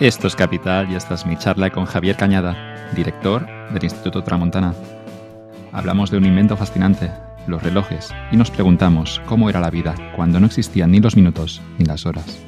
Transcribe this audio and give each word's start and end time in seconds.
Esto 0.00 0.26
es 0.26 0.34
Capital 0.34 0.90
y 0.90 0.96
esta 0.96 1.14
es 1.14 1.24
mi 1.24 1.36
charla 1.36 1.70
con 1.70 1.84
Javier 1.84 2.16
Cañada, 2.16 2.90
director 2.96 3.46
del 3.72 3.84
Instituto 3.84 4.24
Tramontana. 4.24 4.74
Hablamos 5.70 6.10
de 6.10 6.18
un 6.18 6.24
invento 6.24 6.56
fascinante, 6.56 7.12
los 7.46 7.62
relojes, 7.62 8.12
y 8.32 8.36
nos 8.36 8.50
preguntamos 8.50 9.22
cómo 9.26 9.48
era 9.48 9.60
la 9.60 9.70
vida 9.70 9.94
cuando 10.16 10.40
no 10.40 10.46
existían 10.46 10.90
ni 10.90 10.98
los 10.98 11.14
minutos 11.14 11.62
ni 11.78 11.84
las 11.84 12.06
horas. 12.06 12.44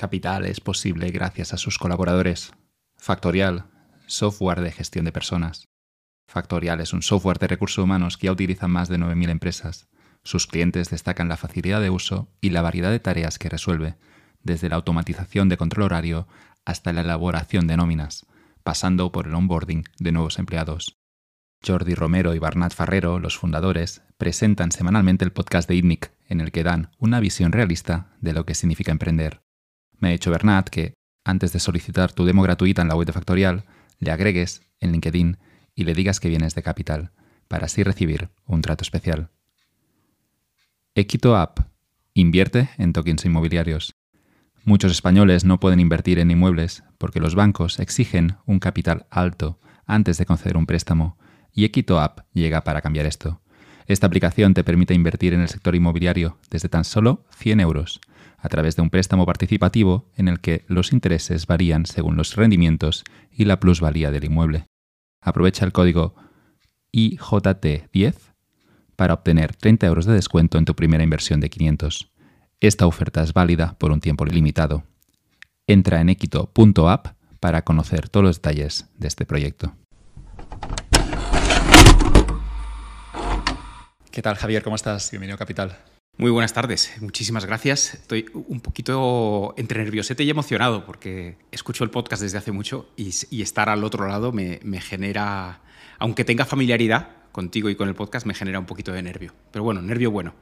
Capital 0.00 0.46
es 0.46 0.60
posible 0.60 1.10
gracias 1.10 1.52
a 1.52 1.56
sus 1.56 1.76
colaboradores. 1.76 2.52
Factorial, 2.98 3.64
software 4.06 4.60
de 4.60 4.70
gestión 4.70 5.04
de 5.04 5.10
personas. 5.10 5.66
Factorial 6.28 6.80
es 6.80 6.92
un 6.92 7.02
software 7.02 7.40
de 7.40 7.48
recursos 7.48 7.82
humanos 7.82 8.16
que 8.16 8.26
ya 8.26 8.32
utilizan 8.32 8.70
más 8.70 8.88
de 8.88 8.96
9.000 8.96 9.28
empresas. 9.28 9.88
Sus 10.22 10.46
clientes 10.46 10.90
destacan 10.90 11.28
la 11.28 11.36
facilidad 11.36 11.80
de 11.80 11.90
uso 11.90 12.28
y 12.40 12.50
la 12.50 12.62
variedad 12.62 12.92
de 12.92 13.00
tareas 13.00 13.40
que 13.40 13.48
resuelve, 13.48 13.96
desde 14.40 14.68
la 14.68 14.76
automatización 14.76 15.48
de 15.48 15.56
control 15.56 15.86
horario 15.86 16.28
hasta 16.64 16.92
la 16.92 17.00
elaboración 17.00 17.66
de 17.66 17.76
nóminas, 17.76 18.24
pasando 18.62 19.10
por 19.10 19.26
el 19.26 19.34
onboarding 19.34 19.82
de 19.98 20.12
nuevos 20.12 20.38
empleados. 20.38 20.96
Jordi 21.66 21.96
Romero 21.96 22.36
y 22.36 22.38
Barnat 22.38 22.72
Farrero, 22.72 23.18
los 23.18 23.36
fundadores, 23.36 24.02
presentan 24.16 24.70
semanalmente 24.70 25.24
el 25.24 25.32
podcast 25.32 25.68
de 25.68 25.74
ITNIC, 25.74 26.12
en 26.28 26.40
el 26.40 26.52
que 26.52 26.62
dan 26.62 26.92
una 26.98 27.18
visión 27.18 27.50
realista 27.50 28.16
de 28.20 28.32
lo 28.32 28.46
que 28.46 28.54
significa 28.54 28.92
emprender. 28.92 29.47
Me 29.98 30.08
ha 30.08 30.12
dicho 30.12 30.30
Bernat 30.30 30.68
que, 30.68 30.94
antes 31.24 31.52
de 31.52 31.60
solicitar 31.60 32.12
tu 32.12 32.24
demo 32.24 32.42
gratuita 32.42 32.82
en 32.82 32.88
la 32.88 32.94
web 32.94 33.06
de 33.06 33.12
Factorial, 33.12 33.64
le 33.98 34.10
agregues 34.10 34.62
en 34.80 34.92
LinkedIn 34.92 35.38
y 35.74 35.84
le 35.84 35.94
digas 35.94 36.20
que 36.20 36.28
vienes 36.28 36.54
de 36.54 36.62
Capital, 36.62 37.12
para 37.48 37.66
así 37.66 37.82
recibir 37.82 38.30
un 38.46 38.62
trato 38.62 38.82
especial. 38.82 39.30
Equito 40.94 41.36
App. 41.36 41.60
Invierte 42.14 42.70
en 42.78 42.92
tokens 42.92 43.24
inmobiliarios. 43.24 43.94
Muchos 44.64 44.90
españoles 44.92 45.44
no 45.44 45.60
pueden 45.60 45.80
invertir 45.80 46.18
en 46.18 46.30
inmuebles 46.30 46.82
porque 46.98 47.20
los 47.20 47.34
bancos 47.34 47.78
exigen 47.78 48.36
un 48.44 48.58
capital 48.58 49.06
alto 49.10 49.60
antes 49.86 50.18
de 50.18 50.26
conceder 50.26 50.56
un 50.56 50.66
préstamo 50.66 51.16
y 51.52 51.64
Equito 51.64 52.00
App 52.00 52.20
llega 52.32 52.64
para 52.64 52.82
cambiar 52.82 53.06
esto. 53.06 53.40
Esta 53.86 54.06
aplicación 54.06 54.54
te 54.54 54.64
permite 54.64 54.94
invertir 54.94 55.32
en 55.32 55.40
el 55.40 55.48
sector 55.48 55.74
inmobiliario 55.74 56.38
desde 56.50 56.68
tan 56.68 56.84
solo 56.84 57.24
100 57.36 57.60
euros 57.60 58.00
a 58.38 58.48
través 58.48 58.76
de 58.76 58.82
un 58.82 58.90
préstamo 58.90 59.26
participativo 59.26 60.10
en 60.16 60.28
el 60.28 60.40
que 60.40 60.64
los 60.68 60.92
intereses 60.92 61.46
varían 61.46 61.86
según 61.86 62.16
los 62.16 62.36
rendimientos 62.36 63.04
y 63.30 63.44
la 63.44 63.60
plusvalía 63.60 64.10
del 64.10 64.24
inmueble. 64.24 64.66
Aprovecha 65.20 65.64
el 65.64 65.72
código 65.72 66.14
IJT10 66.92 68.14
para 68.96 69.14
obtener 69.14 69.54
30 69.54 69.86
euros 69.86 70.06
de 70.06 70.14
descuento 70.14 70.58
en 70.58 70.64
tu 70.64 70.74
primera 70.74 71.04
inversión 71.04 71.40
de 71.40 71.50
500. 71.50 72.10
Esta 72.60 72.86
oferta 72.86 73.22
es 73.22 73.32
válida 73.32 73.76
por 73.78 73.92
un 73.92 74.00
tiempo 74.00 74.24
limitado. 74.24 74.84
Entra 75.66 76.00
en 76.00 76.08
equito.app 76.08 77.08
para 77.40 77.62
conocer 77.62 78.08
todos 78.08 78.24
los 78.24 78.36
detalles 78.36 78.88
de 78.96 79.08
este 79.08 79.26
proyecto. 79.26 79.74
¿Qué 84.10 84.22
tal, 84.22 84.36
Javier? 84.36 84.62
¿Cómo 84.62 84.74
estás? 84.74 85.10
Bienvenido 85.12 85.36
a 85.36 85.38
Capital. 85.38 85.76
Muy 86.20 86.32
buenas 86.32 86.52
tardes, 86.52 86.92
muchísimas 87.00 87.46
gracias. 87.46 87.94
Estoy 87.94 88.26
un 88.34 88.60
poquito 88.60 89.54
entre 89.56 89.84
nerviosete 89.84 90.24
y 90.24 90.30
emocionado 90.30 90.84
porque 90.84 91.36
escucho 91.52 91.84
el 91.84 91.90
podcast 91.90 92.20
desde 92.20 92.38
hace 92.38 92.50
mucho 92.50 92.88
y, 92.96 93.10
estar 93.40 93.68
al 93.68 93.84
otro 93.84 94.08
lado 94.08 94.32
me, 94.32 94.58
me, 94.64 94.80
genera, 94.80 95.60
aunque 96.00 96.24
tenga 96.24 96.44
familiaridad 96.44 97.10
contigo 97.30 97.70
y 97.70 97.76
con 97.76 97.88
el 97.88 97.94
podcast, 97.94 98.26
me 98.26 98.34
genera 98.34 98.58
un 98.58 98.66
poquito 98.66 98.90
de 98.90 99.00
nervio. 99.00 99.32
Pero 99.52 99.62
bueno, 99.62 99.80
nervio 99.80 100.10
bueno. 100.10 100.34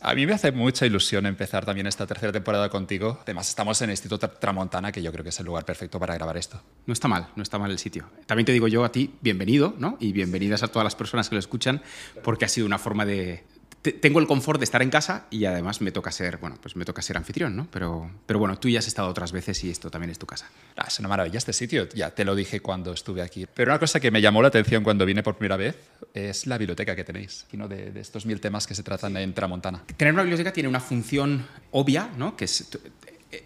A 0.00 0.14
mí 0.14 0.26
me 0.26 0.32
hace 0.32 0.50
mucha 0.50 0.86
ilusión 0.86 1.26
empezar 1.26 1.66
también 1.66 1.86
esta 1.86 2.06
tercera 2.06 2.32
temporada 2.32 2.70
contigo. 2.70 3.18
Además, 3.22 3.50
estamos 3.50 3.82
en 3.82 3.90
el 3.90 3.94
Instituto 3.94 4.30
Tramontana, 4.30 4.92
que 4.92 5.02
yo 5.02 5.12
creo 5.12 5.22
que 5.22 5.28
es 5.28 5.40
el 5.40 5.44
lugar 5.44 5.66
perfecto 5.66 6.00
para 6.00 6.14
grabar 6.14 6.38
esto. 6.38 6.62
No 6.86 6.94
está 6.94 7.06
mal, 7.06 7.28
no 7.36 7.42
está 7.42 7.58
mal 7.58 7.70
el 7.70 7.78
sitio. 7.78 8.08
También 8.24 8.46
te 8.46 8.52
digo 8.52 8.66
yo 8.66 8.82
a 8.82 8.92
ti, 8.92 9.14
bienvenido, 9.20 9.74
¿no? 9.78 9.98
Y 10.00 10.12
bienvenidas 10.12 10.62
a 10.62 10.68
todas 10.68 10.84
las 10.84 10.94
personas 10.94 11.28
que 11.28 11.34
lo 11.34 11.40
escuchan, 11.40 11.82
porque 12.24 12.46
ha 12.46 12.48
sido 12.48 12.66
una 12.66 12.78
forma 12.78 13.04
de, 13.04 13.44
tengo 13.92 14.20
el 14.20 14.26
confort 14.26 14.58
de 14.58 14.64
estar 14.64 14.82
en 14.82 14.90
casa 14.90 15.26
y 15.30 15.44
además 15.44 15.80
me 15.80 15.92
toca 15.92 16.10
ser, 16.10 16.38
bueno, 16.38 16.58
pues 16.60 16.76
me 16.76 16.84
toca 16.84 17.02
ser 17.02 17.16
anfitrión, 17.16 17.56
¿no? 17.56 17.68
Pero, 17.70 18.10
pero 18.26 18.38
bueno, 18.38 18.58
tú 18.58 18.68
ya 18.68 18.78
has 18.78 18.86
estado 18.86 19.08
otras 19.08 19.32
veces 19.32 19.62
y 19.64 19.70
esto 19.70 19.90
también 19.90 20.10
es 20.10 20.18
tu 20.18 20.26
casa. 20.26 20.50
Ah, 20.76 20.86
es 20.88 20.98
una 20.98 21.08
maravilla 21.08 21.38
este 21.38 21.52
sitio, 21.52 21.88
ya 21.94 22.10
te 22.10 22.24
lo 22.24 22.34
dije 22.34 22.60
cuando 22.60 22.92
estuve 22.92 23.22
aquí. 23.22 23.46
Pero 23.52 23.72
una 23.72 23.78
cosa 23.78 24.00
que 24.00 24.10
me 24.10 24.20
llamó 24.20 24.42
la 24.42 24.48
atención 24.48 24.84
cuando 24.84 25.04
vine 25.04 25.22
por 25.22 25.36
primera 25.36 25.56
vez 25.56 25.76
es 26.14 26.46
la 26.46 26.58
biblioteca 26.58 26.94
que 26.96 27.04
tenéis, 27.04 27.46
¿no? 27.52 27.68
de, 27.68 27.90
de 27.90 28.00
estos 28.00 28.26
mil 28.26 28.40
temas 28.40 28.66
que 28.66 28.74
se 28.74 28.82
tratan 28.82 29.16
en 29.16 29.34
Tramontana. 29.34 29.84
Tener 29.96 30.14
una 30.14 30.22
biblioteca 30.22 30.52
tiene 30.52 30.68
una 30.68 30.80
función 30.80 31.46
obvia, 31.70 32.10
¿no? 32.16 32.36
Que 32.36 32.46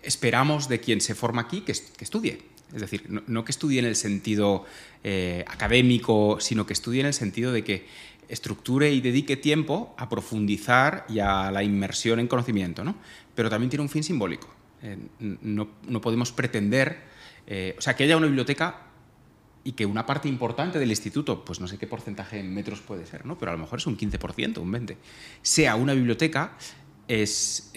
esperamos 0.02 0.68
de 0.68 0.80
quien 0.80 1.00
se 1.00 1.14
forma 1.14 1.42
aquí 1.42 1.62
que, 1.62 1.72
que 1.72 2.04
estudie. 2.04 2.50
Es 2.74 2.80
decir, 2.80 3.06
no, 3.08 3.44
que 3.44 3.50
estudie 3.50 3.80
en 3.80 3.84
el 3.84 3.96
sentido 3.96 4.64
eh, 5.02 5.44
académico, 5.48 6.38
sino 6.40 6.66
que 6.66 6.72
estudie 6.72 7.00
en 7.00 7.06
el 7.06 7.14
sentido 7.14 7.52
de 7.52 7.64
que 7.64 7.86
estructure 8.30 8.90
y 8.90 9.00
dedique 9.00 9.36
tiempo 9.36 9.94
a 9.98 10.08
profundizar 10.08 11.04
y 11.08 11.18
a 11.18 11.50
la 11.50 11.62
inmersión 11.62 12.20
en 12.20 12.28
conocimiento, 12.28 12.84
¿no? 12.84 12.94
Pero 13.34 13.50
también 13.50 13.68
tiene 13.68 13.82
un 13.82 13.88
fin 13.88 14.02
simbólico. 14.02 14.48
Eh, 14.82 14.96
no, 15.18 15.68
podemos 16.00 16.32
pretender, 16.32 17.00
eh, 17.46 17.74
o 17.76 17.80
sea, 17.80 17.94
que 17.96 18.04
haya 18.04 18.16
una 18.16 18.26
biblioteca 18.26 18.86
y 19.62 19.72
que 19.72 19.84
una 19.84 20.06
parte 20.06 20.28
importante 20.28 20.78
del 20.78 20.90
instituto, 20.90 21.44
pues 21.44 21.60
no 21.60 21.68
sé 21.68 21.76
qué 21.76 21.86
porcentaje 21.86 22.38
en 22.38 22.54
metros 22.54 22.80
puede 22.80 23.04
ser, 23.04 23.26
¿no? 23.26 23.38
pero 23.38 23.50
a 23.50 23.54
lo 23.54 23.60
mejor 23.60 23.78
es 23.78 23.86
un 23.86 23.98
15%, 23.98 24.58
un 24.58 24.72
20%, 24.72 24.96
sea 25.42 25.76
una 25.76 25.92
biblioteca, 25.92 26.56
es, 27.06 27.70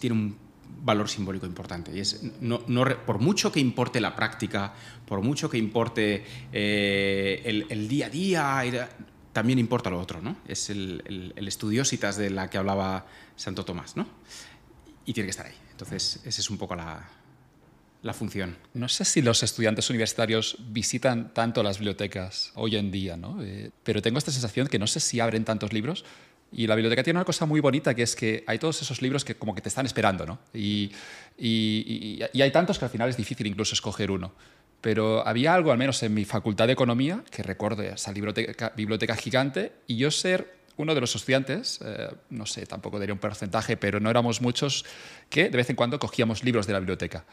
tiene 0.00 0.16
un 0.16 0.36
valor 0.82 1.08
simbólico 1.08 1.46
importante. 1.46 1.94
Y 1.94 2.00
es, 2.00 2.22
no, 2.40 2.60
por 3.06 3.18
mucho 3.20 3.52
que 3.52 3.60
importe 3.60 4.00
la 4.00 4.16
práctica, 4.16 4.72
por 5.06 5.22
mucho 5.22 5.50
que 5.50 5.58
importe 5.58 6.24
eh, 6.52 7.66
el, 7.68 7.88
día 7.88 8.06
a 8.06 8.10
día, 8.10 8.88
también 9.32 9.58
importa 9.58 9.90
lo 9.90 10.00
otro, 10.00 10.20
¿no? 10.20 10.36
Es 10.46 10.70
el, 10.70 11.32
el, 11.36 11.48
estudiositas 11.48 12.16
de 12.16 12.30
la 12.30 12.50
que 12.50 12.58
hablaba 12.58 13.06
Santo 13.36 13.64
Tomás, 13.64 13.96
¿no? 13.96 14.06
Y 15.06 15.12
tiene 15.12 15.26
que 15.26 15.30
estar 15.30 15.46
ahí. 15.46 15.54
Entonces, 15.70 16.20
esa 16.24 16.40
es 16.40 16.50
un 16.50 16.58
poco 16.58 16.74
la, 16.74 17.08
la 18.02 18.12
función. 18.12 18.56
No 18.74 18.88
sé 18.88 19.04
si 19.04 19.22
los 19.22 19.42
estudiantes 19.42 19.88
universitarios 19.90 20.56
visitan 20.68 21.32
tanto 21.32 21.62
las 21.62 21.78
bibliotecas 21.78 22.52
hoy 22.54 22.76
en 22.76 22.90
día, 22.90 23.16
¿no? 23.16 23.42
Eh, 23.42 23.70
pero 23.82 24.02
tengo 24.02 24.18
esta 24.18 24.32
sensación 24.32 24.66
que 24.66 24.78
no 24.78 24.86
sé 24.86 25.00
si 25.00 25.20
abren 25.20 25.44
tantos 25.44 25.72
libros. 25.72 26.04
Y 26.52 26.66
la 26.66 26.74
biblioteca 26.74 27.04
tiene 27.04 27.18
una 27.18 27.24
cosa 27.24 27.46
muy 27.46 27.60
bonita, 27.60 27.94
que 27.94 28.02
es 28.02 28.16
que 28.16 28.42
hay 28.48 28.58
todos 28.58 28.82
esos 28.82 29.00
libros 29.02 29.24
que 29.24 29.36
como 29.36 29.54
que 29.54 29.60
te 29.60 29.68
están 29.68 29.86
esperando, 29.86 30.26
¿no? 30.26 30.40
Y, 30.52 30.90
y, 31.38 32.20
y 32.32 32.42
hay 32.42 32.50
tantos 32.50 32.76
que 32.76 32.86
al 32.86 32.90
final 32.90 33.08
es 33.08 33.16
difícil 33.16 33.46
incluso 33.46 33.74
escoger 33.74 34.10
uno 34.10 34.32
pero 34.80 35.26
había 35.26 35.54
algo, 35.54 35.72
al 35.72 35.78
menos 35.78 36.02
en 36.02 36.14
mi 36.14 36.24
facultad 36.24 36.66
de 36.66 36.72
economía, 36.72 37.22
que 37.30 37.42
recuerdo 37.42 37.82
esa 37.82 38.12
biblioteca, 38.12 38.72
biblioteca 38.76 39.16
gigante, 39.16 39.72
y 39.86 39.96
yo 39.96 40.10
ser 40.10 40.60
uno 40.76 40.94
de 40.94 41.00
los 41.00 41.14
estudiantes, 41.14 41.80
eh, 41.84 42.08
no 42.30 42.46
sé, 42.46 42.64
tampoco 42.66 42.98
daría 42.98 43.12
un 43.12 43.20
porcentaje, 43.20 43.76
pero 43.76 44.00
no 44.00 44.08
éramos 44.08 44.40
muchos, 44.40 44.86
que 45.28 45.50
de 45.50 45.56
vez 45.56 45.68
en 45.68 45.76
cuando 45.76 45.98
cogíamos 45.98 46.42
libros 46.42 46.66
de 46.66 46.72
la 46.72 46.78
biblioteca. 46.78 47.24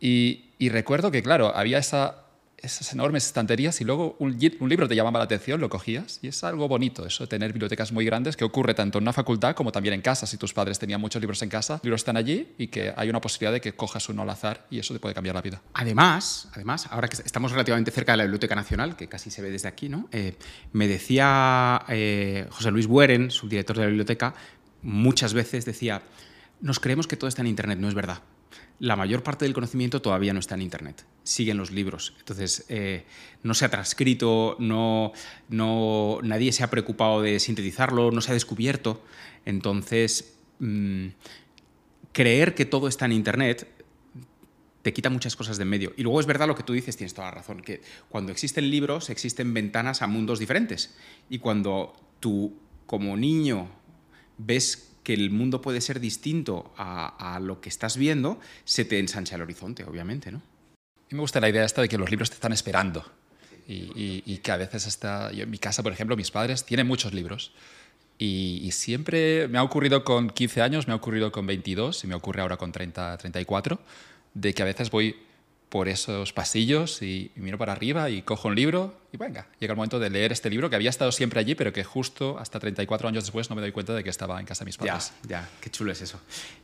Y, 0.00 0.50
y 0.58 0.68
recuerdo 0.68 1.10
que, 1.10 1.22
claro, 1.22 1.56
había 1.56 1.78
esa 1.78 2.23
esas 2.64 2.92
enormes 2.92 3.26
estanterías 3.26 3.80
y 3.80 3.84
luego 3.84 4.16
un, 4.18 4.38
libro 4.38 4.88
te 4.88 4.96
llamaba 4.96 5.18
la 5.18 5.24
atención, 5.24 5.60
lo 5.60 5.68
cogías 5.68 6.18
y 6.22 6.28
es 6.28 6.44
algo 6.44 6.68
bonito 6.68 7.06
eso 7.06 7.26
tener 7.26 7.52
bibliotecas 7.52 7.92
muy 7.92 8.04
grandes 8.04 8.36
que 8.36 8.44
ocurre 8.44 8.74
tanto 8.74 8.98
en 8.98 9.04
una 9.04 9.12
facultad 9.12 9.54
como 9.54 9.72
también 9.72 9.94
en 9.94 10.00
casa. 10.00 10.26
Si 10.26 10.36
tus 10.36 10.52
padres 10.52 10.78
tenían 10.78 11.00
muchos 11.00 11.20
libros 11.20 11.42
en 11.42 11.48
casa, 11.48 11.74
los 11.74 11.84
libros 11.84 12.00
están 12.00 12.16
allí 12.16 12.54
y 12.58 12.68
que 12.68 12.92
hay 12.96 13.10
una 13.10 13.20
posibilidad 13.20 13.52
de 13.52 13.60
que 13.60 13.74
cojas 13.74 14.08
uno 14.08 14.22
al 14.22 14.30
azar 14.30 14.66
y 14.70 14.78
eso 14.78 14.94
te 14.94 15.00
puede 15.00 15.14
cambiar 15.14 15.34
la 15.34 15.42
vida. 15.42 15.62
Además, 15.74 16.48
además 16.52 16.86
ahora 16.90 17.08
que 17.08 17.16
estamos 17.22 17.52
relativamente 17.52 17.90
cerca 17.90 18.12
de 18.12 18.18
la 18.18 18.24
Biblioteca 18.24 18.54
Nacional, 18.54 18.96
que 18.96 19.08
casi 19.08 19.30
se 19.30 19.42
ve 19.42 19.50
desde 19.50 19.68
aquí, 19.68 19.88
¿no? 19.88 20.08
Eh, 20.12 20.36
me 20.72 20.88
decía 20.88 21.84
eh, 21.88 22.46
José 22.50 22.70
Luis 22.70 22.86
Bueren, 22.86 23.30
subdirector 23.30 23.76
de 23.76 23.82
la 23.82 23.88
biblioteca, 23.88 24.34
muchas 24.82 25.34
veces 25.34 25.64
decía, 25.64 26.02
nos 26.60 26.80
creemos 26.80 27.06
que 27.06 27.16
todo 27.16 27.28
está 27.28 27.42
en 27.42 27.48
Internet, 27.48 27.78
no 27.78 27.88
es 27.88 27.94
verdad 27.94 28.22
la 28.78 28.96
mayor 28.96 29.22
parte 29.22 29.44
del 29.44 29.54
conocimiento 29.54 30.02
todavía 30.02 30.32
no 30.32 30.40
está 30.40 30.54
en 30.54 30.62
Internet, 30.62 31.06
siguen 31.22 31.56
los 31.56 31.70
libros. 31.70 32.14
Entonces, 32.18 32.64
eh, 32.68 33.04
no 33.42 33.54
se 33.54 33.64
ha 33.64 33.68
transcrito, 33.68 34.56
no, 34.58 35.12
no, 35.48 36.18
nadie 36.22 36.52
se 36.52 36.64
ha 36.64 36.70
preocupado 36.70 37.22
de 37.22 37.40
sintetizarlo, 37.40 38.10
no 38.10 38.20
se 38.20 38.30
ha 38.30 38.34
descubierto. 38.34 39.02
Entonces, 39.44 40.34
mm, 40.58 41.08
creer 42.12 42.54
que 42.54 42.64
todo 42.64 42.88
está 42.88 43.04
en 43.06 43.12
Internet 43.12 43.68
te 44.84 44.92
quita 44.92 45.08
muchas 45.08 45.34
cosas 45.34 45.56
de 45.56 45.62
en 45.62 45.70
medio. 45.70 45.94
Y 45.96 46.02
luego 46.02 46.20
es 46.20 46.26
verdad 46.26 46.46
lo 46.46 46.54
que 46.54 46.62
tú 46.62 46.74
dices, 46.74 46.94
tienes 46.98 47.14
toda 47.14 47.28
la 47.28 47.36
razón, 47.36 47.62
que 47.62 47.80
cuando 48.10 48.30
existen 48.30 48.70
libros 48.70 49.08
existen 49.08 49.54
ventanas 49.54 50.02
a 50.02 50.06
mundos 50.06 50.38
diferentes. 50.38 50.94
Y 51.30 51.38
cuando 51.38 51.94
tú, 52.20 52.54
como 52.84 53.16
niño, 53.16 53.70
ves 54.36 54.93
que 55.04 55.14
el 55.14 55.30
mundo 55.30 55.60
puede 55.60 55.80
ser 55.80 56.00
distinto 56.00 56.72
a, 56.76 57.38
lo 57.40 57.60
que 57.60 57.68
estás 57.68 57.96
viendo, 57.96 58.40
se 58.64 58.84
te 58.84 58.98
ensancha 58.98 59.36
el 59.36 59.42
horizonte, 59.42 59.84
obviamente, 59.84 60.32
¿no? 60.32 60.42
me 61.10 61.20
gusta 61.20 61.38
la 61.38 61.48
idea 61.48 61.64
esta 61.64 61.80
de 61.80 61.88
que 61.88 61.96
los 61.96 62.10
libros 62.10 62.30
te 62.30 62.34
están 62.34 62.52
esperando 62.52 63.04
y, 63.68 64.38
que 64.38 64.50
a 64.50 64.56
veces 64.56 64.86
está... 64.86 65.30
En 65.30 65.48
mi 65.48 65.58
casa, 65.58 65.82
por 65.84 65.92
ejemplo, 65.92 66.16
mis 66.16 66.32
padres 66.32 66.64
tienen 66.64 66.88
muchos 66.88 67.14
libros 67.14 67.52
y, 68.18 68.60
y, 68.64 68.72
siempre 68.72 69.46
me 69.46 69.58
ha 69.58 69.62
ocurrido 69.62 70.02
con 70.02 70.30
15 70.30 70.62
años, 70.62 70.88
me 70.88 70.92
ha 70.92 70.96
ocurrido 70.96 71.30
con 71.30 71.46
22 71.46 72.02
y 72.02 72.06
me 72.08 72.14
ocurre 72.14 72.42
ahora 72.42 72.56
con 72.56 72.72
30, 72.72 73.18
34, 73.18 73.78
de 74.34 74.54
que 74.54 74.62
a 74.62 74.64
veces 74.64 74.90
voy 74.90 75.16
por 75.74 75.88
esos 75.88 76.32
pasillos 76.32 77.02
y, 77.02 77.32
miro 77.34 77.58
para 77.58 77.72
arriba 77.72 78.08
y 78.08 78.22
cojo 78.22 78.46
un 78.46 78.54
libro 78.54 78.96
y 79.12 79.16
venga, 79.16 79.48
llega 79.58 79.72
el 79.72 79.76
momento 79.76 79.98
de 79.98 80.08
leer 80.08 80.30
este 80.30 80.48
libro 80.48 80.70
que 80.70 80.76
había 80.76 80.88
estado 80.88 81.10
siempre 81.10 81.40
allí, 81.40 81.56
pero 81.56 81.72
que 81.72 81.82
justo 81.82 82.38
hasta 82.38 82.60
34 82.60 83.08
años 83.08 83.24
después 83.24 83.50
no 83.50 83.56
me 83.56 83.62
doy 83.62 83.72
cuenta 83.72 83.92
de 83.92 84.04
que 84.04 84.10
estaba 84.10 84.38
en 84.38 84.46
casa 84.46 84.62
de 84.62 84.66
mis 84.66 84.76
padres. 84.76 85.12
Ya, 85.24 85.40
ya, 85.40 85.50
qué 85.60 85.70
chulo 85.70 85.90
es 85.90 86.00
eso. 86.00 86.20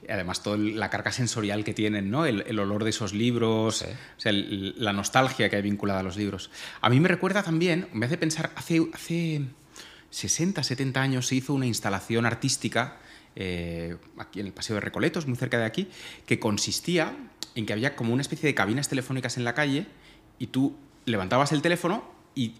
Y 0.07 0.13
además, 0.13 0.45
toda 0.45 0.59
la 0.59 0.91
carga 0.91 1.11
sensorial 1.11 1.65
que 1.65 1.75
tienen, 1.75 2.09
¿no? 2.09 2.25
El, 2.25 2.57
olor 2.57 2.85
de 2.85 2.91
esos 2.91 3.13
libros, 3.13 3.83
o 3.83 4.21
sea, 4.21 4.31
la 4.33 4.93
nostalgia 4.93 5.51
que 5.51 5.57
hay 5.57 5.63
vinculada 5.63 5.99
a 5.99 6.05
los 6.05 6.17
libros. 6.17 6.53
A 6.81 6.89
mí 6.89 7.01
me 7.01 7.09
recuerda 7.09 7.43
también, 7.43 7.89
me 7.93 8.07
hace 8.07 8.17
pensar, 8.17 8.53
hace, 8.55 8.81
hace 8.93 9.43
60, 10.11 10.63
70 10.63 11.03
años 11.03 11.27
se 11.27 11.35
hizo 11.35 11.53
una 11.53 11.67
instalación 11.67 12.27
artística 12.27 13.01
eh, 13.35 13.97
aquí 14.19 14.39
en 14.39 14.47
el 14.47 14.53
Paseo 14.53 14.75
de 14.75 14.81
Recoletos, 14.81 15.27
muy 15.27 15.37
cerca 15.37 15.59
de 15.59 15.65
aquí, 15.65 15.89
que 16.27 16.39
consistía 16.39 17.17
en 17.55 17.67
que 17.67 17.73
había 17.73 17.97
como 17.97 18.13
una 18.13 18.23
especie 18.23 18.47
de 18.47 18.55
cabinas 18.55 18.89
telefónicas 18.89 19.37
en 19.37 19.45
la 19.45 19.55
calle 19.55 19.87
y 20.39 20.49
tú 20.49 20.77
levantabas 21.05 21.53
el 21.53 21.63
teléfono 21.63 22.05
y 22.35 22.55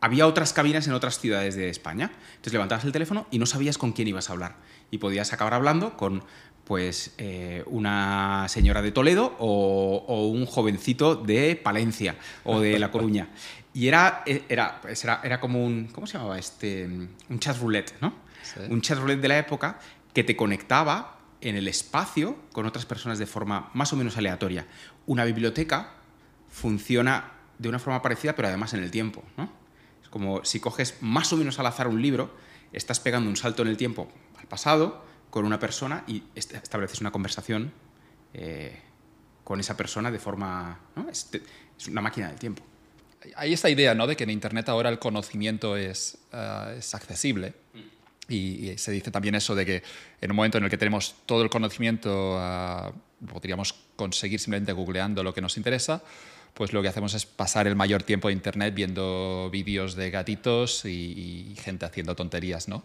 había 0.00 0.26
otras 0.26 0.52
cabinas 0.52 0.86
en 0.86 0.94
otras 0.94 1.18
ciudades 1.18 1.56
de 1.56 1.68
España. 1.68 2.10
Entonces 2.30 2.52
levantabas 2.52 2.84
el 2.84 2.92
teléfono 2.92 3.26
y 3.30 3.38
no 3.38 3.46
sabías 3.46 3.78
con 3.78 3.92
quién 3.92 4.08
ibas 4.08 4.30
a 4.30 4.32
hablar. 4.32 4.56
Y 4.90 4.98
podías 4.98 5.32
acabar 5.32 5.54
hablando 5.54 5.96
con 5.96 6.24
pues 6.64 7.14
eh, 7.18 7.64
una 7.66 8.46
señora 8.48 8.80
de 8.80 8.92
Toledo 8.92 9.34
o, 9.38 10.28
un 10.28 10.46
jovencito 10.46 11.16
de 11.16 11.56
Palencia 11.56 12.16
o 12.44 12.60
de 12.60 12.78
La 12.78 12.90
Coruña. 12.90 13.28
Y 13.74 13.88
era, 13.88 14.22
era, 14.26 14.80
pues 14.80 15.02
era, 15.04 15.20
era 15.22 15.40
como 15.40 15.64
un, 15.64 15.88
¿cómo 15.88 16.06
se 16.06 16.14
llamaba? 16.14 16.38
Este, 16.38 16.86
un 16.86 17.38
chat 17.38 17.58
roulette, 17.58 17.94
¿no? 18.00 18.14
Un 18.68 18.80
chat 18.80 18.98
roulette 18.98 19.20
de 19.20 19.28
la 19.28 19.38
época 19.38 19.78
que 20.12 20.24
te 20.24 20.34
conectaba 20.34 21.19
en 21.40 21.56
el 21.56 21.68
espacio 21.68 22.36
con 22.52 22.66
otras 22.66 22.86
personas 22.86 23.18
de 23.18 23.26
forma 23.26 23.70
más 23.74 23.92
o 23.92 23.96
menos 23.96 24.16
aleatoria. 24.16 24.66
Una 25.06 25.24
biblioteca 25.24 25.94
funciona 26.48 27.32
de 27.58 27.68
una 27.68 27.78
forma 27.78 28.02
parecida, 28.02 28.34
pero 28.34 28.48
además 28.48 28.74
en 28.74 28.82
el 28.82 28.90
tiempo. 28.90 29.22
Es 30.02 30.08
como 30.08 30.44
si 30.44 30.60
coges 30.60 30.96
más 31.00 31.32
o 31.32 31.36
menos 31.36 31.58
al 31.58 31.66
azar 31.66 31.88
un 31.88 32.00
libro, 32.02 32.34
estás 32.72 33.00
pegando 33.00 33.28
un 33.28 33.36
salto 33.36 33.62
en 33.62 33.68
el 33.68 33.76
tiempo 33.76 34.08
al 34.38 34.46
pasado 34.46 35.04
con 35.30 35.44
una 35.44 35.58
persona 35.58 36.04
y 36.06 36.24
estableces 36.34 37.00
una 37.00 37.12
conversación 37.12 37.72
eh, 38.34 38.80
con 39.44 39.60
esa 39.60 39.76
persona 39.76 40.10
de 40.10 40.18
forma... 40.18 40.80
Es, 41.10 41.30
una 41.88 42.02
máquina 42.02 42.28
del 42.28 42.38
tiempo. 42.38 42.62
Hay 43.36 43.54
esta 43.54 43.70
idea 43.70 43.94
¿no? 43.94 44.06
de 44.06 44.16
que 44.16 44.24
en 44.24 44.30
Internet 44.30 44.68
ahora 44.68 44.90
el 44.90 44.98
conocimiento 44.98 45.76
es, 45.76 46.18
ah, 46.32 46.72
es 46.76 46.94
accesible. 46.94 47.54
Mm. 47.72 47.99
Y, 48.30 48.78
se 48.78 48.92
dice 48.92 49.10
también 49.10 49.34
eso 49.34 49.54
de 49.54 49.66
que 49.66 49.82
en 50.20 50.30
un 50.30 50.36
momento 50.36 50.58
en 50.58 50.64
el 50.64 50.70
que 50.70 50.78
tenemos 50.78 51.14
todo 51.26 51.42
el 51.42 51.50
conocimiento, 51.50 52.36
uh, 52.36 52.92
podríamos 53.26 53.74
conseguir 53.96 54.40
simplemente 54.40 54.72
googleando 54.72 55.22
lo 55.22 55.34
que 55.34 55.40
nos 55.40 55.56
interesa, 55.56 56.02
pues 56.54 56.72
lo 56.72 56.82
que 56.82 56.88
hacemos 56.88 57.14
es 57.14 57.26
pasar 57.26 57.66
el 57.66 57.76
mayor 57.76 58.02
tiempo 58.02 58.30
en 58.30 58.36
Internet 58.36 58.74
viendo 58.74 59.48
vídeos 59.52 59.94
de 59.94 60.10
gatitos 60.10 60.84
y, 60.84 61.54
gente 61.60 61.86
haciendo 61.86 62.14
tonterías, 62.14 62.68
¿no? 62.68 62.82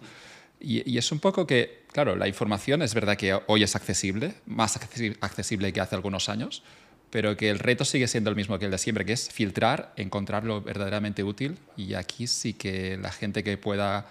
Y, 0.60 0.98
es 0.98 1.12
un 1.12 1.20
poco 1.20 1.46
que, 1.46 1.84
claro, 1.92 2.16
la 2.16 2.28
información 2.28 2.82
es 2.82 2.94
verdad 2.94 3.18
que 3.18 3.40
hoy 3.48 3.64
es 3.64 3.76
accesible, 3.76 4.34
más 4.46 4.78
accesible 4.78 5.74
que 5.74 5.82
hace 5.82 5.96
algunos 5.96 6.30
años, 6.30 6.64
pero 7.10 7.38
que 7.38 7.50
el 7.50 7.60
reto 7.60 7.86
sigue 7.86 8.08
siendo 8.08 8.30
el 8.30 8.36
mismo 8.36 8.58
que 8.60 8.66
el 8.66 8.72
de 8.72 8.78
siempre, 8.78 9.06
que 9.06 9.14
es 9.14 9.30
filtrar, 9.30 9.94
encontrar 9.96 10.44
lo 10.44 10.62
verdaderamente 10.62 11.24
útil. 11.24 11.58
Y 11.78 11.94
aquí 11.94 12.28
sí 12.28 12.54
que 12.54 12.98
la 12.98 13.12
gente 13.12 13.44
que 13.44 13.58
pueda 13.58 14.08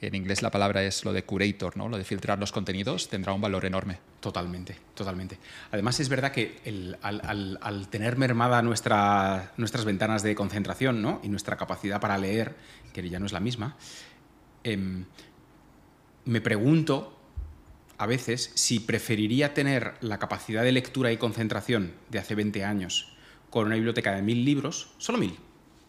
en 0.00 0.14
inglés 0.14 0.42
la 0.42 0.50
palabra 0.50 0.82
es 0.82 1.04
lo 1.04 1.12
de 1.12 1.24
curator, 1.24 1.76
¿no? 1.76 1.88
lo 1.88 1.96
de 1.96 2.04
filtrar 2.04 2.38
los 2.38 2.52
contenidos, 2.52 3.08
tendrá 3.08 3.32
un 3.32 3.40
valor 3.40 3.64
enorme. 3.64 3.98
Totalmente, 4.20 4.76
totalmente. 4.94 5.38
Además 5.70 6.00
es 6.00 6.08
verdad 6.08 6.32
que 6.32 6.58
al, 7.02 7.88
tener 7.88 8.16
mermada 8.16 8.60
nuestra, 8.62 9.52
nuestras 9.56 9.84
ventanas 9.84 10.22
de 10.22 10.34
concentración 10.34 11.00
¿no? 11.00 11.20
y 11.22 11.28
nuestra 11.28 11.56
capacidad 11.56 12.00
para 12.00 12.18
leer, 12.18 12.56
que 12.92 13.08
ya 13.08 13.18
no 13.18 13.26
es 13.26 13.32
la 13.32 13.40
misma, 13.40 13.76
em, 14.64 15.06
me 16.26 16.40
pregunto 16.40 17.18
a 17.98 18.06
veces 18.06 18.52
si 18.54 18.80
preferiría 18.80 19.54
tener 19.54 19.94
la 20.00 20.18
capacidad 20.18 20.62
de 20.62 20.72
lectura 20.72 21.12
y 21.12 21.16
concentración 21.16 21.92
de 22.10 22.18
hace 22.18 22.34
20 22.34 22.64
años 22.64 23.16
con 23.48 23.66
una 23.66 23.76
biblioteca 23.76 24.14
de 24.14 24.20
mil 24.20 24.44
libros, 24.44 24.90
solo 24.98 25.16
mil, 25.16 25.38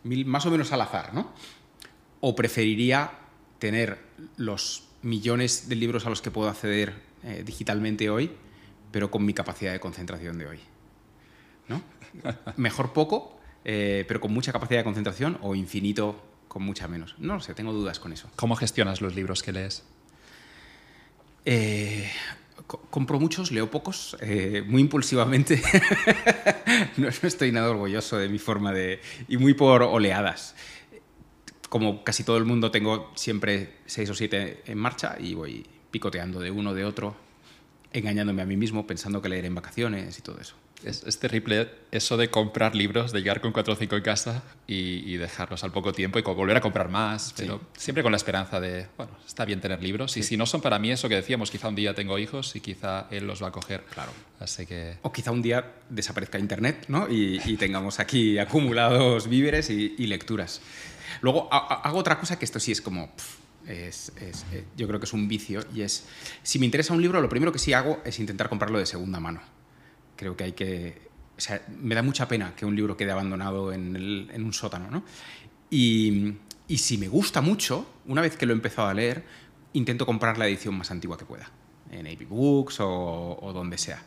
mil 0.04 0.26
más 0.26 0.46
o 0.46 0.52
menos 0.52 0.72
al 0.72 0.80
azar, 0.80 1.14
¿no? 1.14 1.34
O 2.22 2.34
preferiría 2.36 3.27
tener 3.60 3.98
los 4.38 4.84
millones 5.02 5.70
de 5.70 5.76
libros 5.76 6.06
a 6.06 6.10
los 6.10 6.22
que 6.22 6.32
puedo 6.32 6.50
acceder 6.50 6.94
eh, 7.24 7.44
digitalmente 7.46 8.10
hoy, 8.10 8.32
pero 8.92 9.12
con 9.12 9.26
mi 9.26 9.34
capacidad 9.34 9.72
de 9.72 9.80
concentración 9.80 10.38
de 10.38 10.48
hoy. 10.48 10.60
¿No? 11.68 11.82
Mejor 12.58 12.94
poco, 12.94 13.40
eh, 13.66 14.06
pero 14.08 14.22
con 14.22 14.34
mucha 14.34 14.52
capacidad 14.52 14.80
de 14.80 14.84
concentración, 14.84 15.38
o 15.42 15.56
infinito 15.56 16.24
con 16.48 16.64
mucha 16.64 16.88
menos. 16.88 17.16
No 17.18 17.36
lo 17.36 17.42
sé, 17.42 17.54
tengo 17.54 17.74
dudas 17.74 18.00
con 18.00 18.14
eso. 18.14 18.30
¿Cómo 18.36 18.56
gestionas 18.56 19.02
los 19.02 19.16
libros 19.16 19.44
que 19.44 19.52
lees? 19.52 19.84
Eh, 21.46 22.10
compro 22.90 23.20
muchos, 23.20 23.52
leo 23.52 23.72
pocos, 23.72 24.18
muy 24.68 24.82
impulsivamente. 24.82 25.62
no, 26.98 27.08
no, 27.08 27.28
estoy 27.28 27.52
nada 27.52 27.70
orgulloso 27.70 28.18
de 28.18 28.28
mi 28.30 28.40
forma 28.40 28.74
de... 28.74 29.02
y 29.28 29.38
muy 29.38 29.54
por 29.54 29.84
oleadas 29.84 30.56
como 31.70 32.04
casi 32.04 32.24
todo 32.24 32.38
el 32.38 32.46
mundo, 32.46 32.72
tengo 32.72 33.12
siempre 33.16 33.76
seis 33.86 34.10
o 34.10 34.14
siete 34.14 34.62
en 34.66 34.78
marcha 34.78 35.18
y 35.20 35.34
voy 35.34 35.66
picoteando 35.92 36.40
de 36.40 36.52
uno, 36.52 36.74
de 36.74 36.86
otro, 36.86 37.16
engañándome 37.94 38.42
a 38.42 38.46
mí 38.46 38.58
mismo, 38.58 38.88
pensando 38.88 39.22
que 39.22 39.30
leer 39.30 39.46
en 39.46 39.56
vacaciones 39.56 40.18
y 40.18 40.22
todo 40.22 40.40
eso. 40.40 40.56
Es, 40.84 41.18
terrible 41.18 41.70
eso 41.92 42.18
de 42.18 42.30
comprar 42.30 42.76
libros, 42.76 43.12
de 43.12 43.20
llegar 43.20 43.42
con 43.42 43.52
cuatro 43.52 43.74
o 43.74 43.76
cinco 43.76 43.96
en 43.96 44.04
casa 44.04 44.44
y, 44.68 45.18
dejarlos 45.18 45.64
al 45.64 45.72
poco 45.72 45.92
tiempo 45.92 46.20
y 46.20 46.22
volver 46.22 46.58
a 46.58 46.62
comprar 46.62 46.90
más, 46.90 47.34
pero 47.36 47.60
siempre 47.76 48.04
con 48.04 48.12
la 48.12 48.18
esperanza 48.18 48.60
de, 48.60 48.86
bueno, 48.96 49.14
está 49.26 49.44
bien 49.46 49.60
tener 49.60 49.82
libros 49.82 50.16
y 50.18 50.24
si 50.24 50.38
no 50.38 50.46
son 50.46 50.62
para 50.62 50.78
mí 50.78 50.92
eso 50.92 51.10
que 51.10 51.16
decíamos, 51.16 51.50
quizá 51.50 51.70
un 51.70 51.76
día 51.76 51.96
tengo 51.96 52.20
hijos 52.20 52.56
y 52.56 52.60
quizá 52.60 53.08
él 53.10 53.26
los 53.26 53.42
va 53.42 53.48
a 53.48 53.52
coger. 53.52 53.84
Claro. 53.92 54.12
Así 54.40 54.68
que... 54.68 54.98
O 55.02 55.12
quizá 55.12 55.32
un 55.32 55.42
día 55.42 55.66
desaparezca 55.90 56.38
Internet 56.38 56.86
¿no? 56.90 57.08
y, 57.10 57.40
tengamos 57.58 58.00
aquí 58.00 58.38
acumulados 58.38 59.28
víveres 59.28 59.72
y, 59.72 59.96
y 59.98 60.06
lecturas. 60.06 60.62
Luego 61.22 61.48
hago 61.52 61.98
otra 61.98 62.20
cosa 62.20 62.38
que 62.38 62.46
esto 62.46 62.60
sí 62.60 62.72
es 62.72 62.82
como... 62.82 63.10
es, 63.68 64.12
eh, 64.18 64.66
yo 64.76 64.88
creo 64.88 65.00
que 65.00 65.06
es 65.06 65.14
un 65.14 65.28
vicio 65.28 65.62
y 65.74 65.82
es, 65.82 66.06
si 66.44 66.60
me 66.60 66.66
interesa 66.66 66.94
un 66.94 67.02
libro, 67.02 67.22
lo 67.22 67.30
primero 67.30 67.52
que 67.52 67.60
sí 67.60 67.74
hago 67.74 68.02
es 68.06 68.20
intentar 68.20 68.50
comprarlo 68.50 68.80
de 68.80 68.86
segunda 68.86 69.20
mano. 69.20 69.42
Creo 70.16 70.36
que 70.36 70.44
hay 70.46 70.52
que... 70.54 71.08
O 71.38 71.40
sea, 71.40 71.62
me 71.80 71.94
da 71.94 72.02
mucha 72.02 72.28
pena 72.28 72.56
que 72.56 72.66
un 72.66 72.76
libro 72.76 72.98
quede 72.98 73.12
abandonado 73.12 73.72
en, 73.72 74.44
un 74.44 74.54
sótano, 74.54 74.90
¿no? 74.90 75.04
Y, 75.70 76.34
y, 76.68 76.80
si 76.80 76.98
me 76.98 77.08
gusta 77.08 77.42
mucho, 77.42 77.86
una 78.08 78.22
vez 78.22 78.38
que 78.38 78.48
lo 78.48 78.54
he 78.54 78.56
empezado 78.56 78.88
a 78.88 78.94
leer, 78.94 79.24
intento 79.74 80.08
comprar 80.08 80.40
la 80.40 80.48
edición 80.48 80.76
más 80.76 80.90
antigua 80.90 81.18
que 81.18 81.26
pueda, 81.26 81.52
en 81.92 82.08
AP 82.08 82.28
Books 82.28 82.80
o, 82.80 83.38
o 83.40 83.54
donde 83.54 83.78
sea. 83.78 84.02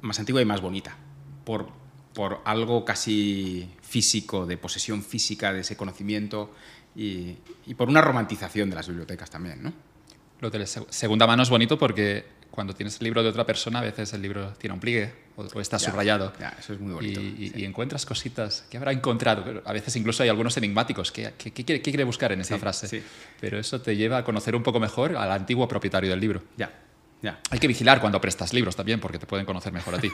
Más 0.00 0.20
antigua 0.20 0.40
y 0.40 0.44
más 0.44 0.60
bonita, 0.60 0.96
por, 1.44 1.70
por 2.14 2.40
algo 2.44 2.84
casi 2.84 3.70
físico, 3.88 4.46
de 4.46 4.56
posesión 4.56 5.02
física 5.02 5.52
de 5.52 5.60
ese 5.60 5.76
conocimiento 5.76 6.52
y, 6.94 7.36
por 7.76 7.88
una 7.88 8.00
romantización 8.00 8.70
de 8.70 8.76
las 8.76 8.88
bibliotecas 8.88 9.30
también. 9.30 9.62
¿no? 9.62 9.72
Lo 10.40 10.50
de 10.50 10.66
segunda 10.66 11.26
mano 11.26 11.42
es 11.42 11.50
bonito 11.50 11.78
porque 11.78 12.24
cuando 12.50 12.74
tienes 12.74 12.98
el 12.98 13.04
libro 13.04 13.22
de 13.22 13.28
otra 13.28 13.46
persona, 13.46 13.78
a 13.78 13.82
veces 13.82 14.12
el 14.12 14.22
libro 14.22 14.52
tiene 14.58 14.74
un 14.74 14.80
pliegue 14.80 15.12
o, 15.36 15.60
está 15.60 15.78
subrayado. 15.78 16.32
eso 16.58 16.72
es 16.72 16.80
muy 16.80 16.92
bonito. 16.92 17.20
Y, 17.20 17.64
encuentras 17.64 18.04
cositas 18.04 18.64
que 18.70 18.76
habrá 18.76 18.92
encontrado. 18.92 19.62
a 19.64 19.72
veces 19.72 19.94
incluso 19.96 20.22
hay 20.22 20.28
algunos 20.28 20.56
enigmáticos. 20.56 21.12
¿Qué, 21.12 21.32
qué, 21.38 21.80
quiere, 21.80 22.04
buscar 22.04 22.32
en 22.32 22.40
esa 22.40 22.58
frase? 22.58 23.02
Pero 23.40 23.58
eso 23.58 23.80
te 23.80 23.96
lleva 23.96 24.18
a 24.18 24.24
conocer 24.24 24.56
un 24.56 24.62
poco 24.62 24.80
mejor 24.80 25.16
al 25.16 25.30
antiguo 25.30 25.68
propietario 25.68 26.10
del 26.10 26.20
libro. 26.20 26.42
Ya. 26.56 26.87
Hay 27.50 27.58
que 27.58 27.66
vigilar 27.66 28.00
cuando 28.00 28.20
prestas 28.20 28.52
libros 28.52 28.76
también, 28.76 29.00
porque 29.00 29.18
te 29.18 29.26
pueden 29.26 29.44
conocer 29.44 29.72
mejor 29.72 29.96
a 29.96 29.98
ti. 29.98 30.10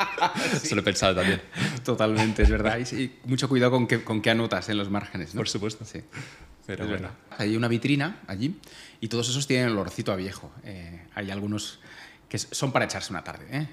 Se 0.62 0.74
lo 0.74 0.80
he 0.80 0.84
pensado 0.84 1.14
también. 1.14 1.42
Totalmente, 1.84 2.42
es 2.42 2.50
verdad. 2.50 2.78
Y 2.78 3.12
mucho 3.24 3.48
cuidado 3.48 3.72
con 3.72 3.86
qué, 3.86 4.02
con 4.02 4.22
qué 4.22 4.30
anotas 4.30 4.68
en 4.68 4.78
los 4.78 4.90
márgenes. 4.90 5.32
Por 5.32 5.48
supuesto. 5.48 5.84
Sí. 5.84 6.02
Pero 6.66 6.86
bueno. 6.86 7.08
Hay 7.36 7.56
una 7.56 7.68
vitrina 7.68 8.20
allí 8.26 8.58
y 9.00 9.08
todos 9.08 9.28
esos 9.28 9.46
tienen 9.46 9.68
el 9.68 9.72
olorcito 9.72 10.12
a 10.12 10.16
viejo. 10.16 10.50
Eh, 10.64 11.00
hay 11.14 11.30
algunos 11.30 11.80
que 12.28 12.38
son 12.38 12.72
para 12.72 12.84
echarse 12.84 13.10
una 13.10 13.24
tarde. 13.24 13.46
¿eh? 13.50 13.66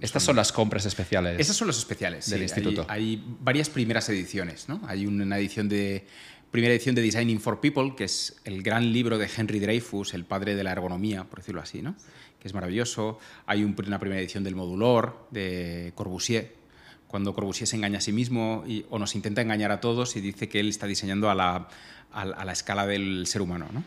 Estas 0.00 0.22
son, 0.22 0.36
las 0.36 0.52
compras 0.52 0.86
especiales. 0.86 1.38
Esas 1.38 1.54
son 1.54 1.68
las 1.68 1.76
especiales 1.76 2.30
del 2.30 2.42
instituto. 2.42 2.86
Hay, 2.88 3.02
hay, 3.02 3.24
varias 3.40 3.68
primeras 3.68 4.08
ediciones. 4.08 4.68
¿no? 4.68 4.80
Hay 4.86 5.06
una 5.06 5.38
edición 5.38 5.68
de 5.68 6.06
primera 6.50 6.74
edición 6.74 6.94
de 6.94 7.02
Designing 7.02 7.40
for 7.40 7.60
People, 7.60 7.94
que 7.96 8.04
es 8.04 8.40
el 8.44 8.62
gran 8.62 8.92
libro 8.92 9.18
de 9.18 9.28
Henry 9.34 9.60
Dreyfus, 9.60 10.14
el 10.14 10.24
padre 10.24 10.54
de 10.56 10.64
la 10.64 10.72
ergonomía, 10.72 11.24
por 11.24 11.40
decirlo 11.40 11.60
así, 11.60 11.82
¿no? 11.82 11.94
que 12.40 12.48
es 12.48 12.54
maravilloso. 12.54 13.18
Hay 13.46 13.62
una 13.62 13.98
primera 13.98 14.20
edición 14.20 14.42
del 14.42 14.56
Modulor 14.56 15.28
de 15.30 15.92
Corbusier, 15.94 16.54
cuando 17.06 17.34
Corbusier 17.34 17.66
se 17.66 17.76
engaña 17.76 17.98
a 17.98 18.00
sí 18.00 18.12
mismo 18.12 18.64
y, 18.66 18.84
o 18.88 18.98
nos 18.98 19.14
intenta 19.14 19.42
engañar 19.42 19.72
a 19.72 19.80
todos 19.80 20.16
y 20.16 20.20
dice 20.20 20.48
que 20.48 20.60
él 20.60 20.68
está 20.68 20.86
diseñando 20.86 21.28
a 21.28 21.34
la, 21.34 21.68
a, 22.12 22.44
la 22.44 22.52
escala 22.52 22.86
del 22.86 23.26
ser 23.26 23.42
humano. 23.42 23.66
¿no? 23.72 23.84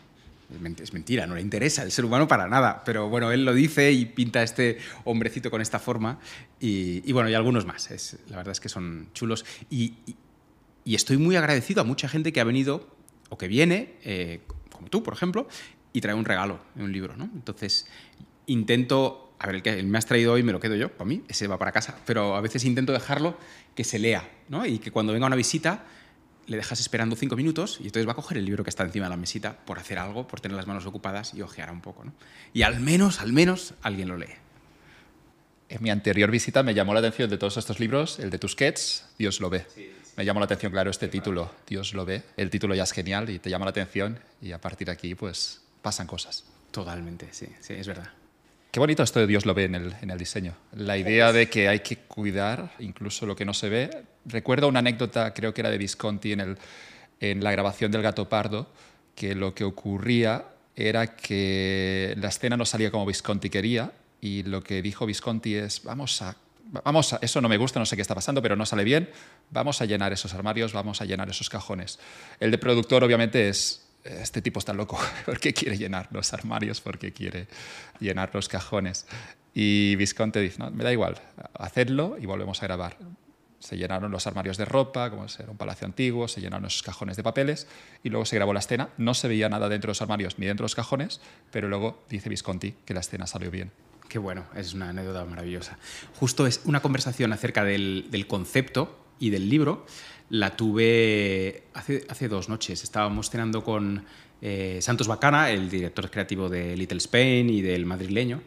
Es 0.80 0.92
mentira, 0.92 1.26
no 1.26 1.34
le 1.34 1.40
interesa 1.40 1.82
el 1.82 1.90
ser 1.90 2.04
humano 2.04 2.28
para 2.28 2.48
nada, 2.48 2.82
pero 2.84 3.08
bueno, 3.08 3.32
él 3.32 3.44
lo 3.44 3.54
dice 3.54 3.92
y 3.92 4.04
pinta 4.04 4.40
a 4.40 4.42
este 4.42 4.78
hombrecito 5.04 5.50
con 5.50 5.62
esta 5.62 5.78
forma 5.78 6.18
y, 6.60 7.10
bueno, 7.12 7.28
y 7.30 7.34
algunos 7.34 7.64
más. 7.64 7.90
Es, 7.90 8.18
la 8.28 8.36
verdad 8.36 8.52
es 8.52 8.60
que 8.60 8.68
son 8.68 9.08
chulos 9.14 9.44
y, 9.70 9.94
y, 10.06 10.16
estoy 10.86 11.16
muy 11.16 11.36
agradecido 11.36 11.80
a 11.80 11.84
mucha 11.84 12.08
gente 12.08 12.32
que 12.32 12.40
ha 12.40 12.44
venido 12.44 12.94
o 13.30 13.38
que 13.38 13.48
viene, 13.48 13.94
eh, 14.04 14.40
como 14.70 14.88
tú, 14.88 15.02
por 15.02 15.14
ejemplo, 15.14 15.48
y 15.92 16.00
trae 16.00 16.14
un 16.14 16.24
regalo, 16.24 16.60
un 16.76 16.92
libro. 16.92 17.16
¿no? 17.16 17.30
Entonces, 17.34 17.86
intento 18.46 19.24
a 19.44 19.46
ver, 19.46 19.56
el 19.56 19.62
que 19.62 19.82
me 19.82 19.98
has 19.98 20.06
traído 20.06 20.32
hoy 20.32 20.42
me 20.42 20.52
lo 20.52 20.60
quedo 20.60 20.74
yo, 20.74 20.90
para 20.90 21.06
mí, 21.06 21.22
ese 21.28 21.46
va 21.46 21.58
para 21.58 21.72
casa, 21.72 21.98
pero 22.06 22.34
a 22.34 22.40
veces 22.40 22.64
intento 22.64 22.92
dejarlo 22.92 23.36
que 23.74 23.84
se 23.84 23.98
lea, 23.98 24.26
¿no? 24.48 24.64
Y 24.64 24.78
que 24.78 24.90
cuando 24.90 25.12
venga 25.12 25.26
una 25.26 25.36
visita 25.36 25.84
le 26.46 26.56
dejas 26.56 26.80
esperando 26.80 27.16
cinco 27.16 27.36
minutos 27.36 27.78
y 27.80 27.84
entonces 27.84 28.06
va 28.06 28.12
a 28.12 28.14
coger 28.14 28.38
el 28.38 28.44
libro 28.44 28.64
que 28.64 28.70
está 28.70 28.84
encima 28.84 29.06
de 29.06 29.10
la 29.10 29.16
mesita 29.16 29.64
por 29.64 29.78
hacer 29.78 29.98
algo, 29.98 30.26
por 30.26 30.40
tener 30.40 30.56
las 30.56 30.66
manos 30.66 30.86
ocupadas 30.86 31.34
y 31.34 31.42
ojear 31.42 31.70
un 31.70 31.80
poco, 31.80 32.04
¿no? 32.04 32.12
Y 32.52 32.62
al 32.62 32.80
menos, 32.80 33.20
al 33.20 33.32
menos, 33.32 33.74
alguien 33.82 34.08
lo 34.08 34.16
lee. 34.16 34.26
En 35.68 35.82
mi 35.82 35.90
anterior 35.90 36.30
visita 36.30 36.62
me 36.62 36.74
llamó 36.74 36.94
la 36.94 37.00
atención 37.00 37.28
de 37.28 37.38
todos 37.38 37.56
estos 37.56 37.80
libros, 37.80 38.18
el 38.18 38.30
de 38.30 38.38
Tusquets, 38.38 39.06
Dios 39.18 39.40
lo 39.40 39.50
ve. 39.50 39.66
Me 40.16 40.24
llamó 40.24 40.40
la 40.40 40.44
atención, 40.44 40.70
claro, 40.70 40.90
este 40.90 41.08
título, 41.08 41.50
Dios 41.66 41.92
lo 41.94 42.04
ve. 42.04 42.22
El 42.36 42.50
título 42.50 42.74
ya 42.74 42.84
es 42.84 42.92
genial 42.92 43.30
y 43.30 43.38
te 43.38 43.50
llama 43.50 43.64
la 43.64 43.70
atención 43.70 44.18
y 44.40 44.52
a 44.52 44.60
partir 44.60 44.86
de 44.86 44.92
aquí, 44.92 45.14
pues, 45.14 45.62
pasan 45.82 46.06
cosas. 46.06 46.44
Totalmente, 46.70 47.28
sí, 47.32 47.48
sí, 47.60 47.74
es 47.74 47.86
verdad. 47.86 48.08
Qué 48.70 48.80
bonito 48.80 49.02
esto 49.02 49.20
de 49.20 49.26
Dios 49.26 49.46
lo 49.46 49.54
ve 49.54 49.64
en 49.64 49.76
el, 49.76 49.94
en 50.02 50.10
el, 50.10 50.18
diseño. 50.18 50.54
La 50.72 50.98
idea 50.98 51.32
de 51.32 51.48
que 51.48 51.68
hay 51.68 51.80
que 51.80 51.96
cuidar 51.96 52.72
incluso 52.80 53.24
lo 53.26 53.36
que 53.36 53.44
no 53.44 53.54
se 53.54 53.68
ve. 53.68 54.04
Recuerdo 54.24 54.66
una 54.66 54.80
anécdota, 54.80 55.32
creo 55.32 55.54
que 55.54 55.60
era 55.60 55.70
de 55.70 55.78
Visconti 55.78 56.32
en, 56.32 56.40
el, 56.40 56.58
en 57.20 57.44
la 57.44 57.52
grabación 57.52 57.92
del 57.92 58.02
Gato 58.02 58.28
Pardo, 58.28 58.68
que 59.14 59.34
lo 59.36 59.54
que 59.54 59.62
ocurría 59.62 60.46
era 60.74 61.14
que 61.14 62.14
la 62.18 62.28
escena 62.28 62.56
no 62.56 62.64
salía 62.64 62.90
como 62.90 63.06
Visconti 63.06 63.48
quería 63.48 63.92
y 64.20 64.42
lo 64.42 64.64
que 64.64 64.82
dijo 64.82 65.06
Visconti 65.06 65.54
es, 65.54 65.84
vamos 65.84 66.20
a, 66.22 66.36
vamos 66.64 67.12
a, 67.12 67.18
eso 67.22 67.40
no 67.40 67.48
me 67.48 67.56
gusta, 67.56 67.78
no 67.78 67.86
sé 67.86 67.96
qué 67.96 68.02
está 68.02 68.14
pasando, 68.14 68.42
pero 68.42 68.56
no 68.56 68.66
sale 68.66 68.84
bien, 68.84 69.10
vamos 69.50 69.80
a 69.80 69.84
llenar 69.84 70.12
esos 70.12 70.34
armarios, 70.34 70.72
vamos 70.72 71.00
a 71.00 71.04
llenar 71.04 71.28
esos 71.28 71.50
cajones. 71.50 71.98
El 72.40 72.50
de 72.50 72.58
productor 72.58 73.04
obviamente 73.04 73.48
es, 73.48 73.86
este 74.04 74.42
tipo 74.42 74.58
está 74.58 74.72
loco, 74.72 74.98
¿por 75.26 75.40
qué 75.40 75.52
quiere 75.52 75.76
llenar 75.76 76.08
los 76.10 76.32
armarios? 76.32 76.80
¿Por 76.80 76.98
qué 76.98 77.12
quiere 77.12 77.46
llenar 78.00 78.30
los 78.32 78.48
cajones? 78.48 79.06
Y 79.54 79.94
Visconti 79.96 80.40
dice, 80.40 80.58
no, 80.58 80.70
me 80.70 80.84
da 80.84 80.92
igual, 80.92 81.20
hacedlo 81.54 82.16
y 82.20 82.26
volvemos 82.26 82.62
a 82.62 82.66
grabar. 82.66 82.96
Se 83.60 83.78
llenaron 83.78 84.10
los 84.10 84.26
armarios 84.26 84.58
de 84.58 84.66
ropa, 84.66 85.08
como 85.08 85.24
era 85.24 85.50
un 85.50 85.56
palacio 85.56 85.86
antiguo, 85.86 86.28
se 86.28 86.42
llenaron 86.42 86.66
esos 86.66 86.82
cajones 86.82 87.16
de 87.16 87.22
papeles 87.22 87.66
y 88.02 88.10
luego 88.10 88.26
se 88.26 88.36
grabó 88.36 88.52
la 88.52 88.60
escena. 88.60 88.90
No 88.98 89.14
se 89.14 89.26
veía 89.26 89.48
nada 89.48 89.70
dentro 89.70 89.88
de 89.88 89.92
los 89.92 90.02
armarios 90.02 90.38
ni 90.38 90.44
dentro 90.44 90.64
de 90.64 90.66
los 90.66 90.74
cajones, 90.74 91.22
pero 91.50 91.68
luego 91.68 92.04
dice 92.10 92.28
Visconti 92.28 92.74
que 92.84 92.92
la 92.92 93.00
escena 93.00 93.26
salió 93.26 93.50
bien. 93.50 93.72
Qué 94.14 94.20
bueno, 94.20 94.44
es 94.54 94.74
una 94.74 94.90
anécdota 94.90 95.24
maravillosa. 95.24 95.76
Justo 96.20 96.46
es 96.46 96.60
una 96.66 96.80
conversación 96.80 97.32
acerca 97.32 97.64
del, 97.64 98.26
concepto 98.28 98.96
y 99.18 99.30
del 99.30 99.48
libro 99.48 99.86
la 100.30 100.54
tuve 100.54 101.64
hace, 101.74 102.28
dos 102.28 102.48
noches. 102.48 102.84
Estábamos 102.84 103.28
cenando 103.28 103.64
con 103.64 104.04
eh, 104.40 104.78
Santos 104.80 105.08
Bacana, 105.08 105.50
el 105.50 105.68
director 105.68 106.12
creativo 106.12 106.48
de 106.48 106.76
Little 106.76 106.98
Spain 106.98 107.50
y 107.50 107.60
del 107.60 107.86
madrileño. 107.86 108.40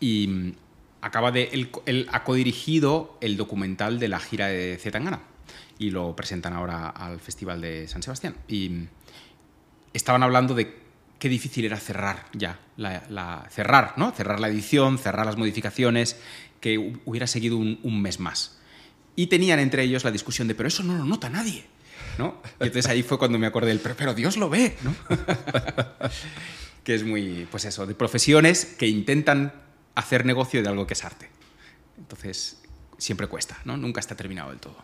Y 0.00 0.26
mm, 0.28 0.52
acaba 1.00 1.32
de. 1.32 1.70
Él, 1.86 2.06
ha 2.12 2.22
codirigido 2.22 3.16
el 3.22 3.38
documental 3.38 3.98
de 3.98 4.08
la 4.08 4.20
gira 4.20 4.48
de 4.48 4.76
Zetangana 4.78 5.22
y 5.78 5.92
lo 5.92 6.14
presentan 6.14 6.52
ahora 6.52 6.90
al 6.90 7.20
Festival 7.20 7.62
de 7.62 7.88
San 7.88 8.02
Sebastián. 8.02 8.36
Y 8.48 8.68
mm, 8.68 8.88
estaban 9.94 10.22
hablando 10.22 10.54
de 10.54 10.81
qué 11.22 11.28
difícil 11.28 11.64
era 11.64 11.76
cerrar 11.76 12.26
ya, 12.32 12.58
la, 12.76 13.46
cerrar, 13.48 13.94
¿no? 13.96 14.10
Cerrar 14.10 14.40
la 14.40 14.48
edición, 14.48 14.98
cerrar 14.98 15.24
las 15.24 15.36
modificaciones, 15.36 16.16
que 16.60 16.98
hubiera 17.04 17.28
seguido 17.28 17.58
un 17.58 18.02
mes 18.02 18.18
más. 18.18 18.58
Y 19.14 19.28
tenían 19.28 19.60
entre 19.60 19.84
ellos 19.84 20.02
la 20.02 20.10
discusión 20.10 20.48
de, 20.48 20.56
pero 20.56 20.66
eso 20.66 20.82
no 20.82 20.98
lo 20.98 21.04
nota 21.04 21.30
nadie. 21.30 21.64
¿no? 22.18 22.42
Y 22.58 22.64
entonces 22.64 22.90
ahí 22.90 23.04
fue 23.04 23.20
cuando 23.20 23.38
me 23.38 23.46
acordé 23.46 23.68
del, 23.68 23.78
pero, 23.78 23.94
pero 23.96 24.14
Dios 24.14 24.36
lo 24.36 24.50
ve, 24.50 24.76
¿no? 24.82 24.96
que 26.82 26.96
es 26.96 27.04
muy, 27.04 27.46
pues 27.52 27.66
eso, 27.66 27.86
de 27.86 27.94
profesiones 27.94 28.64
que 28.64 28.88
intentan 28.88 29.52
hacer 29.94 30.26
negocio 30.26 30.60
de 30.60 30.68
algo 30.68 30.88
que 30.88 30.94
es 30.94 31.04
arte. 31.04 31.28
Entonces, 31.98 32.60
siempre 32.98 33.28
cuesta, 33.28 33.58
¿no? 33.64 33.76
Nunca 33.76 34.00
está 34.00 34.16
terminado 34.16 34.50
del 34.50 34.58
todo. 34.58 34.76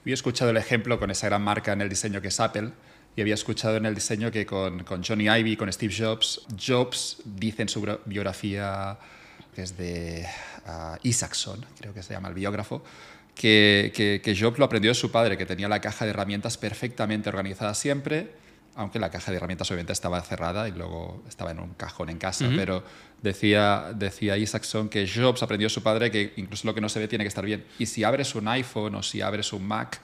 Había 0.00 0.14
escuchado 0.14 0.52
el 0.52 0.56
ejemplo 0.56 0.98
con 0.98 1.10
esa 1.10 1.26
gran 1.26 1.42
marca 1.42 1.74
en 1.74 1.82
el 1.82 1.90
diseño 1.90 2.22
que 2.22 2.28
es 2.28 2.40
Apple, 2.40 2.72
y 3.16 3.22
había 3.22 3.34
escuchado 3.34 3.76
en 3.78 3.86
el 3.86 3.94
diseño 3.94 4.30
que 4.30 4.44
con, 4.44 4.84
con 4.84 5.02
Johnny 5.02 5.24
Ivy, 5.28 5.56
con 5.56 5.72
Steve 5.72 5.94
Jobs, 5.96 6.42
Jobs 6.54 7.16
dice 7.24 7.62
en 7.62 7.68
su 7.70 7.98
biografía, 8.04 8.98
que 9.54 9.62
es 9.62 9.76
de 9.78 10.26
uh, 10.66 10.96
Isaacson, 11.02 11.64
creo 11.80 11.94
que 11.94 12.02
se 12.02 12.12
llama 12.12 12.28
el 12.28 12.34
biógrafo, 12.34 12.84
que, 13.34 13.90
que, 13.94 14.20
que 14.22 14.36
Jobs 14.38 14.58
lo 14.58 14.66
aprendió 14.66 14.90
de 14.90 14.94
su 14.94 15.10
padre, 15.10 15.38
que 15.38 15.46
tenía 15.46 15.66
la 15.66 15.80
caja 15.80 16.04
de 16.04 16.10
herramientas 16.10 16.58
perfectamente 16.58 17.30
organizada 17.30 17.72
siempre, 17.72 18.32
aunque 18.76 18.98
la 18.98 19.10
caja 19.10 19.30
de 19.30 19.38
herramientas 19.38 19.70
obviamente 19.70 19.92
estaba 19.92 20.20
cerrada 20.20 20.68
y 20.68 20.72
luego 20.72 21.22
estaba 21.28 21.50
en 21.50 21.60
un 21.60 21.74
cajón 21.74 22.10
en 22.10 22.18
casa, 22.18 22.48
pero 22.54 22.84
decía, 23.22 23.92
decía 23.94 24.36
Isaacson 24.36 24.88
que 24.88 25.08
Jobs 25.08 25.42
aprendió 25.42 25.66
de 25.66 25.70
su 25.70 25.82
padre 25.82 26.10
que 26.10 26.34
incluso 26.36 26.66
lo 26.66 26.74
que 26.74 26.80
no 26.80 26.88
se 26.88 26.98
ve 27.00 27.08
tiene 27.08 27.24
que 27.24 27.28
estar 27.28 27.44
bien. 27.44 27.64
Y 27.78 27.86
si 27.86 28.04
abres 28.04 28.34
un 28.34 28.46
iPhone 28.48 28.94
o 28.94 29.02
si 29.02 29.22
abres 29.22 29.52
un 29.52 29.66
Mac, 29.66 30.00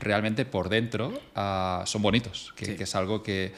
realmente 0.00 0.44
por 0.44 0.68
dentro 0.68 1.08
uh, 1.36 1.86
son 1.86 2.02
bonitos, 2.02 2.52
que, 2.56 2.76
que 2.76 2.82
es 2.82 2.94
algo 2.96 3.22
que 3.22 3.52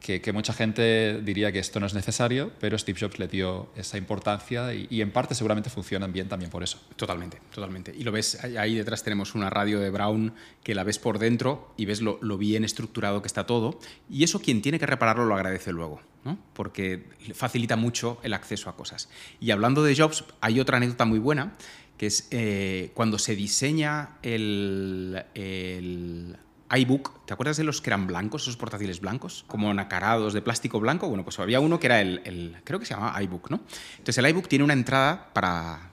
que, 0.00 0.32
mucha 0.32 0.52
gente 0.52 1.20
diría 1.22 1.52
que 1.52 1.58
esto 1.58 1.78
no 1.78 1.86
es 1.86 1.94
necesario, 1.94 2.52
pero 2.58 2.78
Steve 2.78 2.98
Jobs 2.98 3.18
le 3.18 3.28
dio 3.28 3.70
esa 3.76 3.98
importancia 3.98 4.72
y, 4.74 5.00
en 5.00 5.12
parte 5.12 5.34
seguramente 5.34 5.68
funcionan 5.68 6.12
bien 6.12 6.28
también 6.28 6.50
por 6.50 6.62
eso. 6.62 6.80
Totalmente, 6.96 7.38
totalmente. 7.54 7.94
Y 7.96 8.02
lo 8.02 8.10
ves, 8.10 8.42
ahí 8.42 8.74
detrás 8.74 9.04
tenemos 9.04 9.34
una 9.34 9.50
radio 9.50 9.78
de 9.78 9.90
Brown 9.90 10.34
que 10.62 10.74
la 10.74 10.84
ves 10.84 10.98
por 10.98 11.18
dentro 11.18 11.72
y 11.76 11.84
ves 11.84 12.00
lo, 12.00 12.18
bien 12.38 12.64
estructurado 12.64 13.20
que 13.20 13.28
está 13.28 13.44
todo. 13.46 13.78
Y 14.08 14.24
eso 14.24 14.40
quien 14.40 14.62
tiene 14.62 14.78
que 14.78 14.86
repararlo 14.86 15.26
lo 15.26 15.34
agradece 15.34 15.72
luego, 15.72 16.00
¿no? 16.24 16.38
porque 16.54 17.04
facilita 17.34 17.76
mucho 17.76 18.18
el 18.22 18.32
acceso 18.32 18.70
a 18.70 18.76
cosas. 18.76 19.10
Y 19.38 19.50
hablando 19.50 19.82
de 19.82 19.94
Jobs, 19.94 20.24
hay 20.40 20.60
otra 20.60 20.78
anécdota 20.78 21.04
muy 21.04 21.18
buena, 21.18 21.56
que 21.98 22.06
es 22.06 22.26
eh, 22.30 22.90
cuando 22.94 23.18
se 23.18 23.36
diseña 23.36 24.16
el, 24.22 25.22
el 25.34 26.36
iBook, 26.70 27.26
¿te 27.26 27.34
acuerdas 27.34 27.56
de 27.56 27.64
los 27.64 27.80
que 27.80 27.90
eran 27.90 28.06
blancos, 28.06 28.42
esos 28.42 28.56
portátiles 28.56 29.00
blancos? 29.00 29.44
Como 29.46 29.72
nacarados 29.74 30.32
de 30.32 30.42
plástico 30.42 30.78
blanco. 30.78 31.08
Bueno, 31.08 31.24
pues 31.24 31.38
había 31.38 31.60
uno 31.60 31.80
que 31.80 31.86
era 31.86 32.00
el, 32.00 32.56
creo 32.64 32.78
que 32.78 32.86
se 32.86 32.94
llamaba 32.94 33.20
iBook, 33.22 33.50
¿no? 33.50 33.60
Entonces 33.92 34.18
el 34.18 34.26
iBook 34.28 34.48
tiene 34.48 34.64
una 34.64 34.72
entrada 34.72 35.30
para, 35.32 35.90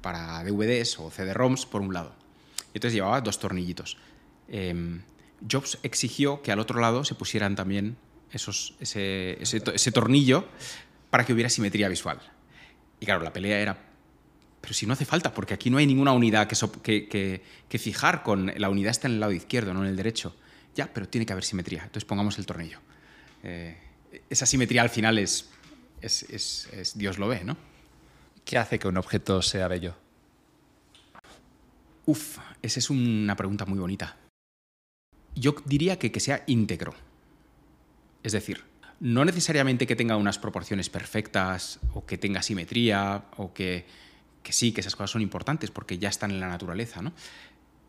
para 0.00 0.44
DVDs 0.44 0.98
o 1.00 1.10
CD-ROMs 1.10 1.66
por 1.66 1.80
un 1.80 1.92
lado. 1.92 2.14
Entonces 2.72 2.94
llevaba 2.94 3.20
dos 3.20 3.38
tornillitos. 3.38 3.96
Em, 4.48 5.02
Jobs 5.50 5.78
exigió 5.82 6.42
que 6.42 6.52
al 6.52 6.60
otro 6.60 6.80
lado 6.80 7.04
se 7.04 7.14
pusieran 7.14 7.56
también 7.56 7.96
esos, 8.30 8.74
ese, 8.78 9.42
ese 9.42 9.92
tornillo 9.92 10.46
para 11.10 11.24
que 11.24 11.32
hubiera 11.32 11.50
simetría 11.50 11.88
visual. 11.88 12.20
Y 13.00 13.06
claro, 13.06 13.24
la 13.24 13.32
pelea 13.32 13.58
era 13.58 13.89
pero 14.60 14.74
si 14.74 14.86
no 14.86 14.92
hace 14.92 15.04
falta, 15.04 15.32
porque 15.32 15.54
aquí 15.54 15.70
no 15.70 15.78
hay 15.78 15.86
ninguna 15.86 16.12
unidad 16.12 16.46
que, 16.46 17.08
que, 17.68 17.78
fijar 17.78 18.22
con... 18.22 18.52
La 18.56 18.68
unidad 18.68 18.90
está 18.90 19.08
en 19.08 19.14
el 19.14 19.20
lado 19.20 19.32
izquierdo, 19.32 19.72
no 19.72 19.82
en 19.82 19.90
el 19.90 19.96
derecho. 19.96 20.34
Ya, 20.74 20.92
pero 20.92 21.08
tiene 21.08 21.24
que 21.24 21.32
haber 21.32 21.44
simetría. 21.44 21.82
Entonces 21.82 22.04
pongamos 22.04 22.38
el 22.38 22.46
tornillo. 22.46 22.78
Eh, 23.42 23.76
esa 24.28 24.44
simetría 24.44 24.82
al 24.82 24.90
final 24.90 25.18
es, 25.18 25.50
es, 26.02 26.22
es, 26.72 26.98
Dios 26.98 27.18
lo 27.18 27.28
ve, 27.28 27.42
¿no? 27.42 27.56
¿Qué 28.44 28.58
hace 28.58 28.78
que 28.78 28.88
un 28.88 28.98
objeto 28.98 29.40
sea 29.40 29.68
bello? 29.68 29.94
Uf, 32.06 32.38
esa 32.60 32.80
es 32.80 32.90
una 32.90 33.36
pregunta 33.36 33.64
muy 33.64 33.78
bonita. 33.78 34.16
Yo 35.34 35.54
diría 35.64 35.98
que 35.98 36.12
que 36.12 36.20
sea 36.20 36.44
íntegro. 36.46 36.94
Es 38.22 38.32
decir, 38.32 38.64
no 39.00 39.24
necesariamente 39.24 39.86
que 39.86 39.96
tenga 39.96 40.16
unas 40.16 40.38
proporciones 40.38 40.90
perfectas 40.90 41.80
o 41.94 42.04
que 42.04 42.18
tenga 42.18 42.42
simetría 42.42 43.24
o 43.36 43.54
que 43.54 43.86
que 44.42 44.52
sí, 44.52 44.72
que 44.72 44.80
esas 44.80 44.96
cosas 44.96 45.10
son 45.10 45.22
importantes 45.22 45.70
porque 45.70 45.98
ya 45.98 46.08
están 46.08 46.30
en 46.30 46.40
la 46.40 46.48
naturaleza, 46.48 47.02
¿no? 47.02 47.12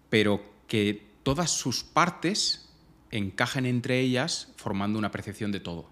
Pero 0.09 0.43
que 0.67 1.11
todas 1.23 1.51
sus 1.51 1.83
partes 1.83 2.69
encajen 3.11 3.65
entre 3.65 3.99
ellas 3.99 4.53
formando 4.55 4.97
una 4.97 5.11
percepción 5.11 5.51
de 5.51 5.59
todo. 5.59 5.89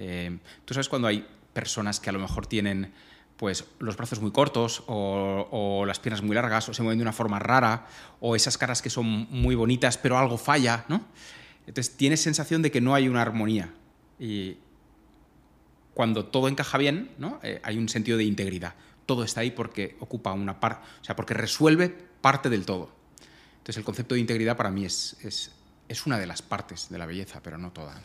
Eh, 0.00 0.38
Tú 0.64 0.74
sabes 0.74 0.88
cuando 0.88 1.08
hay 1.08 1.26
personas 1.52 1.98
que 1.98 2.08
a 2.08 2.12
lo 2.12 2.20
mejor 2.20 2.46
tienen 2.46 2.92
pues, 3.36 3.64
los 3.78 3.96
brazos 3.96 4.20
muy 4.20 4.30
cortos 4.30 4.84
o, 4.86 5.84
las 5.86 5.98
piernas 5.98 6.22
muy 6.22 6.34
largas 6.34 6.68
o 6.68 6.74
se 6.74 6.82
mueven 6.82 6.98
de 6.98 7.02
una 7.02 7.12
forma 7.12 7.38
rara 7.38 7.86
o 8.20 8.36
esas 8.36 8.58
caras 8.58 8.82
que 8.82 8.90
son 8.90 9.06
muy 9.30 9.54
bonitas 9.54 9.98
pero 9.98 10.18
algo 10.18 10.38
falla, 10.38 10.84
¿no? 10.88 11.02
Entonces 11.66 11.96
tienes 11.96 12.20
sensación 12.20 12.62
de 12.62 12.70
que 12.70 12.80
no 12.80 12.94
hay 12.94 13.08
una 13.08 13.22
armonía. 13.22 13.72
Cuando 15.98 16.26
todo 16.26 16.46
encaja 16.46 16.78
bien, 16.78 17.10
¿no? 17.18 17.40
Eh, 17.42 17.60
hay 17.64 17.76
un 17.76 17.88
sentido 17.88 18.16
de 18.18 18.22
integridad. 18.22 18.76
todo 19.04 19.24
está 19.24 19.40
ahí 19.40 19.50
porque 19.50 19.96
ocupa 19.98 20.32
una 20.32 20.60
parte, 20.60 20.86
o 21.00 21.04
sea, 21.04 21.16
porque 21.16 21.34
resuelve 21.34 21.88
parte 21.88 22.48
del 22.48 22.64
todo. 22.64 22.92
Entonces 23.56 23.78
el 23.78 23.82
concepto 23.82 24.14
de 24.14 24.20
integridad 24.20 24.56
para 24.56 24.70
mí 24.70 24.84
es, 24.84 25.16
es, 25.24 25.50
es 25.88 26.06
una 26.06 26.16
de 26.16 26.28
las 26.28 26.40
partes 26.40 26.88
de 26.88 26.98
la 26.98 27.06
belleza, 27.06 27.40
pero 27.42 27.58
no 27.58 27.72
toda. 27.72 28.00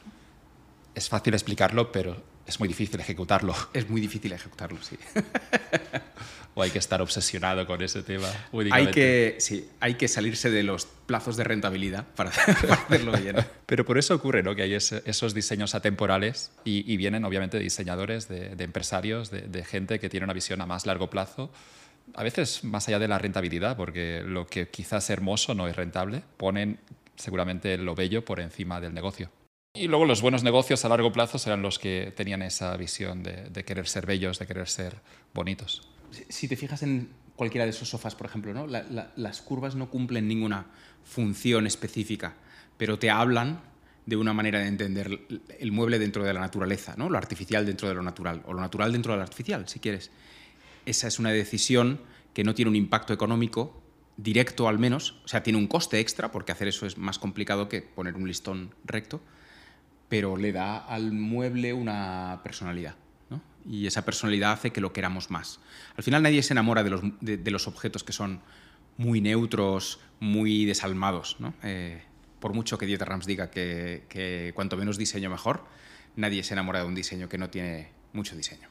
Es 0.96 1.08
fácil 1.08 1.36
explicarlo, 1.36 1.92
pero 1.92 2.20
es 2.46 2.60
muy 2.60 2.68
difícil 2.68 3.00
ejecutarlo. 3.00 3.56
Es 3.74 3.90
muy 3.90 4.02
difícil 4.02 4.32
ejecutarlo, 4.34 4.82
sí. 4.82 4.98
o 6.56 6.62
hay 6.62 6.70
que 6.70 6.80
estar 6.80 7.02
obsesionado 7.02 7.66
con 7.66 7.82
ese 7.82 8.04
tema. 8.04 8.28
Hay 8.72 8.88
que, 8.88 9.38
sí, 9.40 9.70
hay 9.80 9.96
que 9.96 10.08
salirse 10.08 10.52
de 10.52 10.64
los 10.64 10.86
plazos 10.86 11.38
de 11.38 11.44
rentabilidad 11.44 12.06
para, 12.16 12.30
hacerlo 12.88 13.14
bien. 13.14 13.38
Pero 13.66 13.86
por 13.86 13.98
eso 13.98 14.14
ocurre 14.16 14.44
¿no? 14.44 14.56
que 14.56 14.64
hay 14.64 14.74
esos 14.74 15.34
diseños 15.34 15.74
atemporales 15.76 16.52
y, 16.64 16.96
vienen 16.98 17.26
obviamente 17.26 17.58
de 17.58 17.64
diseñadores, 17.64 18.28
de, 18.28 18.56
empresarios, 18.60 19.32
de, 19.32 19.42
de, 19.42 19.64
gente 19.64 20.00
que 20.00 20.10
tiene 20.10 20.26
una 20.26 20.34
visión 20.34 20.62
a 20.62 20.66
más 20.66 20.86
largo 20.86 21.10
plazo. 21.10 21.52
A 22.16 22.24
veces 22.24 22.64
más 22.64 22.88
allá 22.88 23.00
de 23.00 23.08
la 23.08 23.18
rentabilidad, 23.18 23.78
porque 23.78 24.22
lo 24.26 24.46
que 24.48 24.68
quizás 24.68 25.06
es 25.06 25.10
hermoso 25.10 25.54
no 25.56 25.68
es 25.68 25.76
rentable, 25.76 26.24
ponen 26.38 26.80
seguramente 27.16 27.78
lo 27.78 27.96
bello 27.96 28.26
por 28.26 28.40
encima 28.40 28.82
del 28.82 28.94
negocio. 28.94 29.30
Y 29.76 29.88
luego 29.88 30.06
los 30.06 30.22
buenos 30.22 30.44
negocios 30.44 30.86
a 30.86 30.90
largo 30.90 31.12
plazo 31.12 31.40
serán 31.40 31.64
los 31.64 31.80
que 31.80 32.14
tenían 32.16 32.44
esa 32.44 32.78
visión 32.78 33.24
de, 33.24 33.64
querer 33.66 33.88
ser 33.88 34.06
bellos, 34.06 34.38
de 34.38 34.46
querer 34.46 34.70
ser 34.70 35.02
bonitos. 35.34 35.82
Si 36.30 36.48
te 36.48 36.56
fijas 36.56 36.84
en 36.84 37.10
cualquiera 37.36 37.66
de 37.66 37.72
esos 37.72 37.90
sofás, 37.90 38.14
por 38.14 38.28
ejemplo, 38.28 38.54
¿no? 38.54 38.68
las 38.68 39.42
curvas 39.42 39.74
no 39.74 39.90
cumplen 39.90 40.28
ninguna 40.28 40.68
función 41.04 41.66
específica, 41.66 42.36
pero 42.78 43.00
te 43.00 43.10
hablan 43.10 43.62
de 44.06 44.16
una 44.16 44.32
manera 44.32 44.60
de 44.60 44.68
entender 44.68 45.22
el 45.58 45.72
mueble 45.72 45.98
dentro 45.98 46.24
de 46.24 46.36
la 46.36 46.42
naturaleza, 46.42 46.94
¿no? 46.96 47.10
lo 47.10 47.18
artificial 47.18 47.66
dentro 47.66 47.88
de 47.88 47.96
lo 47.96 48.04
natural, 48.04 48.44
o 48.46 48.54
lo 48.54 48.62
natural 48.62 48.92
dentro 48.92 49.14
de 49.14 49.18
lo 49.18 49.24
artificial, 49.24 49.68
si 49.68 49.80
quieres. 49.80 50.12
Esa 50.86 51.08
es 51.08 51.18
una 51.18 51.32
decisión 51.32 52.00
que 52.36 52.44
no 52.44 52.54
tiene 52.54 52.70
un 52.70 52.76
impacto 52.76 53.12
económico 53.12 53.82
directo 54.18 54.68
al 54.68 54.78
menos, 54.78 55.20
o 55.26 55.28
sea, 55.28 55.42
tiene 55.42 55.58
un 55.58 55.66
coste 55.66 56.00
extra, 56.00 56.32
porque 56.32 56.52
hacer 56.52 56.68
eso 56.68 56.86
es 56.86 57.00
más 57.00 57.18
complicado 57.18 57.70
que 57.70 57.82
poner 57.82 58.14
un 58.14 58.28
listón 58.28 58.76
recto, 58.86 59.20
pero 60.14 60.38
le 60.38 60.52
da 60.52 60.78
al 60.78 61.12
mueble 61.12 61.74
una 61.74 62.42
personalidad. 62.44 62.94
Y 63.68 63.88
esa 63.88 64.06
personalidad 64.06 64.52
hace 64.52 64.70
que 64.70 64.80
lo 64.80 64.94
queramos 64.94 65.32
más. 65.32 65.60
Al 65.98 66.04
final 66.04 66.22
nadie 66.22 66.44
se 66.44 66.54
enamora 66.54 66.84
de 66.84 66.92
los, 66.92 67.02
de, 67.20 67.50
los 67.50 67.68
objetos 67.68 68.04
que 68.04 68.14
son 68.14 68.40
muy 68.96 69.22
neutros, 69.22 70.00
muy 70.20 70.66
desalmados. 70.66 71.38
Eh, 71.64 72.04
por 72.40 72.54
mucho 72.54 72.78
que 72.78 72.86
Dieter 72.86 73.10
Rams 73.10 73.26
diga 73.26 73.50
que, 73.50 74.52
cuanto 74.54 74.78
menos 74.78 75.00
diseño 75.00 75.32
mejor, 75.32 75.66
nadie 76.16 76.44
se 76.44 76.54
enamora 76.54 76.82
de 76.82 76.86
un 76.86 76.94
diseño 76.94 77.28
que 77.28 77.40
no 77.40 77.50
tiene 77.50 77.90
mucho 78.12 78.36
diseño. 78.36 78.70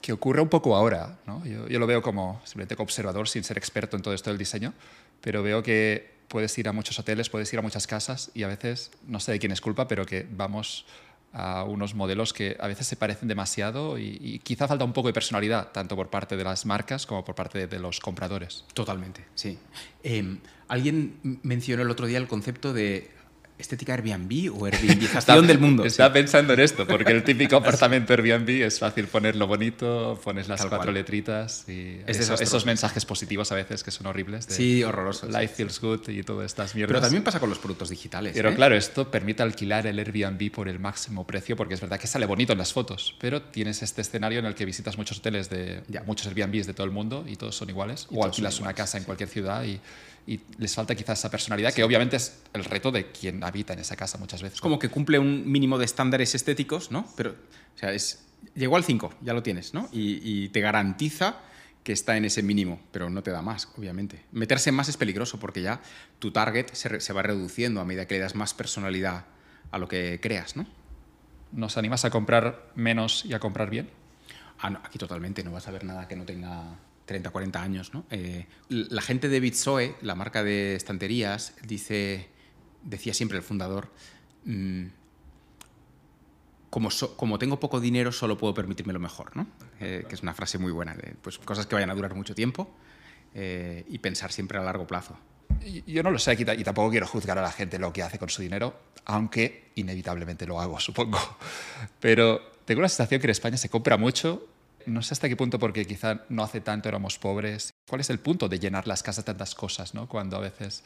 Que 0.00 0.12
ocurre 0.12 0.42
un 0.42 0.48
poco 0.48 0.74
ahora. 0.74 1.20
Yo, 1.44 1.68
yo, 1.68 1.78
lo 1.78 1.86
veo 1.86 2.02
como 2.02 2.40
simplemente 2.42 2.74
como 2.74 2.86
observador, 2.86 3.28
sin 3.28 3.44
ser 3.44 3.56
experto 3.56 3.96
en 3.96 4.02
todo 4.02 4.14
esto 4.14 4.30
del 4.30 4.38
diseño, 4.38 4.74
pero 5.20 5.44
veo 5.44 5.62
que 5.62 6.13
puedes 6.28 6.56
ir 6.58 6.68
a 6.68 6.72
muchos 6.72 6.98
hoteles, 6.98 7.28
puedes 7.28 7.52
ir 7.52 7.58
a 7.58 7.62
muchas 7.62 7.86
casas 7.86 8.30
y 8.34 8.42
a 8.42 8.48
veces, 8.48 8.90
no 9.06 9.20
sé 9.20 9.32
de 9.32 9.38
quién 9.38 9.52
es 9.52 9.60
culpa, 9.60 9.88
pero 9.88 10.06
que 10.06 10.26
vamos 10.30 10.86
a 11.32 11.64
unos 11.64 11.94
modelos 11.94 12.32
que 12.32 12.56
a 12.60 12.68
veces 12.68 12.86
se 12.86 12.96
parecen 12.96 13.28
demasiado 13.28 13.98
y, 13.98 14.40
quizá 14.44 14.68
falta 14.68 14.84
un 14.84 14.92
poco 14.92 15.08
de 15.08 15.14
personalidad, 15.14 15.72
tanto 15.72 15.96
por 15.96 16.08
parte 16.08 16.36
de 16.36 16.44
las 16.44 16.64
marcas 16.64 17.06
como 17.06 17.24
por 17.24 17.34
parte 17.34 17.66
de, 17.66 17.78
los 17.78 17.98
compradores. 17.98 18.64
Totalmente, 18.72 19.24
sí. 19.34 19.58
Em, 20.04 20.38
alguien 20.68 21.40
mencionó 21.42 21.82
el 21.82 21.90
otro 21.90 22.06
día 22.06 22.18
el 22.18 22.28
concepto 22.28 22.72
de 22.72 23.10
estética 23.58 23.94
Airbnb 23.94 24.52
o 24.52 24.66
Airbnbización 24.66 25.46
del 25.46 25.58
mundo. 25.58 25.84
Estaba 25.84 26.12
pensando 26.12 26.52
en 26.54 26.60
esto, 26.60 26.86
porque 26.86 27.12
el 27.12 27.22
típico 27.22 27.56
apartamento 27.64 28.12
Airbnb 28.12 28.48
es 28.62 28.78
fácil 28.78 29.06
ponerlo 29.06 29.46
bonito, 29.46 30.20
pones 30.22 30.48
las 30.48 30.64
cuatro 30.66 30.92
letritas 30.92 31.68
y 31.68 32.00
esos 32.06 32.66
mensajes 32.66 33.04
positivos 33.04 33.52
a 33.52 33.54
veces 33.54 33.82
que 33.82 33.90
son 33.90 34.06
horribles. 34.06 34.46
sí, 34.48 34.82
horrorosos. 34.82 35.30
Life 35.30 35.54
feels 35.54 35.80
good 35.80 36.08
y 36.08 36.22
todas 36.22 36.46
estas 36.46 36.74
mierdas. 36.74 36.94
Pero 36.94 37.00
también 37.00 37.22
pasa 37.22 37.40
con 37.40 37.48
los 37.48 37.58
productos 37.58 37.90
digitales. 37.90 38.32
Pero 38.34 38.50
¿eh? 38.50 38.54
claro, 38.54 38.74
esto 38.74 39.10
permite 39.10 39.42
alquilar 39.42 39.86
el 39.86 39.98
Airbnb 39.98 40.50
por 40.50 40.68
el 40.68 40.78
máximo 40.78 41.26
precio, 41.26 41.56
porque 41.56 41.74
es 41.74 41.80
verdad 41.80 41.98
que 41.98 42.06
sale 42.06 42.26
bonito 42.26 42.52
en 42.52 42.58
las 42.58 42.72
fotos, 42.72 43.14
pero 43.20 43.42
tienes 43.42 43.82
este 43.82 44.00
escenario 44.00 44.38
en 44.38 44.46
el 44.46 44.54
que 44.54 44.64
visitas 44.64 44.98
muchos 44.98 45.18
hoteles 45.18 45.50
de 45.50 45.82
muchos 46.06 46.26
Airbnbs 46.26 46.66
de 46.66 46.74
todo 46.74 46.86
el 46.86 46.92
mundo 46.92 47.24
y 47.26 47.36
todos 47.36 47.56
son 47.56 47.70
iguales, 47.70 48.06
o 48.10 48.24
alquilas 48.24 48.60
una 48.60 48.72
casa 48.74 48.98
en 48.98 49.04
cualquier 49.04 49.28
ciudad 49.28 49.64
y 49.64 49.80
y 50.26 50.40
les 50.58 50.74
falta 50.74 50.94
quizás 50.94 51.18
esa 51.18 51.30
personalidad, 51.30 51.72
que 51.72 51.84
obviamente 51.84 52.16
es 52.16 52.40
el 52.52 52.64
reto 52.64 52.90
de 52.90 53.10
quien 53.10 53.44
habita 53.44 53.74
en 53.74 53.80
esa 53.80 53.96
casa 53.96 54.18
muchas 54.18 54.42
veces. 54.42 54.56
Es 54.56 54.60
como 54.60 54.78
que 54.78 54.88
cumple 54.88 55.18
un 55.18 55.50
mínimo 55.50 55.78
de 55.78 55.84
estándares 55.84 56.34
estéticos, 56.34 56.90
¿no? 56.90 57.06
Pero, 57.16 57.30
o 57.30 57.78
sea, 57.78 57.92
es, 57.92 58.24
llegó 58.54 58.76
al 58.76 58.84
5, 58.84 59.14
ya 59.20 59.34
lo 59.34 59.42
tienes, 59.42 59.74
¿no? 59.74 59.88
Y, 59.92 60.48
te 60.48 60.60
garantiza 60.60 61.40
que 61.82 61.92
está 61.92 62.16
en 62.16 62.24
ese 62.24 62.42
mínimo, 62.42 62.80
pero 62.92 63.10
no 63.10 63.22
te 63.22 63.30
da 63.30 63.42
más, 63.42 63.68
obviamente. 63.76 64.24
Meterse 64.32 64.72
más 64.72 64.88
es 64.88 64.96
peligroso 64.96 65.38
porque 65.38 65.60
ya 65.60 65.82
tu 66.18 66.30
target 66.30 66.72
se, 66.72 67.00
se 67.00 67.12
va 67.12 67.22
reduciendo 67.22 67.82
a 67.82 67.84
medida 67.84 68.06
que 68.06 68.14
le 68.14 68.20
das 68.20 68.34
más 68.34 68.54
personalidad 68.54 69.26
a 69.70 69.78
lo 69.78 69.88
que 69.88 70.18
creas, 70.22 70.56
¿no? 70.56 70.66
¿Nos 71.52 71.76
animas 71.76 72.06
a 72.06 72.10
comprar 72.10 72.70
menos 72.74 73.26
y 73.26 73.34
a 73.34 73.38
comprar 73.38 73.68
bien? 73.68 73.90
Ah, 74.58 74.70
no, 74.70 74.80
aquí 74.82 74.98
totalmente, 74.98 75.44
no 75.44 75.52
vas 75.52 75.68
a 75.68 75.70
ver 75.72 75.84
nada 75.84 76.08
que 76.08 76.16
no 76.16 76.24
tenga 76.24 76.78
30, 77.06 77.30
40 77.30 77.62
años. 77.62 77.94
¿no? 77.94 78.04
Eh, 78.10 78.46
la 78.68 79.02
gente 79.02 79.28
de 79.28 79.40
Bitsoe, 79.40 79.96
la 80.02 80.14
marca 80.14 80.42
de 80.42 80.74
estanterías, 80.74 81.54
dice, 81.66 82.28
decía 82.82 83.14
siempre 83.14 83.38
el 83.38 83.44
fundador, 83.44 83.90
mm, 84.44 84.86
como, 86.70 86.88
como, 87.16 87.38
tengo 87.38 87.60
poco 87.60 87.78
dinero, 87.78 88.10
solo 88.10 88.36
puedo 88.36 88.52
permitirme 88.52 88.92
lo 88.92 88.98
mejor, 88.98 89.36
¿no? 89.36 89.46
Eh, 89.78 90.04
que 90.08 90.16
es 90.16 90.22
una 90.22 90.34
frase 90.34 90.58
muy 90.58 90.72
buena, 90.72 90.94
de, 90.94 91.14
pues 91.22 91.38
cosas 91.38 91.66
que 91.66 91.76
vayan 91.76 91.90
a 91.90 91.94
durar 91.94 92.16
mucho 92.16 92.34
tiempo 92.34 92.68
eh, 93.32 93.84
y 93.88 93.98
pensar 93.98 94.32
siempre 94.32 94.58
a 94.58 94.62
largo 94.62 94.84
plazo. 94.84 95.16
Yo 95.86 96.02
no 96.02 96.10
lo 96.10 96.18
sé 96.18 96.36
y 96.36 96.64
tampoco 96.64 96.90
quiero 96.90 97.06
juzgar 97.06 97.38
a 97.38 97.42
la 97.42 97.52
gente 97.52 97.78
lo 97.78 97.92
que 97.92 98.02
hace 98.02 98.18
con 98.18 98.28
su 98.28 98.42
dinero, 98.42 98.76
aunque 99.04 99.70
inevitablemente 99.76 100.46
lo 100.46 100.60
hago, 100.60 100.80
supongo. 100.80 101.18
Pero 102.00 102.40
tengo 102.64 102.82
la 102.82 102.88
sensación 102.88 103.20
que 103.20 103.28
en 103.28 103.32
España 103.32 103.56
se 103.56 103.68
compra 103.68 103.96
mucho 103.96 104.48
no 104.86 105.02
sé 105.02 105.14
hasta 105.14 105.28
qué 105.28 105.36
punto, 105.36 105.58
porque 105.58 105.86
quizá 105.86 106.24
no 106.28 106.42
hace 106.42 106.60
tanto 106.60 106.88
éramos 106.88 107.18
pobres. 107.18 107.74
¿Cuál 107.88 108.00
es 108.00 108.10
el 108.10 108.18
punto 108.18 108.48
de 108.48 108.58
llenar 108.58 108.86
las 108.86 109.02
casas 109.02 109.24
de 109.24 109.32
tantas 109.32 109.54
cosas, 109.54 109.94
¿no? 109.94 110.08
Cuando 110.08 110.36
a 110.36 110.40
veces... 110.40 110.84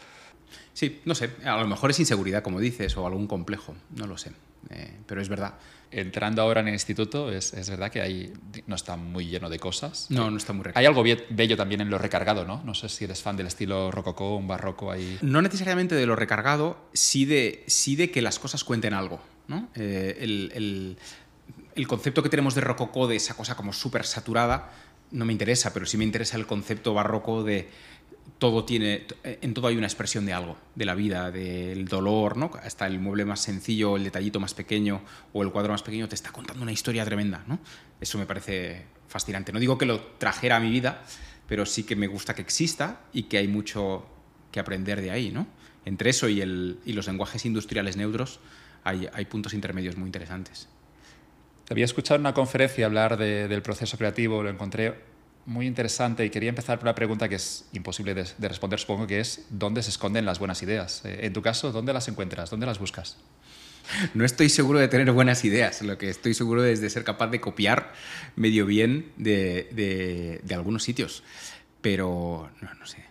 Sí, 0.72 1.00
no 1.04 1.14
sé. 1.14 1.30
A 1.44 1.60
lo 1.60 1.66
mejor 1.66 1.90
es 1.90 2.00
inseguridad, 2.00 2.42
como 2.42 2.60
dices, 2.60 2.96
o 2.96 3.06
algún 3.06 3.26
complejo. 3.26 3.74
No 3.94 4.06
lo 4.06 4.16
sé. 4.16 4.32
Eh, 4.70 4.96
pero 5.06 5.20
es 5.20 5.28
verdad. 5.28 5.54
Entrando 5.90 6.42
ahora 6.42 6.60
en 6.60 6.68
el 6.68 6.74
instituto, 6.74 7.32
es, 7.32 7.54
es, 7.54 7.70
verdad 7.70 7.90
que 7.90 8.02
ahí 8.02 8.32
no 8.66 8.74
está 8.74 8.96
muy 8.96 9.26
lleno 9.26 9.48
de 9.48 9.58
cosas. 9.58 10.10
No, 10.10 10.30
no 10.30 10.36
está 10.36 10.52
muy 10.52 10.64
recargado. 10.64 10.80
Hay 10.80 10.86
algo 10.86 11.24
bello 11.30 11.56
también 11.56 11.80
en 11.80 11.88
lo 11.88 11.96
recargado, 11.96 12.44
¿no? 12.44 12.62
No 12.64 12.74
sé 12.74 12.88
si 12.90 13.04
eres 13.04 13.22
fan 13.22 13.36
del 13.36 13.46
estilo 13.46 13.90
rococó, 13.90 14.36
un 14.36 14.46
barroco 14.46 14.90
ahí. 14.90 15.18
No 15.22 15.40
necesariamente 15.40 15.94
de 15.94 16.04
lo 16.04 16.14
recargado, 16.14 16.76
sí 16.92 17.24
de, 17.24 17.64
sí 17.66 17.96
de 17.96 18.10
que 18.10 18.20
las 18.20 18.38
cosas 18.38 18.64
cuenten 18.64 18.92
algo, 18.92 19.20
¿no? 19.46 19.68
Eh, 19.74 20.18
el, 20.20 20.52
el 20.54 20.98
el 21.78 21.86
concepto 21.86 22.24
que 22.24 22.28
tenemos 22.28 22.56
de 22.56 22.60
rococó, 22.60 23.06
de 23.06 23.14
esa 23.14 23.34
cosa 23.34 23.54
como 23.54 23.72
súper 23.72 24.04
saturada, 24.04 24.72
no 25.12 25.24
me 25.24 25.32
interesa, 25.32 25.72
pero 25.72 25.86
sí 25.86 25.96
me 25.96 26.04
interesa 26.04 26.36
el 26.36 26.44
concepto 26.44 26.92
barroco 26.92 27.44
de 27.44 27.68
todo 28.38 28.64
tiene, 28.64 29.06
en 29.22 29.54
todo 29.54 29.68
hay 29.68 29.76
una 29.76 29.86
expresión 29.86 30.26
de 30.26 30.32
algo, 30.32 30.58
de 30.74 30.84
la 30.84 30.96
vida, 30.96 31.30
del 31.30 31.86
dolor, 31.86 32.36
¿no? 32.36 32.50
Hasta 32.62 32.86
el 32.86 32.98
mueble 32.98 33.24
más 33.24 33.40
sencillo, 33.40 33.96
el 33.96 34.04
detallito 34.04 34.40
más 34.40 34.54
pequeño 34.54 35.02
o 35.32 35.42
el 35.42 35.50
cuadro 35.50 35.72
más 35.72 35.82
pequeño 35.82 36.08
te 36.08 36.16
está 36.16 36.30
contando 36.30 36.62
una 36.62 36.72
historia 36.72 37.04
tremenda, 37.04 37.44
¿no? 37.46 37.60
Eso 38.00 38.18
me 38.18 38.26
parece 38.26 38.84
fascinante. 39.06 39.52
No 39.52 39.60
digo 39.60 39.78
que 39.78 39.86
lo 39.86 40.00
trajera 40.18 40.56
a 40.56 40.60
mi 40.60 40.70
vida, 40.70 41.02
pero 41.48 41.64
sí 41.64 41.84
que 41.84 41.94
me 41.94 42.08
gusta 42.08 42.34
que 42.34 42.42
exista 42.42 43.00
y 43.12 43.24
que 43.24 43.38
hay 43.38 43.46
mucho 43.46 44.04
que 44.50 44.58
aprender 44.58 45.00
de 45.00 45.12
ahí, 45.12 45.30
¿no? 45.30 45.46
Entre 45.84 46.10
eso 46.10 46.28
y, 46.28 46.40
el, 46.40 46.80
y 46.84 46.92
los 46.92 47.06
lenguajes 47.06 47.46
industriales 47.46 47.96
neutros 47.96 48.40
hay, 48.82 49.08
hay 49.12 49.24
puntos 49.26 49.54
intermedios 49.54 49.96
muy 49.96 50.06
interesantes. 50.06 50.68
Te 51.68 51.74
había 51.74 51.84
escuchado 51.84 52.16
en 52.16 52.22
una 52.22 52.32
conferencia 52.32 52.86
hablar 52.86 53.18
del 53.18 53.60
proceso 53.60 53.98
creativo, 53.98 54.42
lo 54.42 54.48
encontré 54.48 54.94
muy 55.44 55.66
interesante 55.66 56.24
y 56.24 56.30
quería 56.30 56.48
empezar 56.48 56.78
por 56.78 56.86
una 56.86 56.94
pregunta 56.94 57.28
que 57.28 57.34
es 57.34 57.66
imposible 57.74 58.14
de, 58.14 58.48
responder, 58.48 58.80
supongo, 58.80 59.06
que 59.06 59.20
es 59.20 59.44
¿dónde 59.50 59.82
se 59.82 59.90
esconden 59.90 60.24
las 60.24 60.38
buenas 60.38 60.62
ideas? 60.62 61.02
Eh, 61.04 61.26
en 61.26 61.34
tu 61.34 61.42
caso, 61.42 61.70
¿dónde 61.70 61.92
las 61.92 62.08
encuentras? 62.08 62.48
¿Dónde 62.48 62.64
las 62.64 62.78
buscas? 62.78 63.18
No 64.14 64.24
estoy 64.24 64.48
seguro 64.48 64.78
de 64.78 64.88
tener 64.88 65.12
buenas 65.12 65.44
ideas, 65.44 65.82
lo 65.82 65.98
que 65.98 66.08
estoy 66.08 66.32
seguro 66.32 66.64
es 66.64 66.80
de 66.80 66.88
ser 66.88 67.04
capaz 67.04 67.26
de 67.26 67.38
copiar 67.38 67.92
medio 68.34 68.64
bien 68.64 69.12
de, 69.18 70.40
algunos 70.50 70.84
sitios, 70.84 71.22
pero 71.82 72.50
no, 72.62 72.86
sé, 72.86 73.04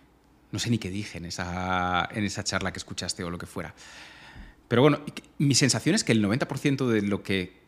no 0.50 0.58
sé 0.58 0.70
ni 0.70 0.78
qué 0.78 0.90
dije 0.90 1.18
en 1.18 1.26
esa, 1.26 2.08
en 2.12 2.24
esa 2.24 2.42
charla 2.42 2.72
que 2.72 2.78
escuchaste 2.78 3.22
o 3.22 3.30
lo 3.30 3.38
que 3.38 3.46
fuera. 3.46 3.72
Pero 4.66 4.82
bueno, 4.82 5.00
mi 5.38 5.54
sensación 5.54 5.94
es 5.94 6.02
que 6.02 6.10
el 6.10 6.24
90% 6.24 6.88
de 6.88 7.02
lo 7.02 7.22
que 7.22 7.67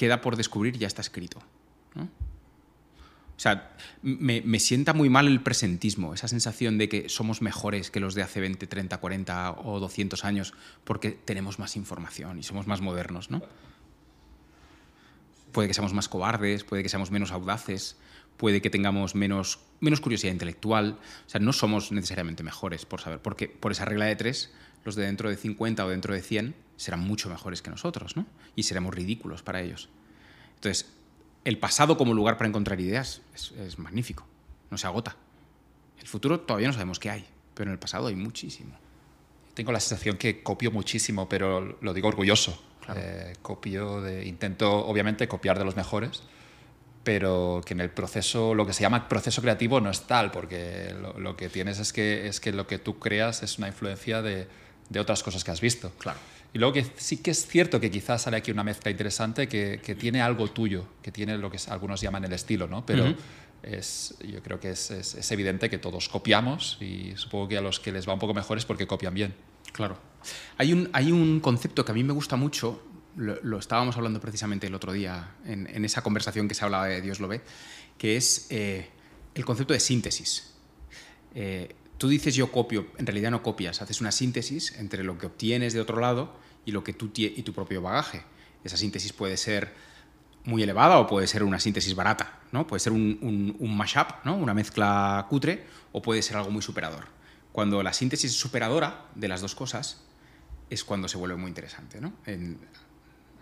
queda 0.00 0.22
por 0.22 0.36
descubrir 0.36 0.78
ya 0.78 0.86
está 0.86 1.02
escrito. 1.02 1.40
O 3.36 3.42
sea, 3.42 3.76
me, 4.00 4.58
sienta 4.58 4.94
muy 4.94 5.10
mal 5.10 5.26
el 5.26 5.42
presentismo, 5.42 6.14
esa 6.14 6.26
sensación 6.26 6.78
de 6.78 6.88
que 6.88 7.10
somos 7.10 7.42
mejores 7.42 7.90
que 7.90 8.00
los 8.00 8.14
de 8.14 8.22
hace 8.22 8.40
20, 8.40 8.66
30, 8.66 8.96
40 8.96 9.50
o 9.62 9.78
200 9.78 10.24
años 10.24 10.54
porque 10.84 11.10
tenemos 11.10 11.58
más 11.58 11.76
información 11.76 12.38
y 12.38 12.42
somos 12.42 12.66
más 12.66 12.80
modernos, 12.80 13.30
¿no? 13.30 13.42
puede 15.52 15.68
que 15.68 15.74
seamos 15.74 15.92
más 15.92 16.08
cobardes, 16.08 16.64
puede 16.64 16.82
que 16.82 16.88
seamos 16.88 17.10
menos 17.10 17.30
audaces, 17.30 17.98
puede 18.38 18.62
que 18.62 18.70
tengamos 18.70 19.14
menos, 19.14 19.60
menos 19.80 20.00
curiosidad 20.00 20.32
intelectual. 20.32 20.98
O 21.26 21.28
sea, 21.28 21.40
no 21.40 21.52
somos 21.52 21.92
necesariamente 21.92 22.42
mejores 22.42 22.86
por 22.86 23.02
saber, 23.02 23.20
porque 23.20 23.48
por 23.48 23.72
esa 23.72 23.84
regla 23.84 24.06
de 24.06 24.16
tres, 24.16 24.50
los 24.84 24.94
de 24.94 25.04
dentro 25.04 25.28
de 25.28 25.36
50 25.36 25.84
o 25.84 25.88
dentro 25.88 26.14
de 26.14 26.22
100 26.22 26.54
serán 26.76 27.00
mucho 27.00 27.28
mejores 27.28 27.62
que 27.62 27.70
nosotros, 27.70 28.16
¿no? 28.16 28.26
Y 28.56 28.62
seremos 28.62 28.94
ridículos 28.94 29.42
para 29.42 29.60
ellos. 29.60 29.88
Entonces, 30.54 30.90
el 31.44 31.58
pasado 31.58 31.96
como 31.96 32.14
lugar 32.14 32.36
para 32.36 32.48
encontrar 32.48 32.80
ideas 32.80 33.22
es, 33.34 33.52
es 33.52 33.78
magnífico, 33.78 34.26
no 34.70 34.78
se 34.78 34.86
agota. 34.86 35.16
El 36.00 36.06
futuro 36.06 36.40
todavía 36.40 36.68
no 36.68 36.72
sabemos 36.72 36.98
qué 36.98 37.10
hay, 37.10 37.26
pero 37.54 37.68
en 37.68 37.72
el 37.72 37.78
pasado 37.78 38.06
hay 38.06 38.16
muchísimo. 38.16 38.78
Tengo 39.54 39.72
la 39.72 39.80
sensación 39.80 40.16
que 40.16 40.42
copio 40.42 40.70
muchísimo, 40.70 41.28
pero 41.28 41.78
lo 41.80 41.92
digo 41.92 42.08
orgulloso. 42.08 42.62
Claro. 42.84 43.00
Eh, 43.02 43.34
copio 43.42 44.00
de, 44.00 44.26
intento, 44.26 44.86
obviamente, 44.86 45.28
copiar 45.28 45.58
de 45.58 45.66
los 45.66 45.76
mejores, 45.76 46.22
pero 47.04 47.60
que 47.64 47.74
en 47.74 47.80
el 47.80 47.90
proceso, 47.90 48.54
lo 48.54 48.64
que 48.64 48.72
se 48.72 48.82
llama 48.82 49.08
proceso 49.08 49.42
creativo 49.42 49.80
no 49.80 49.90
es 49.90 50.06
tal, 50.06 50.30
porque 50.30 50.94
lo, 50.98 51.18
lo 51.18 51.36
que 51.36 51.50
tienes 51.50 51.78
es 51.78 51.92
que, 51.92 52.26
es 52.26 52.40
que 52.40 52.52
lo 52.52 52.66
que 52.66 52.78
tú 52.78 52.98
creas 52.98 53.42
es 53.42 53.58
una 53.58 53.68
influencia 53.68 54.22
de, 54.22 54.48
de 54.90 55.00
otras 55.00 55.22
cosas 55.22 55.42
que 55.42 55.50
has 55.50 55.60
visto. 55.62 55.92
Claro. 55.98 56.18
Y 56.52 56.58
luego 56.58 56.74
que 56.74 56.84
sí 56.96 57.18
que 57.18 57.30
es 57.30 57.46
cierto 57.46 57.80
que 57.80 57.90
quizás 57.90 58.22
sale 58.22 58.36
aquí 58.36 58.50
una 58.50 58.64
mezcla 58.64 58.90
interesante 58.90 59.48
que, 59.48 59.80
que 59.82 59.94
tiene 59.94 60.20
algo 60.20 60.48
tuyo, 60.50 60.84
que 61.00 61.12
tiene 61.12 61.38
lo 61.38 61.50
que 61.50 61.58
algunos 61.68 62.00
llaman 62.00 62.24
el 62.24 62.32
estilo, 62.32 62.66
¿no? 62.66 62.84
Pero 62.84 63.14
es, 63.62 64.14
yo 64.20 64.42
creo 64.42 64.58
que 64.58 64.70
es, 64.70 64.90
es, 64.90 65.14
es 65.14 65.32
evidente 65.32 65.70
que 65.70 65.78
todos 65.78 66.08
copiamos 66.08 66.76
y 66.80 67.12
supongo 67.16 67.48
que 67.48 67.56
a 67.56 67.60
los 67.60 67.78
que 67.78 67.92
les 67.92 68.08
va 68.08 68.14
un 68.14 68.18
poco 68.18 68.34
mejor 68.34 68.58
es 68.58 68.64
porque 68.64 68.86
copian 68.86 69.14
bien. 69.14 69.34
Claro. 69.72 69.96
Hay 70.58 70.72
un, 70.72 70.90
hay 70.92 71.12
un 71.12 71.38
concepto 71.40 71.84
que 71.84 71.92
a 71.92 71.94
mí 71.94 72.02
me 72.02 72.12
gusta 72.12 72.34
mucho, 72.34 72.82
lo, 73.16 73.40
lo 73.42 73.58
estábamos 73.58 73.96
hablando 73.96 74.20
precisamente 74.20 74.66
el 74.66 74.74
otro 74.74 74.92
día 74.92 75.36
en, 75.44 75.68
en 75.68 75.84
esa 75.84 76.02
conversación 76.02 76.48
que 76.48 76.54
se 76.54 76.64
hablaba 76.64 76.86
de 76.86 77.00
Dios 77.00 77.20
lo 77.20 77.28
ve, 77.28 77.42
que 77.96 78.16
es 78.16 78.48
eh, 78.50 78.88
el 79.36 79.44
concepto 79.44 79.72
de 79.72 79.78
síntesis. 79.78 80.52
Eh, 81.34 81.76
tú 82.00 82.08
dices 82.08 82.34
yo 82.34 82.50
copio, 82.50 82.86
en 82.96 83.04
realidad 83.04 83.30
no 83.30 83.42
copias, 83.42 83.82
haces 83.82 84.00
una 84.00 84.10
síntesis 84.10 84.74
entre 84.78 85.04
lo 85.04 85.18
que 85.18 85.26
obtienes 85.26 85.74
de 85.74 85.82
otro 85.82 86.00
lado 86.00 86.34
y, 86.64 86.72
lo 86.72 86.82
que 86.82 86.94
tú 86.94 87.12
y 87.14 87.42
tu 87.42 87.52
propio 87.52 87.82
bagaje. 87.82 88.22
Esa 88.64 88.78
síntesis 88.78 89.12
puede 89.12 89.36
ser 89.36 89.74
muy 90.44 90.62
elevada 90.62 90.98
o 90.98 91.06
puede 91.06 91.26
ser 91.26 91.42
una 91.42 91.60
síntesis 91.60 91.94
barata, 91.94 92.40
¿no? 92.52 92.66
Puede 92.66 92.80
ser 92.80 92.94
un, 92.94 93.54
mashup, 93.76 94.24
¿no? 94.24 94.34
Una 94.34 94.54
mezcla 94.54 95.26
cutre 95.28 95.66
o 95.92 96.00
puede 96.00 96.22
ser 96.22 96.38
algo 96.38 96.50
muy 96.50 96.62
superador. 96.62 97.04
Cuando 97.52 97.82
la 97.82 97.92
síntesis 97.92 98.30
es 98.30 98.38
superadora 98.38 99.10
de 99.14 99.28
las 99.28 99.42
dos 99.42 99.54
cosas 99.54 100.02
es 100.70 100.84
cuando 100.84 101.06
se 101.06 101.18
vuelve 101.18 101.36
muy 101.36 101.48
interesante, 101.48 102.00
¿no? 102.00 102.14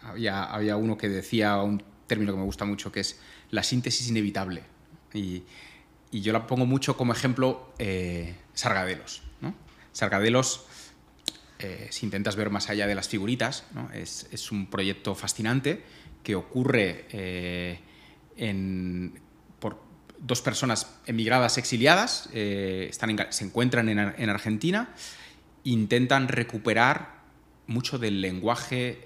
Había, 0.03 0.43
había 0.43 0.77
uno 0.77 0.99
que 0.99 1.09
decía 1.09 1.63
un 1.63 1.81
término 2.09 2.33
que 2.33 2.39
me 2.39 2.45
gusta 2.45 2.65
mucho 2.65 2.91
que 2.91 2.99
es 3.01 3.21
la 3.53 3.63
síntesis 3.63 4.09
inevitable 4.09 4.65
y, 5.15 5.45
y 6.11 6.21
yo 6.21 6.33
la 6.33 6.47
pongo 6.47 6.67
mucho 6.67 6.97
como 6.97 7.13
ejemplo 7.13 7.73
eh, 7.79 8.35
Sargadelos. 8.55 9.23
Sargadelos 9.93 10.65
eh, 11.59 11.89
si 11.91 12.07
intentas 12.07 12.37
ver 12.37 12.51
más 12.51 12.71
allá 12.71 12.87
de 12.87 12.95
las 12.95 13.09
figuritas, 13.09 13.65
es, 13.93 14.53
un 14.53 14.67
proyecto 14.67 15.15
fascinante 15.17 15.83
que 16.23 16.37
ocurre 16.37 17.07
eh, 17.11 17.81
por 19.59 19.83
dos 20.21 20.41
personas 20.41 20.99
emigradas, 21.07 21.59
exiliadas, 21.59 22.29
están 22.33 23.17
se 23.31 23.45
encuentran 23.45 23.89
en, 23.89 23.99
en 23.99 24.31
Argentina, 24.31 24.95
intentan 25.65 26.29
recuperar 26.29 27.19
mucho 27.67 27.99
del 27.99 28.21
lenguaje 28.21 29.03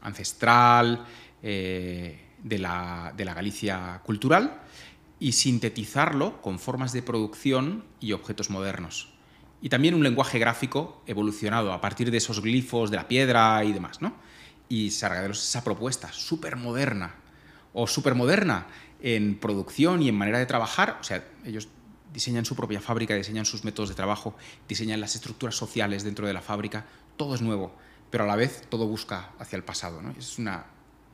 ancestral 0.00 1.04
de, 1.42 2.58
la, 2.58 3.12
de 3.16 3.24
la 3.24 3.34
Galicia 3.34 4.00
cultural 4.04 4.62
y 5.20 5.32
sintetizarlo 5.32 6.40
con 6.42 6.58
formas 6.58 6.92
de 6.92 7.02
producción 7.02 7.84
y 8.00 8.12
objetos 8.12 8.50
modernos. 8.50 9.12
Y 9.60 9.68
también 9.68 9.94
un 9.94 10.04
lenguaje 10.04 10.38
gráfico 10.38 11.02
evolucionado 11.06 11.72
a 11.72 11.80
partir 11.80 12.10
de 12.10 12.18
esos 12.18 12.40
glifos 12.40 12.90
de 12.90 12.96
la 12.96 13.08
piedra 13.08 13.64
y 13.64 13.72
demás, 13.72 14.00
¿no? 14.00 14.14
Y 14.68 14.90
Sargadelos 14.90 15.42
esa 15.42 15.64
propuesta 15.64 16.12
súper 16.12 16.56
moderna 16.56 17.16
o 17.72 17.86
súper 17.86 18.14
moderna 18.14 18.66
en 19.00 19.38
producción 19.38 20.02
y 20.02 20.08
en 20.08 20.14
manera 20.14 20.38
de 20.38 20.46
trabajar, 20.46 20.98
o 21.00 21.04
sea, 21.04 21.24
ellos 21.44 21.68
diseñan 22.12 22.44
su 22.44 22.56
propia 22.56 22.80
fábrica, 22.80 23.14
diseñan 23.14 23.44
sus 23.44 23.64
métodos 23.64 23.88
de 23.88 23.94
trabajo, 23.94 24.36
diseñan 24.68 25.00
las 25.00 25.14
estructuras 25.14 25.56
sociales 25.56 26.04
dentro 26.04 26.26
de 26.26 26.32
la 26.32 26.40
fábrica, 26.40 26.86
todo 27.16 27.34
es 27.34 27.42
nuevo, 27.42 27.74
pero 28.10 28.24
a 28.24 28.26
la 28.26 28.36
vez 28.36 28.62
todo 28.68 28.86
busca 28.86 29.32
hacia 29.38 29.56
el 29.56 29.64
pasado, 29.64 30.00
¿no? 30.00 30.14
Es 30.18 30.38
una 30.38 30.66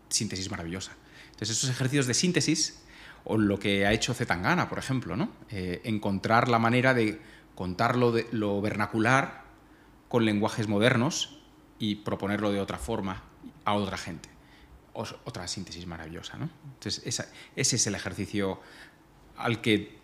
síntesis 0.08 0.50
maravillosa. 0.50 0.92
Entonces, 1.26 1.56
esos 1.56 1.70
ejercicios 1.70 2.06
de 2.06 2.14
síntesis, 2.14 2.83
o 3.24 3.38
lo 3.38 3.58
que 3.58 3.86
ha 3.86 3.92
hecho 3.92 4.14
Zetangana, 4.14 4.68
por 4.68 4.78
ejemplo, 4.78 5.16
¿no? 5.16 5.30
Eh, 5.50 5.80
encontrar 5.84 6.48
la 6.48 6.58
manera 6.58 6.94
de 6.94 7.20
contar 7.54 7.96
lo, 7.96 8.60
vernacular 8.60 9.44
con 10.08 10.24
lenguajes 10.24 10.68
modernos 10.68 11.38
y 11.78 11.96
proponerlo 11.96 12.52
de 12.52 12.60
otra 12.60 12.78
forma 12.78 13.22
a 13.64 13.74
otra 13.74 13.96
gente. 13.96 14.28
Otra 14.92 15.48
síntesis 15.48 15.86
maravillosa, 15.86 16.36
¿no? 16.36 16.48
Entonces, 16.74 17.02
ese 17.56 17.76
es 17.76 17.86
el 17.86 17.96
ejercicio 17.96 18.60
al 19.36 19.60
que 19.60 19.98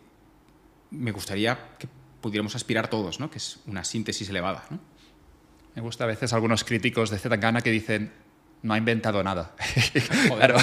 me 0.91 1.13
gustaría 1.13 1.77
que 1.79 1.89
pudiéramos 2.21 2.57
aspirar 2.57 2.89
todos, 2.89 3.21
¿no? 3.21 3.31
Que 3.31 3.39
es 3.39 3.61
una 3.67 3.85
síntesis 3.85 4.29
elevada. 4.29 4.65
Me 5.77 5.83
gusta 5.83 6.05
a 6.05 6.07
veces 6.09 6.33
algunos 6.33 6.65
críticos 6.65 7.11
de 7.11 7.19
Zetangana 7.19 7.61
que 7.61 7.71
dicen 7.71 8.13
no 8.63 8.75
ha 8.75 8.79
inventado 8.79 9.23
nada. 9.23 9.53
Claro. 10.37 10.57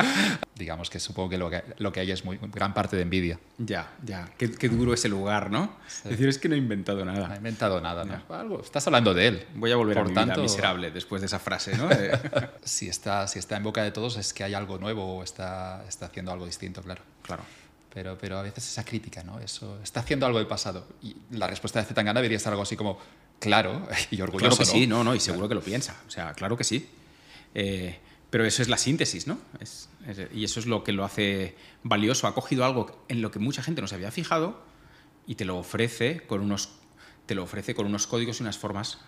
Digamos 0.54 0.90
que 0.90 0.98
supongo 0.98 1.28
que 1.28 1.38
lo, 1.38 1.50
que 1.50 1.62
lo 1.78 1.92
que 1.92 2.00
hay 2.00 2.10
es 2.10 2.24
muy 2.24 2.38
gran 2.42 2.74
parte 2.74 2.96
de 2.96 3.02
envidia. 3.02 3.38
Ya, 3.58 3.92
ya. 4.04 4.28
Qué, 4.36 4.50
qué 4.50 4.68
duro 4.68 4.92
ese 4.92 5.08
lugar, 5.08 5.50
¿no? 5.50 5.76
Decir, 6.04 6.28
es 6.28 6.38
que 6.38 6.48
no 6.48 6.54
he 6.54 6.58
inventado 6.58 7.04
No 7.04 7.12
ha 7.12 7.14
nada. 7.14 7.36
inventado 7.36 7.80
nada. 7.80 8.04
¿no? 8.04 8.34
Algo, 8.34 8.60
estás 8.60 8.86
hablando 8.86 9.14
de 9.14 9.28
él. 9.28 9.46
Voy 9.54 9.70
a 9.70 9.76
volver 9.76 9.96
Por 9.96 10.06
a 10.06 10.08
mi 10.08 10.14
tanto, 10.14 10.34
vida 10.34 10.42
miserable 10.42 10.90
después 10.90 11.20
de 11.22 11.26
esa 11.26 11.38
frase, 11.38 11.76
¿no? 11.76 11.88
Si 12.64 12.88
está, 12.88 13.26
si 13.28 13.38
está 13.38 13.56
en 13.56 13.62
boca 13.62 13.82
de 13.82 13.92
todos 13.92 14.16
es 14.16 14.32
que 14.32 14.44
hay 14.44 14.54
algo 14.54 14.78
nuevo 14.78 15.18
o 15.18 15.22
está, 15.22 15.84
está 15.88 16.06
haciendo 16.06 16.32
algo 16.32 16.46
distinto, 16.46 16.82
claro. 16.82 17.02
claro. 17.22 17.44
Pero, 17.92 18.18
pero 18.18 18.38
a 18.38 18.42
veces 18.42 18.66
esa 18.68 18.84
crítica, 18.84 19.22
¿no? 19.22 19.40
Eso 19.40 19.78
está 19.82 20.00
haciendo 20.00 20.26
algo 20.26 20.38
del 20.38 20.46
pasado. 20.46 20.86
Y 21.02 21.16
la 21.30 21.46
respuesta 21.46 21.80
de 21.80 21.86
Zetangana 21.86 22.20
debería 22.20 22.36
estar 22.36 22.52
algo 22.52 22.62
así 22.62 22.76
como 22.76 22.98
claro 23.40 23.86
y 24.10 24.20
orgulloso. 24.20 24.56
Claro 24.56 24.58
que 24.58 24.64
sí, 24.64 24.86
¿no? 24.86 24.98
no, 24.98 25.04
no, 25.04 25.14
y 25.14 25.20
seguro 25.20 25.48
que 25.48 25.54
lo 25.54 25.62
piensa. 25.62 25.96
O 26.06 26.10
sea, 26.10 26.32
claro 26.34 26.56
que 26.56 26.64
sí. 26.64 26.88
Eh, 27.60 27.98
pero 28.30 28.44
eso 28.44 28.62
es 28.62 28.68
la 28.68 28.76
síntesis, 28.76 29.26
¿no? 29.26 29.38
Es- 29.58 29.88
es- 30.06 30.28
y 30.32 30.44
eso 30.44 30.60
es 30.60 30.66
lo 30.66 30.84
que 30.84 30.92
lo 30.92 31.04
hace 31.04 31.56
valioso. 31.82 32.26
Ha 32.28 32.34
cogido 32.34 32.64
algo 32.64 33.04
en 33.08 33.20
lo 33.20 33.30
que 33.32 33.38
mucha 33.40 33.62
gente 33.62 33.80
no 33.82 33.88
se 33.88 33.96
había 33.96 34.10
fijado 34.12 34.62
y 35.26 35.34
te 35.34 35.44
lo 35.44 35.56
ofrece 35.58 36.20
con 36.26 36.40
unos, 36.40 36.68
te 37.26 37.34
lo 37.34 37.42
ofrece 37.42 37.74
con 37.74 37.86
unos 37.86 38.06
códigos 38.06 38.38
y 38.38 38.42
unas 38.42 38.58
formas 38.58 38.98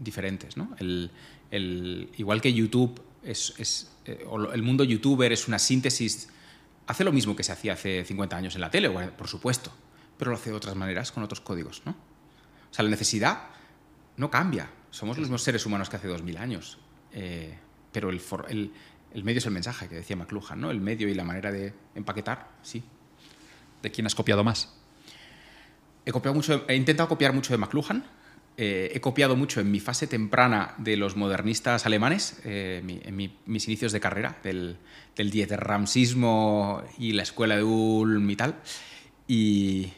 diferentes, 0.00 0.56
¿no? 0.56 0.74
El, 0.78 1.10
el- 1.50 2.08
igual 2.16 2.40
que 2.40 2.52
YouTube 2.54 3.02
es, 3.24 3.52
es, 3.58 3.90
eh, 4.06 4.24
el 4.54 4.62
mundo 4.62 4.84
youtuber 4.84 5.32
es 5.32 5.46
una 5.48 5.58
síntesis, 5.58 6.28
hace 6.86 7.04
lo 7.04 7.12
mismo 7.12 7.34
que 7.36 7.42
se 7.42 7.52
hacía 7.52 7.74
hace 7.74 8.04
50 8.04 8.36
años 8.36 8.54
en 8.54 8.60
la 8.62 8.70
tele, 8.70 8.88
por 8.90 9.28
supuesto, 9.28 9.70
pero 10.16 10.30
lo 10.30 10.36
hace 10.38 10.50
de 10.50 10.56
otras 10.56 10.76
maneras, 10.76 11.12
con 11.12 11.22
otros 11.24 11.40
códigos, 11.42 11.82
¿no? 11.84 11.92
O 12.70 12.74
sea, 12.74 12.84
la 12.84 12.90
necesidad 12.90 13.48
no 14.16 14.30
cambia. 14.30 14.70
Somos 14.90 15.16
los 15.18 15.26
mismos 15.26 15.42
seres 15.42 15.66
humanos 15.66 15.90
que 15.90 15.96
hace 15.96 16.08
2000 16.08 16.38
años. 16.38 16.78
Eh, 17.12 17.58
pero 17.92 18.10
el, 18.10 18.20
for- 18.20 18.46
el- 18.48 18.72
el 19.14 19.24
medio 19.24 19.38
es 19.38 19.46
el 19.46 19.52
mensaje 19.52 19.88
que 19.88 19.94
decía 19.96 20.16
McLuhan, 20.16 20.60
¿no? 20.60 20.70
El 20.70 20.80
medio 20.80 21.08
y 21.08 21.14
la 21.14 21.24
manera 21.24 21.50
de 21.52 21.72
empaquetar, 21.94 22.48
sí. 22.62 22.82
¿De 23.82 23.90
quién 23.90 24.06
has 24.06 24.14
copiado 24.14 24.44
más? 24.44 24.74
He, 26.04 26.12
copiado 26.12 26.34
mucho, 26.34 26.64
he 26.68 26.74
intentado 26.76 27.08
copiar 27.08 27.32
mucho 27.32 27.52
de 27.52 27.58
McLuhan. 27.58 28.04
eh, 28.60 28.90
he 28.92 29.00
copiado 29.00 29.36
mucho 29.36 29.60
en 29.60 29.70
mi 29.70 29.78
fase 29.78 30.08
temprana 30.08 30.74
de 30.78 30.96
los 30.96 31.14
modernistas 31.14 31.86
alemanes, 31.86 32.40
eh, 32.44 32.80
mi- 32.84 33.00
en 33.04 33.14
mi- 33.14 33.38
mis 33.46 33.68
inicios 33.68 33.92
de 33.92 34.00
carrera, 34.00 34.38
del, 34.42 34.78
del 35.14 35.30
dieterramsismo 35.30 36.82
y 36.98 37.12
la 37.12 37.22
escuela 37.22 37.56
de 37.56 37.62
Ulm 37.62 38.28
y 38.28 38.34
tal. 38.36 38.56
Y, 39.28 39.92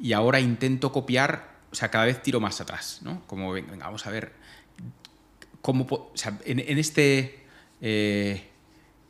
y 0.00 0.12
ahora 0.14 0.40
intento 0.40 0.90
copiar, 0.90 1.58
o 1.70 1.74
sea, 1.74 1.90
cada 1.90 2.06
vez 2.06 2.22
tiro 2.22 2.40
más 2.40 2.60
atrás, 2.62 3.00
¿no? 3.02 3.26
Como, 3.26 3.52
venga, 3.52 3.76
vamos 3.84 4.06
a 4.06 4.10
ver, 4.10 4.32
cómo, 5.68 5.84
o 5.90 6.12
sea, 6.14 6.38
en, 6.46 6.60
en 6.60 6.78
este... 6.78 7.44
eh, 7.82 8.42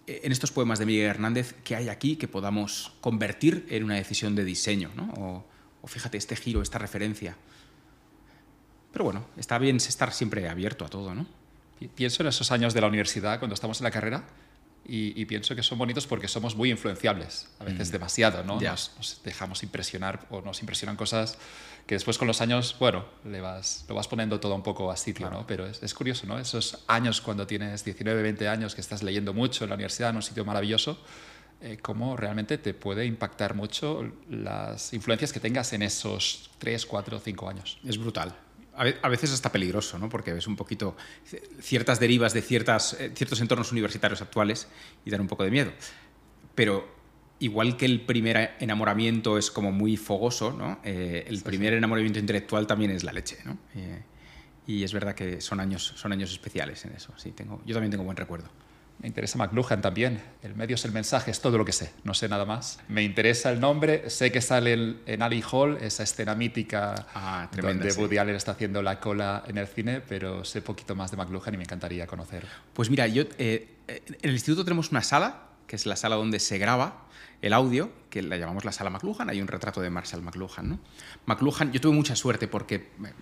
en 0.08 0.32
estos 0.32 0.50
poemas 0.50 0.78
de 0.80 0.86
Miguel 0.86 1.06
Hernández, 1.06 1.54
¿qué 1.62 1.76
hay 1.76 1.88
aquí 1.88 2.16
que 2.16 2.26
podamos 2.26 2.94
convertir 3.00 3.66
en 3.68 3.84
una 3.84 3.94
decisión 3.94 4.34
de 4.34 4.42
diseño? 4.42 4.90
¿no? 4.96 5.12
O, 5.18 5.44
o 5.82 5.86
fíjate, 5.86 6.16
este 6.16 6.34
giro, 6.34 6.62
esta 6.62 6.78
referencia. 6.78 7.36
Pero 8.90 9.04
bueno, 9.04 9.26
está 9.36 9.58
bien 9.58 9.76
estar 9.76 10.12
siempre 10.12 10.48
abierto 10.48 10.84
a 10.84 10.88
todo, 10.88 11.14
¿no? 11.14 11.26
Pi- 11.78 11.88
Pienso 11.88 12.22
en 12.22 12.28
esos 12.30 12.50
años 12.50 12.72
de 12.72 12.80
la 12.80 12.86
universidad, 12.88 13.38
cuando 13.38 13.52
estamos 13.54 13.80
en 13.80 13.84
la 13.84 13.90
carrera, 13.90 14.24
y, 14.90 15.22
pienso 15.26 15.54
que 15.54 15.62
son 15.62 15.76
bonitos 15.76 16.06
porque 16.06 16.26
somos 16.28 16.56
muy 16.56 16.70
influenciables, 16.70 17.50
a 17.58 17.64
veces 17.64 17.90
mm. 17.90 17.92
demasiado, 17.92 18.42
¿no? 18.44 18.58
Nos, 18.58 19.20
dejamos 19.22 19.62
impresionar 19.62 20.26
o 20.30 20.40
nos 20.40 20.60
impresionan 20.60 20.96
cosas 20.96 21.36
que 21.88 21.94
después 21.94 22.18
con 22.18 22.28
los 22.28 22.42
años, 22.42 22.76
bueno, 22.78 23.06
le 23.24 23.40
vas, 23.40 23.86
lo 23.88 23.94
vas 23.94 24.06
poniendo 24.06 24.38
todo 24.38 24.54
un 24.54 24.62
poco 24.62 24.90
a 24.90 24.96
sitio, 24.98 25.30
¿no? 25.30 25.46
Pero 25.46 25.66
es, 25.66 25.94
curioso, 25.94 26.26
¿no? 26.26 26.38
Esos 26.38 26.84
años 26.86 27.22
cuando 27.22 27.46
tienes 27.46 27.82
19, 27.82 28.20
20 28.20 28.46
años 28.46 28.74
que 28.74 28.82
estás 28.82 29.02
leyendo 29.02 29.32
mucho 29.32 29.64
en 29.64 29.70
la 29.70 29.74
universidad, 29.74 30.10
en 30.10 30.16
un 30.16 30.22
sitio 30.22 30.44
maravilloso, 30.44 31.02
eh, 31.62 31.78
cómo 31.80 32.14
realmente 32.14 32.58
te 32.58 32.74
puede 32.74 33.06
impactar 33.06 33.54
mucho 33.54 34.04
las 34.28 34.92
influencias 34.92 35.32
que 35.32 35.40
tengas 35.40 35.72
en 35.72 35.80
esos 35.80 36.50
3, 36.58 36.84
4, 36.84 37.20
5 37.20 37.48
años. 37.48 37.78
Es 37.82 37.96
brutal 37.96 38.36
a 39.02 39.08
veces 39.08 39.32
hasta 39.32 39.50
peligroso, 39.50 39.98
¿no? 39.98 40.08
porque 40.08 40.32
ves 40.32 40.46
un 40.46 40.54
poquito 40.54 40.96
ciertas 41.60 41.98
derivas 41.98 42.32
de 42.32 42.42
ciertas, 42.42 42.92
eh, 42.92 43.10
ciertos 43.12 43.40
entornos 43.40 43.72
universitarios 43.72 44.22
actuales 44.22 44.68
y 45.04 45.10
dan 45.10 45.20
un 45.20 45.26
poco 45.26 45.42
de 45.42 45.50
miedo. 45.50 45.72
Pero 46.54 46.97
igual 47.40 47.76
que 47.76 47.86
el 47.86 48.00
primer 48.00 48.56
enamoramiento 48.60 49.38
es 49.38 49.50
como 49.50 49.72
muy 49.72 49.96
fogoso, 49.96 50.52
¿no? 50.52 50.80
Eh, 50.84 51.24
el 51.28 51.42
primer 51.42 51.72
enamoramiento 51.74 52.18
intelectual 52.18 52.66
también 52.66 52.90
es 52.90 53.04
la 53.04 53.12
leche. 53.12 53.38
¿no? 53.44 53.58
Eh, 53.74 54.02
y 54.66 54.84
es 54.84 54.92
verdad 54.92 55.14
que 55.14 55.40
son 55.40 55.60
años, 55.60 55.94
son 55.96 56.12
años 56.12 56.30
especiales 56.30 56.84
en 56.84 56.92
eso. 56.92 57.12
Sí, 57.16 57.32
tengo, 57.32 57.62
yo 57.64 57.74
también 57.74 57.90
tengo 57.90 58.04
buen 58.04 58.16
recuerdo. 58.16 58.48
Me 59.00 59.06
interesa 59.06 59.38
McLuhan 59.38 59.80
también. 59.80 60.20
El 60.42 60.56
medio 60.56 60.74
es 60.74 60.84
el 60.84 60.90
mensaje, 60.90 61.30
es 61.30 61.40
todo 61.40 61.56
lo 61.56 61.64
que 61.64 61.70
sé, 61.70 61.92
no 62.02 62.14
sé 62.14 62.28
nada 62.28 62.44
más. 62.44 62.80
Me 62.88 63.04
interesa 63.04 63.52
el 63.52 63.60
nombre, 63.60 64.10
sé 64.10 64.32
que 64.32 64.40
sale 64.40 64.96
en 65.06 65.22
Ali 65.22 65.40
Hall, 65.52 65.78
esa 65.80 66.02
escena 66.02 66.34
mítica 66.34 67.06
ah, 67.14 67.48
donde 67.62 67.92
Woody 67.92 68.18
Allen 68.18 68.34
está 68.34 68.52
haciendo 68.52 68.82
la 68.82 68.98
cola 68.98 69.44
en 69.46 69.56
el 69.56 69.68
cine, 69.68 70.00
pero 70.00 70.44
sé 70.44 70.62
poquito 70.62 70.96
más 70.96 71.12
de 71.12 71.16
McLuhan 71.16 71.54
y 71.54 71.58
me 71.58 71.62
encantaría 71.62 72.08
conocer. 72.08 72.44
Pues 72.72 72.90
mira, 72.90 73.06
yo, 73.06 73.22
eh, 73.38 73.76
en 73.86 74.16
el 74.20 74.32
instituto 74.32 74.64
tenemos 74.64 74.90
una 74.90 75.04
sala, 75.04 75.44
que 75.68 75.76
es 75.76 75.86
la 75.86 75.94
sala 75.94 76.16
donde 76.16 76.40
se 76.40 76.58
graba 76.58 77.07
el 77.42 77.52
audio, 77.52 77.90
que 78.10 78.22
la 78.22 78.36
llamamos 78.36 78.64
la 78.64 78.72
sala 78.72 78.90
McLuhan, 78.90 79.30
hay 79.30 79.40
un 79.40 79.48
retrato 79.48 79.80
de 79.80 79.90
Marshall 79.90 80.22
McLuhan. 80.22 80.68
¿no? 80.68 80.78
McLuhan, 81.26 81.72
yo 81.72 81.80
tuve 81.80 81.92
mucha 81.92 82.16
suerte 82.16 82.48
porque 82.48 82.74
eh, 82.74 83.12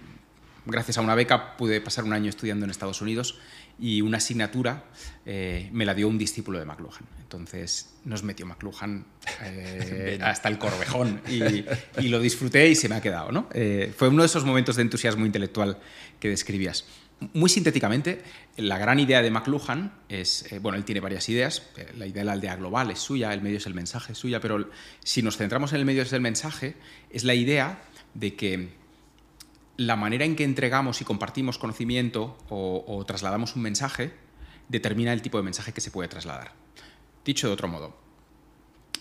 gracias 0.66 0.98
a 0.98 1.00
una 1.00 1.14
beca 1.14 1.56
pude 1.56 1.80
pasar 1.80 2.04
un 2.04 2.12
año 2.12 2.28
estudiando 2.28 2.64
en 2.64 2.70
Estados 2.70 3.00
Unidos 3.00 3.38
y 3.78 4.00
una 4.00 4.18
asignatura 4.18 4.84
eh, 5.24 5.68
me 5.72 5.84
la 5.84 5.94
dio 5.94 6.08
un 6.08 6.18
discípulo 6.18 6.58
de 6.58 6.64
McLuhan. 6.64 7.02
Entonces 7.20 7.94
nos 8.04 8.22
metió 8.22 8.46
McLuhan 8.46 9.04
eh, 9.42 10.18
hasta 10.22 10.48
el 10.48 10.58
corvejón 10.58 11.20
y, 11.28 12.08
lo 12.08 12.20
disfruté 12.20 12.68
y 12.68 12.74
se 12.74 12.88
me 12.88 12.96
ha 12.96 13.00
quedado. 13.00 13.32
¿no? 13.32 13.48
Eh, 13.52 13.92
fue 13.96 14.08
uno 14.08 14.22
de 14.22 14.26
esos 14.26 14.44
momentos 14.44 14.76
de 14.76 14.82
entusiasmo 14.82 15.26
intelectual 15.26 15.78
que 16.20 16.28
describías. 16.28 16.84
Muy 17.32 17.48
sintéticamente, 17.48 18.22
la 18.56 18.76
gran 18.76 19.00
idea 19.00 19.22
de 19.22 19.30
McLuhan 19.30 19.92
es, 20.10 20.44
bueno, 20.60 20.76
él 20.76 20.84
tiene 20.84 21.00
varias 21.00 21.26
ideas, 21.30 21.62
la 21.96 22.06
idea 22.06 22.20
de 22.20 22.26
la 22.26 22.32
aldea 22.32 22.56
global 22.56 22.90
es 22.90 22.98
suya, 22.98 23.32
el 23.32 23.40
medio 23.40 23.56
es 23.56 23.66
el 23.66 23.72
mensaje 23.72 24.12
es 24.12 24.18
suya, 24.18 24.38
pero 24.38 24.68
si 25.02 25.22
nos 25.22 25.38
centramos 25.38 25.72
en 25.72 25.78
el 25.78 25.86
medio 25.86 26.02
es 26.02 26.12
el 26.12 26.20
mensaje, 26.20 26.76
es 27.08 27.24
la 27.24 27.34
idea 27.34 27.80
de 28.12 28.34
que 28.34 28.68
la 29.76 29.96
manera 29.96 30.24
en 30.24 30.36
que 30.36 30.44
entregamos 30.44 31.00
y 31.00 31.04
compartimos 31.04 31.58
conocimiento 31.58 32.36
o, 32.48 33.04
trasladamos 33.06 33.56
un 33.56 33.62
mensaje 33.62 34.12
determina 34.68 35.12
el 35.12 35.22
tipo 35.22 35.38
de 35.38 35.44
mensaje 35.44 35.72
que 35.72 35.80
se 35.80 35.90
puede 35.90 36.08
trasladar. 36.08 36.52
Dicho 37.24 37.46
de 37.46 37.52
otro 37.52 37.68
modo, 37.68 37.96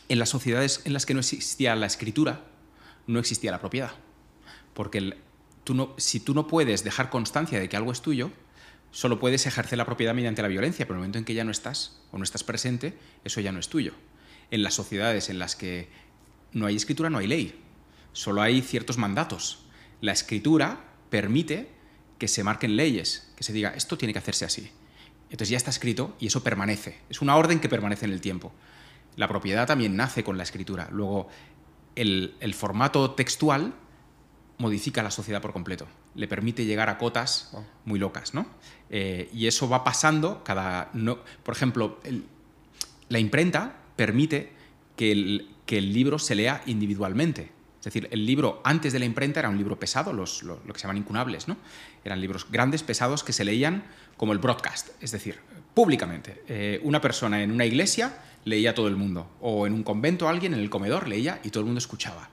en 0.10 0.20
las 0.20 0.30
sociedades 0.30 0.82
en 0.86 0.94
las 0.94 1.06
que 1.06 1.14
no 1.14 1.22
existía 1.22 1.76
la 1.76 1.86
escritura, 1.86 2.46
no 3.08 3.20
existía 3.20 3.52
la 3.52 3.60
propiedad. 3.60 3.92
Porque 4.74 5.16
si 5.98 6.20
tú 6.20 6.34
no 6.34 6.48
puedes 6.48 6.84
dejar 6.84 7.10
constancia 7.10 7.60
de 7.60 7.70
que 7.70 7.78
algo 7.78 7.92
es 7.92 8.02
tuyo, 8.02 8.32
solo 8.92 9.20
puedes 9.20 9.46
ejercer 9.46 9.78
la 9.78 9.86
propiedad 9.86 10.14
mediante 10.14 10.42
la 10.42 10.48
violencia, 10.48 10.86
pero 10.86 10.96
en 10.96 10.98
el 10.98 11.02
momento 11.02 11.18
en 11.20 11.26
que 11.26 11.34
ya 11.34 11.44
no 11.44 11.52
estás 11.52 12.00
o 12.12 12.18
no 12.18 12.24
estás 12.24 12.44
presente, 12.44 12.98
eso 13.24 13.42
ya 13.42 13.52
no 13.52 13.60
es 13.60 13.70
tuyo. 13.70 13.94
En 14.52 14.64
las 14.64 14.74
sociedades 14.74 15.30
en 15.30 15.40
las 15.40 15.56
que 15.56 15.90
no 16.52 16.66
hay 16.66 16.76
escritura, 16.76 17.10
no 17.10 17.18
hay 17.18 17.28
ley. 17.28 17.62
Solo 18.14 18.42
hay 18.42 18.62
ciertos 18.62 18.98
mandatos 18.98 19.66
la 20.02 20.12
escritura 20.12 20.80
permite 21.10 21.70
que 22.20 22.28
se 22.28 22.44
marquen 22.44 22.76
leyes, 22.76 23.32
que 23.36 23.44
se 23.44 23.54
diga, 23.54 23.72
esto 23.72 23.98
tiene 23.98 24.14
que 24.14 24.20
hacerse 24.20 24.46
así. 24.46 24.72
Entonces 25.26 25.50
ya 25.50 25.58
está 25.58 25.70
escrito 25.70 26.16
y 26.20 26.28
eso 26.28 26.44
permanece. 26.44 27.00
Es 27.10 27.22
una 27.22 27.36
orden 27.36 27.60
que 27.60 27.70
permanece 27.70 28.06
en 28.06 28.12
el 28.12 28.22
tiempo. 28.22 28.54
La 29.16 29.28
propiedad 29.28 29.68
también 29.68 29.96
nace 29.96 30.24
con 30.24 30.38
la 30.38 30.44
escritura. 30.44 30.90
Luego, 30.92 31.28
el, 31.96 32.54
formato 32.54 33.12
textual 33.12 33.74
modifica 34.58 35.04
la 35.04 35.12
sociedad 35.12 35.42
por 35.42 35.54
completo. 35.54 35.88
Le 36.16 36.28
permite 36.28 36.66
llegar 36.66 36.90
a 36.90 36.98
cotas 36.98 37.52
muy 37.84 38.00
locas, 38.00 38.34
¿no? 38.34 38.48
Eh, 38.90 39.30
y 39.34 39.48
eso 39.48 39.68
va 39.68 39.84
pasando 39.84 40.44
cada... 40.44 40.90
No, 40.94 41.20
por 41.44 41.56
ejemplo, 41.56 42.00
la 43.10 43.20
imprenta 43.20 43.76
permite 43.96 44.54
que 44.96 45.12
el 45.12 45.94
libro 45.94 46.20
se 46.20 46.36
lea 46.36 46.62
individualmente. 46.66 47.56
Es 47.86 47.94
decir, 47.94 48.10
el 48.10 48.26
libro 48.26 48.62
antes 48.64 48.94
de 48.94 49.00
la 49.00 49.06
imprenta 49.06 49.42
era 49.42 49.50
un 49.50 49.60
libro 49.60 49.78
pesado, 49.78 50.12
los, 50.12 50.42
lo, 50.42 50.60
que 50.64 50.80
se 50.80 50.88
llaman 50.88 50.98
incunables, 50.98 51.48
¿no? 51.48 51.56
Eran 52.04 52.20
libros 52.20 52.48
grandes, 52.50 52.82
pesados, 52.82 53.24
que 53.24 53.32
se 53.32 53.46
leían 53.46 53.84
como 54.18 54.34
el 54.34 54.40
broadcast, 54.40 54.90
es 55.02 55.12
decir, 55.12 55.38
públicamente. 55.76 56.42
Eh, 56.48 56.82
una 56.82 57.00
persona 57.00 57.44
en 57.44 57.52
una 57.52 57.64
iglesia 57.64 58.18
leía 58.44 58.72
a 58.72 58.74
todo 58.74 58.88
el 58.88 58.96
mundo, 58.96 59.30
o 59.40 59.68
en 59.68 59.74
un 59.74 59.84
convento 59.84 60.28
alguien 60.28 60.56
en 60.56 60.62
el 60.62 60.72
comedor 60.72 61.08
leía 61.08 61.40
y 61.44 61.52
todo 61.52 61.60
el 61.60 61.66
mundo 61.68 61.78
escuchaba. 61.78 62.28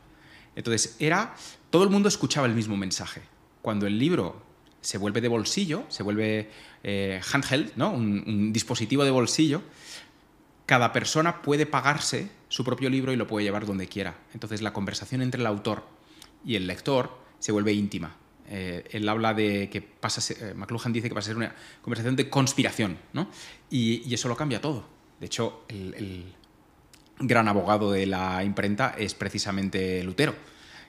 Entonces, 0.56 0.96
era, 0.98 1.34
todo 1.70 1.84
el 1.84 1.90
mundo 1.90 2.08
escuchaba 2.08 2.46
el 2.46 2.54
mismo 2.54 2.76
mensaje. 2.76 3.22
Cuando 3.62 3.86
el 3.86 3.98
libro 3.98 4.42
se 4.80 4.98
vuelve 4.98 5.20
de 5.20 5.28
bolsillo, 5.28 5.84
se 5.88 6.02
vuelve 6.02 6.50
eh, 6.82 7.20
handheld, 7.32 7.72
¿no? 7.76 7.92
un 7.92 8.52
dispositivo 8.52 9.04
de 9.04 9.10
bolsillo, 9.10 9.62
cada 10.66 10.92
persona 10.92 11.42
puede 11.42 11.66
pagarse 11.66 12.30
su 12.48 12.64
propio 12.64 12.90
libro 12.90 13.12
y 13.12 13.16
lo 13.16 13.26
puede 13.26 13.44
llevar 13.44 13.66
donde 13.66 13.88
quiera. 13.88 14.16
Entonces 14.34 14.62
la 14.62 14.72
conversación 14.72 15.22
entre 15.22 15.40
el 15.40 15.46
autor 15.46 15.84
y 16.44 16.56
el 16.56 16.66
lector 16.66 17.18
se 17.38 17.52
vuelve 17.52 17.72
íntima. 17.72 18.16
Eh, 18.48 18.84
él 18.90 19.08
habla 19.08 19.34
de 19.34 19.70
que 19.70 19.80
pasa, 19.80 20.20
eh, 20.34 20.54
McLuhan 20.54 20.92
dice 20.92 21.08
que 21.08 21.14
pasa 21.14 21.30
a 21.30 21.32
ser 21.32 21.36
una 21.36 21.54
conversación 21.80 22.16
de 22.16 22.28
conspiración, 22.28 22.98
¿no? 23.12 23.28
Y, 23.70 24.12
eso 24.12 24.28
lo 24.28 24.36
cambia 24.36 24.60
todo. 24.60 24.84
De 25.18 25.26
hecho, 25.26 25.64
el, 25.68 26.34
gran 27.22 27.48
abogado 27.48 27.92
de 27.92 28.06
la 28.06 28.44
imprenta 28.44 28.94
es 28.98 29.14
precisamente 29.14 30.02
Lutero, 30.02 30.34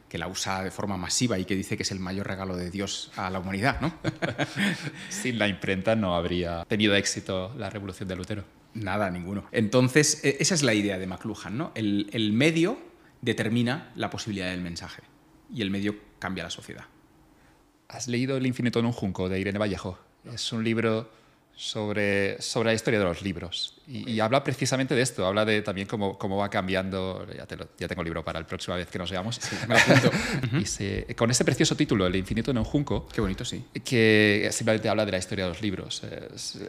que 0.10 0.18
la 0.18 0.28
usa 0.28 0.64
de 0.64 0.72
forma 0.72 0.98
masiva 0.98 1.40
y 1.40 1.46
que 1.46 1.56
dice 1.56 1.78
que 1.78 1.84
es 1.84 1.92
el 1.92 2.00
mayor 2.00 2.28
regalo 2.28 2.56
de 2.56 2.70
Dios 2.70 3.12
a 3.16 3.30
la 3.30 3.40
humanidad, 3.40 3.82
¿no? 3.82 3.94
Sin 5.10 5.40
la 5.40 5.48
imprenta 5.48 5.96
no 5.96 6.16
habría 6.16 6.66
tenido 6.66 6.96
éxito 6.96 7.54
la 7.58 7.70
revolución 7.70 8.08
de 8.08 8.16
Lutero. 8.16 8.44
Nada, 8.74 9.10
ninguno. 9.10 9.46
Entonces, 9.52 10.24
e, 10.24 10.38
esa 10.40 10.56
es 10.56 10.64
la 10.64 10.74
idea 10.74 10.98
de 10.98 11.08
McLuhan, 11.08 11.58
¿no? 11.58 11.72
El, 11.76 12.32
medio 12.34 12.78
determina 13.22 13.92
la 13.96 14.10
posibilidad 14.10 14.50
del 14.50 14.62
mensaje 14.62 15.02
y 15.54 15.62
el 15.62 15.72
medio 15.72 15.96
cambia 16.20 16.44
la 16.44 16.50
sociedad. 16.50 16.86
¿Has 17.88 18.08
leído 18.08 18.38
El 18.38 18.48
infinito 18.48 18.80
en 18.80 18.86
un 18.86 18.92
junco 18.92 19.30
de 19.30 19.40
Irene 19.40 19.60
Vallejo? 19.60 20.00
Es 20.32 20.52
un 20.52 20.64
libro 20.64 21.10
sobre, 21.56 22.42
sobre 22.42 22.70
la 22.70 22.74
historia 22.74 23.00
de 23.00 23.06
los 23.06 23.22
libros. 23.22 23.76
Y, 23.88 24.20
habla 24.22 24.44
precisamente 24.44 24.96
de 24.96 25.02
esto, 25.02 25.26
habla 25.26 25.44
de 25.46 25.62
también 25.62 25.88
cómo, 25.88 26.18
cómo 26.18 26.38
va 26.38 26.50
cambiando, 26.50 27.28
ya, 27.28 27.46
ya 27.78 27.88
tengo 27.88 28.02
el 28.02 28.06
libro 28.06 28.24
para 28.24 28.40
la 28.40 28.48
próxima 28.48 28.78
vez 28.78 28.88
que 28.88 28.98
nos 28.98 29.12
veamos, 29.12 29.40
y 31.10 31.14
con 31.14 31.30
ese 31.30 31.44
precioso 31.44 31.76
título, 31.76 32.08
El 32.08 32.16
infinito 32.16 32.52
en 32.52 32.58
un 32.58 32.64
junco, 32.64 33.08
Qué 33.14 33.20
bonito, 33.20 33.44
sí. 33.44 33.66
que 33.84 34.48
simplemente 34.52 34.88
habla 34.88 35.06
de 35.06 35.12
la 35.12 35.18
historia 35.18 35.46
de 35.46 35.50
los 35.50 35.62
libros. 35.62 36.02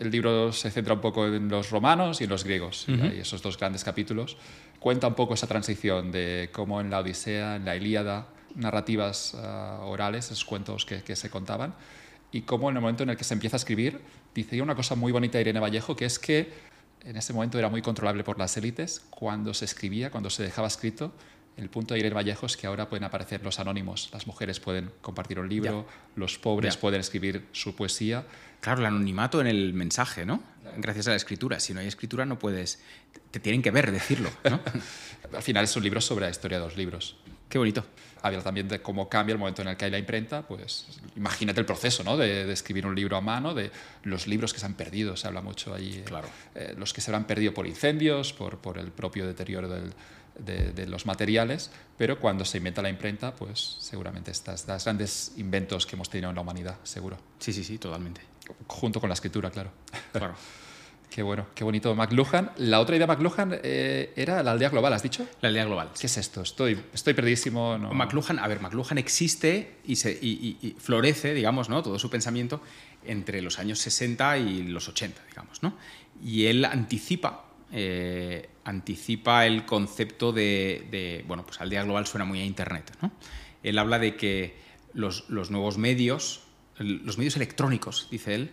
el 0.01 0.11
libro 0.11 0.53
se 0.53 0.71
centra 0.71 0.95
un 0.95 1.01
poco 1.01 1.27
en 1.27 1.49
los 1.49 1.71
romanos 1.71 2.21
y 2.21 2.25
en 2.25 2.31
los 2.31 2.45
griegos, 2.45 2.87
y 2.89 3.21
esos 3.21 3.41
dos 3.43 3.59
grandes 3.59 3.85
capítulos. 3.85 4.37
Cuenta 4.81 5.07
un 5.07 5.15
poco 5.15 5.33
esa 5.33 5.47
transición 5.47 6.13
de 6.13 6.51
cómo 6.53 6.81
en 6.81 6.91
la 6.91 6.99
Odisea, 6.99 7.57
en 7.57 7.65
la 7.65 7.75
Ilíada, 7.75 8.27
narrativas 8.55 9.35
ah, 9.37 9.81
orales, 9.85 10.27
esos 10.27 10.45
cuentos 10.45 10.85
que, 10.85 11.03
que 11.03 11.17
se 11.17 11.31
contaban, 11.31 11.75
y 12.35 12.43
cómo 12.43 12.69
en 12.69 12.75
el 12.77 12.83
momento 12.83 13.05
en 13.05 13.11
el 13.11 13.17
que 13.17 13.23
se 13.23 13.33
empieza 13.33 13.55
a 13.55 13.59
escribir, 13.59 14.01
dice 14.35 14.61
una 14.61 14.75
cosa 14.75 14.97
muy 14.97 15.13
bonita 15.13 15.41
Irene 15.41 15.61
Vallejo, 15.61 15.95
que 15.95 16.05
es 16.05 16.19
que 16.19 16.53
en 17.05 17.17
ese 17.17 17.33
momento 17.33 17.61
era 17.61 17.69
muy 17.69 17.81
controlable 17.81 18.25
por 18.25 18.41
las 18.41 18.57
élites, 18.57 19.07
cuando 19.09 19.55
se 19.55 19.65
escribía, 19.65 20.11
cuando 20.11 20.31
se 20.31 20.43
dejaba 20.43 20.67
escrito, 20.67 21.13
el 21.57 21.71
punto 21.71 21.95
de 21.95 22.01
Irene 22.01 22.17
Vallejo 22.17 22.47
es 22.47 22.57
que 22.57 22.67
ahora 22.67 22.89
pueden 22.89 23.05
aparecer 23.05 23.45
los 23.45 23.61
anónimos, 23.61 24.11
las 24.13 24.27
mujeres 24.27 24.59
pueden 24.59 24.91
compartir 25.01 25.39
un 25.39 25.49
libro, 25.49 25.87
los 26.17 26.37
pobres 26.37 26.77
pueden 26.77 26.99
escribir 26.99 27.47
su 27.53 27.77
poesía. 27.77 28.27
Claro, 28.61 28.81
el 28.81 28.87
anonimato 28.87 29.41
en 29.41 29.47
el 29.47 29.73
mensaje, 29.73 30.27
¿no? 30.27 30.43
Gracias 30.79 31.07
a 31.07 31.11
la 31.11 31.17
escritura. 31.17 31.61
Si 31.61 31.73
no 31.73 31.79
hay 31.79 31.87
escritura 31.87 32.27
no 32.27 32.37
puedes, 32.37 32.83
te 33.31 33.39
tienen 33.39 33.63
que 33.63 33.71
ver 33.71 33.93
decirlo, 33.93 34.31
¿no? 34.51 34.59
Al 35.37 35.43
final 35.43 35.63
es 35.63 35.77
un 35.77 35.85
libro 35.85 36.01
sobre 36.01 36.25
la 36.25 36.33
historia 36.33 36.59
de 36.59 36.65
los 36.65 36.77
libros. 36.77 37.17
Qué 37.49 37.59
bonito. 37.59 37.85
Habla 38.25 38.41
también 38.41 38.67
de 38.69 38.81
cómo 38.81 39.07
cambia 39.07 39.35
el 39.35 39.39
momento 39.39 39.61
en 39.61 39.69
el 39.69 39.77
que 39.77 39.85
hay 39.85 39.91
la 39.91 39.99
imprenta, 39.99 40.41
pues 40.41 40.87
imagínate 41.15 41.61
el 41.61 41.67
proceso 41.67 42.03
¿no? 42.03 42.17
de, 42.17 42.51
escribir 42.51 42.87
un 42.87 42.95
libro 42.95 43.19
a 43.19 43.21
mano, 43.21 43.53
de 43.53 43.71
los 44.05 44.27
libros 44.27 44.55
que 44.55 44.61
se 44.61 44.65
han 44.65 44.73
perdido, 44.73 45.15
se 45.15 45.27
habla 45.27 45.43
mucho 45.43 45.75
ahí, 45.75 45.99
eh, 45.99 46.05
claro. 46.05 46.27
Eh, 46.55 46.75
los 46.79 46.95
que 46.95 47.03
se 47.03 47.15
han 47.15 47.27
perdido 47.27 47.53
por 47.53 47.67
incendios, 47.67 48.33
por, 48.33 48.57
por 48.57 48.79
el 48.79 48.93
propio 48.93 49.27
deterioro 49.27 49.69
de, 49.69 50.73
de, 50.73 50.87
los 50.87 51.05
materiales, 51.05 51.71
pero 51.99 52.19
cuando 52.19 52.47
se 52.47 52.57
inventa 52.57 52.81
la 52.81 52.89
imprenta, 52.89 53.35
pues 53.35 53.77
seguramente 53.81 54.31
estas 54.31 54.67
los 54.67 54.85
grandes 54.85 55.33
inventos 55.37 55.85
que 55.85 55.95
hemos 55.95 56.09
tenido 56.09 56.31
en 56.31 56.37
la 56.37 56.41
humanidad, 56.41 56.79
seguro. 56.83 57.19
Sí, 57.39 57.53
sí, 57.53 57.63
sí, 57.63 57.77
totalmente. 57.77 58.23
Junto 58.67 59.01
con 59.01 59.11
la 59.11 59.15
escritura, 59.15 59.51
claro. 59.51 59.71
Claro. 60.13 60.35
Qué 61.15 61.23
bueno, 61.23 61.47
qué 61.55 61.63
bonito. 61.63 61.95
McLuhan. 61.95 62.51
La 62.57 62.81
otra 62.81 62.97
idea 62.97 63.07
de 63.07 63.13
McLuhan 63.15 63.61
eh, 63.63 64.13
era 64.17 64.43
la 64.43 64.51
aldea 64.51 64.69
global, 64.69 64.93
¿has 64.95 65.03
dicho? 65.05 65.25
La 65.43 65.49
aldea 65.49 65.65
global. 65.65 65.91
¿Qué 65.97 66.09
es 66.09 66.17
esto? 66.17 66.43
Estoy, 66.43 66.77
estoy 66.93 67.15
perdidísimo. 67.15 67.79
No... 67.79 67.95
McLuhan, 67.95 68.41
a 68.41 68.49
ver, 68.49 68.61
McLuhan 68.61 68.99
existe 68.99 69.77
y, 69.85 69.95
se, 69.95 70.11
y, 70.11 70.75
florece, 70.77 71.33
digamos, 71.33 71.69
¿no? 71.69 71.85
Todo 71.85 72.01
su 72.01 72.11
pensamiento 72.11 72.61
entre 73.05 73.43
los 73.43 73.61
años 73.61 73.79
60 73.79 74.39
y 74.39 74.65
los 74.65 74.89
80, 74.89 75.23
digamos, 75.29 75.63
¿no? 75.63 75.77
Y 76.21 76.47
él 76.47 76.65
anticipa, 76.65 77.45
eh, 77.71 78.49
anticipa 78.65 79.47
el 79.47 79.65
concepto 79.65 80.33
de, 80.33 80.85
de, 80.91 81.25
bueno, 81.29 81.47
pues 81.47 81.61
aldea 81.61 81.85
global 81.85 82.09
suena 82.09 82.25
muy 82.25 82.41
a 82.41 82.45
Internet, 82.45 82.91
¿no? 83.01 83.13
Él 83.63 83.79
habla 83.79 84.01
de 84.01 84.17
que 84.17 84.57
los, 84.95 85.31
los 85.31 85.53
nuevos 85.53 85.79
medios, 85.79 86.43
los 86.77 87.19
medios 87.19 87.37
electrónicos, 87.37 88.09
dice 88.11 88.35
él, 88.35 88.51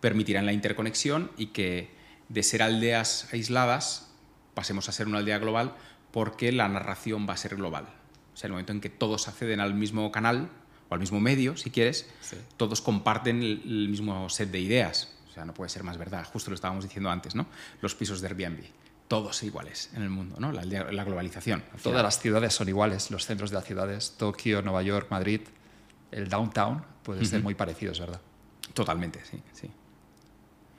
permitirán 0.00 0.46
la 0.46 0.54
interconexión 0.54 1.30
y 1.36 1.48
que 1.48 1.97
de 2.28 2.42
ser 2.42 2.62
aldeas 2.62 3.28
aisladas 3.32 4.08
pasemos 4.54 4.88
a 4.88 4.92
ser 4.92 5.06
una 5.06 5.18
aldea 5.18 5.38
global 5.38 5.74
porque 6.10 6.52
la 6.52 6.68
narración 6.68 7.28
va 7.28 7.34
a 7.34 7.36
ser 7.36 7.56
global. 7.56 7.84
O 8.34 8.36
sea, 8.36 8.48
el 8.48 8.52
momento 8.52 8.72
en 8.72 8.80
que 8.80 8.88
todos 8.88 9.28
acceden 9.28 9.60
al 9.60 9.74
mismo 9.74 10.10
canal 10.10 10.48
o 10.88 10.94
al 10.94 11.00
mismo 11.00 11.20
medio, 11.20 11.56
si 11.56 11.70
quieres, 11.70 12.08
todos 12.56 12.80
comparten 12.80 13.42
el, 13.42 13.88
mismo 13.88 14.28
set 14.28 14.50
de 14.50 14.60
ideas. 14.60 15.14
O 15.30 15.32
sea, 15.32 15.44
no 15.44 15.54
puede 15.54 15.68
ser 15.68 15.84
más 15.84 15.96
verdad. 15.96 16.24
Justo 16.24 16.50
lo 16.50 16.54
estábamos 16.54 16.84
diciendo 16.84 17.10
antes, 17.10 17.34
¿no? 17.34 17.46
Los 17.80 17.94
pisos 17.94 18.20
de 18.20 18.28
Airbnb. 18.28 18.64
Todos 19.06 19.42
iguales 19.42 19.90
en 19.94 20.02
el 20.02 20.10
mundo, 20.10 20.36
¿no? 20.38 20.50
La, 20.52 20.64
la 20.64 21.04
globalización. 21.04 21.62
Todas 21.82 22.02
las 22.02 22.18
ciudades 22.18 22.52
son 22.52 22.68
iguales, 22.68 23.10
los 23.10 23.26
centros 23.26 23.50
de 23.50 23.56
las 23.56 23.64
ciudades, 23.64 24.14
Tokio, 24.18 24.60
Nueva 24.62 24.82
York, 24.82 25.06
Madrid, 25.10 25.42
el 26.10 26.28
downtown, 26.28 26.84
pueden 27.02 27.24
ser 27.24 27.42
muy 27.42 27.54
parecidos, 27.54 28.00
¿verdad? 28.00 28.20
Totalmente, 28.74 29.24
sí, 29.24 29.40
sí. 29.52 29.70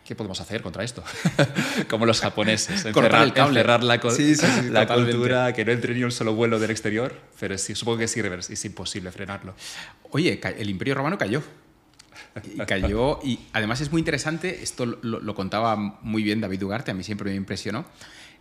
¿Qué 0.09 0.15
podemos 0.15 0.41
hacer 0.41 0.63
contra 0.63 0.83
esto? 0.83 1.03
Como 1.87 2.07
los 2.07 2.19
japoneses, 2.19 2.83
encerrar, 2.85 3.21
el 3.21 3.31
cable. 3.31 3.63
la, 3.63 3.77
la 4.71 4.87
cultura, 4.87 5.53
que 5.53 5.63
no 5.63 5.71
entre 5.71 5.93
ni 5.93 6.03
un 6.03 6.11
solo 6.11 6.33
vuelo 6.33 6.57
del 6.57 6.71
exterior, 6.71 7.13
pero 7.39 7.55
sí, 7.59 7.75
supongo 7.75 7.99
que 7.99 8.05
es, 8.05 8.17
es 8.17 8.65
imposible 8.65 9.11
frenarlo. 9.11 9.53
Oye, 10.09 10.41
el 10.57 10.67
Imperio 10.67 10.95
Romano 10.95 11.19
cayó. 11.19 11.43
Y 12.43 12.57
cayó, 12.65 13.19
y 13.23 13.39
además 13.53 13.81
es 13.81 13.91
muy 13.91 13.99
interesante, 13.99 14.63
esto 14.63 14.87
lo, 14.87 15.35
contaba 15.35 15.75
muy 15.75 16.23
bien 16.23 16.41
David 16.41 16.63
Ugarte, 16.63 16.89
a 16.89 16.95
mí 16.95 17.03
siempre 17.03 17.29
me 17.29 17.35
impresionó, 17.35 17.85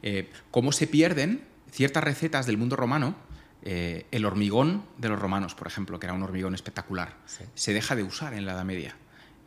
eh, 0.02 0.30
cómo 0.50 0.72
se 0.72 0.86
pierden 0.86 1.42
ciertas 1.70 2.02
recetas 2.02 2.46
del 2.46 2.56
mundo 2.56 2.76
romano 2.76 3.14
eh, 3.62 4.06
el 4.10 4.24
hormigón 4.24 4.84
de 4.96 5.10
los 5.10 5.18
romanos, 5.18 5.54
por 5.54 5.66
ejemplo, 5.66 6.00
que 6.00 6.06
era 6.06 6.14
un 6.14 6.22
hormigón 6.22 6.54
espectacular, 6.54 7.16
se 7.54 7.74
deja 7.74 7.94
de 7.94 8.04
usar 8.04 8.32
en 8.32 8.46
la 8.46 8.52
Edad 8.52 8.64
Media. 8.64 8.96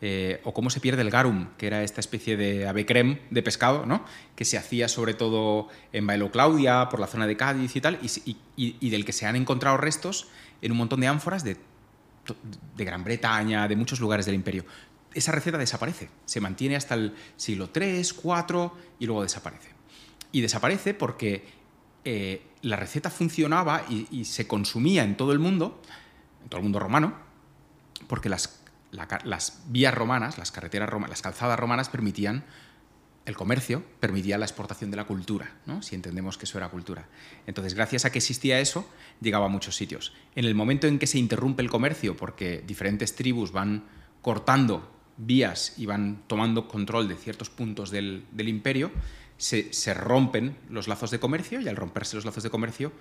Eh, 0.03 0.41
o 0.45 0.51
cómo 0.51 0.71
se 0.71 0.79
pierde 0.79 1.03
el 1.03 1.11
garum, 1.11 1.49
que 1.59 1.67
era 1.67 1.83
esta 1.83 1.99
especie 1.99 2.35
de 2.35 2.67
ave 2.67 2.87
creme 2.87 3.21
de 3.29 3.43
pescado, 3.43 3.85
¿no? 3.85 4.03
que 4.35 4.45
se 4.45 4.57
hacía 4.57 4.87
sobre 4.87 5.13
todo 5.13 5.67
en 5.93 6.07
Bailo 6.07 6.31
Claudia, 6.31 6.89
por 6.89 6.99
la 6.99 7.05
zona 7.05 7.27
de 7.27 7.37
Cádiz 7.37 7.75
y 7.75 7.81
tal, 7.81 7.99
y, 8.01 8.89
del 8.89 9.05
que 9.05 9.13
se 9.13 9.27
han 9.27 9.35
encontrado 9.35 9.77
restos 9.77 10.27
en 10.63 10.71
un 10.71 10.79
montón 10.79 11.01
de 11.01 11.07
ánforas 11.07 11.43
de, 11.43 11.57
de 12.75 12.83
Gran 12.83 13.03
Bretaña, 13.03 13.67
de 13.67 13.75
muchos 13.75 13.99
lugares 13.99 14.25
del 14.25 14.33
imperio. 14.33 14.65
Esa 15.13 15.33
receta 15.33 15.59
desaparece, 15.59 16.09
se 16.25 16.41
mantiene 16.41 16.75
hasta 16.75 16.95
el 16.95 17.13
siglo 17.35 17.69
III, 17.71 18.01
IV 18.01 18.71
y 18.97 19.05
luego 19.05 19.21
desaparece. 19.21 19.69
Y 20.31 20.41
desaparece 20.41 20.95
porque 20.95 21.45
eh, 22.05 22.41
la 22.63 22.75
receta 22.75 23.11
funcionaba 23.11 23.85
y 23.87 24.25
se 24.25 24.47
consumía 24.47 25.03
en 25.03 25.15
todo 25.15 25.31
el 25.31 25.37
mundo, 25.37 25.79
en 26.41 26.49
todo 26.49 26.57
el 26.57 26.63
mundo 26.63 26.79
romano, 26.79 27.13
porque 28.07 28.29
las 28.29 28.60
las 28.91 29.61
vías 29.67 29.93
romanas, 29.93 30.37
las 30.37 30.51
carreteras 30.51 30.89
romanas, 30.89 31.11
las 31.11 31.21
calzadas 31.21 31.59
romanas 31.59 31.89
permitían 31.89 32.43
el 33.25 33.35
comercio, 33.35 33.83
permitía 33.99 34.37
la 34.37 34.45
exportación 34.45 34.89
de 34.89 34.97
la 34.97 35.05
cultura, 35.05 35.51
¿no? 35.65 35.81
si 35.81 35.95
entendemos 35.95 36.37
que 36.37 36.45
eso 36.45 36.57
era 36.57 36.69
cultura. 36.69 37.07
Entonces, 37.45 37.75
gracias 37.75 38.05
a 38.05 38.11
que 38.11 38.17
existía 38.17 38.59
eso, 38.59 38.87
llegaba 39.21 39.45
a 39.45 39.49
muchos 39.49 39.75
sitios. 39.75 40.13
En 40.35 40.45
el 40.45 40.55
momento 40.55 40.87
en 40.87 40.97
que 40.97 41.07
se 41.07 41.19
interrumpe 41.19 41.61
el 41.61 41.69
comercio, 41.69 42.17
porque 42.17 42.63
diferentes 42.65 43.15
tribus 43.15 43.51
van 43.51 43.83
cortando 44.21 44.91
vías 45.17 45.75
y 45.77 45.85
van 45.85 46.23
tomando 46.27 46.67
control 46.67 47.07
de 47.07 47.15
ciertos 47.15 47.49
puntos 47.49 47.91
del, 47.91 48.25
imperio, 48.37 48.91
se, 49.37 49.93
rompen 49.93 50.57
los 50.69 50.87
lazos 50.87 51.11
de 51.11 51.19
comercio 51.19 51.61
y 51.61 51.67
al 51.67 51.75
romperse 51.75 52.15
los 52.15 52.25
lazos 52.25 52.43
de 52.43 52.49
comercio, 52.49 52.91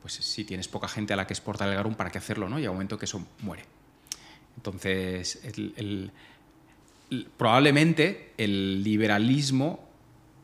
pues 0.00 0.14
si 0.14 0.44
tienes 0.44 0.66
poca 0.66 0.88
gente 0.88 1.12
a 1.12 1.16
la 1.16 1.26
que 1.26 1.34
exportar 1.34 1.68
el 1.68 1.76
garum, 1.76 1.94
¿para 1.94 2.10
qué 2.10 2.18
hacerlo? 2.18 2.48
¿no? 2.48 2.58
Llega 2.58 2.70
un 2.70 2.76
momento 2.76 2.98
que 2.98 3.04
eso 3.04 3.24
muere. 3.40 3.64
Entonces, 4.56 5.40
probablemente 7.36 8.32
el 8.36 8.82
liberalismo 8.82 9.88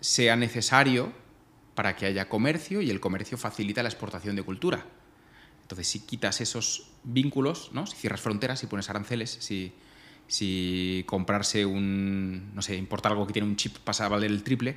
sea 0.01 0.37
necesario 0.37 1.13
para 1.75 1.95
que 1.97 2.07
haya 2.07 2.29
comercio 2.29 2.81
y 2.81 2.91
el 2.91 3.01
comercio 3.01 3.37
facilita 3.37 3.83
la 3.83 3.89
exportación 3.89 4.37
de 4.37 4.43
cultura. 4.43 4.85
Entonces, 5.63 5.89
si 5.89 6.01
quitas 6.01 6.41
esos 6.41 6.91
vínculos, 7.05 7.71
¿no? 7.73 7.87
si 7.87 7.97
cierras 7.97 8.21
fronteras, 8.21 8.61
si 8.61 8.67
pones 8.67 8.89
aranceles, 8.89 9.37
si, 9.41 9.73
si 10.27 11.05
comprarse 11.07 11.67
un, 11.67 12.55
no 12.55 12.63
sé, 12.63 12.77
importar 12.77 13.13
algo 13.13 13.27
que 13.27 13.33
tiene 13.33 13.49
un 13.49 13.57
chip 13.57 13.77
pasa 13.79 14.07
a 14.07 14.09
valer 14.09 14.31
el 14.31 14.43
triple, 14.43 14.77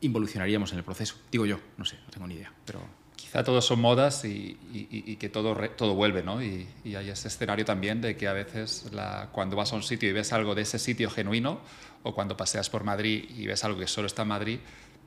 involucionaríamos 0.00 0.72
en 0.72 0.78
el 0.78 0.84
proceso. 0.84 1.16
Digo 1.30 1.46
yo, 1.46 1.60
no 1.78 1.84
sé, 1.84 1.96
no 2.04 2.10
tengo 2.10 2.26
ni 2.26 2.34
idea, 2.34 2.52
pero 2.64 2.80
quizá 3.26 3.42
todos 3.42 3.66
son 3.66 3.80
modas 3.80 4.24
y, 4.24 5.16
que 5.18 5.28
todo, 5.28 5.56
todo 5.76 5.94
vuelve, 5.94 6.22
¿no? 6.22 6.40
Y, 6.40 6.68
hay 6.84 7.10
ese 7.10 7.26
escenario 7.26 7.64
también 7.64 8.00
de 8.00 8.16
que 8.16 8.28
a 8.28 8.32
veces 8.32 8.88
cuando 9.32 9.56
vas 9.56 9.72
a 9.72 9.76
un 9.76 9.82
sitio 9.82 10.08
y 10.08 10.12
ves 10.12 10.32
algo 10.32 10.54
de 10.54 10.62
ese 10.62 10.78
sitio 10.78 11.10
genuino, 11.10 11.58
o 12.04 12.14
cuando 12.14 12.36
paseas 12.36 12.70
por 12.70 12.84
Madrid 12.84 13.28
y 13.36 13.48
ves 13.48 13.64
algo 13.64 13.80
que 13.80 13.88
solo 13.88 14.06
está 14.06 14.22
en 14.22 14.28
Madrid, 14.28 14.58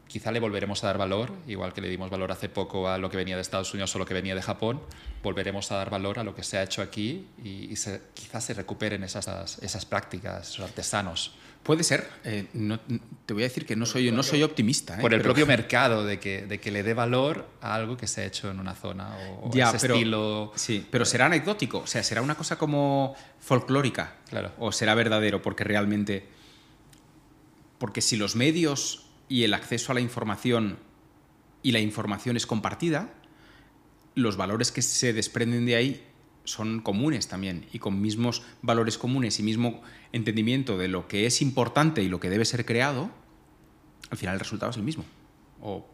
quizá 0.10 0.34
le 0.34 0.42
volveremos 0.42 0.84
a 0.84 0.88
dar 0.88 0.98
valor, 0.98 1.32
igual 1.48 1.72
que 1.72 1.80
le 1.80 1.88
dimos 1.88 2.10
valor 2.10 2.34
hace 2.34 2.50
poco 2.50 2.90
a 2.90 2.98
lo 2.98 3.10
que 3.10 3.16
venía 3.16 3.36
de 3.38 3.42
Estados 3.42 3.74
Unidos 3.74 3.96
o 3.96 4.00
lo 4.00 4.06
que 4.06 4.14
venía 4.14 4.36
de 4.36 4.42
Japón, 4.42 4.82
volveremos 5.24 5.72
a 5.72 5.76
dar 5.76 5.90
valor 5.90 6.20
a 6.20 6.26
lo 6.26 6.36
que 6.36 6.44
se 6.44 6.58
ha 6.58 6.64
hecho 6.64 6.82
aquí 6.82 7.26
y, 7.42 7.70
quizás 8.14 8.44
se 8.44 8.54
recuperen 8.54 9.02
esas, 9.06 9.60
esas 9.60 9.86
prácticas, 9.86 10.50
esos 10.50 10.66
artesanos. 10.66 11.36
Puede 11.64 11.84
ser. 11.84 12.10
Eh, 12.24 12.48
te 13.26 13.34
voy 13.34 13.44
a 13.44 13.48
decir 13.48 13.66
que 13.66 13.76
no 13.76 13.86
soy, 13.86 14.12
no 14.12 14.24
soy 14.24 14.44
optimista. 14.44 14.96
¿eh? 14.98 15.02
Por 15.02 15.14
el 15.14 15.22
propio 15.22 15.46
mercado, 15.48 16.06
de 16.06 16.20
que, 16.20 16.46
de 16.46 16.60
que 16.60 16.72
le 16.72 16.84
dé 16.84 16.94
valor 16.94 17.48
a 17.62 17.76
algo 17.76 17.96
que 17.96 18.08
se 18.08 18.22
ha 18.22 18.26
hecho 18.26 18.50
en 18.50 18.60
una 18.60 18.74
zona 18.76 19.16
o, 19.42 19.52
ya, 19.54 19.70
ese 19.70 19.88
estilo. 19.88 20.52
Sí, 20.56 20.86
pero 20.90 21.06
será 21.06 21.28
anecdótico. 21.28 21.80
O 21.80 21.88
sea, 21.88 22.04
será 22.04 22.22
una 22.22 22.36
cosa 22.36 22.58
como 22.58 23.16
folclórica. 23.40 24.16
Claro. 24.30 24.54
O 24.58 24.72
será 24.72 24.96
verdadero, 24.96 25.42
porque 25.42 25.64
realmente. 25.64 26.28
Porque 27.78 28.02
si 28.02 28.18
los 28.18 28.36
medios 28.36 29.06
y 29.28 29.44
el 29.44 29.54
acceso 29.54 29.92
a 29.92 29.96
la 29.96 30.02
información 30.02 30.80
y 31.62 31.72
la 31.72 31.80
información 31.80 32.36
es 32.36 32.46
compartida, 32.46 33.14
los 34.16 34.38
valores 34.38 34.72
que 34.72 34.82
se 34.82 35.14
desprenden 35.14 35.66
de 35.66 35.76
ahí 35.76 36.09
son 36.50 36.82
comunes 36.82 37.28
también 37.28 37.68
y 37.72 37.80
con 37.80 38.02
mismos 38.02 38.42
valores 38.62 38.98
comunes 38.98 39.40
y 39.40 39.44
mismo 39.44 39.82
entendimiento 40.12 40.78
de 40.78 40.88
lo 40.88 41.08
que 41.08 41.26
es 41.28 41.42
importante 41.42 42.02
y 42.02 42.10
lo 42.10 42.20
que 42.20 42.30
debe 42.30 42.44
ser 42.44 42.66
creado, 42.66 43.12
al 44.10 44.18
final 44.18 44.34
el 44.34 44.40
resultado 44.40 44.72
es 44.72 44.78
el 44.78 44.84
mismo 44.84 45.06
o 45.62 45.88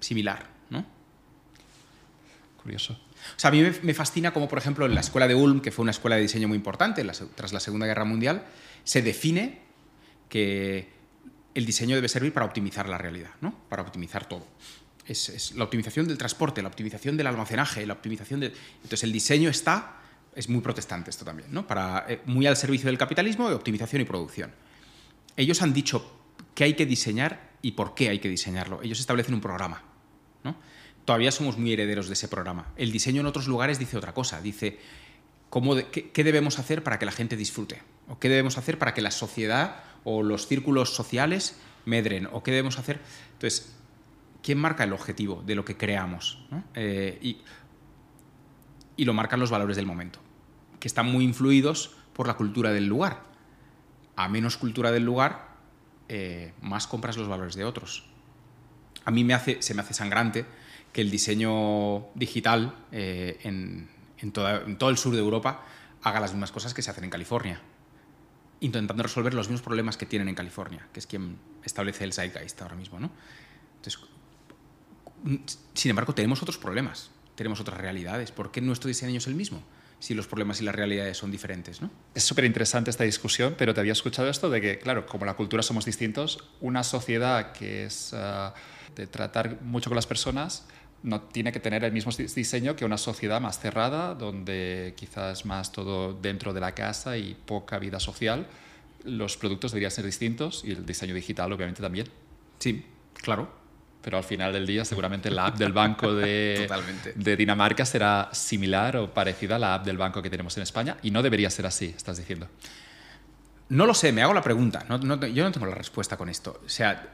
similar, 0.00 0.48
¿no? 0.70 0.86
Curioso. 2.62 2.94
O 2.94 3.38
sea, 3.38 3.48
a 3.48 3.52
mí 3.52 3.62
me 3.82 3.94
fascina 3.94 4.32
como, 4.32 4.48
por 4.48 4.58
ejemplo, 4.58 4.86
en 4.86 4.94
la 4.94 5.00
escuela 5.00 5.28
de 5.28 5.34
Ulm, 5.34 5.60
que 5.60 5.70
fue 5.70 5.82
una 5.82 5.90
escuela 5.90 6.16
de 6.16 6.22
diseño 6.22 6.48
muy 6.48 6.56
importante 6.56 7.04
tras 7.34 7.52
la 7.52 7.60
Segunda 7.60 7.86
Guerra 7.86 8.04
Mundial, 8.04 8.46
se 8.84 9.02
define 9.02 9.60
que 10.28 10.90
el 11.54 11.66
diseño 11.66 11.94
debe 11.94 12.08
servir 12.08 12.32
para 12.32 12.46
optimizar 12.46 12.88
la 12.88 12.96
realidad, 12.96 13.32
¿no? 13.40 13.54
Para 13.68 13.82
optimizar 13.82 14.26
todo 14.26 14.46
es, 15.06 15.52
la 15.56 15.64
optimización 15.64 16.06
del 16.06 16.18
transporte, 16.18 16.62
la 16.62 16.68
optimización 16.68 17.16
del 17.16 17.26
almacenaje, 17.26 17.86
la 17.86 17.94
optimización 17.94 18.40
de... 18.40 18.52
Entonces 18.76 19.02
el 19.04 19.12
diseño 19.12 19.50
está, 19.50 20.00
es 20.34 20.48
muy 20.48 20.60
protestante 20.60 21.10
esto 21.10 21.24
también, 21.24 21.52
¿no? 21.52 21.66
Para, 21.66 22.06
eh, 22.08 22.20
muy 22.26 22.46
al 22.46 22.56
servicio 22.56 22.86
del 22.86 22.98
capitalismo 22.98 23.48
de 23.48 23.54
optimización 23.54 24.02
y 24.02 24.04
producción. 24.04 24.52
Ellos 25.36 25.62
han 25.62 25.72
dicho 25.72 26.20
qué 26.54 26.64
hay 26.64 26.74
que 26.74 26.86
diseñar 26.86 27.52
y 27.62 27.72
por 27.72 27.94
qué 27.94 28.08
hay 28.08 28.18
que 28.18 28.28
diseñarlo. 28.28 28.82
Ellos 28.82 29.00
establecen 29.00 29.34
un 29.34 29.40
programa, 29.40 29.82
¿no? 30.44 30.56
Todavía 31.04 31.32
somos 31.32 31.58
muy 31.58 31.72
herederos 31.72 32.06
de 32.06 32.14
ese 32.14 32.28
programa. 32.28 32.72
El 32.76 32.92
diseño 32.92 33.20
en 33.20 33.26
otros 33.26 33.48
lugares 33.48 33.78
dice 33.78 33.96
otra 33.96 34.14
cosa, 34.14 34.40
dice 34.40 34.78
cómo 35.50 35.74
qué, 35.74 36.10
qué 36.10 36.24
debemos 36.24 36.58
hacer 36.58 36.84
para 36.84 36.98
que 36.98 37.06
la 37.06 37.12
gente 37.12 37.36
disfrute, 37.36 37.82
o 38.08 38.18
qué 38.18 38.28
debemos 38.28 38.56
hacer 38.56 38.78
para 38.78 38.94
que 38.94 39.02
la 39.02 39.10
sociedad 39.10 39.82
o 40.04 40.22
los 40.22 40.46
círculos 40.46 40.94
sociales 40.94 41.56
medren, 41.84 42.28
o 42.30 42.42
qué 42.42 42.52
debemos 42.52 42.78
hacer. 42.78 43.00
Entonces, 43.34 43.72
¿quién 44.42 44.58
marca 44.58 44.84
el 44.84 44.92
objetivo 44.92 45.42
de 45.46 45.54
lo 45.54 45.64
que 45.64 45.76
creamos? 45.76 46.44
Eh, 46.74 47.18
y, 47.22 47.38
lo 49.04 49.14
marcan 49.14 49.40
los 49.40 49.50
valores 49.50 49.76
del 49.76 49.86
momento, 49.86 50.20
que 50.78 50.86
están 50.86 51.10
muy 51.10 51.24
influidos 51.24 51.96
por 52.12 52.28
la 52.28 52.34
cultura 52.34 52.70
del 52.70 52.86
lugar. 52.86 53.24
A 54.14 54.28
menos 54.28 54.56
cultura 54.56 54.92
del 54.92 55.04
lugar, 55.04 55.56
eh, 56.08 56.52
más 56.60 56.86
compras 56.86 57.16
los 57.16 57.26
valores 57.26 57.56
de 57.56 57.64
otros. 57.64 58.04
A 59.04 59.10
mí 59.10 59.24
me 59.24 59.34
hace, 59.34 59.60
se 59.60 59.74
me 59.74 59.80
hace 59.80 59.92
sangrante 59.92 60.46
que 60.92 61.00
el 61.00 61.10
diseño 61.10 62.06
digital 62.14 62.76
eh, 62.92 63.40
en, 63.42 63.88
todo 64.32 64.90
el 64.90 64.98
sur 64.98 65.14
de 65.14 65.18
Europa 65.18 65.64
haga 66.02 66.20
las 66.20 66.32
mismas 66.32 66.52
cosas 66.52 66.72
que 66.72 66.82
se 66.82 66.90
hacen 66.90 67.04
en 67.04 67.10
California. 67.10 67.60
intentando 68.60 69.02
resolver 69.02 69.34
los 69.34 69.48
mismos 69.48 69.62
problemas 69.62 69.96
que 69.96 70.06
tienen 70.06 70.28
en 70.28 70.36
California, 70.36 70.86
que 70.92 71.00
es 71.00 71.08
quien 71.08 71.38
establece 71.64 72.04
el 72.04 72.12
Zeitgeist 72.12 72.62
ahora 72.62 72.76
mismo. 72.76 73.00
¿no? 73.00 73.10
Entonces, 73.78 73.98
sin 75.74 75.90
embargo, 75.90 76.14
tenemos 76.14 76.42
otros 76.42 76.58
problemas, 76.58 77.10
tenemos 77.34 77.60
otras 77.60 77.80
realidades. 77.80 78.32
¿Por 78.32 78.50
qué 78.50 78.60
nuestro 78.60 78.88
diseño 78.88 79.18
es 79.18 79.26
el 79.26 79.34
mismo? 79.34 79.62
si 80.02 80.14
los 80.14 80.26
problemas 80.26 80.60
y 80.60 80.64
las 80.64 80.74
realidades 80.74 81.16
son 81.16 81.30
diferentes. 81.30 81.80
¿no? 81.80 81.88
Es 82.12 82.24
súper 82.24 82.44
interesante 82.44 82.90
esta 82.90 83.04
discusión, 83.04 83.54
pero 83.56 83.72
te 83.72 83.78
había 83.78 83.92
escuchado 83.92 84.28
esto 84.28 84.50
de 84.50 84.60
que, 84.60 84.78
claro, 84.80 85.06
como 85.06 85.24
la 85.24 85.34
cultura 85.34 85.62
somos 85.62 85.84
distintos, 85.84 86.42
una 86.60 86.82
sociedad 86.82 87.52
que 87.52 87.84
es 87.84 88.12
ah, 88.12 88.52
de 88.96 89.06
tratar 89.06 89.62
mucho 89.62 89.90
con 89.90 89.94
las 89.94 90.08
personas 90.08 90.66
no 91.04 91.20
tiene 91.20 91.52
que 91.52 91.60
tener 91.60 91.84
el 91.84 91.92
mismo 91.92 92.10
diseño 92.12 92.74
que 92.74 92.84
una 92.84 92.98
sociedad 92.98 93.40
más 93.40 93.60
cerrada, 93.60 94.16
donde 94.16 94.94
quizás 94.96 95.44
más 95.44 95.70
todo 95.70 96.14
dentro 96.14 96.52
de 96.52 96.60
la 96.60 96.74
casa 96.74 97.16
y 97.16 97.34
poca 97.34 97.78
vida 97.78 98.00
social. 98.00 98.48
Los 99.04 99.36
productos 99.36 99.70
deberían 99.70 99.92
ser 99.92 100.04
distintos 100.04 100.64
y 100.64 100.72
el 100.72 100.84
diseño 100.84 101.14
digital 101.14 101.52
obviamente 101.52 101.80
también. 101.80 102.08
Sí, 102.58 102.84
claro 103.14 103.61
pero 104.02 104.18
al 104.18 104.24
final 104.24 104.52
del 104.52 104.66
día 104.66 104.84
seguramente 104.84 105.30
la 105.30 105.46
app 105.46 105.56
del 105.56 105.72
banco 105.72 106.12
de, 106.12 106.68
de, 107.14 107.36
Dinamarca 107.36 107.86
será 107.86 108.28
similar 108.32 108.96
o 108.96 109.14
parecida 109.14 109.56
a 109.56 109.58
la 109.58 109.74
app 109.74 109.86
del 109.86 109.96
banco 109.96 110.20
que 110.20 110.28
tenemos 110.28 110.56
en 110.56 110.64
España 110.64 110.96
y 111.02 111.10
no 111.10 111.22
debería 111.22 111.48
ser 111.48 111.66
así, 111.66 111.94
estás 111.96 112.18
diciendo. 112.18 112.48
No 113.68 113.86
lo 113.86 113.94
sé, 113.94 114.12
me 114.12 114.22
hago 114.22 114.34
la 114.34 114.42
pregunta. 114.42 114.84
yo 114.88 114.98
no 114.98 115.18
tengo 115.52 115.66
la 115.66 115.74
respuesta 115.74 116.16
con 116.18 116.28
esto. 116.28 116.60
O 116.66 116.68
sea, 116.68 117.10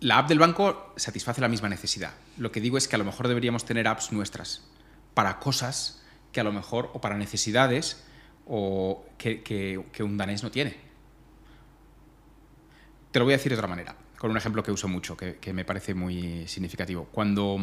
la 0.00 0.18
app 0.18 0.28
del 0.28 0.38
banco 0.38 0.92
satisface 0.96 1.40
la 1.40 1.48
misma 1.48 1.68
necesidad. 1.68 2.12
Lo 2.36 2.52
que 2.52 2.60
digo 2.60 2.76
es 2.76 2.88
que 2.88 2.96
a 2.96 2.98
lo 2.98 3.06
mejor 3.06 3.28
deberíamos 3.28 3.64
tener 3.64 3.88
apps 3.88 4.12
nuestras 4.12 4.68
para 5.14 5.38
cosas 5.38 6.02
que 6.32 6.40
a 6.40 6.44
lo 6.44 6.52
mejor, 6.52 6.90
o 6.92 7.00
para 7.00 7.16
necesidades, 7.16 8.04
o 8.44 9.06
que, 9.16 9.42
que 9.42 10.02
un 10.02 10.18
danés 10.18 10.42
no 10.42 10.50
tiene. 10.50 10.76
Te 13.12 13.20
lo 13.20 13.24
voy 13.24 13.34
a 13.34 13.36
decir 13.36 13.52
de 13.52 13.56
otra 13.56 13.68
manera 13.68 13.94
con 14.24 14.30
un 14.30 14.38
ejemplo 14.38 14.62
que 14.62 14.72
uso 14.72 14.88
mucho, 14.88 15.18
que, 15.18 15.52
me 15.52 15.66
parece 15.66 15.92
muy 15.92 16.48
significativo. 16.48 17.08
Cuando, 17.12 17.58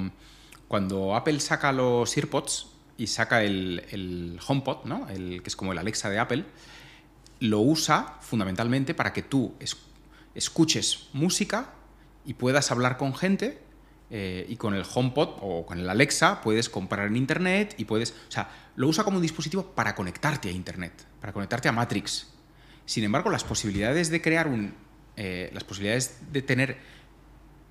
cuando 0.68 1.16
Apple 1.16 1.40
saca 1.40 1.72
los 1.72 2.16
AirPods 2.16 2.68
y 2.98 3.08
saca 3.08 3.42
el, 3.42 4.40
HomePod, 4.48 4.86
¿no? 4.86 5.10
el, 5.10 5.42
que 5.42 5.50
es 5.50 5.56
como 5.56 5.72
el 5.72 5.80
Alexa 5.80 6.12
de 6.12 6.20
Apple, 6.20 6.46
lo 7.40 7.62
usa 7.62 8.20
fundamentalmente 8.22 8.94
para 8.94 9.12
que 9.12 9.24
tú 9.24 9.56
escuches 10.36 11.08
música 11.14 11.74
y 12.28 12.36
puedas 12.36 12.70
hablar 12.70 12.98
con 12.98 13.16
gente 13.16 13.60
eh, 14.12 14.46
y 14.48 14.56
con 14.58 14.76
el 14.76 14.84
HomePod 14.84 15.40
o 15.42 15.66
con 15.66 15.80
el 15.80 15.90
Alexa 15.90 16.42
puedes 16.42 16.70
comprar 16.70 17.08
en 17.08 17.18
Internet 17.18 17.74
y 17.80 17.86
puedes... 17.86 18.12
O 18.12 18.32
sea, 18.32 18.52
lo 18.76 18.88
usa 18.88 19.04
como 19.04 19.18
un 19.18 19.24
dispositivo 19.24 19.64
para 19.64 19.96
conectarte 19.96 20.50
a 20.50 20.52
Internet, 20.52 21.08
para 21.20 21.34
conectarte 21.34 21.70
a 21.70 21.72
Matrix. 21.72 22.28
Sin 22.86 23.04
embargo, 23.04 23.32
las 23.32 23.44
posibilidades 23.44 24.12
de 24.12 24.22
crear 24.22 24.48
un 24.48 24.91
eh, 25.16 25.50
las 25.54 25.64
posibilidades 25.64 26.20
de 26.32 26.42
tener 26.42 27.02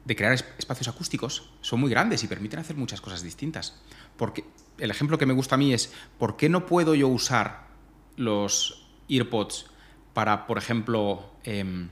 de 0.04 0.16
crear 0.16 0.32
espacios 0.32 0.88
acústicos 0.88 1.50
son 1.60 1.80
muy 1.80 1.90
grandes 1.90 2.24
y 2.24 2.26
permiten 2.26 2.58
hacer 2.58 2.76
muchas 2.76 3.00
cosas 3.00 3.22
distintas. 3.22 3.76
Porque 4.16 4.44
el 4.78 4.90
ejemplo 4.90 5.18
que 5.18 5.26
me 5.26 5.34
gusta 5.34 5.54
a 5.54 5.58
mí 5.58 5.72
es 5.72 5.92
¿por 6.18 6.36
qué 6.36 6.48
no 6.48 6.66
puedo 6.66 6.94
yo 6.94 7.08
usar 7.08 7.68
los 8.16 8.88
earpods 9.08 9.66
para, 10.14 10.46
por 10.46 10.58
ejemplo, 10.58 11.30
em, 11.44 11.90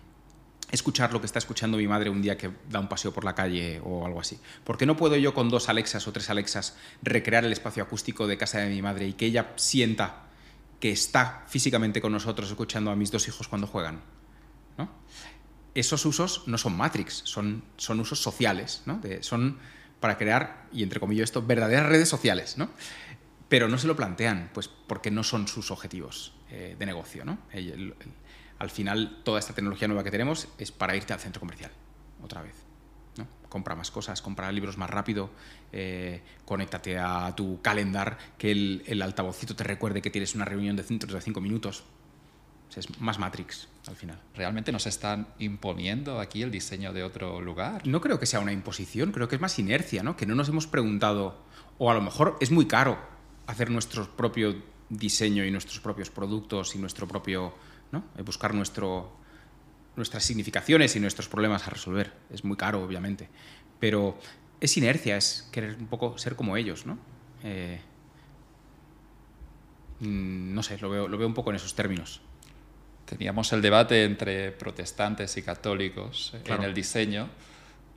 escuchar 0.71 1.13
lo 1.13 1.21
que 1.21 1.27
está 1.27 1.39
escuchando 1.39 1.77
mi 1.79 1.87
madre 1.87 2.11
un 2.11 2.21
día 2.21 2.37
que 2.37 2.51
da 2.69 2.81
un 2.81 2.89
paseo 2.89 3.13
por 3.13 3.25
la 3.25 3.35
calle 3.35 3.81
o 3.85 4.07
algo 4.07 4.21
así? 4.21 4.39
¿Por 4.65 4.79
qué 4.79 4.87
no 4.87 4.97
puedo 4.97 5.17
yo 5.17 5.35
con 5.35 5.49
dos 5.49 5.69
Alexas 5.69 6.07
o 6.09 6.13
tres 6.13 6.31
Alexas 6.31 6.77
recrear 7.03 7.45
el 7.45 7.53
espacio 7.53 7.83
acústico 7.83 8.27
de 8.27 8.37
casa 8.37 8.59
de 8.59 8.69
mi 8.69 8.83
madre 8.83 9.07
y 9.07 9.13
que 9.13 9.27
ella 9.27 9.53
sienta 9.57 10.25
que 10.81 10.91
está 10.91 11.45
físicamente 11.49 12.01
con 12.01 12.13
nosotros 12.13 12.49
escuchando 12.49 12.91
a 12.91 12.97
mis 12.97 13.11
dos 13.11 13.27
hijos 13.29 13.49
cuando 13.49 13.67
juegan? 13.67 14.01
¿no? 14.77 14.89
Esos 15.79 16.05
usos 16.07 16.43
no 16.47 16.59
son 16.59 16.77
Matrix, 16.77 17.23
son, 17.25 17.63
son 17.77 18.01
usos 18.01 18.21
sociales, 18.21 18.83
¿no? 18.87 19.01
son 19.21 19.59
para 20.01 20.17
crear, 20.17 20.67
y 20.73 20.83
entre 20.83 21.01
comillas 21.01 21.25
esto, 21.25 21.43
verdaderas 21.43 21.87
redes 21.87 22.09
sociales, 22.09 22.57
¿no? 22.57 22.71
Pero 23.49 23.69
no 23.69 23.79
se 23.79 23.87
lo 23.87 23.97
plantean, 23.97 24.51
pues 24.53 24.69
porque 24.69 25.11
no 25.11 25.25
son 25.25 25.49
sus 25.49 25.71
objetivos 25.71 26.35
eh, 26.51 26.77
de 26.79 26.87
negocio, 26.87 27.25
¿no? 27.25 27.39
al 28.59 28.71
final, 28.71 29.21
toda 29.25 29.39
esta 29.39 29.55
tecnología 29.55 29.87
nueva 29.87 30.03
que 30.03 30.11
tenemos 30.11 30.49
es 30.59 30.73
para 30.73 30.97
irte 30.97 31.13
al 31.13 31.21
centro 31.21 31.41
comercial, 31.41 31.71
otra 32.23 32.43
vez. 32.43 32.55
¿no? 33.17 33.27
Compra 33.49 33.77
más 33.77 33.93
cosas, 33.93 34.21
compra 34.21 34.51
libros 34.51 34.77
más 34.77 34.91
rápido, 34.91 35.31
eh, 35.73 36.23
conéctate 36.45 36.99
a 36.99 37.35
tu 37.37 37.63
calendar, 37.63 38.19
que 38.37 38.51
el, 38.51 38.83
el 38.87 39.01
altavocito 39.01 39.55
te 39.55 39.63
recuerde 39.63 40.03
que 40.03 40.11
tienes 40.11 40.35
una 40.35 40.45
reunión 40.45 40.75
de 40.75 40.83
centros 40.83 41.13
de 41.13 41.21
cinco 41.21 41.41
minutos, 41.41 41.85
es 42.79 43.01
más 43.01 43.19
Matrix 43.19 43.69
al 43.87 43.97
final. 43.97 44.19
¿Realmente 44.35 44.73
nos 44.73 44.87
están 44.87 45.29
imponiendo 45.39 46.21
aquí 46.21 46.43
el 46.43 46.51
diseño 46.51 46.93
de 46.93 47.03
otro 47.03 47.41
lugar? 47.41 47.87
No 47.87 48.01
creo 48.01 48.19
que 48.19 48.27
sea 48.27 48.41
una 48.41 48.53
imposición, 48.53 49.13
creo 49.13 49.29
que 49.29 49.37
es 49.37 49.41
más 49.41 49.59
inercia, 49.59 50.03
¿no? 50.03 50.17
Que 50.17 50.27
no 50.27 50.35
nos 50.35 50.49
hemos 50.49 50.67
preguntado, 50.67 51.43
o 51.79 51.91
a 51.91 51.95
lo 51.95 52.01
mejor 52.01 52.37
es 52.41 52.51
muy 52.51 52.67
caro 52.67 52.99
hacer 53.47 53.71
nuestro 53.71 54.09
propio 54.17 54.57
diseño 54.89 55.45
y 55.45 55.51
nuestros 55.51 55.81
propios 55.81 56.11
productos 56.11 56.75
y 56.75 56.79
nuestro 56.79 57.07
propio, 57.09 57.55
¿no? 57.93 58.05
Eh, 58.17 58.23
buscar 58.23 58.55
nuestro, 58.55 59.13
nuestras 59.97 60.25
significaciones 60.25 60.95
y 60.97 61.01
nuestros 61.01 61.29
problemas 61.29 61.67
a 61.67 61.71
resolver. 61.71 62.13
Es 62.31 62.45
muy 62.45 62.57
caro, 62.57 62.83
obviamente. 62.83 63.29
Pero 63.81 64.19
es 64.61 64.77
inercia, 64.77 65.17
es 65.17 65.49
querer 65.53 65.77
un 65.79 65.87
poco 65.87 66.19
ser 66.19 66.37
como 66.37 66.57
ellos, 66.57 66.87
¿no? 66.87 66.99
Eh, 67.43 67.81
mm, 70.01 70.55
no 70.55 70.63
sé, 70.63 70.79
lo 70.79 70.91
veo, 70.91 71.09
lo 71.09 71.19
veo 71.19 71.27
un 71.27 71.35
poco 71.35 71.51
en 71.51 71.57
esos 71.57 71.75
términos 71.75 72.21
teníamos 73.09 73.53
el 73.53 73.63
debate 73.63 74.05
entre 74.05 74.53
protestantes 74.53 75.37
y 75.37 75.43
católicos 75.43 76.35
en 76.45 76.63
el 76.63 76.75
diseño. 76.75 77.29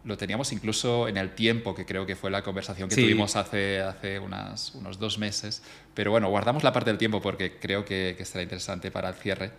Lo 0.04 0.18
teníamos 0.18 0.52
incluso 0.52 1.08
en 1.08 1.18
el 1.18 1.36
tiempo, 1.36 1.76
que 1.76 1.86
creo 1.86 2.06
que 2.06 2.16
fue 2.16 2.32
la 2.32 2.42
conversación 2.42 2.90
que 2.90 2.96
tuvimos 2.96 3.36
hace, 3.36 3.82
hace 3.82 4.18
unas, 4.18 4.74
unos 4.74 4.98
dos 4.98 5.20
meses. 5.20 5.62
Pero 5.94 6.10
bueno, 6.12 6.30
guardamos 6.30 6.64
la 6.64 6.74
parte 6.74 6.90
del 6.90 6.98
tiempo 6.98 7.22
porque 7.22 7.60
creo 7.60 7.86
que, 7.86 8.16
que 8.18 8.26
será 8.26 8.42
interesante 8.42 8.90
para 8.90 9.10
el 9.10 9.16
cierre. 9.16 9.52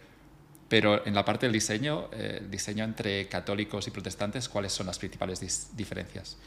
Pero 0.73 1.07
en 1.07 1.15
la 1.15 1.23
parte 1.23 1.45
del 1.45 1.53
diseño, 1.53 2.09
eh, 2.13 2.39
el 2.41 2.51
diseño 2.51 2.83
entre 2.83 3.29
católicos 3.29 3.87
y 3.87 3.91
protestantes, 3.91 4.49
¿cuáles 4.49 4.73
son 4.73 4.87
las 4.87 4.99
principales 4.99 5.69
diferencias? 5.77 6.39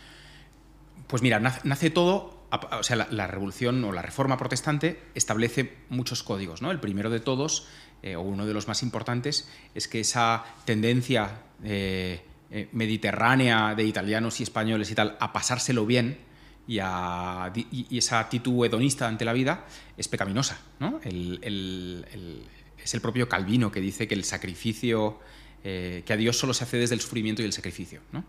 Pues 1.06 1.22
mira, 1.22 1.40
nace, 1.40 1.92
todo, 1.92 2.48
o 2.72 2.82
sea, 2.82 3.08
la, 3.10 3.28
revolución 3.28 3.84
o 3.84 3.92
la 3.92 4.02
reforma 4.02 4.38
protestante 4.38 5.00
establece 5.14 5.76
muchos 5.90 6.24
códigos, 6.24 6.64
¿no? 6.64 6.72
El 6.72 6.80
primero 6.80 7.12
de 7.12 7.20
todos, 7.20 7.68
eh, 8.06 8.16
o 8.16 8.22
uno 8.22 8.46
de 8.46 8.54
los 8.54 8.68
más 8.68 8.84
importantes, 8.84 9.50
es 9.74 9.88
que 9.88 10.00
esa 10.00 10.44
tendencia 10.64 11.42
eh, 11.64 12.22
eh, 12.52 12.70
mediterránea 12.72 13.74
de 13.74 13.84
italianos 13.84 14.40
y 14.40 14.44
españoles 14.44 14.92
y 14.92 14.94
tal 14.94 15.18
a 15.20 15.34
pasárselo 15.34 15.88
bien 15.88 16.20
y, 16.68 16.78
a, 16.84 17.52
esa 17.90 18.20
actitud 18.20 18.64
hedonista 18.64 19.08
ante 19.08 19.26
la 19.26 19.34
vida 19.34 19.66
es 19.98 20.08
pecaminosa, 20.08 20.60
¿no? 20.80 21.00
es 21.04 22.94
el 22.94 23.02
propio 23.02 23.28
Calvino 23.28 23.72
que 23.72 23.82
dice 23.82 24.08
que 24.08 24.14
el 24.14 24.24
sacrificio, 24.24 25.20
que 25.64 26.06
a 26.08 26.16
Dios 26.16 26.38
solo 26.38 26.54
se 26.54 26.64
hace 26.64 26.78
desde 26.78 26.94
el 26.94 27.02
sufrimiento 27.02 27.42
y 27.42 27.46
el 27.46 27.54
sacrificio, 27.54 28.02
¿no? 28.12 28.24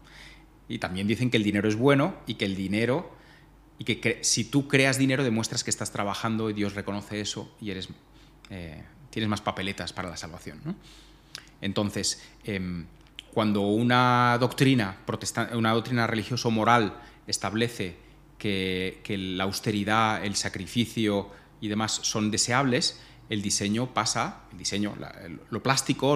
Y 0.70 0.79
también 0.79 1.07
dicen 1.07 1.29
que 1.29 1.37
el 1.37 1.43
dinero 1.43 1.68
es 1.68 1.77
bueno 1.77 2.16
y 2.27 2.37
que 2.37 2.47
el 2.47 2.57
dinero, 2.57 3.14
y 3.79 3.85
que 3.85 4.20
si 4.22 4.45
tú 4.45 4.68
creas 4.68 4.97
dinero 4.97 5.22
demuestras 5.22 5.62
que 5.62 5.70
estás 5.70 5.93
trabajando 5.93 6.49
y 6.49 6.55
Dios 6.55 6.74
reconoce 6.74 7.20
eso 7.20 7.55
y 7.61 7.72
eres, 7.72 7.91
tienes 9.17 9.31
más 9.31 9.41
papeletas 9.41 9.95
para 9.95 10.11
la 10.11 10.17
salvación. 10.19 10.77
Entonces, 11.62 12.23
em, 12.45 12.85
cuando 13.33 13.62
una 13.62 14.37
doctrina, 14.39 14.99
una 15.55 15.73
doctrina 15.73 16.07
religioso-moral 16.07 17.01
establece 17.27 17.97
que, 18.37 19.01
la 19.09 19.45
austeridad, 19.45 20.23
el 20.23 20.37
sacrificio 20.37 21.31
y 21.62 21.69
demás 21.69 21.99
son 22.03 22.31
deseables, 22.31 23.01
el 23.31 23.41
diseño 23.41 23.95
pasa, 23.95 24.43
el 24.53 24.59
diseño, 24.59 24.95
lo 25.49 25.62
plástico, 25.62 26.14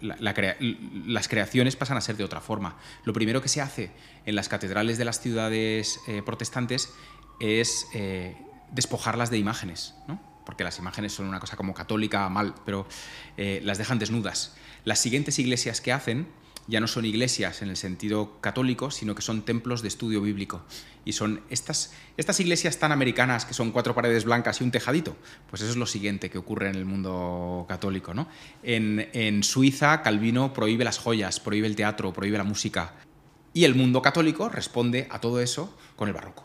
las 0.00 1.28
creaciones 1.28 1.74
pasan 1.74 1.96
a 1.96 2.00
ser 2.00 2.16
de 2.16 2.22
otra 2.22 2.40
forma. 2.40 2.76
Lo 3.02 3.12
primero 3.12 3.42
que 3.42 3.48
se 3.48 3.60
hace 3.60 3.90
en 4.24 4.36
las 4.36 4.48
catedrales 4.48 4.98
de 4.98 5.04
las 5.04 5.20
ciudades 5.20 5.98
eh, 6.06 6.22
protestantes 6.24 6.94
es 7.40 7.88
eh, 7.92 8.36
despojarlas 8.70 9.30
de 9.32 9.38
imágenes, 9.38 9.96
porque 10.50 10.64
las 10.64 10.80
imágenes 10.80 11.12
son 11.12 11.26
una 11.26 11.38
cosa 11.38 11.56
como 11.56 11.72
católica, 11.74 12.28
mal, 12.28 12.56
pero 12.64 12.84
eh, 13.36 13.60
las 13.62 13.78
dejan 13.78 14.00
desnudas. 14.00 14.56
Las 14.84 14.98
siguientes 14.98 15.38
iglesias 15.38 15.80
que 15.80 15.92
hacen 15.92 16.26
ya 16.66 16.80
no 16.80 16.88
son 16.88 17.04
iglesias 17.04 17.62
en 17.62 17.68
el 17.68 17.76
sentido 17.76 18.40
católico, 18.40 18.90
sino 18.90 19.14
que 19.14 19.22
son 19.22 19.42
templos 19.42 19.80
de 19.80 19.86
estudio 19.86 20.20
bíblico. 20.20 20.62
Y 21.04 21.12
son 21.12 21.40
estas, 21.50 21.92
estas 22.16 22.40
iglesias 22.40 22.80
tan 22.80 22.90
americanas 22.90 23.44
que 23.44 23.54
son 23.54 23.70
cuatro 23.70 23.94
paredes 23.94 24.24
blancas 24.24 24.60
y 24.60 24.64
un 24.64 24.72
tejadito. 24.72 25.16
Pues 25.48 25.62
eso 25.62 25.70
es 25.70 25.76
lo 25.76 25.86
siguiente 25.86 26.30
que 26.30 26.38
ocurre 26.38 26.68
en 26.68 26.74
el 26.74 26.84
mundo 26.84 27.64
católico. 27.68 28.12
¿no? 28.12 28.26
En, 28.64 29.08
en 29.12 29.44
Suiza, 29.44 30.02
Calvino 30.02 30.52
prohíbe 30.52 30.82
las 30.82 30.98
joyas, 30.98 31.38
prohíbe 31.38 31.68
el 31.68 31.76
teatro, 31.76 32.12
prohíbe 32.12 32.38
la 32.38 32.44
música. 32.44 32.94
Y 33.54 33.66
el 33.66 33.76
mundo 33.76 34.02
católico 34.02 34.48
responde 34.48 35.06
a 35.12 35.20
todo 35.20 35.40
eso 35.40 35.78
con 35.94 36.08
el 36.08 36.14
barroco, 36.14 36.44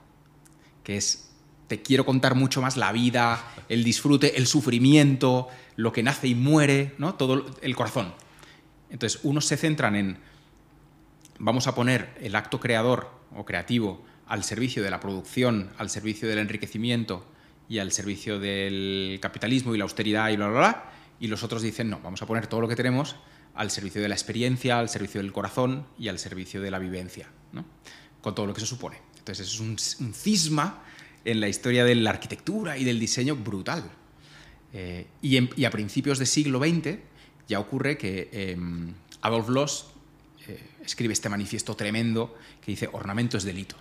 que 0.83 0.97
es 0.97 1.25
Te 1.67 1.81
quiero 1.81 2.05
contar 2.05 2.35
mucho 2.35 2.61
más 2.61 2.77
la 2.77 2.91
vida, 2.91 3.43
el 3.69 3.83
disfrute, 3.83 4.37
el 4.37 4.47
sufrimiento, 4.47 5.47
lo 5.75 5.91
que 5.91 6.03
nace 6.03 6.27
y 6.27 6.35
muere, 6.35 6.93
¿no? 6.97 7.15
Todo 7.15 7.45
el 7.61 7.75
corazón. 7.75 8.13
Entonces, 8.89 9.19
unos 9.23 9.45
se 9.45 9.57
centran 9.57 9.95
en, 9.95 10.17
vamos 11.39 11.67
a 11.67 11.75
poner 11.75 12.15
el 12.21 12.35
acto 12.35 12.59
creador 12.59 13.11
o 13.35 13.45
creativo 13.45 14.05
al 14.27 14.43
servicio 14.43 14.83
de 14.83 14.89
la 14.89 14.99
producción, 14.99 15.71
al 15.77 15.89
servicio 15.89 16.27
del 16.27 16.39
enriquecimiento 16.39 17.25
y 17.67 17.79
al 17.79 17.91
servicio 17.91 18.39
del 18.39 19.19
capitalismo 19.21 19.73
y 19.73 19.77
la 19.77 19.83
austeridad 19.83 20.29
y 20.29 20.37
bla, 20.37 20.47
bla, 20.47 20.59
bla. 20.59 20.91
Y 21.19 21.27
los 21.27 21.43
otros 21.43 21.61
dicen, 21.61 21.89
no, 21.89 21.99
vamos 22.03 22.21
a 22.21 22.25
poner 22.25 22.47
todo 22.47 22.61
lo 22.61 22.67
que 22.67 22.75
tenemos 22.75 23.15
al 23.55 23.71
servicio 23.71 24.01
de 24.01 24.09
la 24.09 24.15
experiencia, 24.15 24.79
al 24.79 24.89
servicio 24.89 25.21
del 25.21 25.31
corazón 25.31 25.85
y 25.97 26.09
al 26.09 26.19
servicio 26.19 26.61
de 26.61 26.71
la 26.71 26.79
vivencia, 26.79 27.29
¿no? 27.53 27.65
con 28.21 28.35
todo 28.35 28.45
lo 28.45 28.53
que 28.53 28.59
se 28.59 28.67
supone. 28.67 28.97
Entonces, 29.17 29.47
es 29.47 29.59
un, 29.59 29.77
un 30.05 30.13
cisma 30.13 30.83
en 31.25 31.41
la 31.41 31.49
historia 31.49 31.83
de 31.83 31.95
la 31.95 32.11
arquitectura 32.11 32.77
y 32.77 32.83
del 32.83 32.99
diseño 32.99 33.35
brutal. 33.35 33.83
Eh, 34.73 35.07
y, 35.21 35.65
a 35.65 35.69
principios 35.71 36.19
del 36.19 36.27
siglo 36.27 36.59
XX 36.59 36.97
ya 37.47 37.59
ocurre 37.59 37.97
que 37.97 38.29
em, 38.31 38.93
Adolf 39.21 39.49
Loos 39.49 39.85
eh, 40.47 40.59
escribe 40.83 41.13
este 41.13 41.29
manifiesto 41.29 41.75
tremendo 41.75 42.37
que 42.61 42.71
dice 42.71 42.89
ornamento 42.91 43.37
es 43.37 43.43
delito. 43.43 43.75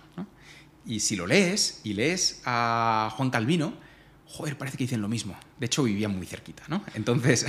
Y 0.87 0.99
si 0.99 1.15
lo 1.15 1.25
lees 1.25 1.81
y 1.83 1.93
lees 1.93 2.41
a 2.45 3.11
Juan 3.17 3.31
Calvino, 3.31 3.73
joder, 4.27 4.57
parece 4.57 4.77
que 4.77 4.83
dicen 4.83 5.01
lo 5.01 5.07
mismo. 5.07 5.35
De 5.59 5.65
hecho, 5.65 5.83
vivían 5.83 6.15
muy 6.15 6.27
cerquita. 6.27 6.63
¿no? 6.67 6.83
Entonces, 6.93 7.47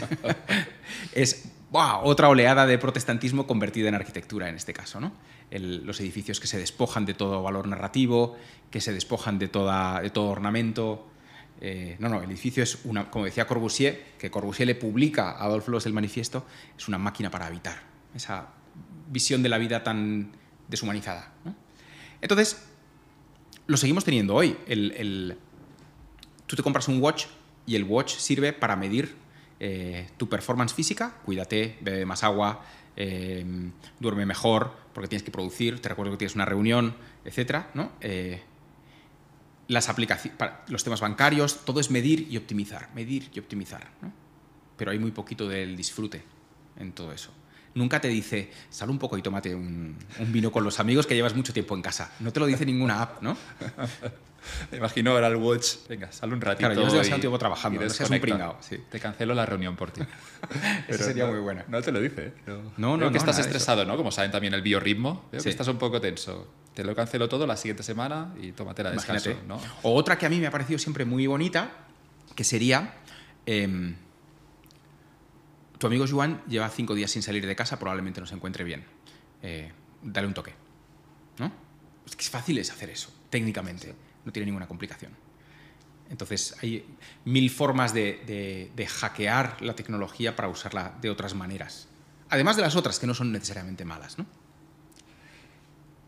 es 1.12 1.50
otra 1.70 2.30
oleada 2.30 2.66
de 2.66 2.78
protestantismo 2.78 3.46
convertida 3.46 3.88
en 3.88 3.94
arquitectura 3.94 4.48
en 4.48 4.54
este 4.54 4.72
caso. 4.72 5.00
¿no? 5.00 5.12
Los 5.50 6.00
edificios 6.00 6.40
que 6.40 6.46
se 6.46 6.58
despojan 6.58 7.06
de 7.06 7.14
todo 7.14 7.42
valor 7.42 7.68
narrativo, 7.68 8.36
que 8.70 8.80
se 8.80 8.92
despojan 8.92 9.38
de, 9.38 9.48
toda, 9.48 10.00
de 10.00 10.10
todo 10.10 10.28
ornamento. 10.28 11.06
Eh, 11.60 11.96
no, 11.98 12.08
no, 12.08 12.22
el 12.22 12.30
edificio 12.30 12.62
es 12.62 12.80
una, 12.84 13.10
como 13.10 13.24
decía 13.24 13.46
Corbusier, 13.46 14.14
que 14.18 14.30
Corbusier 14.30 14.66
le 14.66 14.74
publica 14.74 15.30
a 15.32 15.44
Adolf 15.44 15.68
Loos 15.68 15.86
el 15.86 15.92
manifiesto, 15.92 16.44
es 16.76 16.88
una 16.88 16.98
máquina 16.98 17.30
para 17.30 17.46
habitar. 17.46 17.80
Esa 18.14 18.48
visión 19.08 19.42
de 19.42 19.48
la 19.48 19.58
vida 19.58 19.84
tan 19.84 20.32
deshumanizada. 20.68 21.32
Entonces, 22.20 22.66
lo 23.66 23.76
seguimos 23.76 24.04
teniendo 24.04 24.34
hoy. 24.34 24.56
El, 24.66 25.38
tú 26.46 26.56
te 26.56 26.62
compras 26.62 26.88
un 26.88 27.00
watch 27.00 27.26
y 27.66 27.76
el 27.76 27.84
watch 27.84 28.16
sirve 28.16 28.52
para 28.52 28.74
medir 28.74 29.14
eh, 29.60 30.08
tu 30.16 30.28
performance 30.28 30.74
física, 30.74 31.14
cuídate, 31.24 31.78
bebe 31.80 32.04
más 32.04 32.24
agua, 32.24 32.62
Em, 32.96 33.72
duerme 34.00 34.24
mejor 34.24 34.72
porque 34.96 35.08
tienes 35.08 35.24
que 35.24 35.30
producir, 35.30 35.82
te 35.82 35.90
recuerdo 35.90 36.12
que 36.12 36.16
tienes 36.16 36.36
una 36.36 36.46
reunión, 36.46 36.96
etcétera, 37.22 37.68
¿no? 37.74 37.92
Eh, 38.00 38.40
las 39.68 39.90
aplicaciones, 39.90 40.40
los 40.68 40.84
temas 40.84 41.02
bancarios, 41.02 41.66
todo 41.66 41.80
es 41.80 41.90
medir 41.90 42.26
y 42.30 42.38
optimizar, 42.38 42.88
medir 42.94 43.28
y 43.34 43.38
optimizar, 43.38 43.90
pero 44.78 44.92
hay 44.92 44.98
muy 44.98 45.10
poquito 45.10 45.50
del 45.50 45.76
disfrute 45.76 46.22
en 46.78 46.92
todo 46.92 47.12
eso. 47.12 47.30
Nunca 47.74 48.00
te 48.00 48.08
dice, 48.08 48.50
sal 48.70 48.88
un 48.88 48.98
poco 48.98 49.18
y 49.18 49.22
tómate 49.22 49.54
un 49.54 49.98
vino 50.28 50.50
con 50.50 50.64
los 50.64 50.80
amigos 50.80 51.06
que 51.06 51.14
llevas 51.14 51.36
mucho 51.36 51.52
tiempo 51.52 51.74
en 51.74 51.82
casa. 51.82 52.14
No 52.20 52.32
te 52.32 52.40
lo 52.40 52.46
dice 52.46 52.64
ninguna 52.64 53.02
app, 53.02 53.20
¿no? 53.22 53.36
Me 54.70 54.78
imagino 54.78 55.12
ahora 55.12 55.28
el 55.28 55.36
watch, 55.36 55.86
venga, 55.88 56.10
sal 56.12 56.32
un 56.32 56.40
ratito. 56.40 56.68
Claro, 56.68 56.74
yo 56.82 56.90
demasiado 56.90 57.20
tiempo 57.20 57.38
trabajando, 57.38 57.80
no 57.80 57.90
seas 57.90 58.10
un 58.10 58.20
pringao. 58.20 58.58
Sí. 58.60 58.78
Te 58.90 59.00
cancelo 59.00 59.34
la 59.34 59.46
reunión 59.46 59.76
por 59.76 59.90
ti. 59.90 60.02
Eso 60.88 61.04
sería 61.04 61.26
muy 61.26 61.40
buena. 61.40 61.64
No 61.68 61.80
te 61.82 61.92
lo 61.92 62.00
dice. 62.00 62.32
¿eh? 62.46 62.58
No, 62.76 62.96
no, 62.96 63.10
que 63.10 63.18
estás 63.18 63.38
estresado, 63.38 63.84
¿no? 63.84 63.96
Como 63.96 64.10
saben 64.10 64.30
también 64.30 64.54
el 64.54 64.62
biorritmo. 64.62 65.28
Veo 65.32 65.42
que 65.42 65.50
estás 65.50 65.68
un 65.68 65.78
poco 65.78 66.00
tenso. 66.00 66.52
Te 66.74 66.84
lo 66.84 66.94
cancelo 66.94 67.28
todo 67.28 67.46
la 67.46 67.56
siguiente 67.56 67.82
semana 67.82 68.34
y 68.40 68.52
tómate 68.52 68.82
la 68.82 68.90
descanso. 68.90 69.30
¿no? 69.46 69.58
O 69.82 69.94
otra 69.94 70.18
que 70.18 70.26
a 70.26 70.28
mí 70.28 70.38
me 70.38 70.46
ha 70.46 70.50
parecido 70.50 70.78
siempre 70.78 71.04
muy 71.04 71.26
bonita, 71.26 71.70
que 72.34 72.44
sería... 72.44 72.94
Em, 73.46 73.96
tu 75.78 75.86
amigo 75.86 76.06
Juan 76.06 76.42
lleva 76.48 76.68
cinco 76.70 76.94
días 76.94 77.10
sin 77.10 77.22
salir 77.22 77.46
de 77.46 77.54
casa, 77.54 77.78
probablemente 77.78 78.20
no 78.20 78.26
se 78.26 78.34
encuentre 78.34 78.64
bien. 78.64 78.84
Eh, 79.42 79.70
dale 80.02 80.26
un 80.26 80.34
toque. 80.34 80.54
¿No? 81.38 81.52
Es 82.06 82.16
que 82.16 82.22
es 82.22 82.30
fácil 82.30 82.58
es 82.58 82.70
hacer 82.70 82.90
eso, 82.90 83.10
técnicamente 83.30 83.94
no 84.26 84.32
tiene 84.32 84.46
ninguna 84.46 84.66
complicación. 84.66 85.12
Entonces 86.10 86.54
hay 86.62 86.84
mil 87.24 87.48
formas 87.48 87.94
de, 87.94 88.88
hackear 88.88 89.62
la 89.62 89.74
tecnología 89.74 90.36
para 90.36 90.48
usarla 90.48 90.94
de 91.00 91.10
otras 91.10 91.34
maneras. 91.34 91.88
Además 92.28 92.56
de 92.56 92.62
las 92.62 92.76
otras 92.76 92.98
que 92.98 93.06
no 93.06 93.14
son 93.14 93.32
necesariamente 93.32 93.84
malas. 93.84 94.18
¿no? 94.18 94.26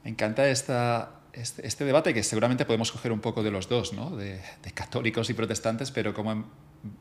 Me 0.05 0.11
encanta 0.11 0.49
esta, 0.49 1.21
este, 1.33 1.67
este, 1.67 1.85
debate 1.85 2.13
que 2.13 2.23
seguramente 2.23 2.65
podemos 2.65 2.93
coger 2.93 3.13
un 3.13 3.21
poco 3.21 3.43
de 3.43 3.51
los 3.51 3.69
dos, 3.69 3.93
¿no? 3.93 4.17
de, 4.17 4.41
católicos 4.75 5.31
y 5.31 5.35
protestantes, 5.35 5.91
pero 5.91 6.13
cómo 6.13 6.45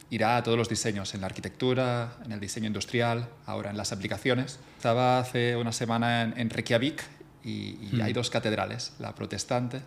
irá 0.10 0.38
a 0.38 0.44
todos 0.44 0.58
los 0.58 0.70
diseños, 0.70 1.14
en 1.14 1.22
la 1.22 1.28
arquitectura, 1.28 2.18
en 2.26 2.32
el 2.32 2.40
diseño 2.40 2.68
industrial, 2.68 3.30
ahora 3.46 3.72
en 3.72 3.78
las 3.78 3.92
aplicaciones. 3.92 4.60
Estaba 4.78 5.20
hace 5.20 5.56
una 5.56 5.72
semana 5.72 6.24
en, 6.24 6.50
Reykjavik 6.50 7.04
y, 7.44 7.78
y 7.82 8.02
hay 8.02 8.12
mm. 8.12 8.16
dos 8.16 8.30
catedrales, 8.30 8.94
la 9.00 9.14
protestante 9.14 9.82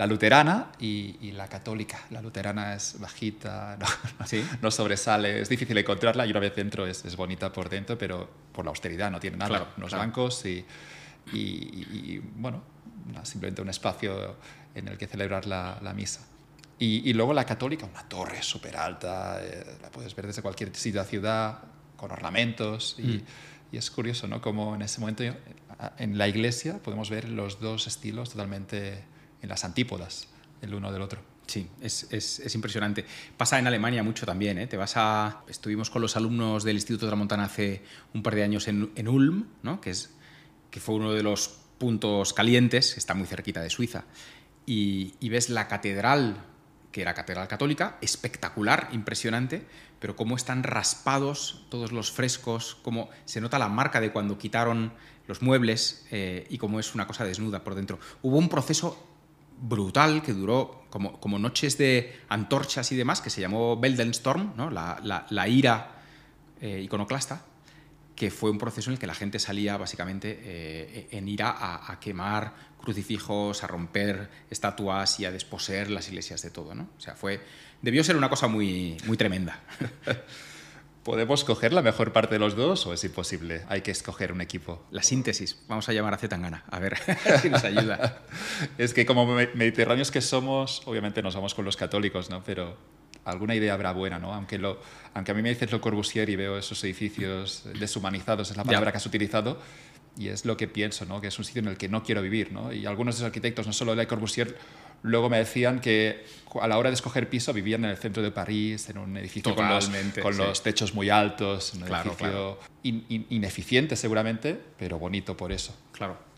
la 0.00 0.06
luterana 0.06 0.72
y, 0.78 1.30
la 1.32 1.46
católica. 1.46 2.06
La 2.08 2.22
luterana 2.22 2.74
es 2.74 2.98
bajita, 2.98 3.76
no, 4.62 4.70
sobresale, 4.70 5.42
es 5.42 5.50
difícil 5.50 5.76
encontrarla 5.76 6.24
y 6.24 6.30
una 6.30 6.40
vez 6.40 6.56
dentro 6.56 6.86
es, 6.86 7.04
es, 7.04 7.16
bonita 7.16 7.52
por 7.52 7.68
dentro, 7.68 7.98
pero 7.98 8.26
por 8.50 8.64
la 8.64 8.70
austeridad 8.70 9.10
no 9.10 9.20
tiene 9.20 9.36
nada, 9.36 9.50
claro, 9.50 9.66
unos 9.76 9.92
bancos 9.92 10.46
y, 10.46 10.64
y, 11.34 12.18
bueno, 12.36 12.62
simplemente 13.24 13.60
un 13.60 13.68
espacio 13.68 14.36
en 14.74 14.88
el 14.88 14.96
que 14.96 15.06
celebrar 15.06 15.46
la, 15.46 15.78
la 15.82 15.92
misa. 15.92 16.26
Y, 16.78 17.12
luego 17.12 17.34
la 17.34 17.44
católica, 17.44 17.84
una 17.84 18.08
torre 18.08 18.42
súper 18.42 18.78
alta, 18.78 19.38
eh, 19.42 19.66
la 19.82 19.90
puedes 19.90 20.16
ver 20.16 20.28
desde 20.28 20.40
cualquier 20.40 20.74
sitio 20.74 21.02
de 21.02 21.04
la 21.04 21.10
ciudad, 21.10 21.58
con 21.98 22.10
ornamentos. 22.10 22.96
Y, 22.98 23.02
mm. 23.02 23.22
y, 23.72 23.76
es 23.76 23.90
curioso, 23.90 24.26
¿no? 24.26 24.40
Como 24.40 24.76
en 24.76 24.80
ese 24.80 24.98
momento 24.98 25.24
en 25.98 26.16
la 26.16 26.26
iglesia 26.26 26.78
podemos 26.78 27.10
ver 27.10 27.28
los 27.28 27.60
dos 27.60 27.86
estilos 27.86 28.30
totalmente 28.30 29.04
en 29.42 29.48
las 29.48 29.64
antípodas 29.64 30.28
el 30.62 30.74
uno 30.74 30.92
del 30.92 31.02
otro. 31.02 31.20
Sí, 31.46 31.68
es, 31.80 32.06
es, 32.12 32.54
impresionante. 32.54 33.04
Pasa 33.36 33.58
en 33.58 33.66
Alemania 33.66 34.04
mucho 34.04 34.24
también. 34.24 34.56
¿eh? 34.58 34.68
Te 34.68 34.76
vas 34.76 34.92
a, 34.96 35.42
estuvimos 35.48 35.90
con 35.90 36.00
los 36.00 36.16
alumnos 36.16 36.62
del 36.62 36.76
Instituto 36.76 37.06
de 37.06 37.10
la 37.10 37.16
Montana 37.16 37.44
hace 37.44 37.82
un 38.14 38.22
par 38.22 38.36
de 38.36 38.44
años 38.44 38.68
en, 38.68 38.92
en 38.94 39.08
Ulm, 39.08 39.46
¿no? 39.64 39.80
que, 39.80 39.90
es, 39.90 40.10
que 40.70 40.78
fue 40.78 40.94
uno 40.94 41.12
de 41.12 41.24
los 41.24 41.58
puntos 41.78 42.32
calientes, 42.34 42.96
está 42.96 43.14
muy 43.14 43.26
cerquita 43.26 43.60
de 43.62 43.70
Suiza, 43.70 44.04
y, 44.64 45.14
y 45.18 45.28
ves 45.28 45.48
la 45.50 45.66
catedral, 45.66 46.44
que 46.92 47.02
era 47.02 47.14
catedral 47.14 47.48
católica, 47.48 47.98
espectacular, 48.00 48.88
impresionante, 48.92 49.66
pero 49.98 50.14
cómo 50.14 50.36
están 50.36 50.62
raspados 50.62 51.66
todos 51.68 51.90
los 51.90 52.12
frescos, 52.12 52.76
cómo 52.82 53.10
se 53.24 53.40
nota 53.40 53.58
la 53.58 53.68
marca 53.68 54.00
de 54.00 54.12
cuando 54.12 54.38
quitaron 54.38 54.92
los 55.26 55.42
muebles 55.42 56.06
eh, 56.12 56.46
y 56.48 56.58
cómo 56.58 56.78
es 56.78 56.94
una 56.94 57.08
cosa 57.08 57.24
desnuda 57.24 57.64
por 57.64 57.74
dentro. 57.74 57.98
Hubo 58.22 58.38
un 58.38 58.48
proceso 58.48 59.09
brutal 59.60 60.22
que 60.22 60.32
duró 60.32 60.84
como, 60.90 61.20
como 61.20 61.38
noches 61.38 61.78
de 61.78 62.20
antorchas 62.28 62.90
y 62.92 62.96
demás, 62.96 63.20
que 63.20 63.30
se 63.30 63.40
llamó 63.40 63.78
Beldenstorm, 63.78 64.54
¿no? 64.56 64.70
la, 64.70 65.00
la, 65.28 65.48
ira 65.48 66.02
eh, 66.60 66.80
iconoclasta, 66.82 67.42
que 68.16 68.30
fue 68.30 68.50
un 68.50 68.58
proceso 68.58 68.90
en 68.90 68.94
el 68.94 68.98
que 68.98 69.06
la 69.06 69.14
gente 69.14 69.38
salía 69.38 69.76
básicamente 69.76 70.38
eh, 70.42 71.08
en 71.12 71.28
ira 71.28 71.56
a, 71.58 71.98
quemar 72.00 72.54
crucifijos, 72.80 73.62
a 73.62 73.66
romper 73.66 74.30
estatuas 74.50 75.20
y 75.20 75.24
a 75.24 75.30
desposeer 75.30 75.90
las 75.90 76.08
iglesias 76.08 76.42
de 76.42 76.50
todo. 76.50 76.74
¿no? 76.74 76.88
O 76.96 77.00
sea, 77.00 77.14
fue, 77.14 77.40
debió 77.82 78.02
ser 78.02 78.16
una 78.16 78.28
cosa 78.28 78.48
muy, 78.48 78.96
muy 79.06 79.16
tremenda. 79.16 79.60
¿Podemos 81.02 81.44
coger 81.44 81.72
la 81.72 81.80
mejor 81.80 82.12
parte 82.12 82.34
de 82.34 82.38
los 82.38 82.56
dos 82.56 82.86
o 82.86 82.92
es 82.92 83.02
imposible? 83.04 83.62
Hay 83.68 83.80
que 83.80 83.90
escoger 83.90 84.32
un 84.32 84.42
equipo. 84.42 84.84
La 84.90 85.02
síntesis. 85.02 85.58
Vamos 85.66 85.88
a 85.88 85.94
llamar 85.94 86.12
a 86.12 86.18
Zetangana, 86.18 86.64
a 86.70 86.78
ver 86.78 86.98
si 87.42 87.48
nos 87.48 87.64
ayuda. 87.64 88.22
es 88.78 88.92
que 88.92 89.06
como 89.06 89.24
mediterráneos 89.26 90.10
que 90.10 90.20
somos, 90.20 90.82
obviamente 90.84 91.22
nos 91.22 91.34
vamos 91.34 91.54
con 91.54 91.64
los 91.64 91.78
católicos, 91.78 92.28
¿no? 92.28 92.44
Pero 92.44 92.76
alguna 93.24 93.54
idea 93.54 93.72
habrá 93.72 93.92
buena, 93.92 94.18
¿no? 94.18 94.34
Aunque, 94.34 94.58
lo, 94.58 94.78
aunque 95.14 95.32
a 95.32 95.34
mí 95.34 95.40
me 95.40 95.48
dices 95.48 95.72
lo 95.72 95.80
Corbusier 95.80 96.28
y 96.28 96.36
veo 96.36 96.58
esos 96.58 96.84
edificios 96.84 97.64
deshumanizados, 97.78 98.50
es 98.50 98.56
la 98.58 98.64
palabra 98.64 98.92
que 98.92 98.98
has 98.98 99.06
utilizado, 99.06 99.58
y 100.18 100.28
es 100.28 100.44
lo 100.44 100.56
que 100.56 100.68
pienso, 100.68 101.06
¿no? 101.06 101.20
Que 101.20 101.28
es 101.28 101.38
un 101.38 101.44
sitio 101.46 101.60
en 101.60 101.68
el 101.68 101.76
que 101.78 101.88
no 101.88 102.02
quiero 102.02 102.20
vivir, 102.20 102.52
¿no? 102.52 102.72
Y 102.72 102.84
algunos 102.84 103.14
de 103.14 103.20
esos 103.20 103.26
arquitectos, 103.26 103.66
no 103.66 103.72
solo 103.72 103.94
Le 103.94 104.06
Corbusier, 104.06 104.56
Luego 105.02 105.30
me 105.30 105.38
decían 105.38 105.80
que 105.80 106.24
a 106.60 106.68
la 106.68 106.78
hora 106.78 106.90
de 106.90 106.94
escoger 106.94 107.28
piso 107.28 107.52
vivían 107.52 107.84
en 107.84 107.90
el 107.90 107.96
centro 107.96 108.22
de 108.22 108.30
París, 108.30 108.88
en 108.88 108.98
un 108.98 109.16
edificio 109.16 109.54
con, 109.54 109.68
los, 110.36 110.62
techos 110.62 110.94
muy 110.94 111.08
altos, 111.08 111.74
un 111.74 111.84
edificio 111.84 112.58
ineficiente 112.82 113.96
seguramente, 113.96 114.58
pero 114.78 114.98
bonito 114.98 115.36
por 115.36 115.52
eso. 115.52 115.74
Claro. 115.92 116.30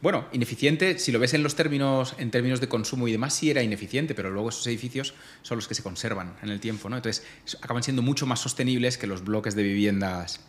Bueno, 0.00 0.26
ineficiente, 0.32 0.98
si 0.98 1.10
lo 1.10 1.18
ves 1.18 1.34
en 1.34 1.42
los 1.42 1.56
términos, 1.56 2.14
en 2.18 2.30
términos 2.30 2.60
de 2.60 2.68
consumo 2.68 3.08
y 3.08 3.12
demás, 3.12 3.34
sí 3.34 3.50
era 3.50 3.62
ineficiente, 3.62 4.14
pero 4.14 4.30
luego 4.30 4.48
esos 4.48 4.66
edificios 4.66 5.14
son 5.42 5.58
los 5.58 5.66
que 5.66 5.74
se 5.74 5.82
conservan 5.82 6.36
en 6.42 6.50
el 6.50 6.60
tiempo, 6.60 6.88
¿no? 6.88 6.96
Entonces 6.96 7.26
acaban 7.60 7.82
siendo 7.82 8.02
mucho 8.02 8.26
más 8.26 8.40
sostenibles 8.40 8.96
que 8.96 9.06
los 9.06 9.24
bloques 9.24 9.54
de 9.54 9.62
viviendas 9.62 10.40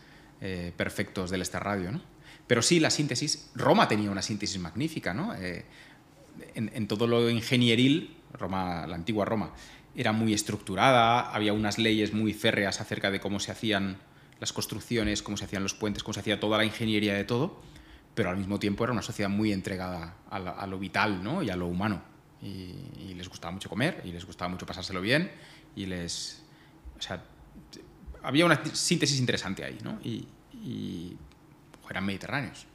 eh, 0.41 0.71
perfectos 0.77 1.31
del 1.31 1.45
Radio, 1.45 1.91
¿no? 1.91 2.01
Pero 2.45 2.61
sí, 2.61 2.79
la 2.79 2.89
síntesis, 2.89 3.51
Roma 3.53 3.87
tenía 3.87 4.09
una 4.09 4.21
síntesis 4.23 4.59
magnífica, 4.59 5.13
¿no? 5.13 5.35
Eh, 5.35 5.65
en, 6.55 6.87
todo 6.87 7.07
lo 7.07 7.29
ingenieril 7.29 8.15
Roma, 8.33 8.85
la 8.87 8.95
antigua 8.95 9.25
Roma, 9.25 9.53
era 9.95 10.11
muy 10.11 10.33
estructurada, 10.33 11.31
había 11.31 11.53
unas 11.53 11.77
leyes 11.77 12.13
muy 12.13 12.33
férreas 12.33 12.79
acerca 12.79 13.11
de 13.11 13.19
cómo 13.19 13.39
se 13.39 13.51
hacían 13.51 13.97
las 14.39 14.53
construcciones, 14.53 15.21
cómo 15.21 15.37
se 15.37 15.45
hacían 15.45 15.63
los 15.63 15.73
puentes, 15.73 16.03
cómo 16.03 16.13
se 16.13 16.21
hacía 16.21 16.39
toda 16.39 16.57
la 16.57 16.65
ingeniería 16.65 17.13
de 17.13 17.23
todo, 17.23 17.61
pero 18.15 18.29
al 18.29 18.37
mismo 18.37 18.59
tiempo 18.59 18.83
era 18.83 18.93
una 18.93 19.01
sociedad 19.01 19.29
muy 19.29 19.51
entregada 19.51 20.15
a, 20.29 20.67
lo 20.67 20.79
vital 20.79 21.23
¿no? 21.23 21.43
y 21.43 21.49
a 21.49 21.55
lo 21.55 21.67
humano. 21.67 22.01
Y, 22.41 23.13
les 23.15 23.27
gustaba 23.27 23.51
mucho 23.51 23.67
comer, 23.67 24.01
y 24.05 24.13
les 24.13 24.25
gustaba 24.25 24.47
mucho 24.47 24.65
pasárselo 24.65 25.01
bien, 25.01 25.29
y 25.75 25.85
les... 25.85 26.41
O 26.97 27.01
sea, 27.01 27.21
había 28.23 28.45
una 28.45 28.63
síntesis 28.73 29.19
interesante 29.19 29.65
ahí, 29.65 29.77
¿no? 29.83 29.99
Y, 30.03 30.25
eran 31.89 32.05
mediterráneos. 32.05 32.67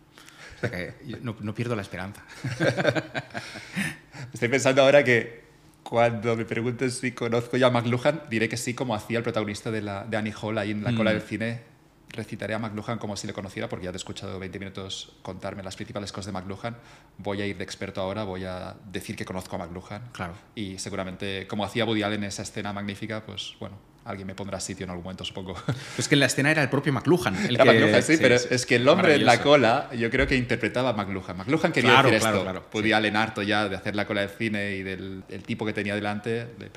O 0.56 0.60
sea 0.60 0.70
que 0.70 0.94
no, 1.22 1.36
no 1.40 1.54
pierdo 1.54 1.76
la 1.76 1.82
esperanza. 1.82 2.22
Estoy 4.32 4.48
pensando 4.48 4.82
ahora 4.82 5.04
que 5.04 5.44
cuando 5.84 6.34
me 6.36 6.44
pregunten 6.44 6.90
si 6.90 7.12
conozco 7.12 7.56
ya 7.56 7.68
a 7.68 7.70
McLuhan, 7.70 8.22
diré 8.28 8.48
que 8.48 8.56
sí, 8.56 8.74
como 8.74 8.94
hacía 8.94 9.18
el 9.18 9.22
protagonista 9.22 9.70
de, 9.70 9.82
la, 9.82 10.04
de 10.04 10.16
Annie 10.16 10.34
Hall 10.40 10.58
ahí 10.58 10.72
en 10.72 10.82
la 10.82 10.94
cola 10.96 11.10
mm. 11.10 11.14
del 11.14 11.22
cine. 11.22 11.60
Recitaré 12.08 12.54
a 12.54 12.58
McLuhan 12.58 12.98
como 12.98 13.16
si 13.16 13.26
le 13.26 13.32
conociera, 13.32 13.68
porque 13.68 13.84
ya 13.86 13.90
te 13.92 13.96
he 13.96 13.98
escuchado 13.98 14.38
20 14.38 14.58
minutos 14.58 15.16
contarme 15.22 15.62
las 15.62 15.76
principales 15.76 16.10
cosas 16.12 16.26
de 16.26 16.32
McLuhan. 16.32 16.76
Voy 17.18 17.42
a 17.42 17.46
ir 17.46 17.56
de 17.58 17.64
experto 17.64 18.00
ahora, 18.00 18.24
voy 18.24 18.44
a 18.44 18.76
decir 18.90 19.16
que 19.16 19.24
conozco 19.24 19.56
a 19.56 19.58
McLuhan. 19.58 20.10
Claro. 20.12 20.34
Y 20.54 20.78
seguramente, 20.78 21.46
como 21.46 21.64
hacía 21.64 21.84
Woody 21.84 22.02
Allen 22.02 22.22
en 22.22 22.28
esa 22.28 22.42
escena 22.42 22.72
magnífica, 22.72 23.24
pues 23.24 23.54
bueno, 23.60 23.76
alguien 24.04 24.26
me 24.26 24.34
pondrá 24.34 24.60
sitio 24.60 24.84
en 24.84 24.90
algún 24.90 25.04
momento, 25.04 25.24
supongo. 25.24 25.56
Es 25.98 26.08
que 26.08 26.14
en 26.14 26.20
la 26.20 26.26
escena 26.26 26.50
era 26.50 26.62
el 26.62 26.68
propio 26.68 26.92
McLuhan. 26.92 27.34
El 27.46 27.54
era 27.54 27.64
McLuhan, 27.64 28.02
sí, 28.02 28.16
pero 28.20 28.34
es 28.34 28.66
que 28.66 28.76
el 28.76 28.88
hombre 28.88 29.14
en 29.14 29.24
la 29.24 29.40
cola, 29.40 29.90
yo 29.96 30.10
creo 30.10 30.26
que 30.26 30.36
interpretaba 30.36 30.90
a 30.90 30.92
McLuhan. 30.92 31.36
McLuhan 31.38 31.72
quería 31.72 32.02
decir 32.02 32.14
esto. 32.14 32.42
Claro, 32.42 32.70
Podía 32.70 33.00
sí. 33.00 33.08
harto 33.08 33.42
ya 33.42 33.68
de 33.68 33.76
hacer 33.76 33.96
la 33.96 34.06
cola 34.06 34.20
del 34.20 34.30
cine 34.30 34.76
y 34.76 34.82
del 34.82 35.24
tipo 35.46 35.64
que 35.64 35.72
tenía 35.72 35.94
delante, 35.94 36.30
de 36.30 36.70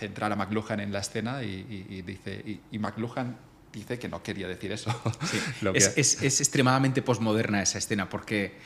entrar 0.00 0.32
a 0.32 0.36
McLuhan 0.36 0.80
en 0.80 0.92
la 0.92 1.00
escena 1.00 1.42
y, 1.42 2.02
dice, 2.02 2.60
y, 2.70 2.78
McLuhan 2.78 3.36
dice 3.72 3.98
que 3.98 4.08
no 4.08 4.22
quería 4.22 4.48
decir 4.48 4.72
eso. 4.72 4.90
es, 5.74 5.94
es, 5.96 6.22
es, 6.22 6.40
extremadamente 6.40 7.02
posmoderna 7.02 7.62
esa 7.62 7.78
escena 7.78 8.08
porque 8.08 8.56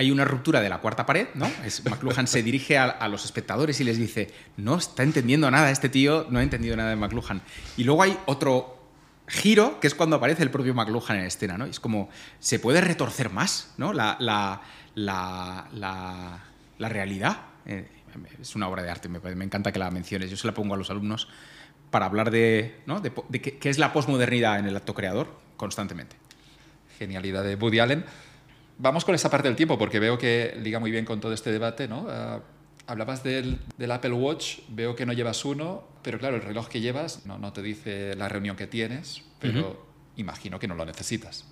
hay 0.00 0.10
una 0.10 0.24
ruptura 0.24 0.62
de 0.62 0.70
la 0.70 0.78
cuarta 0.78 1.04
pared, 1.04 1.28
¿no? 1.34 1.46
McLuhan 1.90 2.26
se 2.26 2.42
dirige 2.42 2.78
a, 2.78 3.06
los 3.08 3.26
espectadores 3.26 3.80
y 3.80 3.84
les 3.84 3.98
dice, 3.98 4.32
no 4.56 4.78
está 4.78 5.02
entendiendo 5.02 5.50
nada, 5.50 5.70
este 5.70 5.90
tío 5.90 6.26
no 6.30 6.38
ha 6.38 6.42
entendido 6.42 6.74
nada 6.74 6.88
de 6.88 6.96
McLuhan. 6.96 7.42
Y 7.76 7.84
luego 7.84 8.02
hay 8.02 8.16
otro 8.24 8.78
giro, 9.26 9.78
que 9.78 9.86
es 9.86 9.94
cuando 9.94 10.16
aparece 10.16 10.42
el 10.42 10.50
propio 10.50 10.72
McLuhan 10.72 11.18
en 11.18 11.26
escena, 11.26 11.58
¿no? 11.58 11.66
es 11.66 11.80
como, 11.80 12.08
se 12.38 12.58
puede 12.58 12.80
retorcer 12.80 13.28
más, 13.28 13.74
¿no? 13.76 13.92
La, 13.92 14.16
la, 14.20 14.62
la, 14.94 15.68
la 16.78 16.88
realidad. 16.88 17.42
Eh, 17.66 17.86
es 18.40 18.56
una 18.56 18.68
obra 18.68 18.82
de 18.82 18.90
arte, 18.90 19.10
me, 19.10 19.44
encanta 19.44 19.70
que 19.70 19.78
la 19.78 19.90
menciones. 19.90 20.30
Yo 20.30 20.38
se 20.38 20.46
la 20.46 20.54
pongo 20.54 20.72
a 20.72 20.78
los 20.78 20.88
alumnos 20.88 21.28
para 21.90 22.06
hablar 22.06 22.30
de, 22.30 22.80
¿no? 22.86 23.00
de, 23.00 23.12
qué, 23.42 23.68
es 23.68 23.78
la 23.78 23.92
posmodernidad 23.92 24.58
en 24.58 24.64
el 24.64 24.76
acto 24.76 24.94
creador 24.94 25.38
constantemente. 25.58 26.16
Genialidad 26.98 27.44
de 27.44 27.54
Woody 27.56 27.80
Allen 27.80 28.06
vamos 28.80 29.04
con 29.04 29.14
esa 29.14 29.30
parte 29.30 29.48
del 29.48 29.56
tiempo, 29.56 29.78
porque 29.78 30.00
veo 30.00 30.18
que 30.18 30.56
liga 30.60 30.78
muy 30.78 30.90
bien 30.90 31.04
con 31.04 31.20
todo 31.20 31.32
este 31.32 31.52
debate, 31.52 31.86
¿no? 31.86 32.06
Ah, 32.08 32.40
hablabas 32.86 33.22
del, 33.22 33.58
Apple 33.90 34.12
Watch, 34.12 34.60
veo 34.68 34.96
que 34.96 35.06
no 35.06 35.12
llevas 35.12 35.44
uno, 35.44 35.84
pero 36.02 36.18
claro, 36.18 36.36
el 36.36 36.42
reloj 36.42 36.68
que 36.68 36.80
llevas 36.80 37.26
no, 37.26 37.38
no 37.38 37.52
te 37.52 37.62
dice 37.62 38.16
la 38.16 38.28
reunión 38.28 38.56
que 38.56 38.66
tienes, 38.66 39.22
pero 39.38 39.86
imagino 40.16 40.58
que 40.58 40.66
no 40.66 40.74
lo 40.74 40.84
necesitas. 40.84 41.44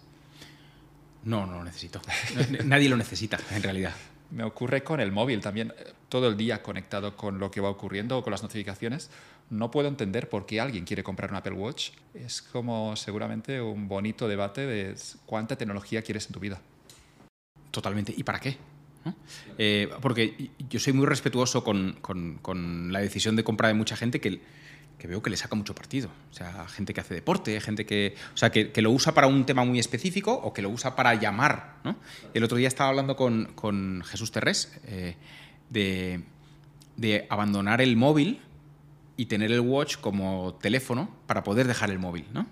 No, 1.25 1.47
no 1.47 1.59
lo 1.59 1.65
necesito. 1.65 2.01
Nadie 2.65 2.89
lo 2.89 2.97
necesita, 2.97 3.39
en 3.51 3.63
realidad. 3.63 3.95
Me 4.31 4.45
ocurre 4.45 4.83
con 4.83 5.01
el 5.01 5.11
móvil 5.11 5.41
también, 5.41 5.73
todo 6.11 6.29
el 6.29 6.37
día 6.37 6.63
conectado 6.63 7.17
con 7.17 7.39
lo 7.39 7.51
que 7.51 7.63
va 7.63 7.71
ocurriendo 7.71 8.19
o 8.19 8.23
con 8.23 8.31
las 8.31 8.43
notificaciones. 8.43 9.11
No 9.49 9.71
puedo 9.71 9.89
entender 9.89 10.29
por 10.29 10.45
qué 10.45 10.61
alguien 10.61 10.85
quiere 10.85 11.03
comprar 11.03 11.31
un 11.31 11.37
Apple 11.37 11.53
Watch. 11.53 11.93
Es 12.13 12.43
como 12.43 12.95
seguramente 12.97 13.63
un 13.63 13.89
bonito 13.89 14.29
debate 14.29 14.67
de 14.67 14.95
cuánta 15.25 15.57
tecnología 15.57 16.03
quieres 16.03 16.27
en 16.27 16.33
tu 16.33 16.41
vida. 16.41 16.61
Totalmente. 17.79 18.13
¿Y 18.17 18.25
para 18.25 18.41
qué? 18.41 18.57
Eh, 19.57 19.89
porque 20.01 20.51
yo 20.69 20.81
soy 20.81 20.93
muy 20.93 21.07
respetuoso 21.07 21.63
con, 21.63 22.91
la 22.93 22.99
decisión 22.99 23.37
de 23.37 23.45
compra 23.45 23.69
de 23.69 23.75
mucha 23.75 23.95
gente 23.95 24.21
que, 24.21 24.41
veo 25.05 25.23
que 25.23 25.31
le 25.31 25.37
saca 25.37 25.55
mucho 25.55 25.77
partido. 25.77 26.11
O 26.29 26.35
sea, 26.35 26.67
gente 26.67 26.93
que 26.93 27.01
hace 27.01 27.15
deporte, 27.15 27.61
gente 27.61 27.87
que, 27.87 28.17
o 28.35 28.37
sea, 28.37 28.51
que, 28.51 28.73
lo 28.83 28.91
usa 28.91 29.15
para 29.15 29.29
un 29.29 29.47
tema 29.47 29.65
muy 29.65 29.79
específico 29.79 30.33
o 30.33 30.53
que 30.53 30.61
lo 30.61 30.71
usa 30.71 30.97
para 30.97 31.15
llamar. 31.15 31.77
El 32.35 32.43
otro 32.43 32.59
día 32.59 32.67
estaba 32.67 32.91
hablando 32.91 33.15
con, 33.15 33.53
con 33.55 34.03
Jesús 34.05 34.33
Terrés 34.33 34.77
eh, 34.89 35.15
de, 35.71 36.25
de 36.97 37.29
abandonar 37.31 37.81
el 37.81 37.97
móvil 37.97 38.41
y 39.17 39.27
tener 39.27 39.53
el 39.53 39.61
watch 39.61 39.99
como 39.99 40.59
teléfono 40.61 41.15
para 41.29 41.45
poder 41.45 41.69
dejar 41.69 41.93
el 41.93 42.01
móvil. 42.01 42.27
¿no? 42.33 42.45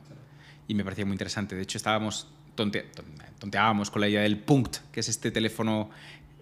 Y 0.69 0.75
me 0.75 0.85
parecía 0.85 1.05
muy 1.05 1.15
interesante. 1.15 1.57
De 1.57 1.63
hecho, 1.63 1.79
estábamos 1.79 2.29
tonteábamos 2.57 3.91
con 3.91 4.01
la 4.01 4.09
idea 4.09 4.23
del 4.23 4.39
Punkt, 4.39 4.79
que 4.91 5.01
es 5.01 5.09
este 5.09 5.31
teléfono 5.31 5.91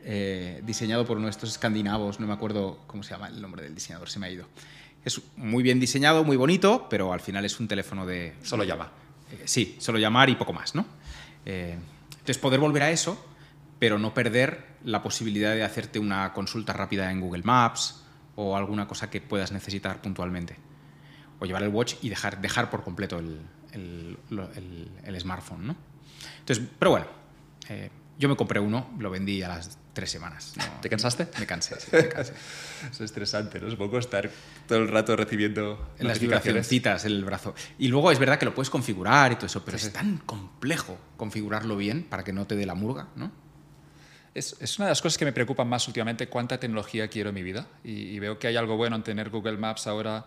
eh, 0.07 0.61
diseñado 0.65 1.07
por 1.07 1.19
nuestros 1.19 1.53
escandinavos, 1.53 2.21
no 2.21 2.27
me 2.27 2.33
acuerdo 2.33 2.79
cómo 2.87 3.03
se 3.03 3.11
llama 3.13 3.29
el 3.29 3.41
nombre 3.41 3.63
del 3.63 3.75
diseñador, 3.75 4.09
se 4.11 4.19
me 4.19 4.27
ha 4.27 4.31
ido. 4.31 4.47
Es 5.05 5.21
muy 5.37 5.63
bien 5.63 5.81
diseñado, 5.81 6.25
muy 6.25 6.37
bonito, 6.37 6.87
pero 6.89 7.13
al 7.13 7.21
final 7.21 7.45
es 7.45 7.59
un 7.59 7.69
teléfono 7.69 8.07
de... 8.07 8.35
Solo 8.43 8.65
llama. 8.65 8.91
Eh, 9.31 9.43
sí, 9.45 9.77
solo 9.79 9.99
llamar 9.99 10.31
y 10.31 10.37
poco 10.37 10.53
más, 10.53 10.75
¿no? 10.75 10.87
Eh, 11.47 11.77
entonces 12.11 12.39
poder 12.39 12.61
volver 12.61 12.83
a 12.83 12.91
eso, 12.91 13.23
pero 13.79 13.99
no 13.99 14.15
perder 14.15 14.67
la 14.85 15.03
posibilidad 15.03 15.55
de 15.55 15.63
hacerte 15.63 15.99
una 15.99 16.33
consulta 16.33 16.73
rápida 16.73 17.11
en 17.11 17.21
Google 17.21 17.43
Maps 17.43 18.03
o 18.37 18.57
alguna 18.57 18.87
cosa 18.87 19.11
que 19.11 19.21
puedas 19.21 19.53
necesitar 19.53 20.01
puntualmente. 20.03 20.57
O 21.41 21.47
llevar 21.47 21.63
el 21.63 21.71
watch 21.71 21.95
y 22.03 22.09
dejar, 22.09 22.41
dejar 22.41 22.71
por 22.71 22.83
completo 22.83 23.19
el, 23.19 23.41
el, 23.73 24.19
el 25.05 25.21
smartphone, 25.21 25.67
¿no? 25.67 25.77
Entonces, 26.41 26.65
pero 26.79 26.91
bueno, 26.91 27.07
eh, 27.69 27.91
yo 28.19 28.29
me 28.29 28.37
compré 28.37 28.61
uno, 28.61 28.91
lo 28.99 29.11
vendí 29.11 29.43
a 29.43 29.49
las 29.49 29.79
tres 29.93 30.11
semanas. 30.11 30.55
¿Te 30.83 30.89
cansaste? 30.89 31.29
Me 31.39 31.47
cansé, 31.47 31.81
sí, 31.81 31.89
me 31.93 32.09
cansé. 32.09 32.33
es 32.91 33.01
estresante, 33.01 33.61
¿no? 33.61 33.69
Es 33.69 33.77
poco 33.77 33.99
estar 33.99 34.29
todo 34.67 34.79
el 34.79 34.89
rato 34.89 35.17
recibiendo 35.17 35.95
en 35.99 36.09
las 36.09 36.19
vibracioncitas 36.19 37.05
en 37.05 37.13
el 37.13 37.25
brazo. 37.25 37.55
Y 37.79 37.89
luego 37.89 38.11
es 38.11 38.19
verdad 38.19 38.39
que 38.39 38.45
lo 38.45 38.55
puedes 38.55 38.71
configurar 38.71 39.33
y 39.33 39.37
todo 39.37 39.47
eso, 39.47 39.65
pero 39.65 39.77
es 39.77 39.93
tan 39.93 40.19
complejo 40.19 40.99
configurarlo 41.17 41.77
bien 41.77 42.03
para 42.05 42.25
que 42.25 42.33
no 42.33 42.47
te 42.47 42.57
dé 42.57 42.67
la 42.67 42.75
murga, 42.75 43.09
¿no? 43.17 43.33
Es, 44.35 44.57
es, 44.59 44.79
una 44.81 44.87
de 44.87 44.91
las 44.91 45.01
cosas 45.01 45.17
que 45.17 45.25
me 45.25 45.33
preocupan 45.33 45.69
más 45.69 45.87
últimamente, 45.87 46.27
cuánta 46.27 46.59
tecnología 46.59 47.07
quiero 47.07 47.29
en 47.29 47.37
mi 47.37 47.45
vida. 47.45 47.69
Y, 47.85 47.93
y 47.93 48.19
veo 48.19 48.37
que 48.37 48.49
hay 48.49 48.57
algo 48.57 48.77
bueno 48.77 48.97
en 48.97 49.05
tener 49.05 49.31
Google 49.31 49.57
Maps 49.57 49.87
ahora 49.87 50.27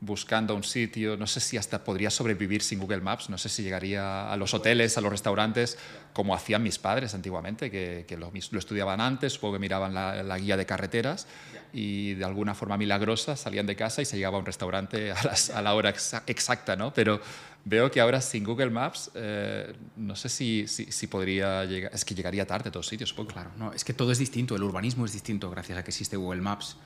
buscando 0.00 0.54
un 0.54 0.62
sitio, 0.62 1.16
no 1.16 1.26
sé 1.26 1.40
si 1.40 1.56
hasta 1.56 1.82
podría 1.82 2.10
sobrevivir 2.10 2.62
sin 2.62 2.78
Google 2.78 3.00
Maps, 3.00 3.30
no 3.30 3.38
sé 3.38 3.48
si 3.48 3.62
llegaría 3.62 4.30
a 4.30 4.36
los 4.36 4.52
hoteles, 4.52 4.98
a 4.98 5.00
los 5.00 5.10
restaurantes, 5.10 5.78
como 6.12 6.34
hacían 6.34 6.62
mis 6.62 6.78
padres 6.78 7.14
antiguamente, 7.14 7.70
que, 7.70 8.16
lo, 8.16 8.30
estudiaban 8.58 9.00
antes, 9.00 9.34
supongo 9.34 9.54
que 9.54 9.60
miraban 9.60 9.94
la, 9.94 10.38
guía 10.38 10.56
de 10.56 10.66
carreteras 10.66 11.26
y 11.72 12.14
de 12.14 12.24
alguna 12.24 12.54
forma 12.54 12.76
milagrosa 12.76 13.36
salían 13.36 13.66
de 13.66 13.74
casa 13.74 14.02
y 14.02 14.04
se 14.04 14.16
llegaba 14.16 14.36
a 14.36 14.40
un 14.40 14.46
restaurante 14.46 15.12
a, 15.12 15.62
la 15.62 15.74
hora 15.74 15.90
exacta, 15.90 16.76
¿no? 16.76 16.92
Pero 16.92 17.20
veo 17.64 17.90
que 17.90 18.00
ahora 18.00 18.20
sin 18.20 18.44
Google 18.44 18.70
Maps, 18.70 19.10
eh, 19.14 19.74
no 19.96 20.14
sé 20.14 20.28
si, 20.28 20.68
si, 20.68 21.06
podría 21.06 21.64
llegar, 21.64 21.90
es 21.94 22.04
que 22.04 22.14
llegaría 22.14 22.46
tarde 22.46 22.68
a 22.68 22.72
todos 22.72 22.86
sitios, 22.86 23.10
supongo. 23.10 23.32
Claro, 23.32 23.50
no, 23.56 23.72
es 23.72 23.82
que 23.82 23.94
todo 23.94 24.12
es 24.12 24.18
distinto, 24.18 24.54
el 24.56 24.62
urbanismo 24.62 25.04
es 25.04 25.12
distinto 25.12 25.50
gracias 25.50 25.78
a 25.78 25.82
que 25.82 25.90
existe 25.90 26.16
Google 26.16 26.42
Maps. 26.42 26.76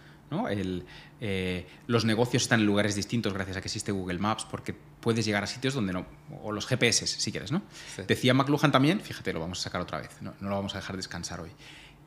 Eh, 1.20 1.66
los 1.86 2.04
negocios 2.04 2.44
están 2.44 2.60
en 2.60 2.66
lugares 2.66 2.94
distintos 2.94 3.32
gracias 3.32 3.56
a 3.56 3.60
que 3.60 3.68
existe 3.68 3.92
Google 3.92 4.18
Maps, 4.18 4.46
porque 4.48 4.74
puedes 4.74 5.24
llegar 5.24 5.42
a 5.42 5.46
sitios 5.46 5.74
donde 5.74 5.92
no, 5.92 6.06
o 6.42 6.52
los 6.52 6.66
GPS, 6.66 7.06
si 7.06 7.30
quieres. 7.32 7.50
¿no? 7.52 7.62
Decía 8.06 8.32
McLuhan 8.34 8.70
también, 8.70 9.00
fíjate, 9.00 9.32
lo 9.32 9.40
vamos 9.40 9.60
a 9.60 9.62
sacar 9.62 9.80
otra 9.80 9.98
vez, 10.00 10.10
no, 10.20 10.34
lo 10.40 10.50
vamos 10.50 10.74
a 10.74 10.78
dejar 10.78 10.96
descansar 10.96 11.40
hoy, 11.40 11.50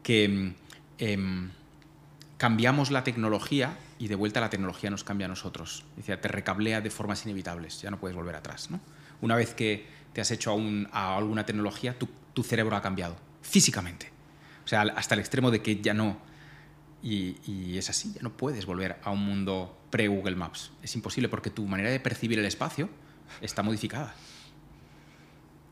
que 0.01 0.27
mm, 0.27 0.53
em, 0.99 1.51
cambiamos 2.37 2.91
la 2.91 3.03
tecnología 3.03 3.77
y 3.99 4.07
de 4.07 4.15
vuelta 4.15 4.39
la 4.39 4.49
tecnología 4.49 4.89
nos 4.89 5.03
cambia 5.03 5.25
a 5.25 5.29
nosotros. 5.29 5.85
Decía, 5.95 6.19
te 6.21 6.27
recablea 6.27 6.81
de 6.81 6.89
formas 6.89 7.25
inevitables, 7.25 7.81
ya 7.81 7.91
no 7.91 7.99
puedes 7.99 8.15
volver 8.15 8.35
atrás. 8.35 8.71
¿no? 8.71 8.79
Una 9.21 9.35
vez 9.35 9.53
que 9.53 9.85
te 10.13 10.21
has 10.21 10.31
hecho 10.31 10.57
a, 10.91 11.17
alguna 11.17 11.45
tecnología, 11.45 11.97
tu, 11.97 12.07
tu 12.33 12.43
cerebro 12.43 12.75
ha 12.75 12.81
cambiado, 12.81 13.17
físicamente. 13.41 14.11
O 14.63 14.67
sea, 14.67 14.81
hasta 14.81 15.15
el 15.15 15.19
extremo 15.19 15.51
de 15.51 15.61
que 15.61 15.81
ya 15.81 15.93
no 15.93 16.17
y, 17.03 17.77
es 17.77 17.89
así, 17.89 18.13
ya 18.13 18.21
no 18.21 18.31
puedes 18.31 18.65
volver 18.65 18.97
a 19.03 19.11
un 19.11 19.19
mundo 19.19 19.77
pre-Google 19.89 20.37
Maps. 20.37 20.71
Es 20.81 20.95
imposible 20.95 21.27
porque 21.27 21.49
tu 21.49 21.65
manera 21.67 21.89
de 21.89 21.99
percibir 21.99 22.39
el 22.39 22.45
espacio 22.45 22.89
está 23.41 23.61
modificada. 23.61 24.15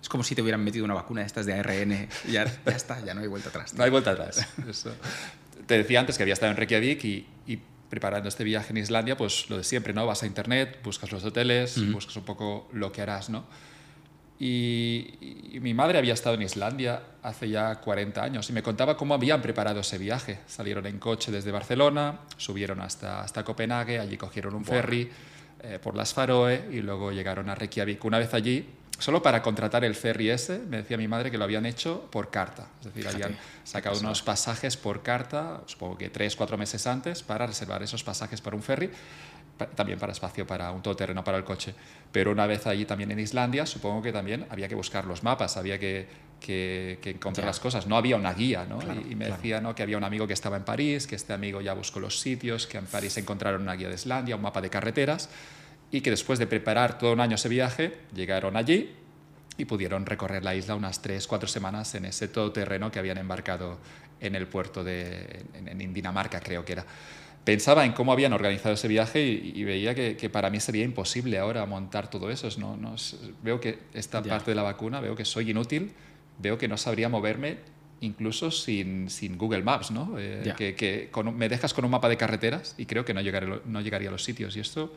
Es 0.02 0.10
como 0.10 0.24
si 0.24 0.36
te 0.36 0.42
hubieran 0.42 0.62
metido 0.64 0.84
una 0.84 0.94
vacuna 0.94 1.22
de 1.22 1.28
estas 1.28 1.46
de 1.46 1.54
ARN 1.54 2.10
y 2.28 2.32
ya, 2.32 2.44
está, 2.66 3.04
ya 3.06 3.14
no 3.14 3.22
hay 3.22 3.28
vuelta 3.28 3.50
atrás. 3.50 3.74
No 3.76 3.84
hay 3.84 3.90
vuelta 3.90 4.12
atrás. 4.12 4.46
Te 5.68 5.78
decía 5.78 6.02
antes 6.02 6.18
que 6.18 6.24
había 6.24 6.34
estado 6.34 6.52
en 6.52 6.58
Reykjavik 6.58 7.04
y, 7.06 7.28
preparando 7.90 8.30
este 8.30 8.46
viaje 8.46 8.72
en 8.72 8.78
Islandia, 8.78 9.18
pues 9.18 9.50
lo 9.50 9.58
de 9.58 9.66
siempre, 9.66 9.94
¿no? 9.94 10.06
Vas 10.06 10.24
a 10.24 10.26
internet, 10.26 10.80
buscas 10.82 11.12
los 11.12 11.26
hoteles, 11.26 11.92
buscas 11.92 12.16
un 12.16 12.24
poco 12.24 12.70
lo 12.72 12.92
que 12.94 13.02
harás, 13.02 13.30
¿no? 13.30 13.46
Y, 14.44 15.60
mi 15.62 15.76
madre 15.76 16.00
había 16.00 16.16
estado 16.16 16.34
en 16.34 16.42
Islandia 16.42 17.04
hace 17.22 17.48
ya 17.48 17.76
40 17.76 18.24
años 18.24 18.50
y 18.50 18.54
me 18.54 18.64
contaba 18.64 18.98
cómo 18.98 19.14
habían 19.14 19.40
preparado 19.40 19.82
ese 19.82 20.00
viaje. 20.00 20.40
Salieron 20.48 20.88
en 20.88 20.98
coche 20.98 21.32
desde 21.32 21.52
Barcelona, 21.52 22.22
subieron 22.38 22.82
hasta, 22.82 23.22
hasta 23.22 23.44
Copenhague, 23.44 24.00
allí 24.00 24.18
cogieron 24.18 24.56
un 24.56 24.66
ferry 24.66 25.12
eh, 25.62 25.78
por 25.78 25.96
las 25.96 26.16
Faroe 26.16 26.70
y 26.72 26.82
luego 26.82 27.12
llegaron 27.12 27.50
a 27.50 27.54
Reykjavik. 27.54 28.04
Una 28.04 28.18
vez 28.18 28.34
allí, 28.34 28.68
solo 28.98 29.22
para 29.22 29.44
contratar 29.44 29.86
el 29.86 29.94
ferry 29.94 30.32
ese, 30.32 30.58
me 30.58 30.78
decía 30.78 30.98
mi 30.98 31.08
madre 31.08 31.30
que 31.30 31.38
lo 31.38 31.44
habían 31.44 31.68
hecho 31.68 32.10
por 32.10 32.32
carta. 32.32 32.66
Es 32.80 32.88
decir, 32.88 33.08
habían 33.08 33.38
sacado 33.64 34.00
unos 34.00 34.24
pasajes 34.24 34.76
por 34.76 35.04
carta, 35.04 35.62
supongo 35.68 36.00
que 36.00 36.10
tres, 36.10 36.36
cuatro 36.36 36.58
meses 36.58 36.88
antes, 36.88 37.22
para 37.22 37.46
reservar 37.46 37.84
esos 37.84 38.04
pasajes 38.04 38.42
para 38.42 38.56
un 38.56 38.64
ferry 38.64 38.90
también 39.68 40.00
para 40.00 40.12
espacio 40.12 40.46
para 40.46 40.72
un 40.72 40.82
todoterreno 40.82 41.24
para 41.24 41.38
el 41.38 41.44
coche. 41.44 41.74
Pero 42.12 42.32
una 42.32 42.46
vez 42.48 42.68
allí 42.68 42.86
también 42.86 43.12
en 43.12 43.20
Islandia, 43.20 43.66
supongo 43.66 44.02
que 44.02 44.12
también 44.12 44.46
había 44.50 44.68
que 44.68 44.76
buscar 44.76 45.06
los 45.06 45.24
mapas, 45.24 45.58
había 45.58 45.80
que, 45.80 46.08
que, 46.40 47.00
encontrar 47.04 47.46
las 47.46 47.60
cosas. 47.60 47.88
No 47.88 47.96
había 47.96 48.16
una 48.16 48.34
guía, 48.34 48.66
¿no? 48.66 48.80
y, 49.10 49.16
me 49.16 49.26
decía 49.26 49.62
¿no? 49.62 49.76
que 49.76 49.84
había 49.84 49.98
un 49.98 50.04
amigo 50.04 50.28
que 50.28 50.34
estaba 50.34 50.58
en 50.58 50.64
París, 50.64 51.08
que 51.08 51.16
este 51.16 51.34
amigo 51.34 51.62
ya 51.62 51.74
buscó 51.74 52.00
los 52.00 52.20
sitios, 52.20 52.68
que 52.68 52.78
en 52.78 52.86
París 52.86 53.18
encontraron 53.18 53.62
una 53.62 53.76
guía 53.76 53.90
de 53.90 53.96
Islandia, 53.96 54.36
un 54.36 54.42
mapa 54.42 54.62
de 54.62 54.70
carreteras, 54.70 55.30
y 55.92 56.02
que 56.02 56.10
después 56.10 56.40
de 56.40 56.48
preparar 56.48 56.98
todo 56.98 57.14
un 57.14 57.20
año 57.20 57.36
ese 57.36 57.50
viaje, 57.50 58.00
llegaron 58.14 58.58
allí 58.58 58.96
y 59.58 59.66
pudieron 59.66 60.06
recorrer 60.06 60.44
la 60.44 60.56
isla 60.56 60.76
unas 60.76 61.02
tres, 61.02 61.28
cuatro 61.28 61.48
semanas 61.48 61.94
en 61.96 62.06
ese 62.06 62.28
todoterreno 62.28 62.92
que 62.92 63.00
habían 63.00 63.18
embarcado 63.18 63.78
en 64.20 64.36
el 64.36 64.48
puerto 64.48 64.84
de 64.84 65.44
en, 65.54 65.82
en 65.82 65.94
Dinamarca, 65.94 66.40
creo 66.40 66.64
que 66.64 66.74
era 66.74 66.86
pensaba 67.44 67.86
en 67.86 67.94
cómo 67.94 68.12
habían 68.12 68.34
organizado 68.34 68.76
ese 68.76 68.88
viaje 68.88 69.24
y, 69.24 69.64
veía 69.64 69.96
que, 69.96 70.30
para 70.30 70.50
mí 70.50 70.60
sería 70.60 70.84
imposible 70.84 71.38
ahora 71.40 71.66
montar 71.66 72.10
todo 72.10 72.30
eso. 72.30 72.48
No, 72.60 72.78
no, 72.78 72.96
veo 73.42 73.60
que 73.60 73.80
esta 73.94 74.22
parte 74.22 74.52
de 74.52 74.56
la 74.56 74.64
vacuna, 74.64 75.00
veo 75.00 75.16
que 75.16 75.26
soy 75.26 75.52
inútil, 75.52 75.92
veo 76.40 76.58
que 76.58 76.68
no 76.68 76.78
sabría 76.78 77.10
moverme 77.10 77.58
incluso 78.02 78.50
sin, 78.50 79.10
sin 79.10 79.38
Google 79.38 79.62
Maps, 79.62 79.92
¿no? 79.92 80.16
Eh, 80.18 80.54
que, 80.58 81.10
me 81.34 81.50
dejas 81.50 81.74
con 81.74 81.86
un 81.86 81.92
mapa 81.92 82.10
de 82.10 82.18
carreteras 82.18 82.74
y 82.78 82.86
creo 82.86 83.06
que 83.06 83.14
no, 83.14 83.22
llegaré, 83.22 83.62
no 83.66 83.82
llegaría 83.82 84.10
a 84.10 84.12
los 84.12 84.24
sitios. 84.24 84.56
Y 84.58 84.60
esto, 84.60 84.94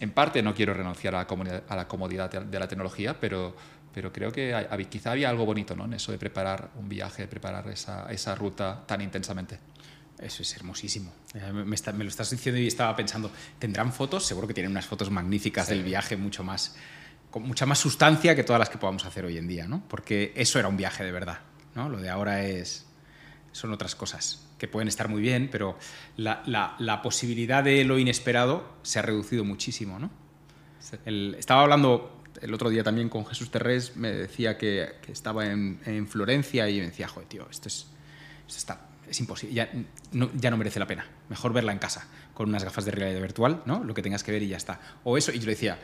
en 0.00 0.10
parte, 0.10 0.42
no 0.42 0.54
quiero 0.54 0.74
renunciar 0.74 1.14
a 1.14 1.26
la, 1.26 1.62
a 1.68 1.76
la 1.76 1.88
comodidad 1.88 2.30
de 2.30 2.58
la 2.58 2.68
tecnología, 2.68 3.18
pero, 3.18 3.56
pero 3.94 4.12
creo 4.12 4.30
que 4.30 4.54
quizá 4.90 5.12
había 5.12 5.30
algo 5.30 5.46
bonito 5.46 5.74
¿no? 5.74 5.86
en 5.86 5.94
eso 5.94 6.12
de 6.12 6.18
preparar 6.18 6.70
un 6.76 6.88
viaje, 6.88 7.22
de 7.22 7.28
preparar 7.28 7.66
esa, 7.68 8.06
esa 8.12 8.34
ruta 8.34 8.84
tan 8.86 9.00
intensamente. 9.00 9.58
Eso 10.18 10.42
es 10.42 10.56
hermosísimo. 10.56 11.12
Eh, 11.34 11.52
me, 11.52 12.04
lo 12.04 12.08
estás 12.08 12.30
diciendo 12.30 12.60
y 12.60 12.66
estaba 12.66 12.96
pensando, 12.96 13.30
¿tendrán 13.58 13.92
fotos? 13.92 14.24
Seguro 14.24 14.46
que 14.46 14.54
tienen 14.54 14.72
unas 14.72 14.86
fotos 14.86 15.10
magníficas 15.10 15.68
del 15.68 15.82
viaje, 15.82 16.16
mucho 16.16 16.42
más, 16.42 16.74
con 17.30 17.42
mucha 17.42 17.66
más 17.66 17.78
sustancia 17.78 18.34
que 18.34 18.42
todas 18.42 18.58
las 18.58 18.70
que 18.70 18.78
podamos 18.78 19.04
hacer 19.04 19.26
hoy 19.26 19.36
en 19.36 19.46
día, 19.46 19.66
¿no? 19.66 19.82
Porque 19.88 20.32
eso 20.34 20.58
era 20.58 20.68
un 20.68 20.76
viaje 20.76 21.04
de 21.04 21.12
verdad, 21.12 21.40
¿no? 21.74 21.88
Lo 21.90 21.98
de 22.00 22.08
ahora 22.08 22.44
es, 22.44 22.86
son 23.52 23.72
otras 23.72 23.94
cosas 23.94 24.42
que 24.58 24.68
pueden 24.68 24.88
estar 24.88 25.08
muy 25.08 25.20
bien, 25.20 25.50
pero 25.52 25.78
la, 26.16 26.42
la, 26.78 27.02
posibilidad 27.02 27.62
de 27.62 27.84
lo 27.84 27.98
inesperado 27.98 28.76
se 28.82 28.98
ha 28.98 29.02
reducido 29.02 29.44
muchísimo, 29.44 29.98
¿no? 29.98 30.10
estaba 31.36 31.62
hablando 31.62 32.22
el 32.40 32.54
otro 32.54 32.70
día 32.70 32.84
también 32.84 33.08
con 33.08 33.26
Jesús 33.26 33.50
Terrés, 33.50 33.96
me 33.96 34.12
decía 34.12 34.56
que, 34.56 34.94
que 35.02 35.10
estaba 35.10 35.46
en, 35.46 35.80
en, 35.84 36.06
Florencia 36.06 36.70
y 36.70 36.78
me 36.78 36.86
decía, 36.86 37.08
joder, 37.08 37.28
tío, 37.28 37.48
esto, 37.50 37.68
es, 37.68 37.88
esto 38.46 38.58
está 38.58 38.80
es 39.08 39.20
imposible, 39.20 39.54
ya 39.54 39.70
no, 40.12 40.56
merece 40.56 40.78
la 40.78 40.86
pena. 40.86 41.06
Mejor 41.28 41.52
verla 41.52 41.72
en 41.72 41.78
casa, 41.78 42.08
con 42.34 42.48
unas 42.48 42.64
gafas 42.64 42.84
de 42.84 42.90
realidad 42.90 43.20
virtual, 43.20 43.62
¿no? 43.66 43.84
Lo 43.84 43.94
que 43.94 44.02
tengas 44.02 44.22
que 44.22 44.32
ver 44.32 44.42
y 44.42 44.48
ya 44.48 44.56
está. 44.56 44.80
O 45.04 45.16
eso, 45.16 45.32
y 45.32 45.38
yo 45.38 45.46
le 45.46 45.52
decía, 45.52 45.78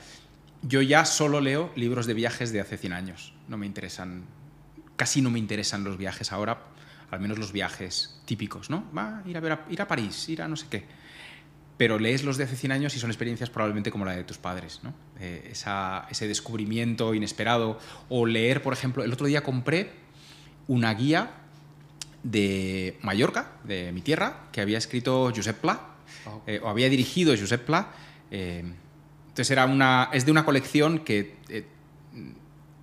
yo 0.62 0.82
ya 0.82 1.04
solo 1.04 1.40
leo 1.40 1.72
libros 1.76 2.06
de 2.06 2.14
viajes 2.14 2.52
de 2.52 2.60
hace 2.60 2.76
100 2.76 2.92
años. 2.92 3.34
No 3.48 3.56
me 3.56 3.66
interesan, 3.66 4.24
casi 4.96 5.22
no 5.22 5.30
me 5.30 5.38
interesan 5.38 5.84
los 5.84 5.96
viajes 5.96 6.32
ahora, 6.32 6.66
al 7.10 7.20
menos 7.20 7.38
los 7.38 7.52
viajes 7.52 8.20
típicos, 8.24 8.70
¿no? 8.70 8.84
Va, 8.96 9.22
ir 9.26 9.36
a, 9.36 9.40
ver 9.40 9.52
a, 9.52 9.66
ir 9.68 9.82
a 9.82 9.88
París, 9.88 10.28
ir 10.28 10.42
a 10.42 10.48
no 10.48 10.56
sé 10.56 10.66
qué. 10.70 10.84
Pero 11.76 11.98
lees 11.98 12.22
los 12.22 12.36
de 12.36 12.44
hace 12.44 12.56
100 12.56 12.72
años 12.72 12.96
y 12.96 13.00
son 13.00 13.10
experiencias 13.10 13.50
probablemente 13.50 13.90
como 13.90 14.04
la 14.04 14.12
de 14.12 14.24
tus 14.24 14.38
padres, 14.38 14.80
¿no? 14.82 14.94
Eh, 15.18 15.48
esa, 15.50 16.06
ese 16.10 16.28
descubrimiento 16.28 17.14
inesperado. 17.14 17.78
O 18.08 18.26
leer, 18.26 18.62
por 18.62 18.72
ejemplo, 18.72 19.02
el 19.02 19.12
otro 19.12 19.26
día 19.26 19.42
compré 19.42 19.92
una 20.68 20.94
guía 20.94 21.41
de 22.22 22.98
Mallorca, 23.02 23.52
de 23.64 23.92
mi 23.92 24.00
tierra, 24.00 24.44
que 24.52 24.60
había 24.60 24.78
escrito 24.78 25.32
Josep 25.34 25.60
Pla, 25.60 25.80
oh. 26.26 26.42
eh, 26.46 26.60
o 26.62 26.68
había 26.68 26.88
dirigido 26.88 27.34
Josep 27.36 27.64
Pla. 27.64 27.88
Eh, 28.30 28.64
entonces 29.22 29.50
era 29.50 29.66
una, 29.66 30.10
es 30.12 30.24
de 30.24 30.30
una 30.30 30.44
colección 30.44 31.00
que 31.00 31.36
eh, 31.48 31.66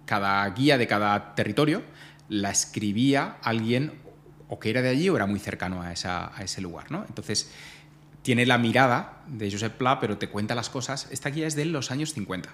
cada 0.06 0.50
guía 0.50 0.78
de 0.78 0.88
cada 0.88 1.36
territorio 1.36 1.84
la 2.28 2.52
escribía 2.52 3.38
alguien 3.44 3.94
o 4.48 4.60
que 4.60 4.72
era 4.72 4.82
de 4.82 4.90
allí 4.90 5.10
o 5.10 5.16
era 5.16 5.28
muy 5.28 5.40
cercano 5.40 5.82
a, 5.82 5.94
esa, 5.94 6.36
a 6.36 6.44
ese 6.44 6.62
lugar. 6.62 6.92
¿no? 6.92 7.06
Entonces 7.08 7.52
tiene 8.30 8.46
la 8.46 8.60
mirada 8.60 9.24
de 9.26 9.52
Josep 9.52 9.76
Pla, 9.76 10.00
pero 10.00 10.20
te 10.20 10.30
cuenta 10.30 10.54
las 10.54 10.70
cosas. 10.70 11.08
Esta 11.10 11.32
guía 11.32 11.48
es 11.48 11.56
de 11.56 11.66
los 11.66 11.90
años 11.90 12.14
50 12.14 12.48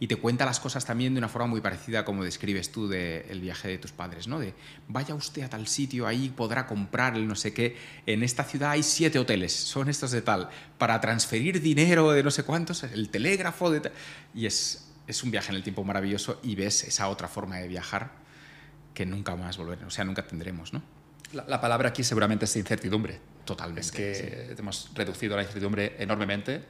y 0.00 0.08
te 0.08 0.16
cuenta 0.16 0.44
las 0.44 0.58
cosas 0.58 0.84
también 0.84 1.14
de 1.14 1.18
una 1.18 1.28
forma 1.28 1.46
muy 1.46 1.60
parecida 1.60 2.04
como 2.04 2.24
describes 2.24 2.72
tú 2.72 2.88
del 2.88 3.40
viaje 3.40 3.68
de 3.68 3.78
tus 3.78 3.92
padres, 3.92 4.26
¿no? 4.26 4.40
De 4.40 4.54
vaya 4.88 5.14
usted 5.14 5.42
a 5.42 5.48
tal 5.48 5.68
sitio, 5.68 6.08
ahí 6.08 6.30
podrá 6.30 6.66
comprar 6.66 7.14
el 7.14 7.28
no 7.28 7.36
sé 7.36 7.54
qué. 7.54 7.76
En 8.06 8.24
esta 8.24 8.42
ciudad 8.42 8.72
hay 8.72 8.82
siete 8.82 9.20
hoteles, 9.20 9.52
son 9.52 9.88
estos 9.88 10.10
de 10.10 10.20
tal, 10.20 10.48
para 10.78 11.00
transferir 11.00 11.62
dinero 11.62 12.10
de 12.10 12.24
no 12.24 12.32
sé 12.32 12.42
cuántos, 12.42 12.82
el 12.82 13.08
telégrafo 13.08 13.70
de 13.70 13.82
tal. 13.82 13.92
Y 14.34 14.46
es, 14.46 14.90
es 15.06 15.22
un 15.22 15.30
viaje 15.30 15.50
en 15.50 15.54
el 15.58 15.62
tiempo 15.62 15.84
maravilloso 15.84 16.40
y 16.42 16.56
ves 16.56 16.82
esa 16.82 17.06
otra 17.06 17.28
forma 17.28 17.58
de 17.58 17.68
viajar 17.68 18.10
que 18.94 19.06
nunca 19.06 19.36
más 19.36 19.58
volver, 19.58 19.84
o 19.84 19.90
sea, 19.90 20.04
nunca 20.04 20.26
tendremos, 20.26 20.72
¿no? 20.72 20.82
La, 21.32 21.60
palabra 21.60 21.90
aquí 21.90 22.02
seguramente 22.02 22.44
es 22.44 22.56
incertidumbre. 22.56 23.20
Totalmente. 23.50 23.80
Es 23.80 23.90
que 23.90 24.54
hemos 24.56 24.90
reducido 24.94 25.34
la 25.34 25.42
incertidumbre 25.42 25.96
enormemente. 25.98 26.62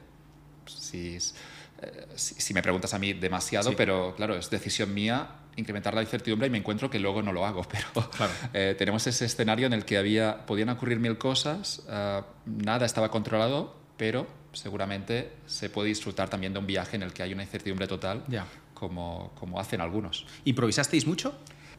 Si, 0.65 1.15
eh, 1.15 2.07
si, 2.15 2.53
me 2.55 2.63
preguntas 2.63 2.93
a 2.95 2.99
mí 2.99 3.13
demasiado, 3.13 3.75
pero 3.75 4.15
claro, 4.15 4.35
es 4.35 4.49
decisión 4.49 4.91
mía 4.91 5.29
incrementar 5.57 5.93
la 5.93 6.01
incertidumbre 6.01 6.47
y 6.47 6.49
me 6.49 6.57
encuentro 6.57 6.89
que 6.89 6.97
luego 6.97 7.21
no 7.21 7.33
lo 7.33 7.45
hago. 7.45 7.63
Pero 7.69 8.09
eh, 8.53 8.75
tenemos 8.77 9.05
ese 9.05 9.25
escenario 9.25 9.67
en 9.67 9.73
el 9.73 9.85
que 9.85 9.97
había, 9.97 10.45
podían 10.45 10.69
ocurrir 10.69 10.99
mil 10.99 11.17
cosas, 11.17 11.83
eh, 11.87 12.21
nada 12.45 12.85
estaba 12.85 13.11
controlado, 13.11 13.75
pero 13.97 14.25
seguramente 14.53 15.33
se 15.45 15.69
puede 15.69 15.89
disfrutar 15.89 16.29
también 16.29 16.53
de 16.53 16.59
un 16.59 16.65
viaje 16.65 16.95
en 16.95 17.03
el 17.03 17.13
que 17.13 17.21
hay 17.21 17.33
una 17.33 17.43
incertidumbre 17.43 17.85
total, 17.85 18.23
como, 18.73 19.33
como 19.35 19.59
hacen 19.59 19.81
algunos. 19.81 20.25
¿Improvisasteis 20.45 21.05
mucho? 21.05 21.35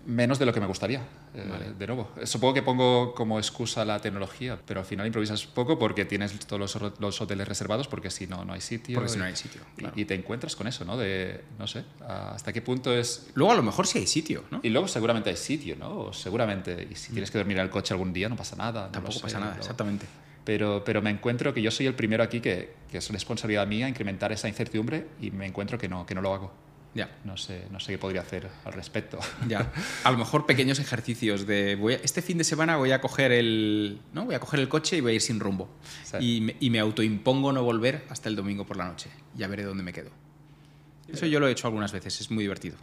Menos 0.07 0.39
de 0.39 0.47
lo 0.47 0.53
que 0.53 0.61
me 0.61 0.67
gustaría. 0.67 1.01
Eh, 1.35 1.73
de 1.79 1.87
nuevo, 1.87 2.11
supongo 2.25 2.55
que 2.55 2.63
pongo 2.63 3.15
como 3.15 3.39
excusa 3.39 3.85
la 3.85 4.01
tecnología, 4.01 4.59
pero 4.67 4.81
al 4.81 4.87
final 4.87 5.07
improvisas 5.07 5.47
poco 5.47 5.79
porque 5.79 6.05
tienes 6.05 6.39
todos 6.47 6.77
los, 6.99 7.21
hoteles 7.21 7.49
reservados 7.49 7.89
porque 7.89 8.11
si 8.11 8.27
no, 8.27 8.45
no 8.45 8.53
hay 8.53 8.61
sitio. 8.61 8.95
Porque 8.95 9.11
si 9.11 9.19
no 9.19 9.25
hay 9.25 9.37
sitio. 9.37 9.63
Y, 9.95 10.05
te 10.05 10.15
encuentras 10.15 10.57
con 10.57 10.67
eso, 10.67 10.85
¿no? 10.85 10.97
De, 10.97 11.45
no 11.59 11.67
sé, 11.67 11.85
hasta 12.07 12.53
qué 12.53 12.63
punto 12.63 12.93
es... 12.93 13.31
Luego 13.35 13.53
a 13.53 13.57
lo 13.57 13.63
mejor 13.63 13.87
sí 13.87 13.99
hay 13.99 14.07
sitio, 14.07 14.45
¿no? 14.51 14.61
Y 14.63 14.71
luego 14.71 14.89
seguramente 14.89 15.31
hay 15.31 15.37
sitio, 15.37 15.77
¿no? 15.77 16.13
seguramente, 16.13 16.89
y 16.91 16.95
si 16.95 17.13
tienes 17.13 17.31
que 17.31 17.39
dormir 17.39 17.59
en 17.59 17.65
el 17.65 17.71
coche 17.71 17.95
algún 17.95 18.13
día 18.13 18.29
no 18.29 18.37
pasa 18.37 18.57
nada. 18.57 18.91
Tampoco 18.91 19.21
pasa 19.21 19.39
nada, 19.41 19.57
exactamente. 19.57 20.07
Pero, 20.45 20.83
pero 20.85 21.01
me 21.01 21.11
encuentro 21.11 21.55
que 21.55 21.63
yo 21.63 21.71
soy 21.71 21.87
el 21.87 21.95
primero 21.95 22.23
aquí 22.23 22.41
que, 22.41 22.75
que 22.91 22.99
es 22.99 23.09
responsabilidad 23.11 23.67
mía 23.67 23.89
incrementar 23.89 24.33
esa 24.33 24.49
incertidumbre 24.49 25.07
y 25.21 25.31
me 25.31 25.47
encuentro 25.47 25.79
que 25.79 25.89
no, 25.89 26.05
que 26.05 26.15
no 26.15 26.21
lo 26.21 26.35
hago. 26.35 26.53
Ya. 26.95 27.11
No 27.25 27.37
sé, 27.37 27.67
no 27.71 27.81
sé 27.81 27.93
qué 27.93 27.99
podría 27.99 28.21
hacer 28.21 28.49
al 28.65 28.73
respecto. 28.73 29.19
Ya. 29.49 29.73
A 30.05 30.11
lo 30.11 30.19
mejor 30.19 30.47
pequeños 30.47 30.79
ejercicios 30.79 31.47
de 31.47 31.75
voy 31.75 31.95
este 31.95 32.23
fin 32.23 32.39
de 32.39 32.45
semana 32.45 32.77
voy 32.77 32.93
a 32.93 33.01
coger 33.01 33.33
el 33.33 34.01
no 34.13 34.25
voy 34.25 34.35
a 34.35 34.41
coger 34.41 34.61
el 34.61 34.69
coche 34.69 34.97
y 34.99 35.01
voy 35.01 35.13
a 35.13 35.15
ir 35.17 35.21
sin 35.21 35.41
rumbo 35.41 35.69
y, 36.21 36.41
me, 36.41 36.57
y, 36.61 36.71
me, 36.71 36.79
autoimpongo 36.79 37.53
no 37.53 37.65
volver 37.65 38.05
hasta 38.09 38.29
el 38.29 38.37
domingo 38.37 38.67
por 38.67 38.77
la 38.77 38.87
noche. 38.87 39.11
Ya 39.35 39.49
veré 39.49 39.65
dónde 39.65 39.83
me 39.83 39.93
quedo. 39.93 40.11
Eso 41.09 41.27
yo 41.27 41.41
lo 41.41 41.49
he 41.49 41.53
hecho 41.53 41.67
algunas 41.67 41.93
veces, 41.93 42.21
es 42.21 42.31
muy 42.31 42.45
divertido. 42.45 42.77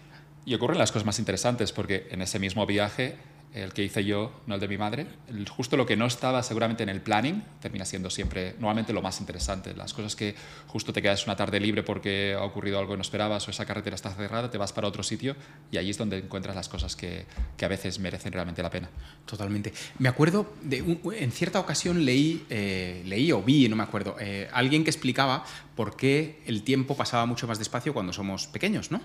Y 0.45 0.53
ocurren 0.53 0.77
las 0.77 0.91
cosas 0.91 1.05
más 1.05 1.19
interesantes 1.19 1.71
porque 1.71 2.07
en 2.11 2.21
ese 2.21 2.39
mismo 2.39 2.65
viaje 2.65 3.17
el 3.53 3.73
que 3.73 3.83
hice 3.83 4.05
yo, 4.05 4.41
no 4.45 4.55
el 4.55 4.61
de 4.61 4.67
mi 4.67 4.77
madre. 4.77 5.07
justo 5.49 5.75
lo 5.75 5.85
que 5.85 5.95
no 5.95 6.05
estaba 6.05 6.43
seguramente 6.43 6.83
en 6.83 6.89
el 6.89 7.01
planning 7.01 7.43
termina 7.59 7.83
siendo 7.85 8.09
siempre, 8.09 8.53
normalmente 8.59 8.93
lo 8.93 9.01
más 9.01 9.19
interesante. 9.19 9.73
Las 9.73 9.93
cosas 9.93 10.15
que 10.15 10.35
justo 10.67 10.93
te 10.93 11.01
quedas 11.01 11.25
una 11.25 11.35
tarde 11.35 11.59
libre 11.59 11.83
porque 11.83 12.35
ha 12.37 12.43
ocurrido 12.43 12.77
algo 12.77 12.91
que 12.91 12.97
no 12.97 13.01
esperabas 13.01 13.47
o 13.47 13.51
esa 13.51 13.65
carretera 13.65 13.95
está 13.95 14.11
cerrada, 14.11 14.51
te 14.51 14.57
vas 14.57 14.71
para 14.71 14.87
otro 14.87 15.01
sitio 15.01 15.35
y 15.71 15.77
allí 15.77 15.89
es 15.89 15.97
donde 15.97 16.19
encuentras 16.19 16.55
las 16.55 16.69
cosas 16.69 16.95
que, 16.95 17.25
que 17.57 17.65
a 17.65 17.67
veces 17.67 17.99
merecen 17.99 18.31
realmente 18.31 18.61
la 18.61 18.69
pena. 18.69 18.89
Totalmente. 19.25 19.73
Me 19.97 20.09
acuerdo, 20.09 20.53
de 20.61 20.99
en 21.17 21.31
cierta 21.31 21.59
ocasión 21.59 22.05
leí, 22.05 22.45
eh, 22.49 23.01
leí 23.05 23.31
o 23.31 23.41
vi, 23.41 23.67
no 23.67 23.75
me 23.75 23.83
acuerdo, 23.83 24.15
eh, 24.19 24.47
alguien 24.53 24.83
que 24.83 24.91
explicaba 24.91 25.43
por 25.75 25.95
qué 25.95 26.41
el 26.45 26.63
tiempo 26.63 26.95
pasaba 26.95 27.25
mucho 27.25 27.47
más 27.47 27.57
despacio 27.57 27.93
cuando 27.93 28.13
somos 28.13 28.47
pequeños, 28.47 28.91
¿no? 28.91 29.01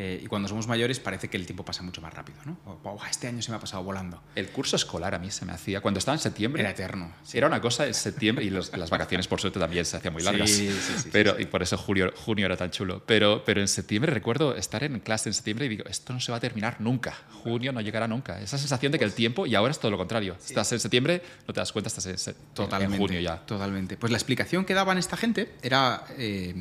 Eh, 0.00 0.20
y 0.22 0.26
cuando 0.28 0.46
somos 0.46 0.68
mayores 0.68 1.00
parece 1.00 1.26
que 1.26 1.36
el 1.36 1.44
tiempo 1.44 1.64
pasa 1.64 1.82
mucho 1.82 2.00
más 2.00 2.14
rápido, 2.14 2.38
¿no? 2.44 2.56
O, 2.84 3.00
este 3.10 3.26
año 3.26 3.42
se 3.42 3.50
me 3.50 3.56
ha 3.56 3.60
pasado 3.60 3.82
volando. 3.82 4.22
El 4.36 4.46
curso 4.50 4.76
escolar 4.76 5.12
a 5.12 5.18
mí 5.18 5.32
se 5.32 5.44
me 5.44 5.50
hacía, 5.50 5.80
cuando 5.80 5.98
estaba 5.98 6.14
en 6.14 6.20
septiembre... 6.20 6.62
Era 6.62 6.70
eterno. 6.70 7.12
Era 7.32 7.48
una 7.48 7.60
cosa 7.60 7.84
en 7.84 7.94
septiembre, 7.94 8.44
y 8.44 8.50
las 8.50 8.90
vacaciones 8.90 9.26
por 9.26 9.40
suerte 9.40 9.58
también 9.58 9.84
se 9.84 9.96
hacían 9.96 10.12
muy 10.12 10.22
largas. 10.22 10.48
Sí, 10.48 10.68
sí, 10.68 10.92
sí, 10.98 11.08
pero, 11.10 11.40
Y 11.40 11.46
por 11.46 11.64
eso 11.64 11.76
junio, 11.76 12.12
junio 12.14 12.46
era 12.46 12.56
tan 12.56 12.70
chulo. 12.70 13.02
Pero, 13.06 13.42
pero 13.44 13.60
en 13.60 13.66
septiembre 13.66 14.12
recuerdo 14.14 14.54
estar 14.54 14.84
en 14.84 15.00
clase 15.00 15.30
en 15.30 15.34
septiembre 15.34 15.66
y 15.66 15.68
digo, 15.68 15.84
esto 15.88 16.12
no 16.12 16.20
se 16.20 16.30
va 16.30 16.38
a 16.38 16.40
terminar 16.40 16.76
nunca. 16.80 17.14
Junio 17.42 17.72
no 17.72 17.80
llegará 17.80 18.06
nunca. 18.06 18.40
Esa 18.40 18.56
sensación 18.56 18.92
de 18.92 19.00
que 19.00 19.04
el 19.04 19.14
tiempo, 19.14 19.46
y 19.46 19.56
ahora 19.56 19.72
es 19.72 19.80
todo 19.80 19.90
lo 19.90 19.98
contrario. 19.98 20.36
Estás 20.38 20.70
en 20.70 20.78
septiembre, 20.78 21.22
no 21.48 21.52
te 21.52 21.58
das 21.58 21.72
cuenta, 21.72 21.88
estás 21.88 22.06
en, 22.06 22.36
totalmente, 22.54 22.94
en 22.94 23.00
junio 23.00 23.20
ya. 23.20 23.44
Totalmente. 23.44 23.96
Pues 23.96 24.12
la 24.12 24.18
explicación 24.18 24.64
que 24.64 24.74
daban 24.74 24.96
esta 24.96 25.16
gente 25.16 25.56
era, 25.60 26.04
eh, 26.16 26.54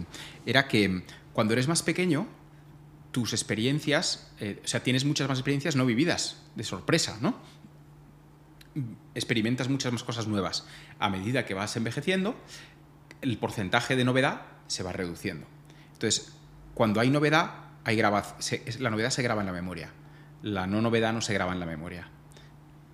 era 0.44 0.68
que 0.68 1.04
cuando 1.34 1.54
eres 1.54 1.68
más 1.68 1.84
pequeño, 1.84 2.28
tus 3.18 3.34
experiencias, 3.34 4.32
eh, 4.40 4.62
o 4.64 4.68
sea, 4.68 4.84
tienes 4.84 5.04
muchas 5.04 5.28
más 5.28 5.40
experiencias 5.40 5.76
no 5.76 5.88
vividas, 5.88 6.38
de 6.56 6.64
sorpresa, 6.64 7.18
¿no? 7.20 7.36
Experimentas 9.16 9.70
muchas 9.70 9.92
más 9.92 10.04
cosas 10.04 10.28
nuevas. 10.28 10.68
A 11.00 11.10
medida 11.10 11.44
que 11.44 11.56
vas 11.56 11.76
envejeciendo, 11.78 12.36
el 13.24 13.40
porcentaje 13.40 13.96
de 13.96 14.06
novedad 14.06 14.44
se 14.68 14.84
va 14.84 14.94
reduciendo. 14.94 15.48
Entonces, 15.94 16.32
cuando 16.76 17.00
hay 17.00 17.10
novedad, 17.10 17.56
hay 17.86 17.98
la 17.98 18.92
novedad 18.92 19.10
se 19.10 19.24
graba 19.24 19.42
en 19.42 19.48
la 19.48 19.54
memoria. 19.54 19.90
La 20.44 20.68
no 20.68 20.80
novedad 20.80 21.12
no 21.12 21.22
se 21.22 21.34
graba 21.34 21.54
en 21.54 21.60
la 21.60 21.66
memoria. 21.66 22.08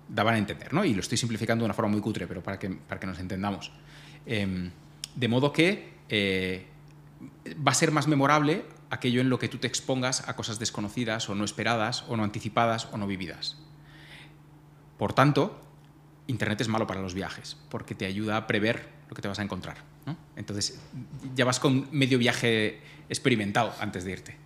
Daban 0.08 0.36
a 0.36 0.38
entender, 0.38 0.72
¿no? 0.72 0.86
Y 0.86 0.94
lo 0.94 1.00
estoy 1.00 1.18
simplificando 1.18 1.64
de 1.64 1.66
una 1.66 1.74
forma 1.74 1.90
muy 1.90 2.00
cutre, 2.00 2.26
pero 2.26 2.42
para 2.42 2.58
que, 2.58 2.70
para 2.70 2.98
que 2.98 3.06
nos 3.06 3.18
entendamos. 3.18 3.72
Em, 4.24 4.70
de 5.16 5.28
modo 5.28 5.52
que 5.52 5.92
eh, 6.08 6.64
va 7.46 7.72
a 7.72 7.74
ser 7.74 7.90
más 7.90 8.08
memorable 8.08 8.64
aquello 8.94 9.20
en 9.20 9.28
lo 9.28 9.38
que 9.38 9.48
tú 9.48 9.58
te 9.58 9.66
expongas 9.66 10.28
a 10.28 10.36
cosas 10.36 10.58
desconocidas 10.58 11.28
o 11.28 11.34
no 11.34 11.44
esperadas 11.44 12.04
o 12.08 12.16
no 12.16 12.24
anticipadas 12.24 12.88
o 12.92 12.96
no 12.96 13.06
vividas. 13.06 13.56
Por 14.98 15.12
tanto, 15.12 15.60
Internet 16.26 16.60
es 16.60 16.68
malo 16.68 16.86
para 16.86 17.02
los 17.02 17.14
viajes 17.14 17.56
porque 17.68 17.94
te 17.94 18.06
ayuda 18.06 18.36
a 18.36 18.46
prever 18.46 18.88
lo 19.08 19.14
que 19.14 19.22
te 19.22 19.28
vas 19.28 19.38
a 19.38 19.42
encontrar. 19.42 19.78
Entonces, 20.36 20.80
ya 21.34 21.44
vas 21.44 21.60
con 21.60 21.88
medio 21.90 22.18
viaje 22.18 22.80
experimentado 23.08 23.72
antes 23.80 24.04
de 24.04 24.12
irte. 24.12 24.36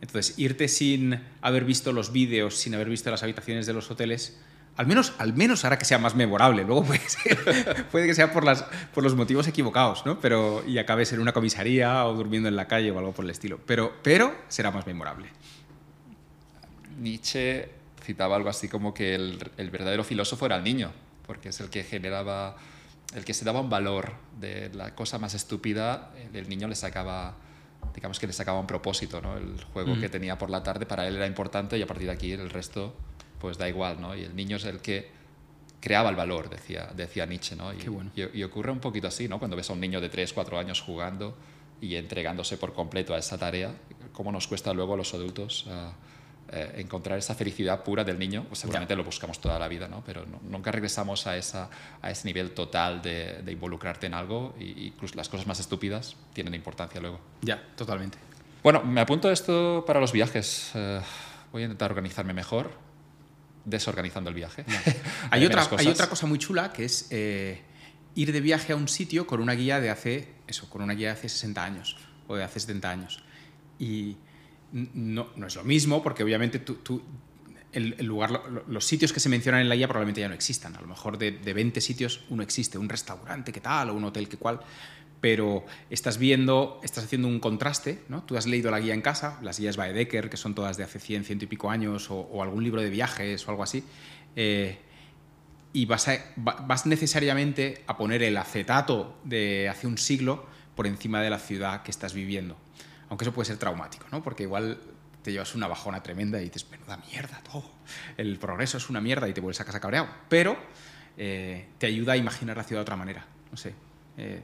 Entonces, 0.00 0.38
irte 0.38 0.68
sin 0.68 1.20
haber 1.40 1.64
visto 1.64 1.92
los 1.92 2.12
vídeos, 2.12 2.56
sin 2.56 2.74
haber 2.74 2.88
visto 2.88 3.10
las 3.10 3.22
habitaciones 3.22 3.66
de 3.66 3.72
los 3.72 3.90
hoteles, 3.90 4.38
al 4.76 4.86
menos, 4.86 5.12
al 5.18 5.34
menos 5.34 5.64
hará 5.64 5.78
que 5.78 5.84
sea 5.84 5.98
más 5.98 6.14
memorable. 6.14 6.64
Luego 6.64 6.84
puede, 7.90 8.06
que 8.06 8.14
sea 8.14 8.32
por, 8.32 8.44
las, 8.44 8.64
por 8.92 9.04
los 9.04 9.14
motivos 9.14 9.46
equivocados, 9.46 10.04
¿no? 10.04 10.18
Pero, 10.20 10.64
y 10.66 10.78
acabes 10.78 11.12
en 11.12 11.20
una 11.20 11.32
comisaría 11.32 12.04
o 12.06 12.14
durmiendo 12.14 12.48
en 12.48 12.56
la 12.56 12.66
calle 12.66 12.90
o 12.90 12.98
algo 12.98 13.12
por 13.12 13.24
el 13.24 13.30
estilo. 13.30 13.60
Pero, 13.66 13.94
pero 14.02 14.34
será 14.48 14.70
más 14.70 14.86
memorable. 14.86 15.28
Nietzsche 16.98 17.68
citaba 18.02 18.36
algo 18.36 18.48
así 18.48 18.68
como 18.68 18.92
que 18.92 19.14
el, 19.14 19.38
el, 19.56 19.70
verdadero 19.70 20.04
filósofo 20.04 20.46
era 20.46 20.56
el 20.56 20.64
niño, 20.64 20.92
porque 21.26 21.50
es 21.50 21.60
el 21.60 21.70
que 21.70 21.84
generaba, 21.84 22.56
el 23.14 23.24
que 23.24 23.32
se 23.32 23.44
daba 23.44 23.60
un 23.60 23.70
valor 23.70 24.12
de 24.38 24.70
la 24.74 24.94
cosa 24.94 25.18
más 25.18 25.34
estúpida, 25.34 26.12
el, 26.32 26.48
niño 26.48 26.68
le 26.68 26.74
sacaba, 26.74 27.36
digamos 27.94 28.18
que 28.18 28.26
le 28.26 28.32
sacaba 28.32 28.60
un 28.60 28.66
propósito, 28.66 29.20
¿no? 29.20 29.36
El 29.36 29.62
juego 29.72 29.98
que 29.98 30.08
tenía 30.08 30.36
por 30.36 30.50
la 30.50 30.62
tarde 30.62 30.84
para 30.84 31.06
él 31.08 31.16
era 31.16 31.26
importante 31.26 31.78
y 31.78 31.82
a 31.82 31.86
partir 31.86 32.06
de 32.06 32.12
aquí 32.12 32.32
el 32.32 32.50
resto 32.50 32.94
pues 33.44 33.58
da 33.58 33.68
igual, 33.68 34.00
¿no? 34.00 34.16
Y 34.16 34.22
el 34.22 34.34
niño 34.34 34.56
es 34.56 34.64
el 34.64 34.80
que 34.80 35.06
creaba 35.78 36.08
el 36.08 36.16
valor, 36.16 36.48
decía, 36.48 36.88
decía 36.96 37.26
Nietzsche, 37.26 37.54
¿no? 37.54 37.74
Y, 37.74 38.42
ocurre 38.42 38.72
un 38.72 38.78
poquito 38.78 39.08
así, 39.08 39.28
¿no? 39.28 39.38
Cuando 39.38 39.54
ves 39.54 39.68
a 39.68 39.74
un 39.74 39.80
niño 39.80 40.00
de 40.00 40.08
3, 40.08 40.32
4 40.32 40.58
años 40.58 40.80
jugando 40.80 41.36
y 41.78 41.96
entregándose 41.96 42.56
por 42.56 42.72
completo 42.72 43.12
a 43.12 43.18
esa 43.18 43.36
tarea, 43.36 43.70
cómo 44.14 44.32
nos 44.32 44.48
cuesta 44.48 44.72
luego 44.72 44.94
a 44.94 44.96
los 44.96 45.12
adultos 45.12 45.66
ah, 45.68 45.92
eh, 46.52 46.76
encontrar 46.78 47.18
esa 47.18 47.34
felicidad 47.34 47.84
pura 47.84 48.02
del 48.02 48.18
niño, 48.18 48.46
pues 48.48 48.60
seguramente 48.60 48.96
lo 48.96 49.04
buscamos 49.04 49.38
toda 49.38 49.58
la 49.58 49.68
vida, 49.68 49.88
¿no? 49.88 50.02
Pero 50.06 50.24
nunca 50.48 50.72
regresamos 50.72 51.26
a, 51.26 51.36
esa, 51.36 51.68
a 52.00 52.10
ese 52.10 52.26
nivel 52.26 52.52
total 52.52 53.02
de, 53.02 53.44
involucrarte 53.46 54.06
en 54.06 54.14
algo 54.14 54.54
y, 54.58 54.86
incluso 54.86 55.16
las 55.16 55.28
cosas 55.28 55.46
más 55.46 55.60
estúpidas 55.60 56.16
tienen 56.32 56.54
importancia 56.54 56.98
luego. 56.98 57.20
Ya, 57.42 57.62
totalmente. 57.76 58.16
Bueno, 58.62 58.82
me 58.82 59.02
apunto 59.02 59.30
esto 59.30 59.84
para 59.86 60.00
los 60.00 60.12
viajes. 60.12 60.70
Eh, 60.74 61.02
voy 61.52 61.60
a 61.60 61.64
intentar 61.66 61.90
organizarme 61.90 62.32
mejor 62.32 62.93
desorganizando 63.64 64.30
el 64.30 64.36
viaje. 64.36 64.64
hay, 65.30 65.44
otra, 65.44 65.68
hay 65.78 65.88
otra 65.88 66.08
cosa 66.08 66.26
muy 66.26 66.38
chula 66.38 66.72
que 66.72 66.84
es 66.84 67.06
eh, 67.10 67.62
ir 68.14 68.32
de 68.32 68.40
viaje 68.40 68.72
a 68.72 68.76
un 68.76 68.88
sitio 68.88 69.26
con 69.26 69.40
una 69.40 69.54
guía 69.54 69.80
de 69.80 69.90
hace, 69.90 70.28
eso, 70.46 70.68
con 70.68 70.82
una 70.82 70.94
guía 70.94 71.08
de 71.08 71.14
hace 71.14 71.28
60 71.28 71.64
años 71.64 71.96
o 72.26 72.36
de 72.36 72.44
hace 72.44 72.60
70 72.60 72.90
años. 72.90 73.22
Y 73.78 74.16
no, 74.72 75.28
no 75.36 75.46
es 75.46 75.56
lo 75.56 75.64
mismo 75.64 76.02
porque 76.02 76.22
obviamente 76.22 76.58
tú, 76.58 77.02
el, 77.72 77.96
lugar, 78.04 78.64
los 78.68 78.84
sitios 78.84 79.12
que 79.12 79.20
se 79.20 79.28
mencionan 79.28 79.60
en 79.60 79.68
la 79.68 79.76
guía 79.76 79.88
probablemente 79.88 80.20
ya 80.20 80.28
no 80.28 80.34
existan. 80.34 80.76
A 80.76 80.80
lo 80.80 80.86
mejor 80.86 81.18
de, 81.18 81.32
de 81.32 81.52
20 81.52 81.80
sitios 81.80 82.24
uno 82.30 82.42
existe, 82.42 82.78
un 82.78 82.88
restaurante 82.88 83.52
que 83.52 83.60
tal 83.60 83.90
o 83.90 83.94
un 83.94 84.04
hotel 84.04 84.28
que 84.28 84.36
cual 84.36 84.60
pero 85.24 85.64
estás 85.88 86.18
viendo, 86.18 86.78
estás 86.82 87.04
haciendo 87.04 87.28
un 87.28 87.40
contraste, 87.40 88.02
¿no? 88.10 88.24
Tú 88.24 88.36
has 88.36 88.44
leído 88.46 88.70
la 88.70 88.78
guía 88.78 88.92
en 88.92 89.00
casa, 89.00 89.38
las 89.40 89.58
guías 89.58 89.78
Baedeker, 89.78 90.28
que 90.28 90.36
son 90.36 90.54
todas 90.54 90.76
de 90.76 90.84
hace 90.84 91.00
100, 91.00 91.24
ciento 91.24 91.46
y 91.46 91.48
pico 91.48 91.70
años, 91.70 92.10
o, 92.10 92.42
algún 92.42 92.62
libro 92.62 92.82
de 92.82 92.90
viajes 92.90 93.48
o 93.48 93.50
algo 93.50 93.62
así, 93.62 93.82
eh, 94.36 94.80
y 95.72 95.86
vas, 95.86 96.10
vas 96.36 96.84
necesariamente 96.84 97.84
a 97.86 97.96
poner 97.96 98.22
el 98.22 98.36
acetato 98.36 99.16
de 99.24 99.70
hace 99.70 99.86
un 99.86 99.96
siglo 99.96 100.44
por 100.76 100.86
encima 100.86 101.22
de 101.22 101.30
la 101.30 101.38
ciudad 101.38 101.82
que 101.82 101.90
estás 101.90 102.12
viviendo. 102.12 102.58
Aunque 103.08 103.24
eso 103.24 103.32
puede 103.32 103.46
ser 103.46 103.56
traumático, 103.56 104.04
¿no? 104.12 104.22
Porque 104.22 104.42
igual 104.42 104.78
te 105.22 105.32
llevas 105.32 105.54
una 105.54 105.68
bajona 105.68 106.02
tremenda 106.02 106.38
y 106.38 106.44
dices, 106.44 106.70
menuda 106.70 106.98
mierda 107.10 107.40
todo. 107.50 107.64
El 108.18 108.38
progreso 108.38 108.76
es 108.76 108.90
una 108.90 109.00
mierda 109.00 109.26
y 109.26 109.32
te 109.32 109.40
vuelves 109.40 109.62
a 109.62 109.64
casa 109.64 109.80
cabreado. 109.80 110.06
Pero 110.28 110.54
eh, 111.16 111.68
te 111.78 111.86
ayuda 111.86 112.12
a 112.12 112.18
imaginar 112.18 112.58
la 112.58 112.64
ciudad 112.64 112.80
de 112.80 112.82
otra 112.82 112.96
manera. 112.96 113.24
No 113.50 113.56
sé. 113.56 113.72
Eh, 114.18 114.42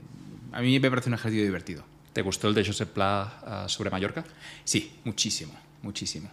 a 0.52 0.60
mí 0.60 0.78
me 0.78 0.90
parece 0.90 1.08
un 1.08 1.14
ejercicio 1.14 1.44
divertido. 1.44 1.84
¿Te 2.12 2.22
gustó 2.22 2.48
el 2.48 2.54
de 2.54 2.64
Josep 2.64 2.92
Pla 2.92 3.40
ah, 3.44 3.64
sobre 3.68 3.90
Mallorca? 3.90 4.24
Sí, 4.64 4.98
muchísimo, 5.04 5.52
muchísimo. 5.82 6.28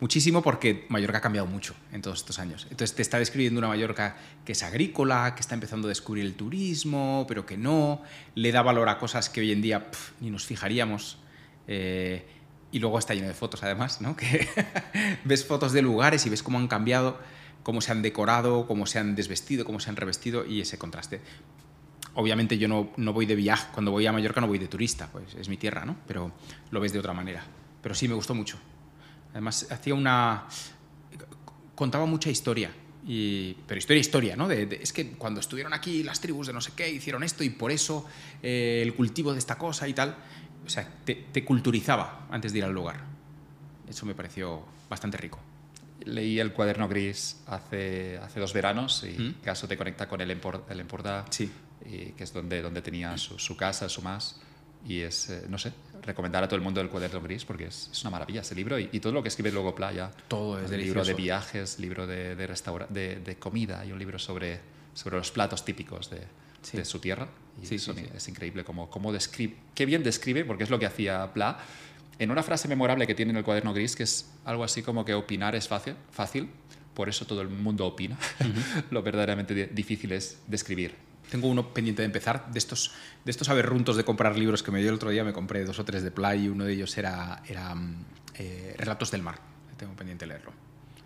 Muchísimo 0.00 0.42
porque 0.42 0.86
Mallorca 0.88 1.18
ha 1.18 1.20
cambiado 1.20 1.46
mucho 1.46 1.74
en 1.92 2.02
todos 2.02 2.20
estos 2.20 2.38
años. 2.38 2.66
Entonces 2.70 2.94
te 2.94 3.02
está 3.02 3.18
describiendo 3.18 3.58
una 3.58 3.68
Mallorca 3.68 4.16
que 4.44 4.52
es 4.52 4.62
agrícola, 4.62 5.34
que 5.34 5.40
está 5.40 5.54
empezando 5.54 5.88
a 5.88 5.90
descubrir 5.90 6.24
el 6.24 6.34
turismo, 6.34 7.24
pero 7.28 7.46
que 7.46 7.56
no, 7.56 8.02
le 8.34 8.52
da 8.52 8.62
valor 8.62 8.88
a 8.88 8.98
cosas 8.98 9.28
que 9.28 9.40
hoy 9.40 9.52
en 9.52 9.62
día 9.62 9.90
ni 10.20 10.30
nos 10.30 10.44
fijaríamos. 10.44 11.18
Eh, 11.68 12.26
y 12.70 12.78
luego 12.78 12.98
está 12.98 13.14
lleno 13.14 13.28
de 13.28 13.34
fotos 13.34 13.62
además, 13.62 14.00
¿no? 14.00 14.16
Que 14.22 14.48
ves 15.24 15.44
fotos 15.44 15.72
de 15.72 15.82
lugares 15.82 16.24
y 16.26 16.30
ves 16.30 16.42
cómo 16.42 16.58
han 16.58 16.68
cambiado, 16.68 17.18
cómo 17.62 17.80
se 17.80 17.92
han 17.92 18.02
decorado, 18.02 18.66
cómo 18.66 18.86
se 18.86 18.98
han 18.98 19.14
desvestido, 19.14 19.64
cómo 19.64 19.78
se 19.78 19.90
han 19.90 19.96
revestido 19.96 20.46
y 20.46 20.60
ese 20.62 20.78
contraste 20.78 21.20
obviamente 22.14 22.58
yo 22.58 22.68
no, 22.68 22.90
no, 22.96 23.12
voy 23.12 23.26
de 23.26 23.34
viaje, 23.34 23.68
cuando 23.72 23.90
voy 23.90 24.06
a 24.06 24.12
Mallorca 24.12 24.40
no 24.40 24.46
voy 24.46 24.58
de 24.58 24.68
turista, 24.68 25.08
pues 25.10 25.34
es 25.34 25.48
mi 25.48 25.56
tierra, 25.56 25.84
¿no? 25.84 25.96
Pero 26.06 26.32
lo 26.70 26.80
ves 26.80 26.92
de 26.92 26.98
otra 26.98 27.12
manera. 27.12 27.42
Pero 27.82 27.94
sí, 27.94 28.08
me 28.08 28.14
gustó 28.14 28.34
mucho. 28.34 28.58
Además, 29.32 29.66
hacía 29.70 29.94
una... 29.94 30.46
contaba 31.74 32.06
mucha 32.06 32.30
historia. 32.30 32.70
Y, 33.06 33.54
pero 33.66 33.78
historia, 33.78 34.00
historia, 34.00 34.36
¿no? 34.36 34.48
es 34.48 34.92
que 34.92 35.12
cuando 35.12 35.40
estuvieron 35.40 35.72
aquí 35.72 36.04
las 36.04 36.20
tribus 36.20 36.46
de 36.46 36.52
no 36.52 36.60
sé 36.60 36.70
qué 36.76 36.88
hicieron 36.88 37.24
esto 37.24 37.42
y 37.42 37.50
por 37.50 37.72
eso 37.72 38.06
eh, 38.40 38.80
el 38.80 38.94
cultivo 38.94 39.32
de 39.32 39.40
esta 39.40 39.58
cosa 39.58 39.88
y 39.88 39.94
tal. 39.94 40.16
O 40.64 40.70
sea, 40.70 40.88
te, 41.04 41.44
culturizaba 41.44 42.28
antes 42.30 42.52
de 42.52 42.58
ir 42.58 42.64
al 42.64 42.72
lugar. 42.72 43.00
Eso 43.88 44.06
me 44.06 44.14
pareció 44.14 44.62
bastante 44.88 45.16
rico 45.16 45.40
leí 46.04 46.40
el 46.40 46.52
cuaderno 46.52 46.88
gris 46.88 47.40
hace, 47.46 48.18
hace 48.18 48.40
dos 48.40 48.52
veranos 48.52 49.04
y 49.04 49.16
¿Mm? 49.16 49.34
caso 49.34 49.68
te 49.68 49.76
conecta 49.76 50.08
con 50.08 50.20
el, 50.20 50.32
el 50.32 50.40
Empordà. 50.40 51.24
Sí 51.30 51.48
que 51.82 52.24
es 52.24 52.32
donde, 52.32 52.62
donde 52.62 52.82
tenía 52.82 53.16
su, 53.16 53.56
casa, 53.56 53.88
su 53.88 54.02
más. 54.02 54.40
Y 54.86 55.00
es, 55.00 55.30
eh, 55.30 55.44
no 55.48 55.58
sé, 55.58 55.72
recomendar 56.02 56.42
a 56.42 56.48
todo 56.48 56.56
el 56.56 56.62
mundo 56.62 56.80
el 56.80 56.88
cuaderno 56.88 57.20
gris 57.20 57.44
porque 57.44 57.66
es, 57.66 57.88
es 57.92 58.02
una 58.02 58.10
maravilla 58.10 58.40
ese 58.40 58.56
libro 58.56 58.78
y, 58.80 58.86
todo 58.98 59.12
lo 59.12 59.22
que 59.22 59.28
escribe 59.28 59.52
luego 59.52 59.74
Playa. 59.74 60.10
Todo 60.28 60.58
es 60.58 60.70
delicioso. 60.70 60.98
Libro 60.98 61.04
de 61.04 61.14
viajes, 61.14 61.78
libro 61.78 62.06
de, 62.06 62.34
de, 62.34 62.48
de, 62.90 63.16
de, 63.16 63.36
comida 63.36 63.84
y 63.84 63.92
un 63.92 63.98
libro 63.98 64.18
sobre, 64.18 64.60
sobre 64.94 65.18
los 65.18 65.30
platos 65.30 65.64
típicos 65.64 66.10
de, 66.10 66.26
de 66.72 66.84
su 66.84 66.98
tierra. 66.98 67.28
Y 67.62 67.66
sí, 67.66 67.78
sí, 67.78 67.92
es 68.14 68.28
increíble 68.28 68.64
cómo, 68.64 68.90
cómo 68.90 69.12
describe, 69.12 69.56
qué 69.74 69.86
bien 69.86 70.02
describe, 70.02 70.44
porque 70.44 70.64
es 70.64 70.70
lo 70.70 70.78
que 70.78 70.86
hacía 70.86 71.32
Pla, 71.32 71.58
en 72.18 72.30
una 72.30 72.42
frase 72.42 72.66
memorable 72.66 73.06
que 73.06 73.14
tiene 73.14 73.30
en 73.30 73.36
el 73.36 73.44
cuaderno 73.44 73.72
gris, 73.72 73.94
que 73.94 74.02
es 74.02 74.30
algo 74.44 74.64
así 74.64 74.82
como 74.82 75.04
que 75.04 75.14
opinar 75.14 75.54
es 75.54 75.68
fácil, 75.68 75.94
fácil 76.10 76.48
por 76.94 77.08
eso 77.08 77.26
todo 77.26 77.40
el 77.40 77.48
mundo 77.48 77.86
opina. 77.86 78.18
lo 78.90 79.02
verdaderamente 79.02 79.66
difícil 79.68 80.12
es 80.12 80.38
describir 80.46 80.94
tengo 81.32 81.48
uno 81.48 81.72
pendiente 81.72 82.02
de 82.02 82.06
empezar, 82.06 82.52
de 82.52 82.58
estos, 82.58 82.92
de 83.24 83.30
estos 83.30 83.48
aberruntos 83.48 83.96
de 83.96 84.04
comprar 84.04 84.36
libros 84.36 84.62
que 84.62 84.70
me 84.70 84.80
dio 84.80 84.90
el 84.90 84.96
otro 84.96 85.08
día, 85.08 85.24
me 85.24 85.32
compré 85.32 85.64
dos 85.64 85.78
o 85.78 85.84
tres 85.84 86.02
de 86.02 86.10
Play 86.10 86.44
y 86.44 86.48
uno 86.48 86.66
de 86.66 86.74
ellos 86.74 86.98
era, 86.98 87.42
era 87.48 87.74
mm, 87.74 88.04
eh, 88.34 88.74
Relatos 88.76 89.10
del 89.10 89.22
Mar, 89.22 89.38
tengo 89.78 89.96
pendiente 89.96 90.26
de 90.26 90.28
leerlo. 90.28 90.52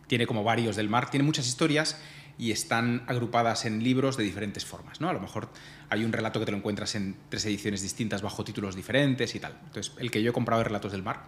Tiene 0.08 0.26
como 0.26 0.42
varios 0.42 0.74
del 0.74 0.88
mar, 0.88 1.10
tiene 1.10 1.22
muchas 1.22 1.46
historias 1.46 2.00
y 2.38 2.50
están 2.50 3.04
agrupadas 3.06 3.66
en 3.66 3.84
libros 3.84 4.16
de 4.16 4.24
diferentes 4.24 4.64
formas. 4.64 5.00
¿no? 5.00 5.08
A 5.08 5.12
lo 5.12 5.20
mejor 5.20 5.48
hay 5.90 6.04
un 6.04 6.12
relato 6.12 6.40
que 6.40 6.46
te 6.46 6.50
lo 6.50 6.58
encuentras 6.58 6.96
en 6.96 7.16
tres 7.28 7.46
ediciones 7.46 7.80
distintas 7.80 8.20
bajo 8.20 8.42
títulos 8.42 8.74
diferentes 8.74 9.32
y 9.36 9.38
tal. 9.38 9.56
Entonces, 9.64 9.92
el 9.98 10.10
que 10.10 10.24
yo 10.24 10.30
he 10.30 10.32
comprado 10.32 10.60
es 10.62 10.66
Relatos 10.66 10.90
del 10.90 11.04
Mar. 11.04 11.22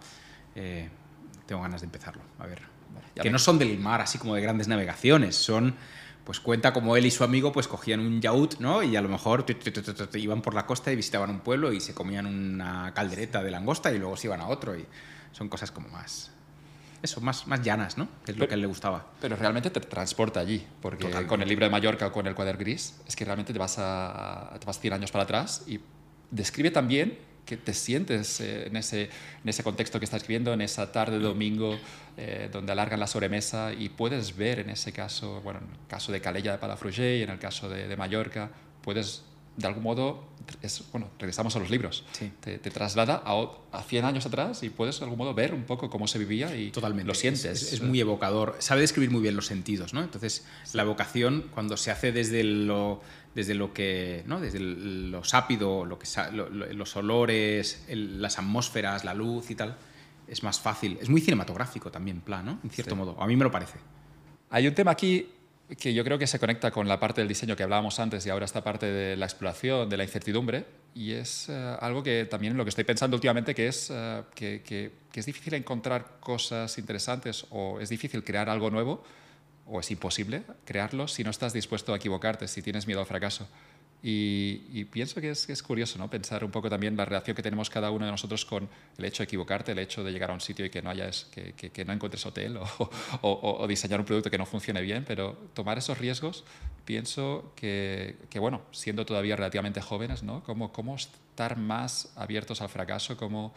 Eh, 0.57 0.89
tengo 1.47 1.63
ganas 1.63 1.83
de 1.83 1.85
empezarlo. 1.87 2.23
A 2.41 2.47
ver. 2.47 2.63
que 3.15 3.31
no 3.31 3.39
son 3.39 3.61
del 3.61 3.79
mar, 3.79 4.01
así 4.01 4.19
como 4.19 4.35
de 4.35 4.41
grandes 4.43 4.67
navegaciones, 4.67 5.37
son 5.37 5.77
pues 6.29 6.41
cuenta 6.41 6.75
como 6.75 6.95
él 6.95 7.07
y 7.07 7.11
su 7.11 7.25
amigo 7.25 7.53
pues 7.53 7.67
cogían 7.69 8.01
un 8.01 8.21
yacht, 8.21 8.61
¿no? 8.61 8.83
Y 8.83 8.97
a 8.97 9.01
lo 9.01 9.09
mejor 9.09 9.47
iban 10.13 10.43
por 10.43 10.53
la 10.53 10.67
costa 10.67 10.93
y 10.93 10.97
visitaban 10.97 11.31
un 11.31 11.41
pueblo 11.41 11.73
y 11.73 11.81
se 11.81 11.95
comían 11.95 12.27
una 12.27 12.93
caldereta 12.93 13.43
de 13.43 13.51
langosta 13.51 13.91
y 13.95 13.99
luego 13.99 14.15
se 14.15 14.27
iban 14.27 14.43
a 14.43 14.49
otro 14.49 14.77
y 14.77 14.85
son 15.33 15.49
cosas 15.49 15.71
como 15.71 15.89
más 15.89 16.31
eso, 17.03 17.23
más, 17.23 17.47
más 17.47 17.63
llanas, 17.63 17.97
¿no? 17.97 18.09
Que 18.27 18.33
es 18.33 18.37
lo 18.37 18.47
que 18.47 18.53
a 18.53 18.57
él 18.57 18.61
le 18.61 18.67
gustaba. 18.67 19.07
Pero 19.23 19.37
realmente 19.37 19.71
te 19.71 19.81
transporta 19.81 20.41
allí, 20.41 20.67
porque 20.83 21.09
con 21.27 21.41
el 21.41 21.49
libro 21.49 21.65
de 21.65 21.71
Mallorca 21.71 22.09
o 22.09 22.13
con 22.13 22.27
el 22.27 22.35
cuaderno 22.35 22.61
gris, 22.61 23.01
es 23.07 23.17
que 23.17 23.25
realmente 23.25 23.55
te 23.55 23.59
vas, 23.59 23.77
a, 23.79 24.55
te 24.61 24.67
vas 24.67 24.79
100 24.79 24.93
años 24.93 25.11
para 25.11 25.25
atrás 25.25 25.65
y 25.67 25.81
describe 26.31 26.71
también 26.71 27.17
que 27.49 27.57
te 27.57 27.73
sientes 27.73 28.41
eh, 28.41 28.67
en, 28.67 28.77
ese, 28.77 29.05
en 29.43 29.49
ese 29.49 29.63
contexto 29.63 29.99
que 29.99 30.05
estás 30.05 30.19
escribiendo, 30.19 30.53
en 30.53 30.61
esa 30.61 30.93
tarde 30.93 31.19
de 31.19 31.25
domingo 31.25 31.79
eh, 32.19 32.51
donde 32.53 32.73
alargan 32.73 33.01
la 33.01 33.07
sobremesa 33.07 33.73
y 33.73 33.89
puedes 33.89 34.37
ver 34.37 34.59
en 34.59 34.69
ese 34.69 34.93
caso, 34.93 35.41
bueno, 35.41 35.61
en 35.61 35.73
el 35.73 35.87
caso 35.89 36.13
de 36.13 36.21
Calella 36.21 36.53
de 36.53 36.59
Palafrugell 36.59 37.21
y 37.21 37.23
en 37.23 37.31
el 37.31 37.39
caso 37.39 37.71
de 37.71 37.97
Mallorca, 37.97 38.51
puedes 38.83 39.23
de 39.59 39.67
algún 39.67 39.83
modo, 39.83 40.25
es, 40.63 40.83
bueno, 40.93 41.09
regresamos 41.19 41.55
a 41.57 41.59
los 41.59 41.71
libros. 41.71 42.05
Te, 42.41 42.59
traslada 42.59 43.23
a, 43.25 43.47
a, 43.73 43.83
100 43.83 44.05
años 44.05 44.27
atrás 44.27 44.63
y 44.63 44.71
puedes 44.71 44.99
de 44.99 45.05
algún 45.05 45.19
modo 45.19 45.35
ver 45.35 45.55
un 45.55 45.65
poco 45.65 45.91
cómo 45.91 46.07
se 46.07 46.19
vivía 46.19 46.55
y 46.57 46.71
Totalmente. 46.71 47.07
lo 47.07 47.15
sientes. 47.15 47.73
Es, 47.73 47.83
muy 47.83 48.01
evocador. 48.01 48.57
Sabe 48.59 48.81
describir 48.81 49.11
muy 49.11 49.23
bien 49.23 49.37
los 49.37 49.47
sentidos, 49.47 49.95
¿no? 49.95 50.03
Entonces, 50.03 50.47
la 50.73 50.83
evocación, 50.83 51.47
cuando 51.53 51.77
se 51.77 51.91
hace 51.91 52.13
desde 52.13 52.45
lo, 52.45 53.01
desde 53.35 53.55
lo 53.55 53.73
que, 53.73 54.23
¿no? 54.27 54.41
Desde 54.41 54.61
lo 54.61 55.25
sápido, 55.25 55.85
lo 55.85 55.99
que, 55.99 56.07
los 56.33 56.97
olores, 56.97 57.85
las 57.89 58.39
atmósferas, 58.39 59.05
la 59.05 59.15
luz 59.15 59.51
y 59.51 59.55
tal, 59.55 59.77
es 60.27 60.43
más 60.43 60.61
fácil. 60.61 60.99
Es 61.01 61.09
muy 61.09 61.21
cinematográfico 61.21 61.91
también, 61.91 62.21
plan, 62.21 62.45
¿no? 62.45 62.59
En 62.63 62.71
cierto 62.71 62.97
modo. 62.97 63.21
A 63.21 63.27
mí 63.27 63.37
me 63.37 63.45
lo 63.45 63.51
parece. 63.51 63.79
Hay 64.51 64.67
un 64.67 64.75
tema 64.75 64.93
aquí 64.93 65.29
que 65.77 65.93
yo 65.93 66.03
creo 66.05 66.19
que 66.19 66.27
se 66.27 66.39
conecta 66.39 66.71
con 66.71 66.89
la 66.89 66.99
parte 66.99 67.21
del 67.21 67.29
diseño 67.29 67.55
que 67.55 67.63
hablábamos 67.63 68.01
antes 68.01 68.25
y 68.25 68.31
ahora 68.31 68.47
esta 68.47 68.65
parte 68.65 68.87
de 68.87 69.17
la 69.17 69.27
exploración, 69.27 69.89
de 69.89 69.97
la 69.97 70.05
incertidumbre, 70.05 70.65
y 70.95 71.13
es 71.13 71.49
eh, 71.49 71.77
algo 71.81 72.03
que 72.03 72.25
también 72.25 72.57
lo 72.57 72.65
que 72.65 72.71
estoy 72.71 72.85
pensando 72.85 73.17
últimamente, 73.17 73.55
que 73.55 73.69
es 73.69 73.91
eh, 73.91 74.23
que, 74.35 74.63
que, 74.63 74.93
es 75.19 75.27
difícil 75.27 75.55
encontrar 75.55 76.19
cosas 76.21 76.79
interesantes 76.79 77.45
o 77.51 77.81
es 77.81 77.89
difícil 77.89 78.23
crear 78.23 78.49
algo 78.49 78.71
nuevo, 78.71 79.03
o 79.67 79.81
es 79.81 79.91
imposible 79.91 80.43
crearlo 80.65 81.09
si 81.09 81.25
no 81.25 81.31
estás 81.31 81.53
dispuesto 81.53 81.93
a 81.93 81.97
equivocarte, 81.97 82.49
si 82.49 82.63
tienes 82.63 82.87
miedo 82.87 83.01
al 83.01 83.07
fracaso. 83.07 83.49
Y, 84.01 84.85
pienso 84.85 85.21
que 85.21 85.31
es, 85.31 85.49
es, 85.49 85.61
curioso 85.61 85.99
¿no? 85.99 86.09
pensar 86.09 86.45
un 86.45 86.53
poco 86.53 86.71
también 86.71 86.97
la 86.97 87.05
relación 87.05 87.35
que 87.35 87.43
tenemos 87.43 87.69
cada 87.69 87.91
uno 87.91 88.05
de 88.05 88.13
nosotros 88.13 88.45
con 88.45 88.69
el 88.97 89.05
hecho 89.05 89.23
de 89.23 89.25
equivocarte, 89.25 89.73
el 89.73 89.79
hecho 89.81 90.05
de 90.05 90.13
llegar 90.13 90.31
a 90.31 90.35
un 90.35 90.41
sitio 90.41 90.65
y 90.65 90.71
que 90.71 90.81
no, 90.83 90.91
hayas, 90.91 91.27
que, 91.33 91.53
que, 91.53 91.85
no 91.85 91.93
encuentres 91.93 92.25
hotel 92.25 92.59
o, 92.59 92.91
o, 93.23 93.67
diseñar 93.67 93.99
un 93.99 94.07
producto 94.07 94.31
que 94.31 94.39
no 94.39 94.47
funcione 94.47 94.83
bien, 94.83 95.05
pero 95.05 95.37
tomar 95.53 95.79
esos 95.79 95.99
riesgos, 95.99 96.45
pienso 96.85 97.53
que, 97.57 98.17
que 98.31 98.39
bueno, 98.39 98.63
siendo 98.71 99.05
todavía 99.05 99.35
relativamente 99.35 99.81
jóvenes, 99.81 100.23
¿no? 100.23 100.45
cómo, 100.45 100.73
cómo 100.73 100.95
estar 100.95 101.57
más 101.57 102.13
abiertos 102.15 102.63
al 102.63 102.69
fracaso, 102.69 103.17
cómo 103.17 103.53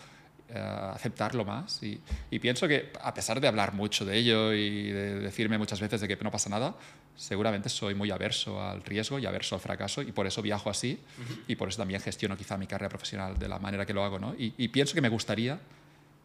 eh, 0.50 0.60
aceptarlo 0.60 1.46
más. 1.46 1.84
Y, 1.84 2.02
y, 2.32 2.40
pienso 2.40 2.68
que 2.68 2.92
a 3.00 3.14
pesar 3.14 3.40
de 3.40 3.48
hablar 3.48 3.74
mucho 3.74 4.06
de 4.06 4.18
ello 4.18 4.54
y 4.54 4.90
de 4.90 5.20
decirme 5.20 5.60
muchas 5.60 5.80
veces 5.80 6.02
de 6.02 6.08
que 6.08 6.18
no 6.22 6.32
pasa 6.32 6.50
nada, 6.50 6.76
seguramente 7.16 7.70
soy 7.70 7.94
muy 7.94 8.12
averso 8.12 8.62
al 8.62 8.84
riesgo 8.84 9.20
y 9.20 9.26
averso 9.26 9.56
al 9.56 9.62
fracaso 9.62 10.02
y 10.02 10.12
por 10.12 10.28
eso 10.28 10.42
viajo 10.42 10.70
así 10.70 11.00
y 11.48 11.56
por 11.56 11.70
eso 11.70 11.78
también 11.78 12.02
gestiono 12.02 12.36
quizá 12.36 12.58
mi 12.58 12.68
carrera 12.68 12.90
profesional 12.90 13.38
de 13.38 13.48
la 13.48 13.60
manera 13.60 13.86
que 13.86 13.94
lo 13.94 14.04
hago. 14.04 14.20
¿no? 14.20 14.34
Y, 14.38 14.68
pienso 14.70 14.94
que 14.94 15.02
me 15.02 15.10
gustaría 15.10 15.60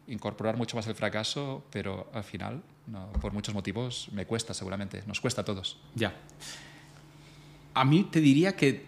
incorporar 0.07 0.57
mucho 0.57 0.77
más 0.77 0.87
el 0.87 0.95
fracaso, 0.95 1.65
pero 1.71 2.09
al 2.13 2.23
final, 2.23 2.63
por 3.21 3.33
muchos 3.33 3.53
motivos, 3.53 4.07
me 4.11 4.25
cuesta 4.25 4.53
seguramente, 4.53 5.03
nos 5.05 5.19
cuesta 5.19 5.41
a 5.41 5.45
todos. 5.45 5.77
Ya. 5.95 6.15
A 7.73 7.85
mí 7.85 8.07
te 8.09 8.21
diría 8.21 8.55
que 8.55 8.85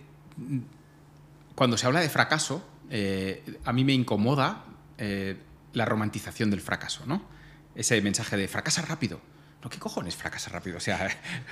cuando 1.55 1.77
se 1.77 1.85
habla 1.85 1.99
de 1.99 2.09
fracaso, 2.09 2.65
eh, 2.89 3.43
a 3.65 3.73
mí 3.73 3.83
me 3.83 3.93
incomoda 3.93 4.65
eh, 4.97 5.37
la 5.73 5.85
romantización 5.85 6.49
del 6.49 6.61
fracaso, 6.61 7.05
¿no? 7.05 7.21
Ese 7.75 8.01
mensaje 8.01 8.35
de 8.35 8.47
fracasa 8.47 8.81
rápido 8.81 9.21
¿No, 9.61 9.69
¿Qué 9.69 9.77
cojones 9.77 10.15
fracasa 10.15 10.49
rápido? 10.51 10.77
O 10.77 10.79
sea, 10.79 11.09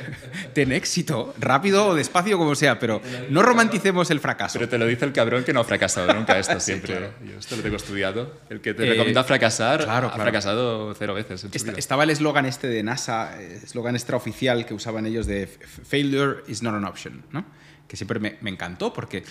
ten 0.53 0.71
éxito, 0.71 1.35
rápido 1.39 1.87
o 1.87 1.95
despacio, 1.95 2.37
como 2.37 2.55
sea, 2.55 2.79
pero 2.79 3.01
no 3.29 3.41
romanticemos 3.41 4.09
el 4.11 4.21
fracaso. 4.21 4.59
Pero 4.59 4.69
te 4.69 4.77
lo 4.77 4.87
dice 4.87 5.03
el 5.03 5.11
cabrón 5.11 5.43
que 5.43 5.51
no 5.51 5.59
ha 5.59 5.63
fracasado 5.65 6.13
nunca 6.13 6.39
esto 6.39 6.57
siempre. 6.61 7.11
Yo 7.25 7.37
esto 7.37 7.57
lo 7.57 7.63
tengo 7.63 7.75
estudiado. 7.75 8.39
El 8.49 8.61
que 8.61 8.73
te 8.73 8.85
recomienda 8.85 9.25
fracasar 9.25 9.81
ha 9.89 10.09
fracasado 10.09 10.93
cero 10.95 11.13
veces. 11.15 11.45
estaba 11.77 12.05
el 12.05 12.11
eslogan 12.11 12.45
este 12.45 12.67
de 12.67 12.81
NASA, 12.81 13.41
eslogan 13.41 13.95
extraoficial 13.95 14.65
que 14.65 14.73
usaban 14.73 15.05
ellos 15.05 15.27
de 15.27 15.47
Failure 15.47 16.43
is 16.47 16.63
not 16.63 16.75
an 16.75 16.85
option, 16.85 17.23
¿no? 17.31 17.45
que 17.87 17.95
siempre 17.95 18.19
me, 18.19 18.37
me 18.41 18.49
encantó 18.49 18.93
porque 18.93 19.23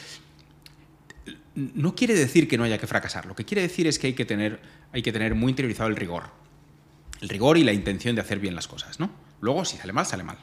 no 1.54 1.94
quiere 1.94 2.14
decir 2.14 2.48
que 2.48 2.58
no 2.58 2.64
haya 2.64 2.78
que 2.78 2.86
fracasar. 2.86 3.26
Lo 3.26 3.34
que 3.34 3.44
quiere 3.44 3.62
decir 3.62 3.86
es 3.86 3.98
que 3.98 4.08
hay 4.08 4.12
que 4.14 4.24
tener, 4.24 4.60
hay 4.92 5.02
que 5.02 5.12
tener 5.12 5.34
muy 5.34 5.50
interiorizado 5.50 5.88
el 5.88 5.96
rigor 5.96 6.24
el 7.20 7.28
rigor 7.28 7.58
y 7.58 7.64
la 7.64 7.72
intención 7.72 8.14
de 8.14 8.20
hacer 8.20 8.38
bien 8.38 8.54
las 8.54 8.68
cosas, 8.68 9.00
¿no? 9.00 9.10
Luego, 9.40 9.64
si 9.64 9.76
sale 9.76 9.92
mal, 9.92 10.06
sale 10.06 10.22
mal. 10.22 10.38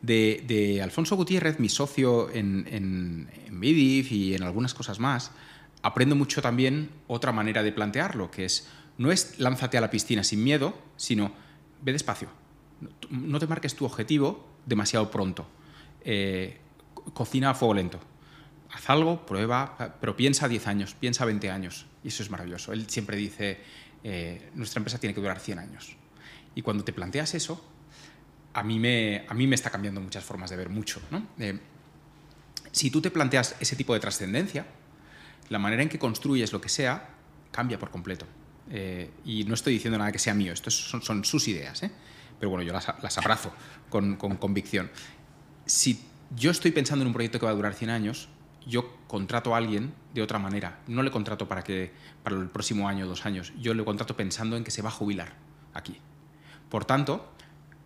De, 0.00 0.80
Alfonso 0.82 1.16
Gutiérrez, 1.16 1.60
mi 1.60 1.68
socio 1.68 2.28
en, 2.30 2.66
en, 2.68 3.28
y 3.62 4.34
en 4.34 4.42
algunas 4.42 4.74
cosas 4.74 4.98
más, 4.98 5.30
aprendo 5.82 6.16
mucho 6.16 6.42
también 6.42 6.90
otra 7.06 7.32
manera 7.32 7.62
de 7.62 7.72
plantearlo, 7.72 8.30
que 8.30 8.44
es, 8.44 8.68
no 8.98 9.12
es 9.12 9.38
lánzate 9.38 9.78
a 9.78 9.80
la 9.80 9.90
piscina 9.90 10.24
sin 10.24 10.42
miedo, 10.42 10.76
sino 10.96 11.32
ve 11.82 11.92
despacio. 11.92 12.28
No 13.10 13.38
te 13.38 13.46
marques 13.46 13.76
tu 13.76 13.84
objetivo 13.84 14.48
demasiado 14.66 15.10
pronto. 15.10 15.46
Eh, 16.04 16.58
cocina 17.14 17.50
a 17.50 17.54
fuego 17.54 17.74
lento. 17.74 18.00
Haz 18.72 18.88
algo, 18.90 19.26
prueba, 19.26 19.96
pero 20.00 20.16
piensa 20.16 20.48
10 20.48 20.66
años, 20.66 20.94
piensa 20.98 21.24
20 21.24 21.50
años. 21.50 21.86
Y 22.02 22.08
eso 22.08 22.22
es 22.22 22.30
maravilloso. 22.30 22.72
Él 22.72 22.88
siempre 22.88 23.16
dice, 23.16 23.60
eh, 24.02 24.50
nuestra 24.54 24.80
empresa 24.80 24.98
tiene 24.98 25.14
que 25.14 25.20
durar 25.20 25.38
100 25.38 25.58
años. 25.58 25.96
Y 26.54 26.62
cuando 26.62 26.84
te 26.84 26.92
planteas 26.92 27.34
eso, 27.34 27.64
a 28.54 28.62
mí 28.62 28.78
me, 28.78 29.24
a 29.28 29.34
mí 29.34 29.46
me 29.46 29.54
está 29.54 29.70
cambiando 29.70 30.00
muchas 30.00 30.24
formas 30.24 30.50
de 30.50 30.56
ver 30.56 30.68
mucho. 30.68 31.00
¿no? 31.10 31.26
Eh, 31.38 31.58
si 32.70 32.90
tú 32.90 33.00
te 33.00 33.10
planteas 33.10 33.56
ese 33.60 33.76
tipo 33.76 33.94
de 33.94 34.00
trascendencia, 34.00 34.66
la 35.48 35.58
manera 35.58 35.82
en 35.82 35.88
que 35.88 35.98
construyes 35.98 36.52
lo 36.52 36.60
que 36.60 36.68
sea 36.68 37.10
cambia 37.50 37.78
por 37.78 37.90
completo. 37.90 38.26
Eh, 38.70 39.10
y 39.24 39.44
no 39.44 39.54
estoy 39.54 39.74
diciendo 39.74 39.98
nada 39.98 40.12
que 40.12 40.18
sea 40.18 40.34
mío, 40.34 40.52
estas 40.52 40.74
son, 40.74 41.02
son, 41.02 41.24
sus 41.24 41.48
ideas, 41.48 41.82
¿eh? 41.82 41.90
pero 42.38 42.48
bueno, 42.50 42.62
yo 42.62 42.72
las, 42.72 42.86
las 43.02 43.18
abrazo 43.18 43.52
con, 43.90 44.16
con, 44.16 44.36
convicción. 44.36 44.90
Si 45.66 46.00
yo 46.34 46.50
estoy 46.50 46.70
pensando 46.70 47.02
en 47.02 47.08
un 47.08 47.12
proyecto 47.12 47.38
que 47.38 47.44
va 47.44 47.52
a 47.52 47.54
durar 47.54 47.74
100 47.74 47.90
años, 47.90 48.28
yo 48.66 48.96
contrato 49.06 49.54
a 49.54 49.58
alguien 49.58 49.92
de 50.14 50.22
otra 50.22 50.38
manera. 50.38 50.80
No 50.86 51.02
le 51.02 51.10
contrato 51.10 51.48
para, 51.48 51.62
que, 51.62 51.92
para 52.22 52.36
el 52.36 52.48
próximo 52.48 52.88
año 52.88 53.04
o 53.04 53.08
dos 53.08 53.26
años, 53.26 53.52
yo 53.58 53.74
le 53.74 53.84
contrato 53.84 54.16
pensando 54.16 54.56
en 54.56 54.64
que 54.64 54.70
se 54.70 54.82
va 54.82 54.88
a 54.88 54.92
jubilar 54.92 55.34
aquí. 55.74 55.98
Por 56.72 56.86
tanto, 56.86 57.34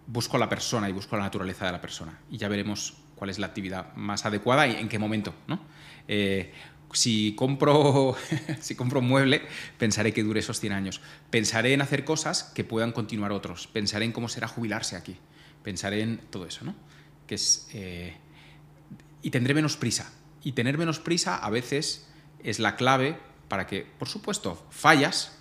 busco 0.06 0.38
la 0.38 0.48
persona 0.48 0.88
y 0.88 0.92
busco 0.92 1.16
la 1.16 1.24
naturaleza 1.24 1.66
de 1.66 1.72
la 1.72 1.80
persona 1.80 2.20
y 2.30 2.38
ya 2.38 2.46
veremos 2.46 2.94
cuál 3.16 3.30
es 3.30 3.40
la 3.40 3.48
actividad 3.48 3.92
más 3.96 4.24
adecuada 4.26 4.68
y 4.68 4.76
en 4.76 4.88
qué 4.88 5.00
momento. 5.00 5.34
¿no? 5.48 5.58
Eh, 6.06 6.52
si 6.92 7.34
compro, 7.34 8.16
si 8.60 8.76
compro 8.76 9.00
un 9.00 9.08
mueble, 9.08 9.42
pensaré 9.76 10.12
que 10.12 10.22
dure 10.22 10.38
esos 10.38 10.60
100 10.60 10.72
años. 10.72 11.00
Pensaré 11.30 11.72
en 11.72 11.82
hacer 11.82 12.04
cosas 12.04 12.44
que 12.54 12.62
puedan 12.62 12.92
continuar 12.92 13.32
otros. 13.32 13.66
Pensaré 13.66 14.04
en 14.04 14.12
cómo 14.12 14.28
será 14.28 14.46
jubilarse 14.46 14.94
aquí. 14.94 15.16
Pensaré 15.64 16.02
en 16.02 16.18
todo 16.18 16.46
eso. 16.46 16.64
¿no? 16.64 16.76
Que 17.26 17.34
es, 17.34 17.66
eh, 17.72 18.14
y 19.20 19.30
tendré 19.30 19.52
menos 19.52 19.76
prisa. 19.76 20.12
Y 20.44 20.52
tener 20.52 20.78
menos 20.78 21.00
prisa 21.00 21.36
a 21.36 21.50
veces 21.50 22.06
es 22.44 22.60
la 22.60 22.76
clave 22.76 23.18
para 23.48 23.66
que, 23.66 23.84
por 23.98 24.06
supuesto, 24.06 24.64
fallas, 24.70 25.35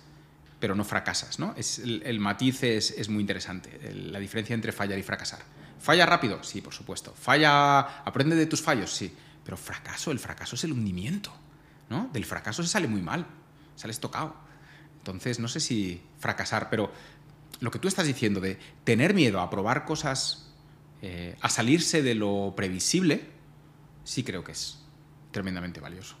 pero 0.66 0.74
no 0.74 0.82
fracasas. 0.82 1.38
¿no? 1.38 1.54
Es, 1.56 1.78
el, 1.78 2.18
matiz 2.18 2.64
es, 2.64 3.08
muy 3.08 3.20
interesante, 3.20 3.70
la 3.94 4.18
diferencia 4.18 4.52
entre 4.52 4.72
fallar 4.72 4.98
y 4.98 5.04
fracasar. 5.04 5.38
¿Falla 5.78 6.04
rápido? 6.04 6.42
Sí, 6.42 6.60
por 6.60 6.74
supuesto. 6.74 7.14
¿Falla, 7.16 7.78
aprende 8.04 8.34
de 8.34 8.46
tus 8.46 8.62
fallos? 8.62 8.92
Sí. 8.92 9.14
Pero 9.44 9.56
fracaso, 9.56 10.10
el 10.10 10.18
fracaso 10.18 10.56
es 10.56 10.64
el 10.64 10.72
hundimiento. 10.72 11.32
¿no? 11.88 12.10
Del 12.12 12.24
fracaso 12.24 12.64
se 12.64 12.68
sale 12.68 12.88
muy 12.88 13.00
mal, 13.00 13.28
sales 13.76 14.00
tocado. 14.00 14.34
Entonces, 14.98 15.38
no 15.38 15.46
sé 15.46 15.60
si 15.60 16.02
fracasar, 16.18 16.68
pero 16.68 16.90
lo 17.60 17.70
que 17.70 17.78
tú 17.78 17.86
estás 17.86 18.08
diciendo 18.08 18.40
de 18.40 18.58
tener 18.82 19.14
miedo 19.14 19.38
a 19.38 19.48
probar 19.48 19.84
cosas, 19.84 20.52
eh, 21.00 21.36
a 21.42 21.48
salirse 21.48 22.02
de 22.02 22.16
lo 22.16 22.54
previsible, 22.56 23.24
sí 24.02 24.24
creo 24.24 24.42
que 24.42 24.50
es 24.50 24.80
tremendamente 25.30 25.78
valioso. 25.78 26.16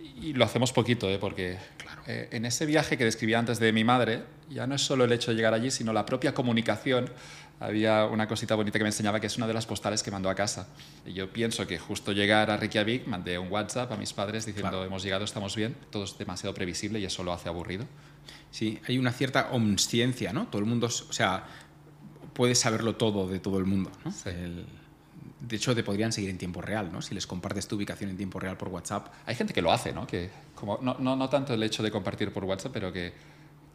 Y 0.00 0.32
lo 0.32 0.44
hacemos 0.44 0.72
poquito, 0.72 1.08
¿eh? 1.08 1.18
porque 1.18 1.58
eh, 2.06 2.28
en 2.32 2.44
ese 2.44 2.66
viaje 2.66 2.96
que 2.96 3.04
describí 3.04 3.34
antes 3.34 3.58
de 3.58 3.72
mi 3.72 3.84
madre, 3.84 4.22
ya 4.48 4.66
no 4.66 4.74
es 4.74 4.82
solo 4.82 5.04
el 5.04 5.12
hecho 5.12 5.30
de 5.30 5.36
llegar 5.36 5.54
allí, 5.54 5.70
sino 5.70 5.92
la 5.92 6.06
propia 6.06 6.34
comunicación. 6.34 7.10
Había 7.58 8.06
una 8.06 8.26
cosita 8.26 8.54
bonita 8.54 8.78
que 8.78 8.84
me 8.84 8.88
enseñaba 8.88 9.20
que 9.20 9.26
es 9.26 9.36
una 9.36 9.46
de 9.46 9.52
las 9.52 9.66
postales 9.66 10.02
que 10.02 10.10
mandó 10.10 10.30
a 10.30 10.34
casa. 10.34 10.68
Y 11.04 11.12
yo 11.12 11.30
pienso 11.30 11.66
que 11.66 11.78
justo 11.78 12.12
llegar 12.12 12.50
a 12.50 12.56
Reykjavik, 12.56 13.06
mandé 13.06 13.38
un 13.38 13.50
WhatsApp 13.50 13.92
a 13.92 13.96
mis 13.96 14.14
padres 14.14 14.46
diciendo 14.46 14.82
hemos 14.84 15.02
llegado, 15.02 15.24
estamos 15.24 15.54
bien, 15.56 15.76
todo 15.90 16.04
es 16.04 16.16
demasiado 16.16 16.54
previsible 16.54 16.98
y 16.98 17.04
eso 17.04 17.22
lo 17.22 17.32
hace 17.32 17.48
aburrido. 17.48 17.84
Sí, 18.50 18.80
hay 18.88 18.98
una 18.98 19.12
cierta 19.12 19.48
omnisciencia, 19.52 20.32
¿no? 20.32 20.46
Todo 20.46 20.60
el 20.60 20.66
mundo, 20.66 20.86
o 20.86 21.12
sea, 21.12 21.44
puede 22.32 22.54
saberlo 22.54 22.96
todo 22.96 23.28
de 23.28 23.40
todo 23.40 23.58
el 23.58 23.66
mundo, 23.66 23.92
¿no? 24.04 24.12
De 25.40 25.56
hecho, 25.56 25.74
te 25.74 25.82
podrían 25.82 26.12
seguir 26.12 26.30
en 26.30 26.38
tiempo 26.38 26.60
real, 26.60 26.92
¿no? 26.92 27.00
Si 27.00 27.14
les 27.14 27.26
compartes 27.26 27.66
tu 27.66 27.76
ubicación 27.76 28.10
en 28.10 28.16
tiempo 28.16 28.38
real 28.38 28.56
por 28.56 28.68
WhatsApp. 28.68 29.08
Hay 29.26 29.34
gente 29.34 29.54
que 29.54 29.62
lo 29.62 29.72
hace, 29.72 29.92
¿no? 29.92 30.06
Que 30.06 30.30
como, 30.54 30.78
no, 30.82 30.96
no, 30.98 31.16
no 31.16 31.28
tanto 31.28 31.54
el 31.54 31.62
hecho 31.62 31.82
de 31.82 31.90
compartir 31.90 32.32
por 32.32 32.44
WhatsApp, 32.44 32.72
pero 32.72 32.92
que, 32.92 33.12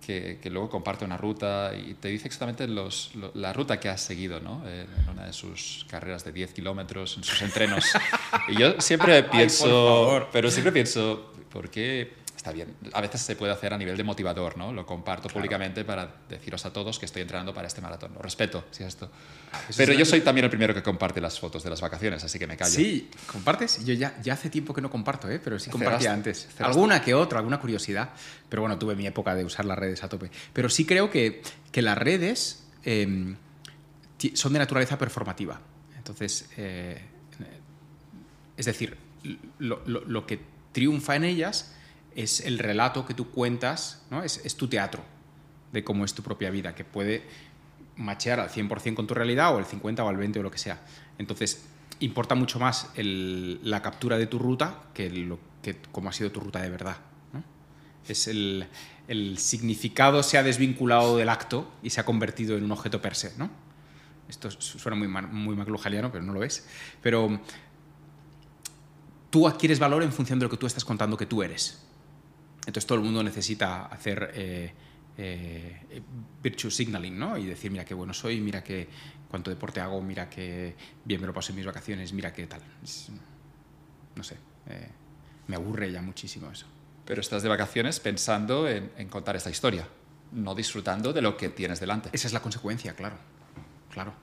que, 0.06 0.50
luego 0.52 0.70
comparte 0.70 1.04
una 1.04 1.18
ruta 1.18 1.72
y 1.76 1.96
te 1.96 2.10
dice 2.10 2.28
exactamente 2.28 2.68
los, 2.68 3.12
la 3.34 3.52
ruta 3.54 3.80
que 3.80 3.90
has 3.90 4.02
seguido, 4.02 4.40
¿no? 4.40 4.62
En 4.68 4.88
una 5.12 5.26
de 5.26 5.34
sus 5.34 5.86
carreras 5.90 6.24
de 6.24 6.32
10 6.32 6.54
kilómetros, 6.54 7.18
en 7.18 7.24
sus 7.24 7.42
entrenos. 7.42 7.86
y 8.48 8.58
yo 8.58 8.80
siempre 8.80 9.24
pienso, 9.24 10.28
pero 10.32 10.52
siempre 10.52 10.72
pienso, 10.72 11.32
¿por 11.52 11.70
qué 11.70 12.25
está 12.46 12.52
bien. 12.52 12.76
A 12.94 13.02
veces 13.02 13.22
se 13.22 13.36
puede 13.36 13.52
hacer 13.52 13.74
a 13.74 13.78
nivel 13.78 13.98
de 13.98 14.04
motivador, 14.04 14.56
¿no? 14.56 14.72
Lo 14.72 14.86
comparto 14.86 15.30
públicamente 15.30 15.84
para 15.84 16.16
deciros 16.30 16.64
a 16.66 16.72
todos 16.72 17.00
que 17.00 17.08
estoy 17.08 17.24
entrenando 17.24 17.56
para 17.56 17.68
este 17.68 17.82
maratón. 17.82 18.14
Lo 18.14 18.22
respeto, 18.22 18.66
si 18.70 18.84
esto. 18.84 19.10
Ah, 19.52 19.60
Pero 19.76 19.94
yo 19.94 20.06
soy 20.06 20.22
también 20.22 20.46
el 20.46 20.52
primero 20.52 20.72
que 20.72 20.84
comparte 20.84 21.20
las 21.20 21.40
fotos 21.40 21.64
de 21.64 21.72
las 21.72 21.82
vacaciones, 21.82 22.24
así 22.24 22.38
que 22.38 22.46
me 22.46 22.56
callo. 22.56 22.72
Sí, 22.72 23.10
¿compartes? 23.26 23.84
Yo 23.84 23.96
ya, 23.96 24.16
ya 24.22 24.34
hace 24.34 24.52
tiempo 24.52 24.76
que 24.76 24.82
no 24.82 24.92
comparto, 24.92 25.28
¿eh? 25.28 25.42
Pero 25.44 25.58
sí 25.58 25.72
compartía 25.72 26.14
antes. 26.14 26.48
Alguna 26.60 27.02
que 27.02 27.16
otra, 27.16 27.40
alguna 27.40 27.60
curiosidad. 27.60 28.12
Pero 28.48 28.62
bueno, 28.62 28.78
tuve 28.78 28.96
mi 28.96 29.08
época 29.08 29.34
de 29.34 29.44
usar 29.44 29.66
las 29.66 29.80
redes 29.80 30.04
a 30.04 30.10
tope. 30.10 30.30
Pero 30.54 30.70
sí 30.70 30.86
creo 30.86 31.10
que, 31.10 31.42
que 31.72 31.82
las 31.82 31.98
redes 31.98 32.64
em, 32.84 33.38
son 34.36 34.54
de 34.54 34.60
naturaleza 34.60 35.00
performativa. 35.00 35.60
Entonces, 35.98 36.48
eh, 36.58 37.02
es 38.56 38.66
decir, 38.68 38.96
lo, 39.58 39.82
lo, 39.88 40.02
lo 40.02 40.28
que 40.28 40.40
triunfa 40.74 41.16
en 41.16 41.24
ellas 41.24 41.72
es 42.16 42.40
el 42.40 42.58
relato 42.60 43.06
que 43.06 43.14
tú 43.14 43.30
cuentas, 43.30 44.04
¿no? 44.10 44.24
es, 44.24 44.56
tu 44.56 44.68
teatro 44.68 45.04
de 45.72 45.84
cómo 45.84 46.06
es 46.06 46.14
tu 46.14 46.24
propia 46.24 46.50
vida, 46.50 46.74
que 46.74 46.86
puede 46.86 47.24
machear 47.98 48.40
al 48.40 48.50
100% 48.50 48.96
con 48.96 49.08
tu 49.08 49.14
realidad 49.14 49.54
o 49.54 49.60
el 49.60 49.66
50 49.66 50.04
o 50.04 50.10
el 50.10 50.18
20 50.18 50.40
o 50.40 50.44
lo 50.44 50.52
que 50.52 50.58
sea. 50.58 50.82
Entonces, 51.18 51.66
importa 52.00 52.36
mucho 52.36 52.60
más 52.60 52.90
la 52.96 53.82
captura 53.82 54.18
de 54.18 54.28
tu 54.28 54.40
ruta 54.40 54.84
que, 54.94 55.10
lo, 55.10 55.40
que 55.62 55.78
cómo 55.92 56.10
ha 56.10 56.14
sido 56.14 56.32
tu 56.32 56.40
ruta 56.40 56.62
de 56.62 56.70
verdad. 56.70 56.98
Es 58.08 58.28
el, 58.28 58.68
significado 59.38 60.22
se 60.22 60.38
ha 60.38 60.44
desvinculado 60.44 61.18
del 61.18 61.30
acto 61.30 61.72
y 61.82 61.90
se 61.90 62.00
ha 62.00 62.06
convertido 62.06 62.56
en 62.56 62.64
un 62.64 62.72
objeto 62.72 63.02
per 63.02 63.16
se. 63.16 63.34
¿no? 63.38 63.50
Esto 64.30 64.52
suena 64.52 64.96
muy, 64.96 65.08
muy 65.08 65.56
maclujaliano, 65.56 66.12
pero 66.12 66.24
no 66.24 66.34
lo 66.34 66.44
es. 66.44 66.68
Pero 67.02 67.40
tú 69.32 69.48
adquieres 69.48 69.80
valor 69.80 70.04
en 70.04 70.14
función 70.14 70.40
de 70.40 70.46
lo 70.46 70.50
que 70.50 70.58
tú 70.58 70.68
estás 70.68 70.86
contando 70.86 71.18
que 71.18 71.26
tú 71.26 71.42
eres. 71.42 71.85
Entonces 72.66 72.86
todo 72.86 72.98
el 72.98 73.04
mundo 73.04 73.22
necesita 73.24 73.86
hacer 73.86 74.32
eh, 74.34 74.74
eh, 75.18 76.02
virtue 76.42 76.72
signaling, 76.72 77.18
¿no? 77.18 77.38
Y 77.38 77.46
decir, 77.46 77.72
mira 77.72 77.86
qué 77.86 77.94
bueno 77.94 78.14
soy, 78.14 78.42
mira 78.42 78.64
qué 78.64 78.88
cuánto 79.30 79.50
deporte 79.50 79.82
hago, 79.82 80.02
mira 80.02 80.30
qué 80.30 80.76
bien 81.04 81.22
me 81.22 81.28
lo 81.28 81.34
paso 81.34 81.52
en 81.52 81.58
mis 81.58 81.66
vacaciones, 81.66 82.14
mira 82.14 82.34
qué 82.34 82.48
tal. 82.48 82.62
no 84.16 84.24
sé, 84.24 84.36
eh, 84.68 84.90
me 85.48 85.56
aburre 85.56 85.92
ya 85.92 86.02
muchísimo 86.02 86.50
eso. 86.52 86.66
Pero 87.06 87.22
estás 87.22 87.44
de 87.44 87.50
vacaciones 87.50 88.00
pensando 88.00 88.68
en, 88.68 88.90
contar 89.10 89.36
esta 89.36 89.50
historia, 89.50 89.88
no 90.32 90.56
disfrutando 90.56 91.14
de 91.14 91.22
lo 91.22 91.38
que 91.38 91.50
tienes 91.50 91.80
delante. 91.80 92.10
Esa 92.12 92.28
es 92.28 92.34
la 92.34 92.42
consecuencia, 92.42 92.94
claro, 92.96 93.18
claro. 93.92 94.14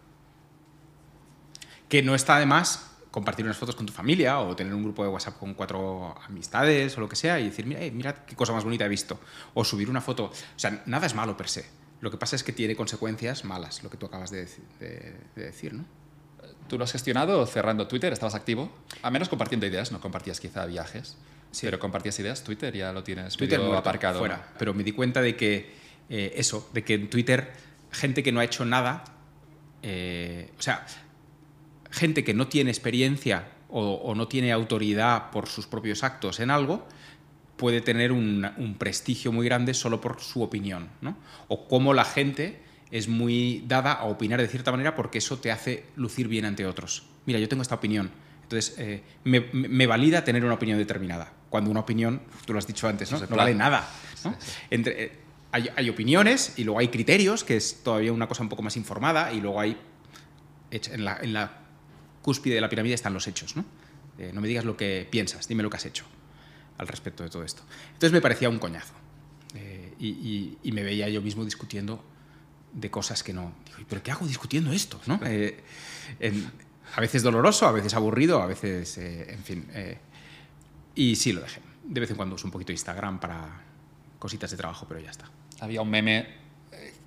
Que 1.89 2.03
no 2.03 2.15
está 2.15 2.37
además 2.37 2.92
compartir 3.13 3.45
unas 3.45 3.59
fotos 3.59 3.77
con 3.77 3.87
tu 3.87 3.93
familia 3.93 4.41
o 4.41 4.57
tener 4.57 4.75
un 4.75 4.83
grupo 4.83 5.05
de 5.05 5.11
WhatsApp 5.11 5.39
con 5.39 5.55
cuatro 5.55 6.17
amistades 6.27 6.97
o 6.97 7.01
lo 7.01 7.09
que 7.09 7.15
sea 7.15 7.39
y 7.39 7.45
decir, 7.45 7.67
mira, 7.67 7.83
eh, 7.83 7.91
mira 7.93 8.25
qué 8.25 8.35
cosa 8.35 8.53
más 8.53 8.65
bonita 8.65 8.87
he 8.87 8.89
visto. 8.89 9.21
O 9.55 9.65
subir 9.65 9.89
una 9.89 10.01
foto. 10.01 10.25
O 10.25 10.59
sea, 10.59 10.83
nada 10.87 11.07
es 11.07 11.15
malo 11.15 11.37
per 11.37 11.49
se. 11.49 11.67
Lo 12.01 12.11
que 12.11 12.17
pasa 12.17 12.35
es 12.35 12.43
que 12.43 12.53
tiene 12.53 12.75
consecuencias 12.75 13.45
malas, 13.45 13.83
lo 13.85 13.91
que 13.91 13.97
tú 13.97 14.07
acabas 14.07 14.31
de, 14.31 14.49
decir, 15.37 15.75
¿no? 15.75 15.85
¿Tú 16.69 16.79
lo 16.79 16.85
has 16.85 16.93
gestionado 16.93 17.47
cerrando 17.47 17.87
Twitter? 17.87 18.13
¿Estabas 18.13 18.35
activo? 18.35 18.73
A 19.03 19.11
menos 19.11 19.29
compartiendo 19.29 19.67
ideas, 19.67 19.93
no 19.93 20.01
compartías 20.01 20.41
quizá 20.41 20.65
viajes, 20.65 21.17
sí. 21.53 21.67
pero 21.67 21.79
compartías 21.79 22.19
ideas. 22.19 22.43
Twitter 22.43 22.75
ya 22.75 22.93
lo 22.93 23.05
tienes 23.05 23.37
Twitter 23.37 23.61
aparcado. 23.61 24.19
Fuera. 24.19 24.53
Pero 24.59 24.73
me 24.75 24.83
di 24.83 24.93
cuenta 24.93 25.21
de 25.21 25.37
que 25.37 25.75
eh, 26.09 26.33
eso, 26.37 26.69
de 26.73 26.83
que 26.83 26.95
en 26.95 27.11
Twitter 27.11 27.53
gente 27.91 28.23
que 28.23 28.33
no 28.33 28.41
ha 28.41 28.45
hecho 28.45 28.65
nada, 28.65 29.05
eh, 29.83 30.51
o 30.59 30.63
sea, 30.63 30.87
gente 31.93 32.25
que 32.25 32.35
no 32.35 32.49
tiene 32.49 32.71
experiencia 32.71 33.49
o, 33.69 34.15
no 34.15 34.29
tiene 34.29 34.53
autoridad 34.53 35.31
por 35.31 35.49
sus 35.49 35.67
propios 35.67 36.03
actos 36.03 36.41
en 36.41 36.51
algo, 36.51 36.87
puede 37.57 37.81
tener 37.81 38.13
un, 38.13 38.77
prestigio 38.79 39.33
muy 39.33 39.47
grande 39.47 39.73
solo 39.73 40.01
por 40.01 40.21
su 40.21 40.43
opinión. 40.43 40.89
¿no? 41.01 41.17
O 41.49 41.69
cómo 41.69 41.95
la 41.95 42.05
gente 42.05 42.61
es 42.91 43.09
muy 43.09 43.65
dada 43.67 43.93
a 43.93 44.05
opinar 44.05 44.41
de 44.41 44.49
cierta 44.49 44.71
manera 44.71 44.95
porque 44.95 45.19
eso 45.19 45.39
te 45.39 45.51
hace 45.51 45.85
lucir 45.97 46.29
bien 46.29 46.45
ante 46.45 46.67
otros. 46.67 47.05
Mira, 47.25 47.39
yo 47.39 47.49
tengo 47.49 47.63
esta 47.63 47.77
opinión. 47.77 48.11
Entonces, 48.43 48.75
eh, 48.79 49.03
me, 49.25 49.87
valida 49.87 50.25
tener 50.25 50.45
una 50.45 50.55
opinión 50.55 50.77
determinada. 50.77 51.33
Cuando 51.49 51.71
una 51.71 51.81
opinión, 51.81 52.21
tú 52.45 52.53
lo 52.53 52.59
has 52.59 52.67
dicho 52.67 52.87
antes, 52.89 53.11
no, 53.11 53.21
no 53.21 53.37
vale 53.37 53.55
nada. 53.55 53.89
Entre, 54.69 55.05
eh, 55.05 55.13
hay, 55.53 55.89
opiniones 55.89 56.55
y 56.59 56.65
luego 56.65 56.81
hay 56.81 56.89
criterios, 56.89 57.45
que 57.45 57.57
es 57.57 57.83
todavía 57.83 58.13
una 58.13 58.29
cosa 58.29 58.43
un 58.43 58.51
poco 58.51 58.63
más 58.63 58.77
informada, 58.77 59.33
y 59.33 59.41
luego 59.41 59.61
hay, 59.61 59.79
en 60.71 61.05
la, 61.05 61.19
en 61.23 61.33
la 61.33 61.62
cúspide 62.23 62.55
de 62.55 62.61
la 62.61 62.69
pirámide 62.69 62.95
están 62.95 63.13
los 63.13 63.27
hechos. 63.27 63.57
¿no? 63.57 63.65
Eh, 64.19 64.31
no 64.33 64.41
me 64.41 64.49
digas 64.49 64.65
lo 64.65 64.77
que 64.77 65.07
piensas, 65.11 65.49
dime 65.49 65.63
lo 65.63 65.71
que 65.71 65.77
has 65.77 65.87
hecho 65.87 66.05
al 66.79 66.89
respecto 66.89 67.23
de 67.23 67.29
todo 67.29 67.45
esto. 67.45 67.63
Entonces 67.89 68.13
me 68.13 68.21
parecía 68.21 68.49
un 68.49 68.59
coñazo. 68.59 68.95
Eh, 69.55 69.95
y, 69.99 70.73
me 70.73 70.83
veía 70.83 71.09
yo 71.09 71.21
mismo 71.21 71.45
discutiendo 71.45 72.03
de 72.73 72.91
cosas 72.91 73.23
que 73.23 73.33
no. 73.33 73.53
Digo, 73.67 73.79
¿pero 73.89 74.03
qué 74.03 74.11
hago 74.11 74.27
discutiendo 74.27 74.73
esto? 74.73 75.01
¿no? 75.07 75.21
Eh, 75.25 75.63
a 76.95 77.01
veces 77.01 77.23
doloroso, 77.23 77.67
a 77.67 77.73
veces 77.73 77.95
aburrido, 77.95 78.41
a 78.41 78.47
veces. 78.47 78.97
en 78.99 79.45
fin. 79.45 79.67
y 80.95 81.17
sí, 81.17 81.33
lo 81.33 81.43
dejé. 81.43 81.61
De 81.85 82.01
vez 82.01 82.11
en 82.11 82.17
cuando 82.17 82.37
uso 82.37 82.47
un 82.47 82.53
poquito 82.53 82.73
Instagram 82.73 83.21
para 83.21 83.63
cositas 84.19 84.51
de 84.51 84.57
trabajo, 84.57 84.87
pero 84.89 85.01
ya 85.01 85.11
está. 85.11 85.31
Había 85.61 85.83
un 85.83 85.91
meme 85.91 86.42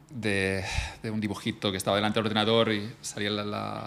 de, 0.10 0.64
un 1.04 1.20
dibujito 1.20 1.72
que 1.72 1.78
estaba 1.78 1.98
delante 1.98 2.20
del 2.20 2.28
ordenador 2.28 2.72
y 2.72 2.90
salía 3.02 3.30
la, 3.30 3.44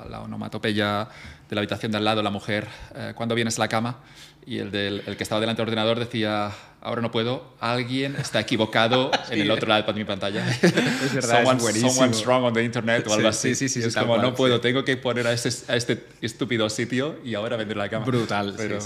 la, 0.09 0.21
onomatopeya 0.23 1.09
de 1.49 1.55
la 1.55 1.61
habitación 1.61 1.93
de 1.93 1.99
al 1.99 2.05
lado, 2.05 2.23
la 2.23 2.31
mujer, 2.31 2.67
eh, 2.95 3.13
cuando 3.15 3.35
vienes 3.35 3.59
a 3.59 3.63
la 3.63 3.69
cama? 3.69 3.99
Y 4.47 4.59
el, 4.59 4.71
del, 4.71 5.03
el 5.07 5.17
que 5.17 5.23
estaba 5.23 5.41
delante 5.41 5.61
del 5.61 5.69
ordenador 5.69 5.99
decía, 5.99 6.53
ahora 6.81 7.03
no 7.03 7.11
puedo, 7.11 7.55
alguien 7.61 8.17
está 8.17 8.41
equivocado 8.41 9.11
en 9.31 9.41
el 9.41 9.51
otro 9.51 9.69
lado 9.69 9.83
de 9.83 9.93
mi 9.93 10.05
pantalla. 10.05 10.47
Es 10.59 11.15
verdad, 11.15 11.45
someone's 11.59 12.25
wrong 12.25 12.45
on 12.45 12.55
the 12.55 12.63
internet 12.63 13.07
o 13.07 13.15
algo 13.15 13.29
así. 13.29 13.55
Sí, 13.55 13.69
sí, 13.69 13.81
sí, 13.83 13.89
es 13.89 13.95
como, 13.95 14.19
no 14.19 14.35
puedo, 14.35 14.61
tengo 14.61 14.85
que 14.85 14.97
poner 14.97 15.27
a 15.27 15.33
este, 15.33 15.51
a 15.71 15.77
este, 15.77 16.07
estúpido 16.21 16.69
sitio 16.71 17.19
y 17.25 17.35
ahora 17.35 17.57
vender 17.57 17.77
la 17.77 17.89
cama. 17.89 18.05
Brutal, 18.05 18.55
pero, 18.57 18.79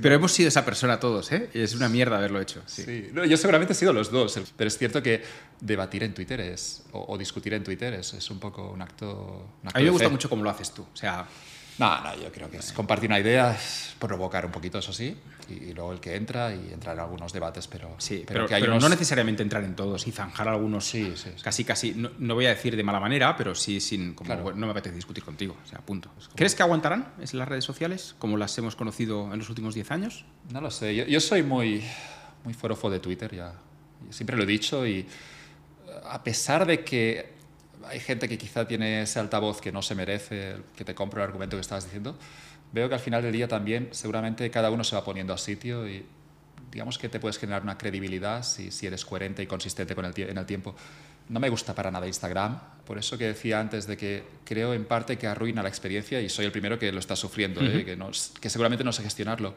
pero 0.00 0.14
hemos 0.14 0.32
sido 0.32 0.48
esa 0.48 0.64
persona 0.64 1.00
todos, 1.00 1.32
¿eh? 1.32 1.50
Y 1.54 1.60
es 1.60 1.74
una 1.74 1.88
mierda 1.88 2.18
haberlo 2.18 2.40
hecho. 2.40 2.62
Sí. 2.66 3.10
yo 3.28 3.36
seguramente 3.36 3.72
he 3.72 3.76
sido 3.76 3.92
los 3.92 4.10
dos, 4.10 4.38
pero 4.56 4.68
es 4.68 4.78
cierto 4.78 5.02
que 5.02 5.22
debatir 5.60 6.02
en 6.02 6.14
Twitter 6.14 6.40
es, 6.40 6.84
o, 6.92 7.16
discutir 7.16 7.54
en 7.54 7.64
Twitter 7.64 7.94
es, 7.94 8.14
es, 8.14 8.30
un 8.30 8.38
poco 8.38 8.70
un 8.70 8.82
acto... 8.82 9.46
a 9.72 9.78
mí 9.78 9.84
me 9.84 9.90
gusta 9.90 10.08
mucho 10.08 10.28
cómo 10.28 10.42
lo 10.42 10.50
haces 10.50 10.72
tú, 10.72 10.82
o 10.82 10.96
sea... 10.96 11.26
No, 11.78 12.02
no, 12.02 12.14
yo 12.16 12.30
creo 12.30 12.50
que 12.50 12.58
es 12.58 12.72
compartir 12.72 13.08
una 13.08 13.18
idea, 13.18 13.56
provocar 13.98 14.44
un 14.44 14.52
poquito, 14.52 14.78
eso 14.78 14.92
sí, 14.92 15.16
y, 15.48 15.72
luego 15.72 15.92
el 15.92 16.00
que 16.00 16.16
entra 16.16 16.54
y 16.54 16.72
entrar 16.72 16.94
en 16.96 17.00
algunos 17.00 17.32
debates, 17.32 17.66
pero, 17.66 17.94
sí, 17.98 18.24
pero, 18.26 18.46
que 18.46 18.54
hay 18.54 18.62
no 18.62 18.88
necesariamente 18.88 19.42
entrar 19.42 19.64
en 19.64 19.74
todos 19.74 20.06
y 20.06 20.12
zanjar 20.12 20.48
algunos, 20.48 20.84
sí, 20.84 21.12
sí, 21.16 21.30
casi, 21.42 21.64
casi, 21.64 21.94
no, 21.94 22.34
voy 22.34 22.46
a 22.46 22.50
decir 22.50 22.76
de 22.76 22.82
mala 22.82 23.00
manera, 23.00 23.36
pero 23.36 23.54
sí 23.54 23.80
sin, 23.80 24.14
como, 24.14 24.52
no 24.52 24.66
me 24.66 24.70
apetece 24.70 24.94
discutir 24.94 25.24
contigo, 25.24 25.56
o 25.64 25.68
sea, 25.68 25.78
punto. 25.80 26.10
¿Crees 26.34 26.54
que 26.54 26.62
aguantarán 26.62 27.12
en 27.18 27.38
las 27.38 27.48
redes 27.48 27.64
sociales 27.64 28.14
como 28.18 28.36
las 28.36 28.56
hemos 28.58 28.76
conocido 28.76 29.32
en 29.32 29.38
los 29.38 29.48
últimos 29.48 29.74
10 29.74 29.90
años? 29.90 30.24
No 30.50 30.60
lo 30.60 30.70
sé, 30.70 30.94
yo, 30.94 31.20
soy 31.20 31.42
muy, 31.42 31.82
muy 32.44 32.54
forofo 32.54 32.90
de 32.90 33.00
Twitter, 33.00 33.34
ya, 33.34 33.54
siempre 34.10 34.36
lo 34.36 34.42
he 34.42 34.46
dicho 34.46 34.86
y 34.86 35.06
a 36.04 36.22
pesar 36.22 36.66
de 36.66 36.84
que 36.84 37.41
hay 37.92 38.00
gente 38.00 38.28
que 38.28 38.38
quizá 38.38 38.66
tiene 38.66 39.02
ese 39.02 39.18
altavoz 39.20 39.60
que 39.60 39.70
no 39.70 39.82
se 39.82 39.94
merece, 39.94 40.56
que 40.76 40.84
te 40.84 40.94
compre 40.94 41.20
el 41.20 41.28
argumento 41.28 41.56
que 41.56 41.60
estabas 41.60 41.84
diciendo, 41.84 42.16
veo 42.72 42.88
que 42.88 42.94
al 42.94 43.00
final 43.00 43.22
del 43.22 43.32
día 43.32 43.48
también 43.48 43.88
seguramente 43.92 44.50
cada 44.50 44.70
uno 44.70 44.82
se 44.82 44.96
va 44.96 45.04
poniendo 45.04 45.32
a 45.34 45.38
sitio 45.38 45.88
y 45.88 46.04
digamos 46.70 46.96
que 46.98 47.08
te 47.08 47.20
puedes 47.20 47.38
generar 47.38 47.62
una 47.62 47.76
credibilidad 47.76 48.42
si, 48.42 48.70
si 48.70 48.86
eres 48.86 49.04
coherente 49.04 49.42
y 49.42 49.46
consistente 49.46 49.94
con 49.94 50.04
el 50.04 50.18
en 50.18 50.38
el 50.38 50.46
tiempo. 50.46 50.74
No 51.28 51.38
me 51.38 51.50
gusta 51.50 51.74
para 51.74 51.90
nada 51.90 52.06
Instagram, 52.06 52.58
por 52.86 52.98
eso 52.98 53.16
que 53.16 53.26
decía 53.26 53.60
antes 53.60 53.86
de 53.86 53.96
que 53.96 54.24
creo 54.44 54.74
en 54.74 54.86
parte 54.86 55.18
que 55.18 55.26
arruina 55.26 55.62
la 55.62 55.68
experiencia 55.68 56.20
y 56.20 56.28
soy 56.28 56.46
el 56.46 56.52
primero 56.52 56.78
que 56.78 56.90
lo 56.90 56.98
está 56.98 57.14
sufriendo, 57.14 57.60
¿eh? 57.60 57.84
que, 57.84 57.96
no, 57.96 58.10
que 58.40 58.50
seguramente 58.50 58.84
no 58.84 58.92
sé 58.92 59.02
gestionarlo, 59.02 59.54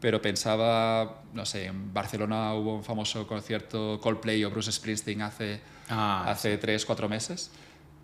pero 0.00 0.20
pensaba, 0.20 1.22
no 1.32 1.46
sé, 1.46 1.66
en 1.66 1.94
Barcelona 1.94 2.52
hubo 2.54 2.74
un 2.76 2.84
famoso 2.84 3.26
concierto 3.26 3.98
Coldplay 4.02 4.44
o 4.44 4.50
Bruce 4.50 4.70
Springsteen 4.72 5.22
hace, 5.22 5.60
Ah, 5.88 6.24
hace 6.28 6.58
tres, 6.58 6.84
cuatro 6.84 7.08
meses. 7.08 7.50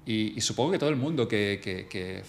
Y, 0.06 0.36
y 0.36 0.40
supongo 0.40 0.72
que 0.72 0.78
todo 0.78 0.90
el 0.90 0.96
mundo 0.96 1.28
que, 1.28 1.60
que- 1.62 1.86
que 1.86 2.22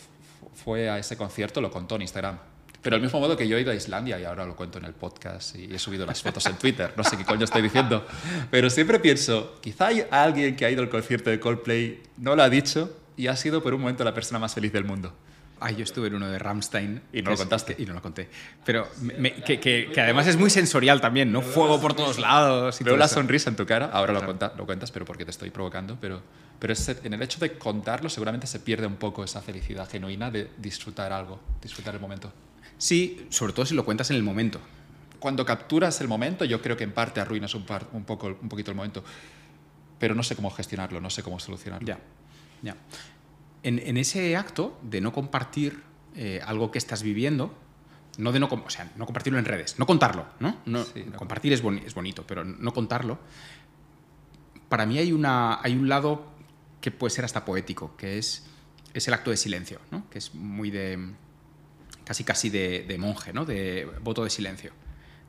fue 0.64 0.90
a 0.90 0.98
ese 1.00 1.18
concierto 1.18 1.62
lo 1.62 1.72
contó 1.72 1.96
en 1.96 2.04
Instagram. 2.04 2.38
Pero 2.82 2.98
del 2.98 3.04
mismo 3.04 3.20
modo 3.22 3.38
que 3.38 3.48
yo 3.48 3.58
he 3.58 3.62
ido 3.62 3.72
a 3.72 3.76
Islandia 3.76 4.20
y 4.20 4.26
ahora 4.26 4.46
lo 4.46 4.56
cuento 4.58 4.78
en 4.78 4.84
el 4.86 4.94
podcast 4.94 5.56
y 5.56 5.74
he 5.74 5.80
subido 5.80 6.06
las 6.06 6.22
fotos 6.22 6.46
en 6.48 6.58
Twitter, 6.58 6.94
no 6.98 7.04
sé 7.06 7.16
qué 7.18 7.24
coño 7.24 7.46
estoy 7.46 7.62
diciendo. 7.62 8.06
Pero 8.52 8.70
siempre 8.70 9.00
pienso, 9.00 9.56
quizá 9.62 9.88
hay 9.88 10.04
alguien 10.12 10.56
que 10.58 10.66
ha 10.66 10.70
ido 10.70 10.82
al 10.82 10.90
concierto 10.90 11.30
de 11.30 11.40
Coldplay, 11.40 12.02
no 12.18 12.36
lo 12.36 12.44
ha 12.44 12.50
dicho 12.50 12.94
y 13.16 13.28
ha 13.28 13.36
sido 13.38 13.64
por 13.64 13.74
un 13.74 13.80
momento 13.82 14.04
la 14.04 14.14
persona 14.14 14.38
más 14.38 14.54
feliz 14.54 14.74
del 14.74 14.84
mundo. 14.84 15.14
Ay, 15.62 15.78
yo 15.78 15.84
estuve 15.86 16.08
en 16.08 16.16
uno 16.16 16.28
de 16.28 16.38
Rammstein. 16.38 17.02
Y 17.14 17.22
no 17.22 17.32
lo 17.32 17.38
contaste. 17.38 17.74
que- 17.76 17.84
y 17.84 17.86
no 17.86 17.94
lo 17.94 18.02
conté. 18.02 18.28
Pero 18.66 18.86
me- 19.00 19.14
me- 19.14 19.34
que, 19.36 19.62
que- 19.62 19.90
que 19.94 20.02
además 20.02 20.28
es 20.28 20.36
muy 20.36 20.50
sensorial 20.50 21.00
también, 21.00 21.32
¿no? 21.32 21.42
Fuego 21.42 21.80
por 21.80 21.94
todos 21.94 22.20
lados. 22.20 22.82
y 22.82 22.84
Veo 22.84 22.92
todo 22.94 23.00
la 23.00 23.06
eso. 23.06 23.14
sonrisa 23.16 23.50
en 23.50 23.56
tu 23.56 23.66
cara, 23.66 23.86
ahora 23.94 24.12
lo, 24.12 24.26
cuenta- 24.26 24.54
lo 24.58 24.66
cuentas, 24.66 24.92
pero 24.92 25.06
porque 25.06 25.24
te 25.24 25.32
estoy 25.32 25.52
provocando, 25.52 25.98
pero, 26.02 26.22
pero 26.64 26.72
ese- 26.72 27.02
en 27.04 27.14
el 27.14 27.22
hecho 27.22 27.40
de 27.42 27.58
contarlo 27.58 28.08
seguramente 28.08 28.48
se 28.48 28.58
pierde 28.62 28.88
un 28.88 28.96
poco 28.96 29.22
esa 29.22 29.42
felicidad 29.42 29.90
genuina 29.90 30.32
de 30.32 30.50
disfrutar 30.58 31.12
algo, 31.12 31.42
disfrutar 31.62 31.94
el 31.94 32.00
momento. 32.00 32.32
Sí, 32.78 33.28
sobre 33.30 33.52
todo 33.52 33.66
si 33.66 33.76
lo 33.76 33.84
cuentas 33.84 34.10
en 34.12 34.16
el 34.16 34.24
momento. 34.24 34.62
Cuando 35.20 35.44
capturas 35.46 36.00
el 36.00 36.08
momento, 36.08 36.46
yo 36.46 36.62
creo 36.62 36.78
que 36.78 36.86
en 36.86 36.94
parte 36.94 37.20
arruinas 37.20 37.54
un, 37.54 37.66
par- 37.66 37.88
un, 37.92 38.06
poco, 38.06 38.28
un 38.42 38.48
poquito 38.48 38.72
el 38.72 38.78
momento, 38.78 39.04
pero 40.00 40.16
no 40.16 40.24
sé 40.24 40.38
cómo 40.38 40.50
gestionarlo, 40.52 41.02
no 41.02 41.10
sé 41.10 41.22
cómo 41.22 41.38
solucionarlo. 41.38 41.86
Ya, 41.86 42.00
ya. 42.62 42.78
En, 43.64 43.80
en 43.80 43.98
ese 43.98 44.38
acto 44.38 44.80
de 44.84 45.02
no 45.02 45.12
compartir 45.12 45.84
eh, 46.16 46.40
algo 46.46 46.72
que 46.72 46.78
estás 46.78 47.04
viviendo, 47.04 47.54
no 48.18 48.32
de 48.32 48.40
no, 48.40 48.46
o 48.48 48.70
sea, 48.70 48.90
no 48.96 49.06
compartirlo 49.06 49.38
en 49.38 49.44
redes, 49.44 49.78
no 49.80 49.86
contarlo, 49.86 50.28
¿no? 50.40 50.56
no 50.66 50.86
Sí, 50.86 51.04
no 51.12 51.18
compartir 51.18 51.52
es, 51.52 51.62
boni- 51.62 51.84
es 51.86 51.94
bonito, 51.94 52.24
pero 52.26 52.46
no 52.46 52.72
contarlo. 52.74 53.20
Para 54.70 54.86
mí 54.86 54.98
hay, 54.98 55.12
una, 55.12 55.60
hay 55.62 55.76
un 55.76 55.88
lado 55.88 56.33
que 56.84 56.92
puede 56.92 57.12
ser 57.12 57.24
hasta 57.24 57.46
poético, 57.46 57.96
que 57.96 58.18
es, 58.18 58.44
es 58.94 59.08
el 59.08 59.14
acto 59.14 59.32
de 59.32 59.38
silencio, 59.38 59.80
¿no? 59.90 60.10
Que 60.10 60.18
es 60.18 60.36
muy 60.36 60.70
de 60.70 61.14
casi 62.04 62.26
casi 62.26 62.50
de, 62.50 62.94
monje, 63.00 63.32
¿no? 63.32 63.46
De 63.46 63.88
voto 64.02 64.26
de 64.26 64.30
silencio. 64.30 64.74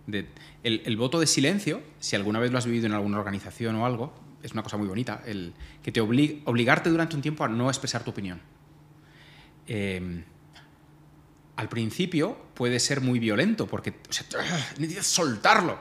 De- 0.08 0.26
el, 0.64 0.96
voto 0.96 1.20
de 1.20 1.28
silencio, 1.28 1.80
si 2.00 2.16
alguna 2.16 2.40
vez 2.40 2.50
lo 2.50 2.58
has 2.58 2.66
vivido 2.66 2.86
en 2.86 2.92
alguna 2.92 3.20
organización 3.20 3.76
o 3.76 3.86
algo, 3.86 4.12
es 4.42 4.50
una 4.50 4.64
cosa 4.64 4.78
muy 4.78 4.88
bonita, 4.88 5.22
el 5.26 5.54
que 5.80 5.92
te 5.92 6.02
obli- 6.02 6.42
obligarte 6.44 6.90
durante 6.90 7.14
un 7.14 7.22
tiempo 7.22 7.44
a 7.44 7.48
no 7.48 7.68
expresar 7.70 8.02
tu 8.02 8.10
opinión. 8.10 8.40
Eh, 9.68 10.24
al 11.54 11.68
principio 11.68 12.36
puede 12.54 12.80
ser 12.80 13.00
muy 13.00 13.20
violento 13.20 13.68
porque 13.68 13.90
o 13.90 14.12
sea, 14.12 14.26
necesitas 14.78 15.06
soltarlo, 15.06 15.78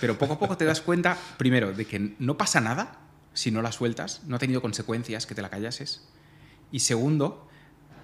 pero 0.00 0.18
poco 0.18 0.32
a 0.32 0.38
poco 0.40 0.56
te 0.56 0.64
das 0.64 0.80
cuenta, 0.80 1.16
primero, 1.38 1.72
de 1.72 1.84
que 1.84 2.16
no 2.18 2.36
pasa 2.36 2.60
nada 2.60 2.98
si 3.34 3.50
no 3.50 3.62
la 3.62 3.72
sueltas, 3.72 4.22
no 4.26 4.36
ha 4.36 4.38
tenido 4.38 4.60
consecuencias 4.60 5.26
que 5.26 5.34
te 5.34 5.42
la 5.42 5.50
callases, 5.50 6.06
y 6.70 6.80
segundo, 6.80 7.48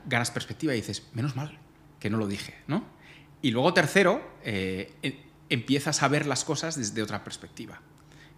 ganas 0.06 0.30
perspectiva 0.30 0.72
y 0.74 0.76
dices, 0.76 1.08
menos 1.14 1.36
mal 1.36 1.58
que 2.00 2.10
no 2.10 2.16
lo 2.18 2.26
dije, 2.26 2.54
¿no? 2.66 2.84
Y 3.42 3.50
luego 3.50 3.72
tercero, 3.74 4.22
eh, 4.44 4.92
em- 5.02 5.14
empiezas 5.50 6.02
a 6.02 6.08
ver 6.08 6.26
las 6.26 6.44
cosas 6.44 6.76
desde 6.76 7.02
otra 7.02 7.24
perspectiva, 7.24 7.80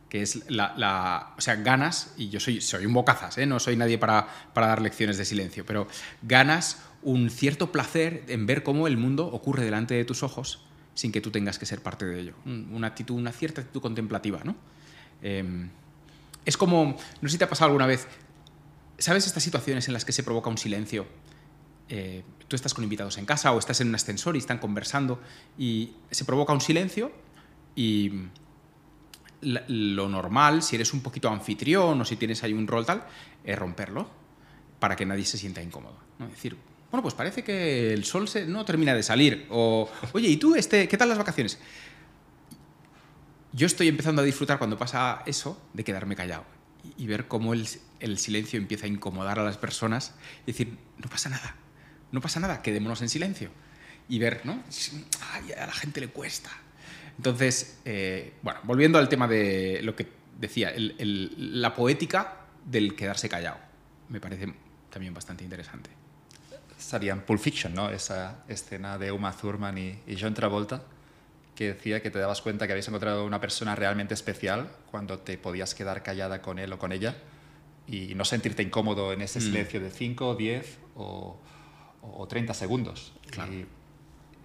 que 0.09 0.23
es 0.23 0.49
la, 0.51 0.75
la- 0.77 1.35
o 1.37 1.41
sea, 1.41 1.57
ganas, 1.57 2.15
y 2.17 2.29
yo 2.31 2.41
soy, 2.41 2.61
soy 2.61 2.87
un 2.87 2.93
bocazas, 2.95 3.39
¿eh? 3.39 3.47
no 3.47 3.59
soy 3.61 3.77
nadie 3.77 3.99
para, 3.99 4.27
para 4.55 4.67
dar 4.69 4.83
lecciones 4.83 5.17
de 5.19 5.25
silencio, 5.25 5.65
pero 5.67 5.87
ganas 6.23 6.83
un 7.03 7.31
cierto 7.31 7.73
placer 7.73 8.25
en 8.29 8.47
ver 8.47 8.63
cómo 8.63 8.87
el 8.87 8.97
mundo 8.97 9.27
ocurre 9.27 9.65
delante 9.65 9.95
de 9.95 10.05
tus 10.05 10.23
ojos 10.23 10.65
sin 10.95 11.13
que 11.13 11.21
tú 11.21 11.31
tengas 11.31 11.59
que 11.59 11.67
ser 11.67 11.83
parte 11.83 12.05
de 12.05 12.21
ello. 12.21 12.35
Un- 12.45 12.69
Una, 12.73 12.89
actitud, 12.89 13.15
una 13.17 13.33
cierta 13.33 13.61
actitud 13.63 13.81
contemplativa, 13.81 14.41
¿no? 14.45 14.57
Em, 15.23 15.71
es 16.45 16.57
como, 16.57 16.97
no 17.21 17.29
sé 17.29 17.33
si 17.33 17.39
te 17.39 17.45
ha 17.45 17.49
pasado 17.49 17.67
alguna 17.67 17.87
vez, 17.87 18.07
¿sabes 18.99 19.27
estas 19.27 19.43
situaciones 19.43 19.87
en 19.89 19.95
las 19.95 20.05
que 20.05 20.13
se 20.13 20.23
provoca 20.23 20.51
un 20.51 20.59
silencio? 20.59 21.07
Eh, 21.89 22.23
tú 22.49 22.57
estás 22.57 22.73
con 22.75 22.85
invitados 22.85 23.19
en 23.19 23.27
casa 23.27 23.53
o 23.53 23.59
estás 23.59 23.81
en 23.81 23.89
un 23.89 23.95
ascensor 23.95 24.37
y 24.37 24.39
están 24.39 24.59
conversando 24.59 25.21
y 25.59 25.93
se 26.11 26.25
provoca 26.25 26.53
un 26.53 26.61
silencio 26.61 27.11
y 27.77 28.11
lo 29.43 30.09
normal, 30.09 30.63
si 30.63 30.77
eres 30.77 30.93
un 30.93 31.01
poquito 31.01 31.29
anfitrión 31.31 31.99
o 32.01 32.05
si 32.05 32.17
tienes 32.17 32.43
ahí 32.45 32.53
un 32.53 32.67
rol 32.67 32.85
tal, 32.85 33.05
es 33.43 33.59
romperlo 33.59 34.07
para 34.79 34.97
que 34.97 35.07
nadie 35.07 35.25
se 35.25 35.39
sienta 35.39 35.63
incómodo. 35.63 35.97
¿no? 36.19 36.27
Es 36.27 36.33
decir, 36.33 36.57
bueno, 36.91 37.03
pues 37.03 37.15
parece 37.15 37.43
que 37.43 37.95
el 37.95 38.05
sol 38.05 38.29
se- 38.29 38.45
no 38.47 38.65
termina 38.67 38.95
de 38.95 39.03
salir. 39.03 39.47
O, 39.51 39.89
oye, 40.13 40.29
¿y 40.29 40.37
tú 40.37 40.55
este, 40.57 40.87
qué 40.89 40.97
tal 40.99 41.09
las 41.09 41.17
vacaciones? 41.19 41.59
Yo 43.53 43.67
estoy 43.67 43.89
empezando 43.89 44.23
a 44.23 44.25
disfrutar 44.25 44.59
cuando 44.59 44.79
pasa 44.79 45.23
eso 45.27 45.61
de 45.73 45.83
quedarme 45.83 46.15
callado 46.15 46.45
y, 46.97 47.07
ver 47.07 47.27
cómo 47.27 47.53
el, 47.53 47.67
silencio 48.19 48.59
empieza 48.59 48.87
a 48.87 48.89
incomodar 48.89 49.41
a 49.41 49.43
las 49.43 49.59
personas 49.59 50.15
y 50.45 50.53
decir, 50.53 50.79
no 50.99 51.09
pasa 51.09 51.29
nada, 51.29 51.57
no 52.13 52.21
pasa 52.21 52.39
nada, 52.39 52.63
quedémonos 52.63 53.03
en 53.03 53.09
silencio. 53.09 53.51
Y 54.09 54.19
ver, 54.19 54.43
¿no? 54.45 54.63
A 55.59 55.67
la 55.67 55.73
gente 55.73 56.01
le 56.01 56.09
cuesta. 56.09 56.51
Entonces, 57.17 57.79
eh, 57.85 58.35
bueno, 58.43 58.61
volviendo 58.63 58.99
al 58.99 59.09
tema 59.09 59.27
de 59.27 59.81
lo 59.83 59.95
que 59.97 60.09
decía, 60.39 60.73
la 60.77 61.75
poética 61.75 62.47
del 62.65 62.95
quedarse 62.95 63.29
callado, 63.29 63.59
me 64.09 64.21
parece 64.21 64.53
también 64.91 65.13
bastante 65.13 65.45
interesante. 65.45 65.91
Salía 66.79 67.13
en 67.13 67.21
Pulp 67.23 67.41
Fiction, 67.41 67.75
¿no? 67.75 67.91
Esa 67.91 68.45
escena 68.49 68.97
de 68.97 69.13
Uma 69.13 69.37
Thurman 69.37 69.77
y 69.77 70.01
John 70.19 70.35
Travolta, 70.35 70.83
que 71.61 71.75
decía 71.75 72.01
que 72.01 72.11
te 72.11 72.19
dabas 72.19 72.41
cuenta 72.41 72.67
que 72.67 72.73
habías 72.73 72.89
encontrado 72.89 73.27
una 73.27 73.39
persona 73.39 73.77
realmente 73.77 74.15
especial 74.15 74.71
cuando 74.91 75.19
te 75.19 75.37
podías 75.37 75.75
quedar 75.75 76.03
callada 76.03 76.41
con 76.41 76.59
él 76.59 76.73
o 76.73 76.79
con 76.79 76.91
ella 76.91 77.17
y 77.87 78.15
no 78.15 78.25
sentirte 78.25 78.63
incómodo 78.63 79.13
en 79.13 79.21
ese 79.21 79.41
Mm. 79.41 79.43
silencio 79.43 79.79
de 79.81 79.91
5, 79.91 80.37
10 80.37 80.79
o, 80.97 81.37
o 82.01 82.27
30 82.27 82.55
segundos. 82.55 83.13
Claro. 83.31 83.53
Y 83.53 83.67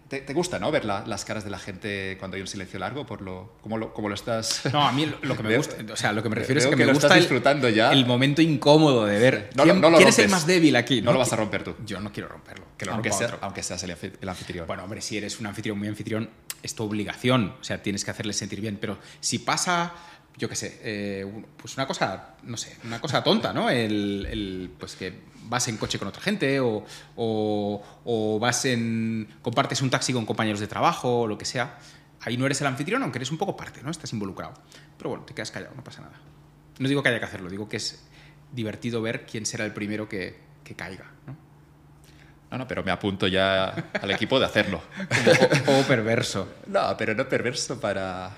te, 0.09 0.19
te 0.19 0.33
gusta, 0.33 0.59
¿no? 0.59 0.71
Ver 0.71 0.83
la- 0.83 1.05
las 1.07 1.23
caras 1.23 1.45
de 1.45 1.49
la 1.51 1.57
gente 1.57 2.17
cuando 2.19 2.35
hay 2.35 2.41
un 2.41 2.47
silencio 2.47 2.79
largo, 2.79 3.05
por 3.05 3.21
lo, 3.21 3.53
como, 3.61 3.77
lo, 3.77 3.93
lo 3.97 4.13
estás... 4.13 4.63
No, 4.73 4.83
a 4.85 4.91
mí 4.91 5.05
lo, 5.05 5.17
lo 5.21 5.37
que 5.37 5.43
me 5.43 5.55
gusta, 5.55 5.77
o 5.93 5.95
sea, 5.95 6.11
lo 6.11 6.21
que 6.21 6.27
me 6.27 6.35
refiero 6.35 6.59
es 6.59 6.65
que, 6.65 6.71
que 6.71 6.75
me 6.75 6.85
lo 6.85 6.91
gusta 6.91 7.07
estás 7.07 7.17
el, 7.17 7.23
disfrutando 7.23 7.69
ya. 7.69 7.93
el 7.93 8.05
momento 8.05 8.41
incómodo 8.41 9.05
de 9.05 9.19
ver 9.19 9.49
No 9.55 9.63
quién, 9.63 9.79
no 9.79 9.89
lo 9.89 9.95
quién 9.97 10.09
es 10.09 10.19
el 10.19 10.27
más 10.27 10.45
débil 10.45 10.75
aquí. 10.75 11.01
No 11.01 11.13
lo 11.13 11.19
vas 11.19 11.31
a 11.31 11.37
romper 11.37 11.63
tú. 11.63 11.75
Yo 11.85 12.01
no 12.01 12.11
quiero 12.11 12.27
romperlo, 12.27 12.65
que 12.77 12.85
lo 12.85 12.91
aunque, 12.93 13.13
sea- 13.13 13.37
aunque 13.39 13.63
seas 13.63 13.81
el, 13.83 13.95
el 14.21 14.27
anfitrión. 14.29 14.67
Bueno, 14.67 14.83
hombre, 14.83 14.99
si 14.99 15.17
eres 15.17 15.39
un 15.39 15.45
anfitrión 15.47 15.77
muy 15.79 15.87
anfitrión, 15.87 16.29
es 16.65 16.75
tu 16.75 16.83
obligación, 16.83 17.55
o 17.59 17.63
sea, 17.63 17.81
tienes 17.81 18.03
que 18.03 18.11
hacerle 18.11 18.33
sentir 18.33 18.59
bien, 18.59 18.77
pero 18.81 18.97
si 19.19 19.39
pasa, 19.39 19.93
yo 20.35 20.49
qué 20.49 20.55
sé, 20.55 20.79
eh, 20.81 21.43
pues 21.57 21.75
una 21.77 21.85
cosa, 21.85 22.35
no 22.43 22.57
sé, 22.57 22.77
una 22.83 22.99
cosa 22.99 23.23
tonta, 23.23 23.53
¿no? 23.53 23.69
El, 23.69 24.27
el, 24.29 24.71
pues 24.77 24.95
que 24.95 25.21
vas 25.43 25.67
en 25.67 25.77
coche 25.77 25.99
con 25.99 26.07
otra 26.07 26.21
gente 26.21 26.59
o, 26.59 26.83
o, 27.15 27.83
o 28.03 28.39
vas 28.39 28.65
en, 28.65 29.27
compartes 29.43 29.81
un 29.81 29.91
taxi 29.91 30.11
con 30.11 30.25
compañeros 30.25 30.59
de 30.59 30.67
trabajo 30.67 31.21
o 31.21 31.27
lo 31.27 31.37
que 31.37 31.45
sea, 31.45 31.77
ahí 32.21 32.35
no 32.35 32.47
eres 32.47 32.59
el 32.61 32.67
anfitrión, 32.67 33.03
aunque 33.03 33.19
eres 33.19 33.31
un 33.31 33.37
poco 33.37 33.55
parte, 33.55 33.83
¿no? 33.83 33.91
Estás 33.91 34.11
involucrado. 34.13 34.55
Pero 34.97 35.11
bueno, 35.11 35.25
te 35.25 35.35
quedas 35.35 35.51
callado, 35.51 35.75
no 35.75 35.83
pasa 35.83 36.01
nada. 36.01 36.19
No 36.79 36.89
digo 36.89 37.03
que 37.03 37.09
haya 37.09 37.19
que 37.19 37.25
hacerlo, 37.25 37.49
digo 37.49 37.69
que 37.69 37.77
es 37.77 38.03
divertido 38.51 39.03
ver 39.03 39.27
quién 39.27 39.45
será 39.45 39.65
el 39.65 39.73
primero 39.73 40.09
que, 40.09 40.39
que 40.63 40.75
caiga, 40.75 41.11
¿no? 41.27 41.44
No, 42.55 42.59
no, 42.59 42.67
pero 42.69 42.83
me 42.85 42.91
apunto 42.91 43.27
ya 43.27 43.65
al 44.01 44.11
equipo 44.11 44.39
de 44.39 44.45
hacerlo. 44.45 44.81
O, 45.67 45.79
o 45.79 45.83
perverso. 45.83 46.47
No, 46.67 46.95
pero 46.97 47.13
no 47.13 47.27
perverso 47.27 47.81
para, 47.81 48.31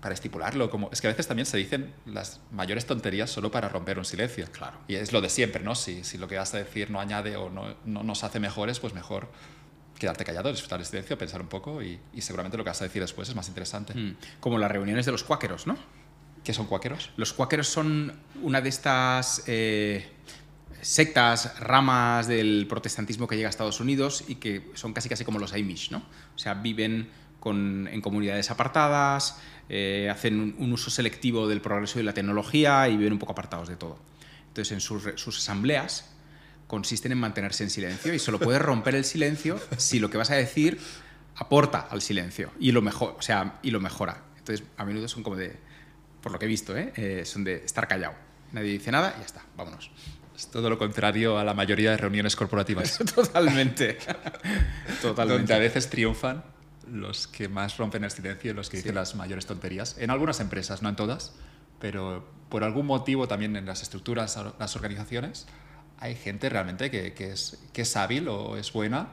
para 0.00 0.14
estipularlo. 0.14 0.70
Como, 0.70 0.88
es 0.90 1.02
que 1.02 1.08
a 1.08 1.10
veces 1.10 1.26
también 1.26 1.44
se 1.44 1.58
dicen 1.58 1.92
las 2.06 2.40
mayores 2.52 2.86
tonterías 2.86 3.28
solo 3.28 3.50
para 3.50 3.68
romper 3.68 3.98
un 3.98 4.06
silencio. 4.06 4.46
Claro. 4.50 4.78
Y 4.88 4.94
es 4.94 5.12
lo 5.12 5.20
de 5.20 5.28
siempre, 5.28 5.62
¿no? 5.62 5.74
Si, 5.74 6.04
si 6.04 6.16
lo 6.16 6.26
que 6.26 6.38
vas 6.38 6.54
a 6.54 6.56
decir 6.56 6.90
no 6.90 7.00
añade 7.00 7.36
o 7.36 7.50
no, 7.50 7.76
no 7.84 8.02
nos 8.02 8.24
hace 8.24 8.40
mejores, 8.40 8.80
pues 8.80 8.94
mejor 8.94 9.28
quedarte 9.98 10.24
callado, 10.24 10.50
disfrutar 10.50 10.80
el 10.80 10.86
silencio, 10.86 11.18
pensar 11.18 11.42
un 11.42 11.48
poco 11.48 11.82
y, 11.82 12.00
y 12.14 12.22
seguramente 12.22 12.56
lo 12.56 12.64
que 12.64 12.70
vas 12.70 12.80
a 12.80 12.84
decir 12.84 13.02
después 13.02 13.28
es 13.28 13.34
más 13.34 13.48
interesante. 13.48 13.92
Mm, 13.92 14.16
Como 14.40 14.56
las 14.56 14.70
reuniones 14.70 15.04
de 15.04 15.12
los 15.12 15.22
cuáqueros, 15.22 15.66
¿no? 15.66 15.76
¿Qué 16.44 16.54
son 16.54 16.66
cuáqueros? 16.66 17.10
Los 17.18 17.34
cuáqueros 17.34 17.68
son 17.68 18.18
una 18.42 18.62
de 18.62 18.70
estas 18.70 19.42
eh, 19.48 20.08
sectas, 20.82 21.58
ramas 21.60 22.26
del 22.26 22.66
protestantismo 22.68 23.26
que 23.26 23.36
llega 23.36 23.48
a 23.48 23.50
Estados 23.50 23.80
Unidos 23.80 24.24
y 24.28 24.36
que 24.36 24.70
son 24.74 24.92
casi 24.92 25.08
casi 25.08 25.24
como 25.24 25.38
los 25.38 25.52
Amish, 25.52 25.90
¿no? 25.90 25.98
O 26.34 26.38
sea, 26.38 26.54
viven 26.54 27.08
con- 27.40 27.88
en 27.90 28.00
comunidades 28.00 28.50
apartadas, 28.50 29.38
eh, 29.68 30.08
hacen 30.10 30.54
un, 30.58 30.72
uso 30.72 30.90
selectivo 30.90 31.46
del 31.48 31.60
progreso 31.60 32.00
y 32.00 32.02
la 32.02 32.12
tecnología 32.14 32.88
y 32.88 32.96
viven 32.96 33.12
un 33.12 33.18
poco 33.18 33.32
apartados 33.32 33.68
de 33.68 33.76
todo. 33.76 33.98
Entonces, 34.48 34.72
en 34.72 34.80
sus, 34.80 35.02
sus 35.16 35.38
asambleas 35.38 36.10
consisten 36.66 37.12
en 37.12 37.18
mantenerse 37.18 37.64
en 37.64 37.70
silencio 37.70 38.12
y 38.14 38.18
solo 38.18 38.38
puedes 38.38 38.60
romper 38.60 38.94
el 38.94 39.04
silencio 39.04 39.58
si 39.76 39.98
lo 40.00 40.10
que 40.10 40.18
vas 40.18 40.30
a 40.30 40.34
decir 40.34 40.78
aporta 41.36 41.86
al 41.90 42.02
silencio 42.02 42.50
y 42.58 42.72
lo 42.72 42.82
mejor, 42.82 43.14
o 43.18 43.22
sea, 43.22 43.58
y 43.62 43.70
lo 43.70 43.80
mejora. 43.80 44.22
Entonces, 44.38 44.66
a 44.76 44.84
menudo 44.84 45.06
son 45.08 45.22
como 45.22 45.36
de, 45.36 45.56
por 46.22 46.32
lo 46.32 46.38
que 46.38 46.46
he 46.46 46.48
visto, 46.48 46.76
¿eh? 46.76 46.92
Eh, 46.96 47.22
son 47.24 47.44
de 47.44 47.56
estar 47.64 47.86
callado. 47.86 48.14
Nadie 48.52 48.72
dice 48.72 48.90
nada 48.90 49.14
y 49.16 49.20
ya 49.20 49.26
está, 49.26 49.42
vámonos. 49.56 49.90
Es 50.38 50.46
todo 50.52 50.70
lo 50.70 50.78
contrario 50.78 51.36
a 51.36 51.42
la 51.42 51.52
mayoría 51.52 51.90
de 51.90 51.96
reuniones 51.96 52.36
corporativas, 52.36 52.98
Totalmente. 53.14 53.98
donde 54.06 54.20
a 54.20 55.02
Totalmente. 55.02 55.58
veces 55.58 55.90
triunfan 55.90 56.44
los 56.86 57.26
que 57.26 57.48
más 57.48 57.76
rompen 57.76 58.04
el 58.04 58.10
silencio, 58.12 58.54
los 58.54 58.70
que 58.70 58.76
dicen 58.76 58.94
las 58.94 59.16
mayores 59.16 59.46
tonterías. 59.46 59.98
En 59.98 60.10
algunas 60.10 60.38
empresas, 60.38 60.80
no 60.80 60.88
en 60.88 60.94
todas, 60.94 61.34
pero 61.80 62.24
por 62.48 62.62
algún 62.62 62.86
motivo 62.86 63.26
también 63.26 63.56
en 63.56 63.66
las 63.66 63.82
estructuras, 63.82 64.38
las 64.58 64.76
organizaciones, 64.76 65.48
hay 65.98 66.14
gente 66.14 66.48
realmente 66.48 66.88
que, 66.88 67.14
que, 67.14 67.32
es, 67.32 67.58
que 67.72 67.82
es 67.82 67.96
hábil 67.96 68.28
o 68.28 68.56
es 68.56 68.72
buena 68.72 69.08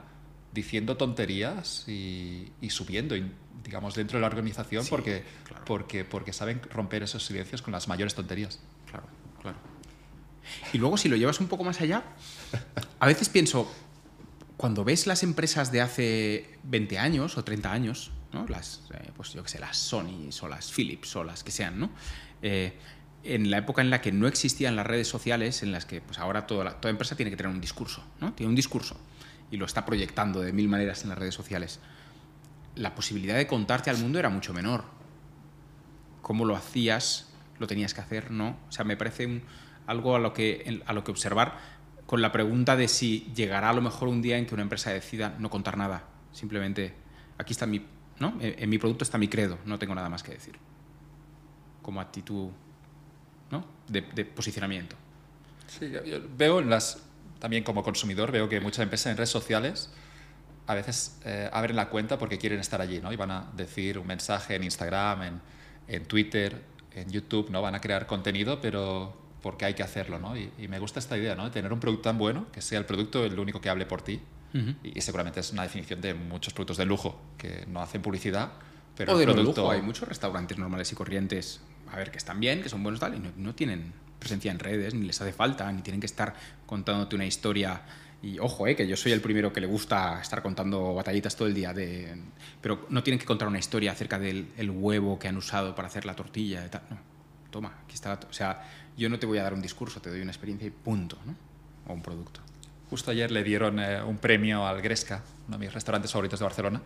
diciendo 0.54 0.96
tonterías 0.96 1.86
y, 1.88 2.52
y 2.62 2.70
subiendo, 2.70 3.16
digamos, 3.64 3.96
dentro 3.96 4.20
de 4.20 4.22
la 4.22 4.28
organización 4.28 4.86
porque, 4.90 5.24
porque, 5.66 6.06
porque 6.06 6.34
saben 6.34 6.62
romper 6.72 7.02
esos 7.02 7.26
silencios 7.26 7.64
con 7.64 7.74
las 7.74 7.88
mayores 7.88 8.14
tonterías. 8.14 8.60
Claro, 8.90 9.08
claro. 9.42 9.58
Y 10.74 10.78
luego 10.78 10.98
si 10.98 11.10
lo 11.10 11.16
llevas 11.16 11.40
un 11.40 11.48
poco 11.48 11.64
más 11.64 11.82
allá, 11.82 12.04
a 13.00 13.06
veces 13.06 13.30
pienso, 13.30 13.72
cuando 14.58 14.84
ves 14.84 15.08
las 15.08 15.24
empresas 15.24 15.72
de 15.72 15.82
hace 15.82 16.58
20 16.64 16.98
años 17.00 17.38
o 17.38 17.44
30 17.44 17.72
años, 17.72 18.12
¿no? 18.32 18.46
las, 18.48 18.82
eh, 18.94 19.12
pues 19.16 19.34
yo 19.34 19.44
que 19.44 19.50
sé, 19.50 19.60
las 19.60 19.78
Sony 19.78 20.30
o 20.42 20.48
las 20.48 20.72
Philips 20.72 21.16
o 21.16 21.24
las 21.24 21.44
que 21.44 21.52
sean, 21.52 21.80
¿no? 21.80 21.90
Eh, 22.42 22.74
en 23.24 23.50
la 23.50 23.58
época 23.58 23.82
en 23.82 23.90
la 23.90 24.02
que 24.02 24.12
no 24.12 24.28
existían 24.28 24.76
las 24.76 24.86
redes 24.86 25.08
sociales, 25.08 25.64
en 25.64 25.72
las 25.72 25.86
que 25.86 26.00
pues 26.00 26.20
ahora 26.20 26.46
toda, 26.46 26.80
toda 26.80 26.92
empresa 26.92 27.16
tiene 27.16 27.32
que 27.32 27.38
tener 27.38 27.52
un 27.52 27.60
discurso, 27.60 28.04
¿no? 28.22 28.34
Tiene 28.34 28.50
un 28.50 28.56
discurso 28.56 28.98
y 29.50 29.58
lo 29.58 29.66
está 29.66 29.86
proyectando 29.86 30.42
de 30.42 30.54
mil 30.54 30.68
maneras 30.68 31.04
en 31.04 31.10
las 31.10 31.18
redes 31.18 31.34
sociales. 31.34 31.80
La 32.76 32.94
posibilidad 32.94 33.36
de 33.36 33.48
contarte 33.48 33.90
al 33.90 33.98
mundo 33.98 34.20
era 34.20 34.30
mucho 34.30 34.54
menor. 34.54 34.86
¿Cómo 36.22 36.46
lo 36.46 36.56
hacías? 36.56 37.30
¿Lo 37.60 37.68
tenías 37.68 37.94
que 37.94 38.02
hacer? 38.02 38.32
¿No? 38.32 38.58
O 38.68 38.72
sea, 38.72 38.86
me 38.86 38.98
parece 38.98 39.42
algo 39.88 40.16
a 40.16 40.20
lo, 40.20 40.34
que, 40.34 40.82
a 40.86 40.94
lo 40.94 41.04
que 41.04 41.12
observar 41.12 41.58
con 42.06 42.22
la 42.22 42.32
pregunta 42.32 42.76
de 42.76 42.88
si 42.88 43.32
llegará 43.36 43.70
a 43.70 43.74
lo 43.74 43.82
mejor 43.82 44.08
un 44.08 44.22
día 44.22 44.38
en 44.38 44.46
que 44.46 44.54
una 44.54 44.64
empresa 44.64 44.92
decida 44.92 45.36
no 45.40 45.50
contar 45.50 45.78
nada. 45.78 46.04
Simplemente, 46.32 46.94
aquí 47.38 47.54
está 47.54 47.66
mi, 47.66 47.86
¿no? 48.20 48.38
En, 48.40 48.70
mi 48.70 48.78
producto 48.78 49.04
está 49.04 49.18
mi 49.18 49.28
credo, 49.28 49.58
no 49.66 49.80
tengo 49.80 49.96
nada 49.96 50.10
más 50.10 50.22
que 50.22 50.34
decir. 50.34 50.56
Como 51.82 52.02
actitud 52.02 52.50
¿no? 53.50 53.66
de, 53.88 54.02
posicionamiento. 54.26 54.96
Sí, 55.68 55.90
yo 55.90 56.20
veo 56.38 56.62
las, 56.62 57.04
también 57.40 57.64
como 57.64 57.84
consumidor, 57.84 58.32
veo 58.32 58.48
que 58.48 58.60
muchas 58.60 58.84
empresas 58.84 59.12
en 59.12 59.18
redes 59.18 59.30
sociales 59.30 59.92
a 60.68 60.74
veces 60.74 61.20
eh, 61.26 61.50
abren 61.52 61.76
la 61.76 61.90
cuenta 61.90 62.18
porque 62.18 62.38
quieren 62.38 62.60
estar 62.60 62.82
allí, 62.82 63.00
¿no? 63.00 63.14
Y 63.14 63.16
van 63.16 63.32
a 63.32 63.52
decir 63.56 64.00
un 64.00 64.08
mensaje 64.08 64.56
en 64.56 64.64
Instagram, 64.64 65.22
en, 65.22 65.42
en 65.88 66.06
Twitter, 66.06 66.64
en 66.92 67.10
YouTube, 67.12 67.50
¿no? 67.52 67.62
Van 67.62 67.76
a 67.76 67.82
crear 67.82 68.08
contenido, 68.08 68.60
pero 68.62 69.25
porque 69.46 69.66
hay 69.66 69.76
que 69.76 69.84
hacerlo, 69.84 70.18
¿no? 70.18 70.36
Y, 70.36 70.50
me 70.68 70.80
gusta 70.80 70.98
esta 70.98 71.16
idea, 71.16 71.36
¿no? 71.36 71.44
De 71.44 71.52
tener 71.52 71.72
un 71.72 71.80
producto 71.80 72.10
tan 72.10 72.18
bueno 72.18 72.48
que 72.52 72.64
sea 72.64 72.80
el 72.80 72.86
producto 72.86 73.24
el 73.24 73.38
único 73.38 73.62
que 73.62 73.70
hable 73.70 73.86
por 73.86 74.02
ti. 74.02 74.20
y, 74.84 75.00
seguramente 75.02 75.40
es 75.40 75.52
una 75.52 75.62
definición 75.62 76.02
de 76.02 76.16
muchos 76.16 76.52
productos 76.52 76.78
de 76.78 76.86
lujo 76.88 77.22
que 77.38 77.64
no 77.68 77.80
hacen 77.80 78.02
publicidad, 78.02 78.54
pero 78.98 79.14
o 79.14 79.18
de 79.20 79.26
producto... 79.26 79.62
lujo. 79.62 79.72
Hay 79.72 79.84
muchos 79.84 80.10
restaurantes 80.10 80.58
normales 80.58 80.92
y 80.92 80.96
corrientes, 80.96 81.62
a 81.92 81.96
ver, 81.96 82.10
que 82.10 82.18
están 82.18 82.40
bien, 82.40 82.64
que 82.64 82.70
son 82.70 82.82
buenos 82.82 83.00
tal, 83.00 83.14
y 83.14 83.40
no, 83.40 83.54
tienen 83.54 83.94
presencia 84.18 84.50
en 84.50 84.58
redes, 84.58 84.96
ni 84.96 85.06
les 85.06 85.22
hace 85.22 85.32
falta, 85.32 85.72
ni 85.72 85.84
tienen 85.84 86.00
que 86.00 86.08
estar 86.08 86.34
contándote 86.66 87.16
una 87.16 87.28
historia. 87.28 87.84
Y 88.24 88.40
ojo, 88.40 88.66
eh, 88.66 88.76
que 88.76 88.88
yo 88.88 88.98
soy 88.98 89.12
el 89.12 89.22
primero 89.22 89.54
que 89.54 89.62
le 89.62 89.68
gusta 89.68 90.20
estar 90.20 90.42
contando 90.42 90.96
batallitas 90.96 91.36
todo 91.36 91.48
el 91.48 91.54
día, 91.54 91.72
de, 91.72 92.20
pero 92.62 92.88
no 92.90 93.04
tienen 93.04 93.20
que 93.20 93.28
contar 93.28 93.48
una 93.48 93.60
historia 93.60 93.92
acerca 93.92 94.18
del 94.18 94.72
huevo 94.72 95.20
que 95.20 95.28
han 95.28 95.38
usado 95.38 95.76
para 95.76 95.88
hacer 95.88 96.04
la 96.04 96.16
tortilla 96.16 96.66
y 96.66 96.70
tal. 96.70 96.82
No, 96.90 96.98
toma, 97.56 97.74
aquí 97.86 97.94
está. 97.94 98.20
o 98.28 98.34
sea, 98.34 98.62
yo 98.98 99.10
no 99.10 99.20
te 99.20 99.26
voy 99.26 99.38
a 99.38 99.44
dar 99.44 99.54
un 99.54 99.62
discurso, 99.62 100.00
te 100.02 100.10
doy 100.10 100.22
una 100.22 100.32
experiencia 100.32 100.68
y 100.68 100.72
punto, 100.72 101.18
¿no? 101.26 101.36
O 101.88 101.94
un 101.94 102.02
producto. 102.02 102.42
Justo 102.90 103.12
ayer 103.12 103.32
le 103.32 103.44
dieron 103.44 103.80
eh, 103.80 104.02
un 104.04 104.18
premio 104.18 104.66
al 104.66 104.82
Gresca, 104.82 105.24
uno 105.48 105.58
de 105.58 105.66
mis 105.66 105.74
restaurantes 105.74 106.12
favoritos 106.12 106.40
de 106.40 106.46
Barcelona, 106.46 106.82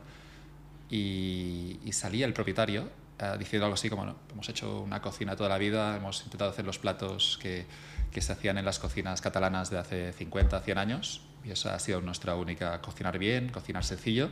y, 0.89 1.79
salía 1.91 2.25
el 2.25 2.33
propietario 2.33 2.89
eh, 3.19 3.35
diciendo 3.37 3.65
algo 3.65 3.75
así 3.75 3.89
como, 3.89 4.05
no, 4.05 4.15
hemos 4.31 4.47
hecho 4.49 4.81
una 4.81 5.01
cocina 5.01 5.35
toda 5.35 5.49
la 5.49 5.57
vida, 5.57 5.97
hemos 5.97 6.23
intentado 6.23 6.51
hacer 6.51 6.65
los 6.65 6.79
platos 6.79 7.37
que, 7.41 7.65
que 8.11 8.21
se 8.21 8.31
hacían 8.31 8.57
en 8.57 8.65
las 8.65 8.79
cocinas 8.79 9.21
catalanas 9.21 9.69
de 9.69 9.77
hace 9.77 10.13
50, 10.13 10.61
100 10.61 10.77
años, 10.77 11.21
y 11.43 11.51
esa 11.51 11.75
ha 11.75 11.79
sido 11.79 12.01
nuestra 12.01 12.35
única, 12.35 12.81
cocinar 12.81 13.17
bien, 13.19 13.49
cocinar 13.49 13.83
sencillo, 13.83 14.29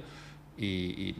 y, 0.57 1.15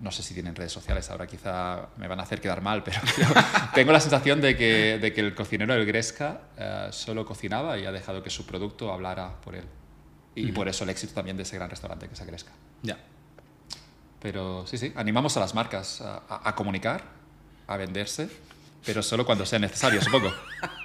no 0.00 0.10
sé 0.10 0.22
si 0.22 0.34
tienen 0.34 0.54
redes 0.54 0.72
sociales, 0.72 1.10
ahora 1.10 1.26
quizá 1.26 1.88
me 1.98 2.08
van 2.08 2.20
a 2.20 2.22
hacer 2.22 2.40
quedar 2.40 2.62
mal, 2.62 2.82
pero 2.82 3.00
tengo 3.74 3.92
la 3.92 4.00
sensación 4.00 4.40
de 4.40 4.56
que, 4.56 4.98
de 4.98 5.12
que 5.12 5.20
el 5.20 5.34
cocinero 5.34 5.74
del 5.74 5.84
Gresca 5.84 6.40
eh, 6.56 6.88
solo 6.90 7.26
cocinaba 7.26 7.78
y 7.78 7.84
ha 7.84 7.92
dejado 7.92 8.22
que 8.22 8.30
su 8.30 8.46
producto 8.46 8.92
hablara 8.92 9.40
por 9.42 9.54
él. 9.54 9.64
Y 10.34 10.52
por 10.52 10.68
eso 10.68 10.84
el 10.84 10.90
éxito 10.90 11.12
también 11.12 11.36
de 11.36 11.42
ese 11.42 11.56
gran 11.56 11.68
restaurante 11.68 12.08
que 12.08 12.14
es 12.14 12.20
el 12.20 12.26
Gresca. 12.26 12.52
Ya. 12.82 12.98
Pero 14.20 14.66
sí, 14.66 14.78
sí, 14.78 14.92
animamos 14.96 15.36
a 15.36 15.40
las 15.40 15.54
marcas 15.54 16.00
a, 16.00 16.22
a 16.28 16.54
comunicar, 16.54 17.02
a 17.66 17.76
venderse, 17.76 18.30
pero 18.84 19.02
solo 19.02 19.26
cuando 19.26 19.44
sea 19.44 19.58
necesario, 19.58 20.00
supongo. 20.00 20.32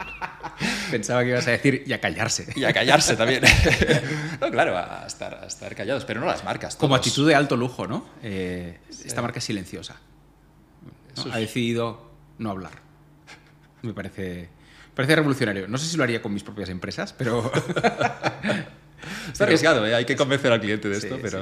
Pensaba 0.91 1.23
que 1.23 1.29
ibas 1.29 1.47
a 1.47 1.51
decir 1.51 1.83
y 1.85 1.93
a 1.93 1.99
callarse. 1.99 2.47
Y 2.55 2.63
a 2.63 2.73
callarse 2.73 3.15
también. 3.15 3.43
no, 4.41 4.51
claro, 4.51 4.77
a 4.77 5.05
estar, 5.05 5.33
a 5.43 5.47
estar 5.47 5.75
callados, 5.75 6.05
pero 6.05 6.19
no 6.19 6.25
las 6.25 6.43
marcas. 6.43 6.75
Como 6.75 6.95
actitud 6.95 7.27
de 7.27 7.35
alto 7.35 7.55
lujo, 7.55 7.87
¿no? 7.87 8.07
Eh, 8.23 8.79
esta 8.89 9.21
marca 9.21 9.39
es 9.39 9.45
silenciosa. 9.45 9.97
Ha 11.31 11.37
decidido 11.37 12.11
no 12.37 12.51
hablar. 12.51 12.73
Me 13.81 13.93
parece, 13.93 14.49
parece 14.93 15.15
revolucionario. 15.15 15.67
No 15.67 15.77
sé 15.77 15.87
si 15.87 15.97
lo 15.97 16.03
haría 16.03 16.21
con 16.21 16.33
mis 16.33 16.43
propias 16.43 16.69
empresas, 16.69 17.13
pero... 17.13 17.51
Está 19.31 19.43
arriesgado, 19.43 19.85
¿eh? 19.85 19.93
hay 19.93 20.05
que 20.05 20.15
convencer 20.15 20.51
al 20.51 20.59
cliente 20.59 20.89
de 20.89 20.97
esto, 20.97 21.19
pero... 21.21 21.41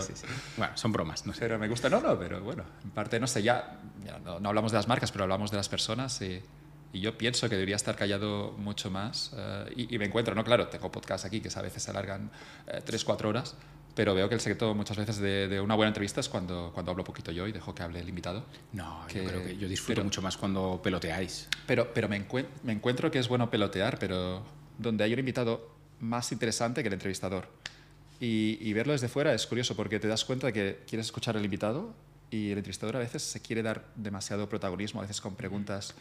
bueno, 0.58 0.74
son 0.76 0.92
bromas, 0.92 1.26
no 1.26 1.34
sé. 1.34 1.40
Pero 1.42 1.60
me 1.60 1.68
gusta, 1.68 1.90
no, 1.90 2.02
no, 2.02 2.18
pero 2.20 2.42
bueno, 2.42 2.64
en 2.84 2.92
parte, 2.92 3.20
no 3.20 3.28
sé, 3.28 3.42
ya, 3.42 3.80
no, 4.26 4.40
no, 4.40 4.50
hablamos 4.50 4.72
de 4.72 4.78
las 4.78 4.88
marcas, 4.88 5.12
pero 5.12 5.24
hablamos 5.24 5.52
de 5.52 5.58
las 5.58 5.70
personas 5.70 6.22
y 6.22 6.42
y 6.94 7.00
yo 7.00 7.18
pienso 7.18 7.50
que 7.50 7.56
debería 7.56 7.76
estar 7.76 7.96
callado 7.96 8.52
mucho 8.52 8.92
más. 8.92 9.32
Eh, 9.36 9.88
y, 9.90 9.98
me 9.98 10.06
encuentro, 10.06 10.36
¿no? 10.36 10.44
Claro, 10.44 10.68
tengo 10.68 10.92
podcasts 10.92 11.26
aquí 11.26 11.42
que 11.42 11.50
a 11.54 11.62
veces 11.62 11.82
se 11.82 11.90
alargan 11.90 12.30
eh, 12.68 12.82
tres, 12.86 13.06
3-4 13.06 13.26
horas, 13.26 13.56
pero 13.96 14.14
veo 14.14 14.30
que 14.30 14.36
el 14.36 14.42
secreto 14.42 14.76
muchas 14.76 14.98
veces 14.98 15.18
de, 15.18 15.60
una 15.60 15.74
buena 15.74 15.88
entrevista 15.88 16.20
es 16.20 16.30
cuando, 16.30 16.70
cuando 16.72 16.92
hablo 16.92 17.04
poquito 17.04 17.32
yo 17.32 17.48
y 17.48 17.52
dejo 17.52 17.74
que 17.74 17.82
hable 17.82 18.00
el 18.00 18.08
invitado. 18.08 18.46
No, 18.74 19.08
yo 19.10 19.24
creo 19.24 19.44
que 19.44 19.58
yo 19.58 19.68
disfruto 19.68 20.04
mucho 20.04 20.22
más 20.22 20.38
cuando 20.38 20.80
peloteáis. 20.84 21.50
Pero, 21.66 21.92
pero 21.92 22.08
me, 22.08 22.24
me 22.62 22.74
encuentro 22.74 23.10
que 23.10 23.18
es 23.18 23.28
bueno 23.28 23.50
pelotear, 23.50 23.98
pero 23.98 24.44
donde 24.78 25.04
hay 25.04 25.14
un 25.14 25.20
invitado 25.20 25.72
más 26.00 26.32
interesante 26.32 26.84
que 26.84 26.90
el 26.90 26.94
entrevistador. 26.94 27.48
Y, 28.20 28.60
y, 28.62 28.72
verlo 28.74 28.94
desde 28.94 29.10
fuera 29.10 29.34
es 29.34 29.48
curioso 29.48 29.76
porque 29.76 30.00
te 30.00 30.08
das 30.08 30.24
cuenta 30.24 30.48
de 30.48 30.54
que 30.54 30.80
quieres 30.88 31.08
escuchar 31.08 31.36
al 31.36 31.44
invitado 31.44 31.94
y 32.30 32.52
el 32.52 32.58
entrevistador 32.58 32.96
a 32.96 33.00
veces 33.00 33.24
se 33.24 33.42
quiere 33.42 33.64
dar 33.64 33.86
demasiado 33.96 34.48
protagonismo, 34.48 35.02
a 35.02 35.04
veces 35.04 35.20
con 35.20 35.36
preguntas 35.36 35.96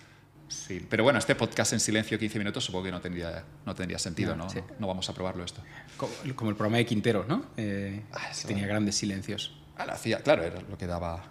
Sí, 0.53 0.87
pero 0.89 1.03
bueno, 1.03 1.19
este 1.19 1.35
podcast 1.35 1.73
en 1.73 1.81
silencio 1.81 2.19
15 2.19 2.39
minutos 2.39 2.65
supongo 2.65 2.85
que 2.85 2.91
no 2.91 3.01
tendría, 3.01 3.45
no 3.65 3.75
tendría 3.75 3.99
sentido, 3.99 4.37
¿no? 4.37 4.47
¿no? 4.79 4.87
vamos 4.87 5.09
a 5.09 5.15
probarlo 5.15 5.45
esto. 5.45 5.63
Como, 5.97 6.51
el 6.51 6.57
programa 6.57 6.77
de 6.77 6.87
Quintero, 6.87 7.25
¿no? 7.27 7.47
Eh, 7.57 8.03
ah, 8.13 8.31
tenía 8.47 8.67
grandes 8.67 8.97
silencios. 8.97 9.59
Ah, 9.77 9.87
lo 9.87 9.93
hacía, 9.93 10.21
claro, 10.21 10.43
era 10.43 10.61
lo 10.61 10.77
que 10.77 10.87
daba 10.87 11.25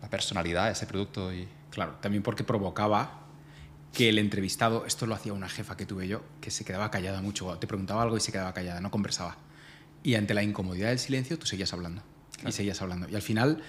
la 0.00 0.08
personalidad 0.08 0.66
a 0.66 0.70
ese 0.70 0.86
producto 0.86 1.32
y... 1.32 1.48
Claro, 1.70 1.96
también 2.00 2.22
porque 2.22 2.44
provocaba 2.44 3.26
que 3.92 4.08
el 4.08 4.18
entrevistado, 4.18 4.86
esto 4.86 5.06
lo 5.06 5.14
hacía 5.14 5.32
una 5.32 5.48
jefa 5.48 5.76
que 5.76 5.86
tuve 5.86 6.08
yo, 6.08 6.22
que 6.40 6.50
se 6.50 6.64
quedaba 6.64 6.90
callada 6.90 7.20
mucho, 7.20 7.58
te 7.58 7.66
preguntaba 7.66 8.02
algo 8.02 8.16
y 8.16 8.20
se 8.20 8.32
quedaba 8.32 8.54
callada, 8.54 8.80
no 8.80 8.90
conversaba. 8.90 9.36
Y 10.02 10.14
ante 10.14 10.34
la 10.34 10.42
incomodidad 10.42 10.88
del 10.88 10.98
silencio, 10.98 11.38
tú 11.38 11.46
seguías 11.46 11.72
hablando. 11.72 12.02
Y 12.46 12.52
seguías 12.52 12.80
hablando. 12.82 13.08
Y 13.08 13.14
al 13.14 13.22
final 13.22 13.62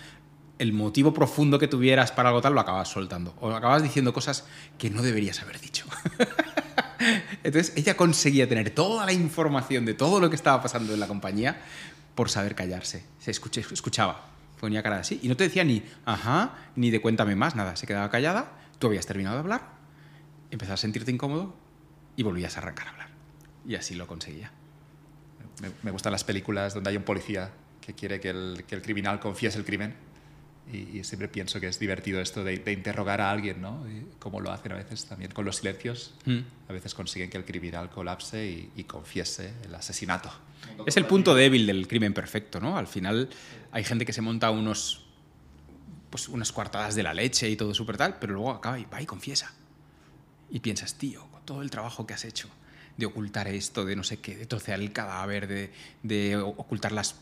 el 0.64 0.72
motivo 0.72 1.14
profundo 1.14 1.60
que 1.60 1.68
tuvieras 1.68 2.14
para 2.14 2.30
algo 2.30 2.42
tal 2.42 2.54
lo 2.54 2.62
acabas 2.62 2.88
soltando. 2.88 3.36
O 3.42 3.52
acabas 3.52 3.84
diciendo 3.84 4.14
cosas 4.14 4.46
que 4.78 4.90
no 4.90 5.02
deberías 5.02 5.42
haber 5.42 5.60
dicho. 5.60 5.86
Entonces 7.44 7.74
ella 7.76 7.98
conseguía 7.98 8.48
tener 8.48 8.70
toda 8.70 9.06
la 9.06 9.12
información 9.12 9.86
de 9.86 9.94
todo 9.94 10.22
lo 10.22 10.30
que 10.30 10.38
estaba 10.38 10.64
pasando 10.64 10.94
en 10.94 11.02
la 11.02 11.08
compañía 11.08 11.62
por 12.16 12.30
saber 12.30 12.56
callarse. 12.56 13.04
Se 13.20 13.32
escuchaba, 13.32 14.30
ponía 14.58 14.82
cara 14.82 15.00
así 15.00 15.20
y 15.22 15.28
no 15.28 15.36
te 15.36 15.44
decía 15.44 15.66
ni 15.66 15.84
ajá, 16.06 16.56
ni 16.78 16.92
de 16.92 17.02
cuéntame 17.02 17.36
más, 17.36 17.56
nada. 17.56 17.76
Se 17.76 17.86
quedaba 17.86 18.10
callada, 18.10 18.54
tú 18.80 18.88
habías 18.88 19.06
terminado 19.06 19.36
de 19.36 19.42
hablar, 19.42 19.68
empezabas 20.50 20.80
a 20.80 20.84
sentirte 20.84 21.12
incómodo 21.12 21.54
y 22.16 22.24
volvías 22.24 22.56
a 22.56 22.62
arrancar 22.62 22.88
a 22.88 22.92
hablar. 22.92 23.10
Y 23.68 23.76
así 23.76 23.96
lo 23.96 24.08
conseguía. 24.08 24.50
Me, 25.84 25.92
gustan 25.92 26.14
las 26.14 26.24
películas 26.24 26.74
donde 26.74 26.90
hay 26.90 26.96
un 26.96 27.04
policía 27.04 27.52
que 27.82 27.94
quiere 27.94 28.22
que 28.22 28.30
el, 28.30 28.64
que 28.66 28.76
el 28.76 28.82
criminal 28.82 29.20
confiese 29.20 29.58
el 29.58 29.66
crimen 29.66 30.13
y, 30.72 31.04
siempre 31.04 31.28
pienso 31.28 31.60
que 31.60 31.68
es 31.68 31.78
divertido 31.78 32.22
esto 32.22 32.44
de, 32.44 32.56
interrogar 32.72 33.22
a 33.22 33.30
alguien, 33.30 33.62
¿no? 33.62 33.86
como 34.20 34.40
lo 34.40 34.52
hacen 34.52 34.72
a 34.72 34.76
veces 34.76 35.06
también 35.06 35.32
con 35.32 35.46
los 35.46 35.58
silencios. 35.58 36.14
Mm. 36.26 36.40
A 36.70 36.74
veces 36.74 36.94
consiguen 36.94 37.30
que 37.30 37.38
el 37.38 37.46
criminal 37.46 37.90
colapse 37.90 38.70
y, 38.76 38.84
confiese 38.86 39.54
el 39.66 39.76
asesinato. 39.76 40.32
Es 40.86 40.98
el 40.98 41.06
punto 41.06 41.36
débil 41.36 41.68
del 41.68 41.88
crimen 41.88 42.14
perfecto, 42.14 42.60
¿no? 42.60 42.78
Al 42.78 42.88
final 42.88 43.30
hay 43.72 43.84
gente 43.84 44.06
que 44.06 44.14
se 44.14 44.22
monta 44.22 44.50
unos, 44.50 45.06
pues 46.10 46.30
unas 46.30 46.52
cuartadas 46.52 46.96
de 46.96 47.04
la 47.04 47.14
leche 47.14 47.50
y 47.50 47.56
todo 47.56 47.74
súper 47.74 47.98
tal, 47.98 48.18
pero 48.18 48.34
luego 48.34 48.52
acaba 48.52 48.80
y 48.80 48.86
va 48.86 49.02
y 49.02 49.06
confiesa. 49.06 49.54
Y 50.50 50.60
piensas, 50.60 50.96
tío, 50.96 51.28
con 51.32 51.46
todo 51.46 51.62
el 51.62 51.70
trabajo 51.70 52.08
que 52.08 52.14
has 52.14 52.24
hecho 52.24 52.50
de 52.98 53.06
ocultar 53.06 53.48
esto, 53.48 53.86
de 53.86 53.96
no 53.96 54.04
sé 54.04 54.20
qué, 54.20 54.36
de 54.36 54.46
trocear 54.46 54.80
el 54.80 54.94
cadáver, 54.94 55.48
de, 55.48 55.72
de 56.04 56.38
ocultar 56.38 56.92
las, 56.92 57.16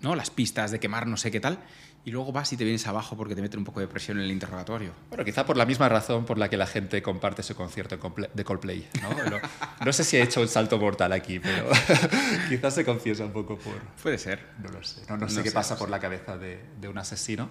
¿no? 0.00 0.14
las 0.14 0.30
pistas, 0.30 0.70
de 0.70 0.80
quemar 0.80 1.06
no 1.06 1.16
sé 1.16 1.30
qué 1.30 1.40
tal, 1.40 1.58
y 2.06 2.12
luego 2.12 2.30
vas 2.30 2.52
y 2.52 2.56
te 2.56 2.62
vienes 2.62 2.86
abajo 2.86 3.16
porque 3.16 3.34
te 3.34 3.42
meten 3.42 3.58
un 3.58 3.64
poco 3.64 3.80
de 3.80 3.88
presión 3.88 4.18
en 4.18 4.24
el 4.26 4.30
interrogatorio. 4.30 4.92
Bueno, 5.08 5.24
quizá 5.24 5.44
por 5.44 5.56
la 5.56 5.66
misma 5.66 5.88
razón 5.88 6.24
por 6.24 6.38
la 6.38 6.48
que 6.48 6.56
la 6.56 6.68
gente 6.68 7.02
comparte 7.02 7.42
su 7.42 7.56
concierto 7.56 7.98
de 8.32 8.44
Coldplay. 8.44 8.86
No, 9.02 9.40
no, 9.84 9.92
sé 9.92 10.04
si 10.04 10.16
he 10.16 10.22
hecho 10.22 10.40
un 10.40 10.46
salto 10.46 10.78
mortal 10.78 11.12
aquí, 11.12 11.40
pero 11.40 11.68
quizás 12.48 12.76
se 12.76 12.84
confiesa 12.84 13.24
un 13.24 13.32
poco 13.32 13.58
por... 13.58 13.74
Puede 14.00 14.18
ser. 14.18 14.38
No 14.62 14.68
lo 14.68 14.84
sé. 14.84 15.02
No, 15.18 15.28
sé 15.28 15.42
qué 15.42 15.50
pasa 15.50 15.76
por 15.76 15.90
la 15.90 15.98
cabeza 15.98 16.38
de, 16.38 16.60
de 16.80 16.86
un 16.86 16.96
asesino. 16.96 17.50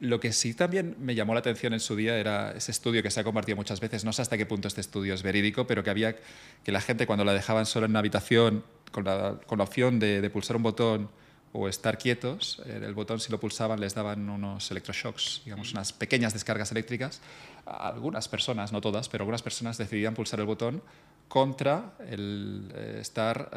Lo 0.00 0.18
que 0.18 0.32
sí 0.32 0.52
también 0.54 0.96
me 0.98 1.14
llamó 1.14 1.34
la 1.34 1.38
atención 1.38 1.72
en 1.72 1.78
su 1.78 1.94
día 1.94 2.18
era 2.18 2.50
ese 2.50 2.72
estudio 2.72 3.04
que 3.04 3.12
se 3.12 3.20
ha 3.20 3.24
compartido 3.24 3.54
muchas 3.54 3.78
veces, 3.78 4.04
no 4.04 4.12
sé 4.12 4.22
hasta 4.22 4.36
qué 4.36 4.46
punto 4.46 4.66
este 4.66 4.80
estudio 4.80 5.14
es 5.14 5.22
verídico, 5.22 5.68
pero 5.68 5.84
que 5.84 5.90
había 5.90 6.16
que 6.64 6.72
la 6.72 6.80
gente 6.80 7.06
cuando 7.06 7.24
la 7.24 7.34
dejaban 7.34 7.66
sola 7.66 7.84
en 7.84 7.92
una 7.92 8.00
habitación 8.00 8.64
con 8.90 9.04
la, 9.04 9.38
con 9.46 9.58
la 9.58 9.64
opción 9.64 10.00
de, 10.00 10.20
de, 10.20 10.30
pulsar 10.30 10.56
un 10.56 10.64
botón 10.64 11.10
o 11.52 11.68
estar 11.68 11.98
quietos, 11.98 12.62
eh, 12.66 12.80
el 12.82 12.94
botón 12.94 13.18
si 13.18 13.30
lo 13.32 13.40
pulsaban 13.40 13.80
les 13.80 13.94
daban 13.94 14.28
unos 14.28 14.70
electroshocks, 14.70 15.42
digamos 15.44 15.72
unas 15.72 15.92
pequeñas 15.92 16.32
descargas 16.32 16.70
eléctricas. 16.70 17.20
Algunas 17.66 18.28
personas, 18.28 18.72
no 18.72 18.80
todas, 18.80 19.08
pero 19.08 19.22
algunas 19.22 19.42
personas 19.42 19.76
decidían 19.76 20.14
pulsar 20.14 20.40
el 20.40 20.46
botón 20.46 20.82
contra 21.28 21.92
el 22.08 22.72
eh, 22.74 22.98
estar 23.00 23.50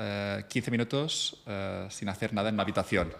15 0.47 0.67
eh, 0.67 0.71
minutos 0.71 1.43
sin 1.89 2.09
hacer 2.09 2.33
nada 2.33 2.49
en 2.49 2.57
la 2.57 2.63
habitación. 2.63 3.13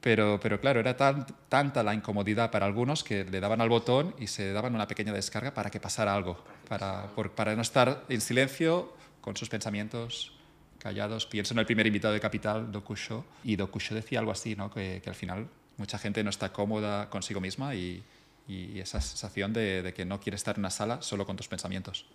Pero, 0.00 0.40
pero 0.42 0.60
claro, 0.60 0.80
era 0.80 0.96
tan, 0.96 1.24
tanta 1.48 1.84
la 1.84 1.94
incomodidad 1.94 2.50
para 2.50 2.66
algunos 2.66 3.04
que 3.04 3.24
le 3.24 3.38
daban 3.38 3.60
al 3.60 3.68
botón 3.68 4.16
y 4.18 4.26
se 4.26 4.52
daban 4.52 4.74
una 4.74 4.88
pequeña 4.88 5.12
descarga 5.12 5.54
para 5.54 5.70
que 5.70 5.78
pasara 5.78 6.12
algo, 6.12 6.42
para, 6.68 7.06
para 7.36 7.54
no 7.54 7.62
estar 7.62 8.02
en 8.08 8.20
silencio 8.20 8.92
con 9.20 9.36
sus 9.36 9.48
pensamientos 9.48 10.32
callados. 10.82 11.26
Pienso 11.26 11.54
en 11.54 11.60
el 11.60 11.66
primer 11.66 11.86
invitado 11.86 12.12
de 12.12 12.20
Capital, 12.20 12.72
Dokusho, 12.72 13.24
y 13.44 13.56
Dokusho 13.56 13.94
decía 13.94 14.18
algo 14.18 14.32
así, 14.32 14.56
¿no? 14.56 14.70
que, 14.70 15.00
que 15.02 15.08
al 15.08 15.16
final 15.16 15.48
mucha 15.76 15.98
gente 15.98 16.22
no 16.24 16.30
está 16.30 16.52
cómoda 16.52 17.08
consigo 17.08 17.40
misma 17.40 17.74
y, 17.74 18.02
y 18.48 18.80
esa 18.80 19.00
sensación 19.00 19.52
de, 19.52 19.82
de, 19.82 19.94
que 19.94 20.04
no 20.04 20.20
quiere 20.20 20.36
estar 20.36 20.56
en 20.56 20.60
una 20.60 20.70
sala 20.70 21.00
solo 21.00 21.24
con 21.24 21.36
tus 21.36 21.48
pensamientos. 21.48 22.06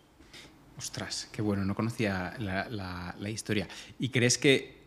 Ostras, 0.77 1.30
qué 1.31 1.41
bueno, 1.41 1.65
no 1.65 1.73
conocía 1.73 2.35
la, 2.39 2.69
la, 2.69 3.15
la 3.18 3.30
historia. 3.30 3.68
¿Y 3.99 4.10
crees 4.10 4.38
que 4.38 4.77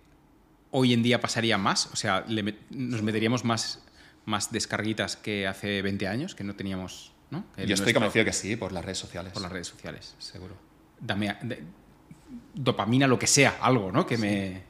hoy 0.71 0.93
en 0.93 1.03
día 1.03 1.21
pasaría 1.21 1.59
más? 1.59 1.87
O 1.87 1.97
sea, 1.97 2.25
nos 2.71 3.03
meteríamos 3.03 3.45
más, 3.45 3.83
más 4.27 4.53
descarguitas 4.53 5.17
que 5.17 5.47
hace 5.47 5.83
20 5.83 6.07
años, 6.07 6.35
que 6.35 6.45
no 6.45 6.55
teníamos... 6.55 7.13
¿no? 7.31 7.45
Yo 7.57 7.75
estoy 7.75 7.93
convencido 7.93 8.25
que 8.25 8.33
sí, 8.33 8.57
por 8.57 8.73
las 8.73 8.85
redes 8.85 8.99
sociales. 8.99 9.33
Por 9.33 9.43
las 9.43 9.53
redes 9.53 9.69
sociales. 9.69 10.15
Seguro. 10.19 10.57
Dame, 11.01 11.37
dopamina, 12.55 13.07
lo 13.07 13.19
que 13.19 13.27
sea, 13.27 13.59
algo, 13.61 13.93
¿no? 13.93 14.07
Que, 14.07 14.17
Me, 14.19 14.63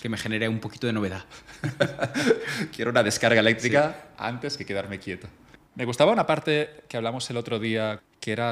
que 0.00 0.08
me 0.08 0.16
genere 0.16 0.48
un 0.48 0.60
poquito 0.60 0.86
de 0.86 0.92
novedad. 0.92 1.24
Quiero 2.74 2.90
una 2.90 3.02
descarga 3.02 3.40
eléctrica 3.40 4.08
antes 4.16 4.56
que 4.56 4.64
quedarme 4.64 4.98
quieto. 4.98 5.28
Me 5.74 5.84
gustaba 5.84 6.12
una 6.12 6.26
parte 6.26 6.84
que 6.88 6.96
hablamos 6.96 7.28
el 7.30 7.36
otro 7.36 7.58
día, 7.58 8.00
que 8.20 8.32
era 8.32 8.50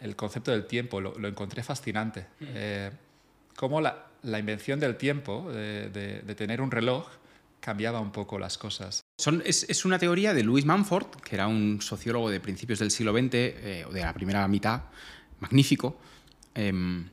el 0.00 0.16
concepto 0.16 0.50
del 0.50 0.66
tiempo. 0.66 1.00
Lo, 1.00 1.28
encontré 1.28 1.62
fascinante. 1.62 2.26
Mm. 2.40 2.44
Eh, 2.54 2.90
cómo 3.54 3.80
la, 3.80 4.08
la 4.22 4.38
invención 4.38 4.80
del 4.80 4.96
tiempo, 4.96 5.50
de, 5.52 6.34
tener 6.36 6.60
un 6.60 6.70
reloj, 6.70 7.06
cambiaba 7.60 8.00
un 8.00 8.12
poco 8.12 8.38
las 8.38 8.58
cosas. 8.58 9.04
Son, 9.18 9.42
es, 9.44 9.84
una 9.84 9.98
teoría 9.98 10.34
de 10.34 10.42
Louis 10.42 10.64
Manford, 10.64 11.08
que 11.22 11.36
era 11.36 11.46
un 11.48 11.80
sociólogo 11.82 12.30
de 12.30 12.40
principios 12.40 12.78
del 12.78 12.90
siglo 12.90 13.12
XX, 13.12 13.34
eh, 13.34 13.84
o 13.88 13.92
de 13.92 14.00
la 14.00 14.12
primera 14.12 14.46
mitad, 14.48 14.82
magnífico, 15.40 15.98
em, 16.54 17.08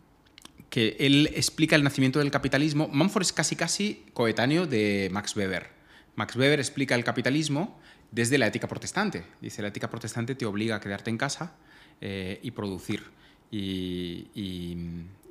que 0.76 0.98
él 1.00 1.32
explica 1.34 1.78
el 1.78 1.86
nacimiento 1.86 2.20
del 2.20 2.32
capitalismo. 2.32 2.90
Manford 2.92 3.22
es 3.22 3.32
casi 3.32 3.56
casi 3.56 4.04
coetáneo 4.14 4.68
de 4.68 5.08
Max 5.10 5.34
Weber. 5.34 5.70
Max 6.18 6.36
Weber 6.36 6.60
explica 6.60 6.96
el 6.96 7.06
capitalismo 7.06 7.80
desde 8.12 8.38
la 8.38 8.48
ética 8.48 8.68
protestante. 8.68 9.24
Dice, 9.40 9.62
la 9.62 9.70
ética 9.70 9.90
protestante 9.90 10.36
te 10.36 10.46
obliga 10.46 10.76
a 10.76 10.82
quedarte 10.82 11.10
en 11.10 11.18
casa 11.18 11.56
eh, 12.02 12.42
y 12.44 12.52
producir 12.52 13.04
y, 13.50 14.76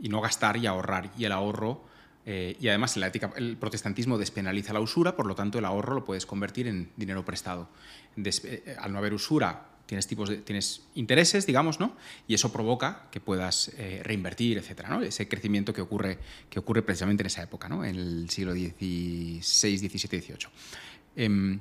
no 0.01 0.23
gastar 0.23 0.57
y 0.57 0.67
ahorrar. 0.67 1.11
Y 1.19 1.27
el 1.27 1.33
ahorro, 1.33 1.83
eh, 2.25 2.57
y 2.59 2.69
además 2.69 2.97
la 2.97 3.09
ética, 3.09 3.31
el 3.37 3.59
protestantismo 3.59 4.17
despenaliza 4.17 4.73
la 4.73 4.81
usura, 4.81 5.15
por 5.15 5.27
lo 5.27 5.35
tanto 5.35 5.59
el 5.59 5.67
ahorro 5.67 5.93
lo 5.93 6.05
puedes 6.07 6.25
convertir 6.25 6.69
en 6.69 6.89
dinero 6.97 7.23
prestado. 7.23 7.69
Eh, 8.17 8.77
al 8.81 8.95
no 8.95 8.99
haber 8.99 9.13
usura, 9.13 9.74
tienes, 9.87 10.07
tipos 10.07 10.29
de, 10.29 10.39
tienes 10.39 10.83
intereses, 10.95 11.47
digamos, 11.47 11.81
¿no? 11.81 11.97
Y 12.27 12.35
eso 12.35 12.53
provoca 12.53 13.09
que 13.11 13.21
puedas 13.21 13.71
eh, 13.77 14.01
reinvertir, 14.05 14.59
etcétera, 14.59 14.89
¿no? 14.89 15.03
Ese 15.03 15.29
crecimiento 15.29 15.73
que 15.73 15.81
ocurre, 15.81 16.19
que 16.49 16.59
ocurre 16.59 16.83
precisamente 16.83 17.23
en 17.23 17.27
esa 17.27 17.43
época, 17.43 17.69
¿no? 17.69 17.85
En 17.85 17.97
el 17.97 18.31
siglo 18.31 18.53
XVI, 18.53 19.41
XVII, 19.43 19.89
XVIII. 19.89 21.61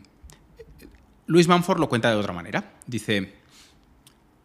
Luis 1.25 1.47
Manford 1.47 1.79
lo 1.79 1.87
cuenta 1.87 2.09
de 2.09 2.15
otra 2.15 2.33
manera. 2.33 2.73
Dice, 2.85 3.33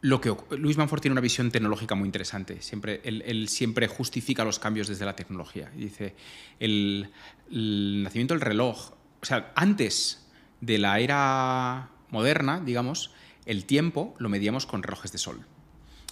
lo 0.01 0.21
que 0.21 0.35
Luis 0.57 0.77
Manford 0.77 1.01
tiene 1.01 1.13
una 1.13 1.21
visión 1.21 1.51
tecnológica 1.51 1.95
muy 1.95 2.07
interesante. 2.07 2.63
Siempre, 2.63 3.01
él, 3.05 3.49
siempre 3.49 3.89
justifica 3.89 4.45
los 4.45 4.59
cambios 4.59 4.87
desde 4.87 5.05
la 5.05 5.17
tecnología. 5.17 5.71
Dice, 5.75 6.15
el, 6.61 7.11
nacimiento 7.51 8.35
del 8.35 8.41
reloj, 8.41 8.93
o 9.21 9.25
sea, 9.25 9.53
antes 9.57 10.27
de 10.61 10.79
la 10.79 11.01
era 11.01 11.91
moderna, 12.11 12.61
digamos, 12.61 13.13
el 13.49 13.65
tiempo 13.65 14.15
lo 14.19 14.29
medíamos 14.29 14.67
con 14.67 14.83
relojes 14.83 15.11
de 15.11 15.17
sol. 15.17 15.45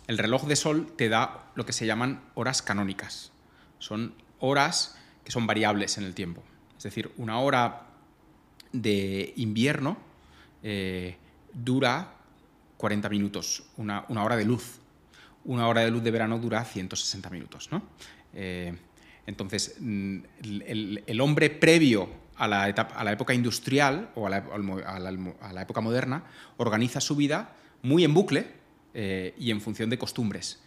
El 0.06 0.16
reloj 0.16 0.46
de 0.46 0.56
sol 0.56 0.90
te 0.96 1.10
da 1.10 1.50
lo 1.54 1.66
que 1.66 1.74
se 1.74 1.84
llaman 1.84 2.22
horas 2.34 2.62
canónicas. 2.62 3.30
Son 3.78 4.14
horas 4.38 4.96
que 5.22 5.32
son 5.32 5.46
variables 5.46 5.98
en 5.98 6.04
el 6.04 6.14
tiempo. 6.14 6.42
Es 6.78 6.84
decir, 6.84 7.12
una 7.18 7.38
hora 7.40 7.88
de 8.72 9.34
invierno 9.36 9.98
eh, 10.62 11.18
dura 11.52 12.14
40 12.78 13.08
minutos, 13.10 13.64
una, 13.76 14.06
hora 14.08 14.36
de 14.36 14.46
luz. 14.46 14.78
Una 15.44 15.68
hora 15.68 15.82
de 15.82 15.90
luz 15.90 16.02
de 16.02 16.10
verano 16.10 16.38
dura 16.38 16.64
160 16.64 17.28
minutos. 17.28 17.68
¿no? 17.70 17.82
Eh, 18.32 18.74
entonces, 19.26 19.76
mm, 19.78 20.18
el, 20.42 21.20
hombre 21.20 21.50
previo 21.50 22.08
a 22.36 22.48
la, 22.48 22.68
etapa, 22.68 22.94
a 22.96 23.04
la, 23.04 23.12
época 23.12 23.34
industrial 23.34 24.10
o 24.14 24.26
a 24.26 24.30
la, 24.30 25.62
época 25.62 25.80
moderna 25.80 26.24
organiza 26.56 27.00
su 27.00 27.16
vida 27.16 27.54
muy 27.82 28.04
en 28.04 28.14
bucle 28.14 28.46
eh, 28.94 29.34
y 29.38 29.50
en 29.50 29.60
función 29.60 29.90
de 29.90 29.98
costumbres. 29.98 30.60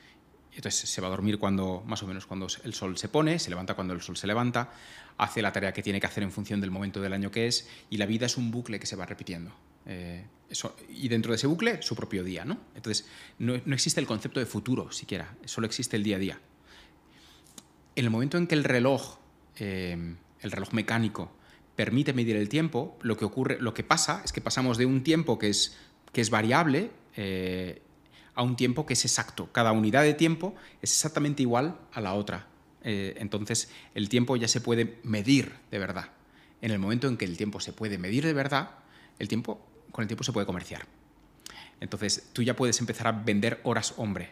Entonces 0.56 0.90
se 0.90 1.02
va 1.02 1.08
a 1.08 1.12
dormir 1.12 1.38
cuando, 1.38 1.84
más 1.86 2.02
o 2.04 2.08
menos 2.08 2.26
cuando 2.26 2.48
el 2.64 2.74
sol 2.74 2.98
se 2.98 3.08
pone, 3.08 3.40
se 3.40 3.50
levanta 3.50 3.76
cuando 3.76 3.94
el 3.94 4.02
sol 4.02 4.18
se 4.18 4.28
levanta, 4.28 4.72
hace 5.18 5.42
la 5.42 5.52
tarea 5.52 5.74
que 5.74 5.84
tiene 5.84 6.00
que 6.00 6.08
hacer 6.08 6.24
en 6.24 6.32
función 6.32 6.60
del 6.60 6.72
momento 6.72 7.02
del 7.02 7.14
año 7.14 7.32
que 7.32 7.48
es, 7.48 7.70
y 7.90 7.98
la 7.98 8.06
vida 8.06 8.26
es 8.26 8.38
un 8.38 8.52
bucle 8.52 8.80
que 8.80 8.86
se 8.86 8.96
va 8.96 9.06
repitiendo. 9.06 9.52
Eh, 9.86 10.26
eso, 10.50 10.76
y 10.90 11.08
dentro 11.08 11.32
de 11.32 11.38
ese 11.38 11.48
bucle, 11.48 11.82
su 11.82 11.96
propio 11.96 12.24
día. 12.24 12.46
¿no? 12.46 12.58
Entonces, 12.76 13.08
no, 13.38 13.56
existe 13.56 14.00
el 14.00 14.08
concepto 14.08 14.40
de 14.40 14.46
futuro 14.46 14.92
siquiera, 14.92 15.36
solo 15.46 15.68
existe 15.68 15.96
el 15.96 16.04
día 16.04 16.16
a 16.16 16.20
día. 16.20 16.40
En 17.96 18.06
el 18.06 18.12
momento 18.12 18.38
en 18.38 18.48
que 18.48 18.56
el 18.56 18.64
reloj, 18.64 19.18
eh, 19.58 20.16
el 20.42 20.52
reloj 20.52 20.74
mecánico, 20.74 21.32
permite 21.80 22.12
medir 22.12 22.36
el 22.36 22.50
tiempo, 22.50 22.98
lo 23.04 23.16
que, 23.16 23.24
ocurre, 23.24 23.58
lo 23.62 23.74
que 23.74 23.86
pasa 23.86 24.22
es 24.26 24.34
que 24.34 24.42
pasamos 24.42 24.78
de 24.78 24.86
un 24.86 25.02
tiempo 25.02 25.40
que 25.40 25.48
es, 25.48 25.78
que 26.12 26.20
es 26.20 26.30
variable 26.30 26.92
eh, 27.16 27.82
a 28.36 28.44
un 28.44 28.58
tiempo 28.58 28.86
que 28.86 28.96
es 28.96 29.06
exacto. 29.06 29.48
Cada 29.54 29.72
unidad 29.72 30.04
de 30.04 30.14
tiempo 30.14 30.56
es 30.82 30.92
exactamente 30.92 31.42
igual 31.42 31.80
a 31.94 32.02
la 32.02 32.16
otra. 32.16 32.48
entonces, 32.84 33.70
el 33.96 34.10
tiempo 34.10 34.36
ya 34.36 34.50
se 34.50 34.60
puede 34.60 35.00
medir 35.04 35.54
de 35.72 35.80
verdad. 35.80 36.10
En 36.62 36.72
el 36.72 36.80
momento 36.80 37.08
en 37.08 37.16
que 37.16 37.24
el 37.24 37.38
tiempo 37.38 37.62
se 37.62 37.72
puede 37.72 37.98
medir 37.98 38.26
de 38.26 38.34
verdad, 38.34 38.72
el 39.18 39.30
tiempo 39.30 39.66
con 39.94 40.02
el 40.02 40.10
tiempo 40.10 40.26
se 40.26 40.34
puede 40.34 40.46
comerciar. 40.46 40.86
Entonces, 41.80 42.28
tú 42.34 42.44
ya 42.44 42.58
puedes 42.58 42.78
empezar 42.82 43.08
a 43.08 43.14
vender 43.14 43.62
horas 43.64 43.94
hombre, 43.96 44.32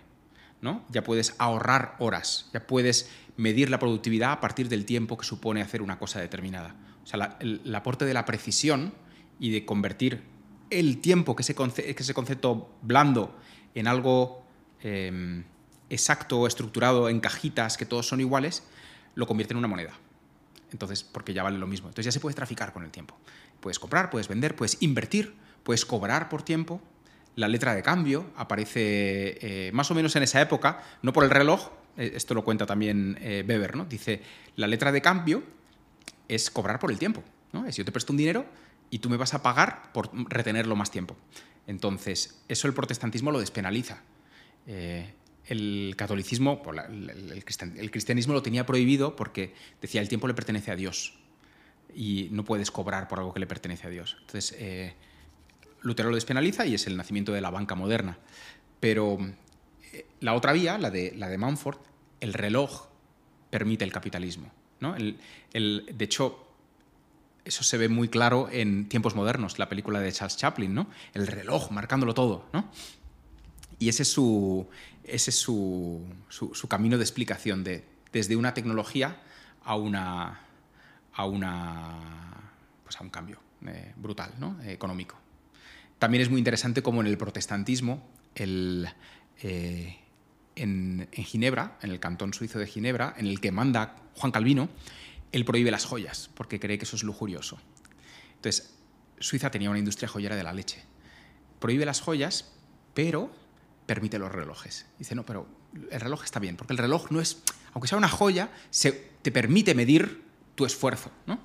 ¿no? 0.60 0.84
Ya 0.90 1.06
puedes 1.06 1.34
ahorrar 1.38 1.96
horas, 2.00 2.50
ya 2.52 2.68
puedes 2.68 3.10
medir 3.38 3.70
la 3.70 3.80
productividad 3.80 4.34
a 4.34 4.42
partir 4.42 4.68
del 4.68 4.84
tiempo 4.84 5.18
que 5.18 5.26
supone 5.26 5.62
hacer 5.62 5.82
una 5.82 5.98
cosa 5.98 6.20
determinada. 6.20 6.76
O 7.08 7.10
sea, 7.10 7.38
el, 7.40 7.74
aporte 7.74 8.04
de 8.04 8.14
la 8.14 8.26
precisión 8.26 8.94
y 9.40 9.52
de 9.52 9.66
convertir 9.66 10.24
el 10.70 11.00
tiempo, 11.00 11.38
que 11.38 11.42
ese, 11.42 11.56
ese 11.78 12.14
concepto 12.14 12.70
blando, 12.82 13.34
en 13.76 13.88
algo 13.88 14.44
eh, 14.84 15.42
exacto, 15.90 16.46
estructurado, 16.46 17.08
en 17.08 17.22
cajitas, 17.22 17.78
que 17.78 17.86
todos 17.86 18.10
son 18.10 18.20
iguales, 18.20 18.64
lo 19.16 19.26
convierte 19.26 19.54
en 19.54 19.60
una 19.60 19.70
moneda. 19.70 19.94
Entonces, 20.74 21.02
porque 21.02 21.34
ya 21.34 21.44
vale 21.44 21.58
lo 21.58 21.66
mismo. 21.66 21.88
Entonces 21.88 22.06
ya 22.06 22.12
se 22.12 22.20
puede 22.20 22.36
traficar 22.36 22.74
con 22.74 22.84
el 22.84 22.92
tiempo. 22.92 23.18
Puedes 23.62 23.80
comprar, 23.80 24.10
puedes 24.10 24.28
vender, 24.28 24.58
puedes 24.58 24.76
invertir, 24.82 25.34
puedes 25.64 25.86
cobrar 25.86 26.28
por 26.28 26.42
tiempo. 26.42 26.82
La 27.38 27.48
letra 27.48 27.74
de 27.74 27.84
cambio 27.84 28.26
aparece 28.36 29.38
eh, 29.42 29.72
más 29.72 29.90
o 29.92 29.96
menos 29.96 30.14
en 30.18 30.24
esa 30.24 30.42
época, 30.42 30.84
no 31.04 31.14
por 31.14 31.24
el 31.24 31.30
reloj, 31.30 31.70
eh, 31.96 32.12
esto 32.16 32.34
lo 32.34 32.44
cuenta 32.44 32.66
también 32.66 33.18
eh, 33.22 33.46
Weber, 33.48 33.78
¿no? 33.78 33.86
Dice, 33.86 34.22
la 34.58 34.68
letra 34.68 34.92
de 34.92 35.02
cambio 35.02 35.44
es 36.28 36.50
cobrar 36.50 36.80
por 36.80 36.92
el 36.92 37.00
tiempo. 37.00 37.24
¿no? 37.54 37.66
Es 37.66 37.76
yo 37.76 37.86
te 37.86 37.92
presto 37.92 38.14
un 38.14 38.18
dinero 38.18 38.46
y 38.90 39.00
tú 39.00 39.10
me 39.10 39.18
vas 39.18 39.34
a 39.34 39.42
pagar 39.42 39.92
por 39.94 40.10
retenerlo 40.30 40.76
más 40.76 40.92
tiempo. 40.92 41.16
Entonces, 41.68 42.40
eso 42.48 42.68
el 42.68 42.74
protestantismo 42.74 43.32
lo 43.32 43.40
despenaliza. 43.40 44.02
el 44.66 45.94
catolicismo, 45.98 46.62
el, 46.68 47.92
cristianismo 47.92 48.34
lo 48.34 48.42
tenía 48.42 48.66
prohibido 48.66 49.16
porque 49.16 49.54
decía 49.82 50.02
el 50.02 50.10
tiempo 50.10 50.28
le 50.28 50.34
pertenece 50.34 50.72
a 50.72 50.76
Dios. 50.76 51.20
y 51.96 52.28
no 52.32 52.44
puedes 52.44 52.70
cobrar 52.70 53.08
por 53.08 53.20
algo 53.20 53.34
que 53.34 53.40
le 53.40 53.48
pertenece 53.48 53.88
a 53.88 53.90
Dios. 53.90 54.18
Entonces, 54.20 54.56
eh, 54.60 54.94
Lutero 55.82 56.10
lo 56.10 56.16
despenaliza 56.16 56.66
y 56.66 56.76
es 56.76 56.86
el 56.86 56.98
nacimiento 56.98 57.32
de 57.32 57.42
la 57.42 57.50
banca 57.50 57.76
moderna. 57.76 58.20
Pero 58.80 59.18
eh, 59.94 60.06
la 60.20 60.34
otra 60.34 60.54
vía, 60.54 60.78
la 60.78 60.92
de, 60.92 61.14
la 61.16 61.30
de 61.30 61.38
Manford, 61.38 61.80
el 62.20 62.34
reloj 62.34 62.88
permite 63.50 63.84
el 63.84 63.92
capitalismo. 63.92 64.52
¿No? 64.80 64.96
El, 64.96 65.18
de 65.54 66.06
hecho, 66.06 66.46
eso 67.46 67.64
se 67.64 67.78
ve 67.78 67.90
muy 67.90 68.10
claro 68.10 68.50
en 68.52 68.90
Tiempos 68.90 69.16
Modernos, 69.16 69.60
la 69.60 69.70
película 69.70 70.00
de 70.00 70.12
Charles 70.12 70.38
Chaplin, 70.38 70.74
¿no? 70.74 70.88
El 71.14 71.28
reloj 71.28 71.72
marcándolo 71.72 72.14
todo, 72.14 72.46
¿no? 72.54 72.70
Y 73.80 73.90
ese 73.90 74.04
es 74.04 74.12
su, 74.12 74.68
ese 75.04 75.30
es 75.30 75.40
su, 75.40 76.04
su, 76.30 76.68
camino 76.68 76.98
de 76.98 77.04
explicación 77.04 77.64
de, 77.64 77.86
desde 78.12 78.36
una 78.36 78.54
tecnología 78.54 79.22
a 79.64 79.76
una, 79.76 80.42
a 81.14 81.26
una 81.26 82.18
pues 82.84 83.00
a 83.00 83.04
un 83.04 83.10
cambio 83.10 83.40
eh, 83.68 83.94
brutal, 83.98 84.32
¿no? 84.40 84.58
Eh, 84.64 84.72
económico. 84.72 85.16
También 86.00 86.22
es 86.22 86.30
muy 86.30 86.40
interesante 86.40 86.82
como 86.82 87.02
en 87.02 87.08
el 87.08 87.18
protestantismo, 87.18 88.08
eh, 88.36 89.98
en, 90.56 91.08
Ginebra, 91.12 91.78
en 91.82 91.92
el 91.92 92.00
cantón 92.00 92.34
suizo 92.34 92.60
de 92.60 92.68
Ginebra, 92.68 93.16
en 93.18 93.28
el 93.28 93.42
que 93.42 93.52
manda 93.52 93.96
Juan 94.18 94.32
Calvino, 94.32 94.70
él 95.32 95.46
prohíbe 95.46 95.72
las 95.72 95.86
joyas 95.86 96.30
porque 96.34 96.60
cree 96.60 96.78
que 96.78 96.86
eso 96.86 96.96
es 96.96 97.04
lujurioso. 97.04 97.60
Entonces, 98.36 98.74
Suiza 99.20 99.52
tenía 99.52 99.70
una 99.70 99.80
industria 99.80 100.08
joyera 100.08 100.36
de 100.36 100.44
la 100.44 100.54
leche. 100.54 100.84
Prohíbe 101.60 101.86
las 101.86 102.02
joyas, 102.02 102.52
pero 102.94 103.32
permite 103.86 104.20
los 104.20 104.32
relojes. 104.32 104.86
Dice, 105.00 105.16
no, 105.16 105.26
pero 105.26 105.48
el 105.92 106.00
reloj 106.00 106.24
está 106.24 106.40
bien, 106.40 106.56
porque 106.56 106.74
el 106.74 106.78
reloj 106.78 107.12
no 107.12 107.22
es, 107.22 107.42
aunque 107.74 107.88
sea 107.88 107.98
una 107.98 108.10
joya, 108.10 108.52
se, 108.70 108.92
te 109.22 109.32
permite 109.32 109.76
medir 109.76 110.24
tu 110.56 110.66
esfuerzo. 110.66 111.12
¿no? 111.26 111.40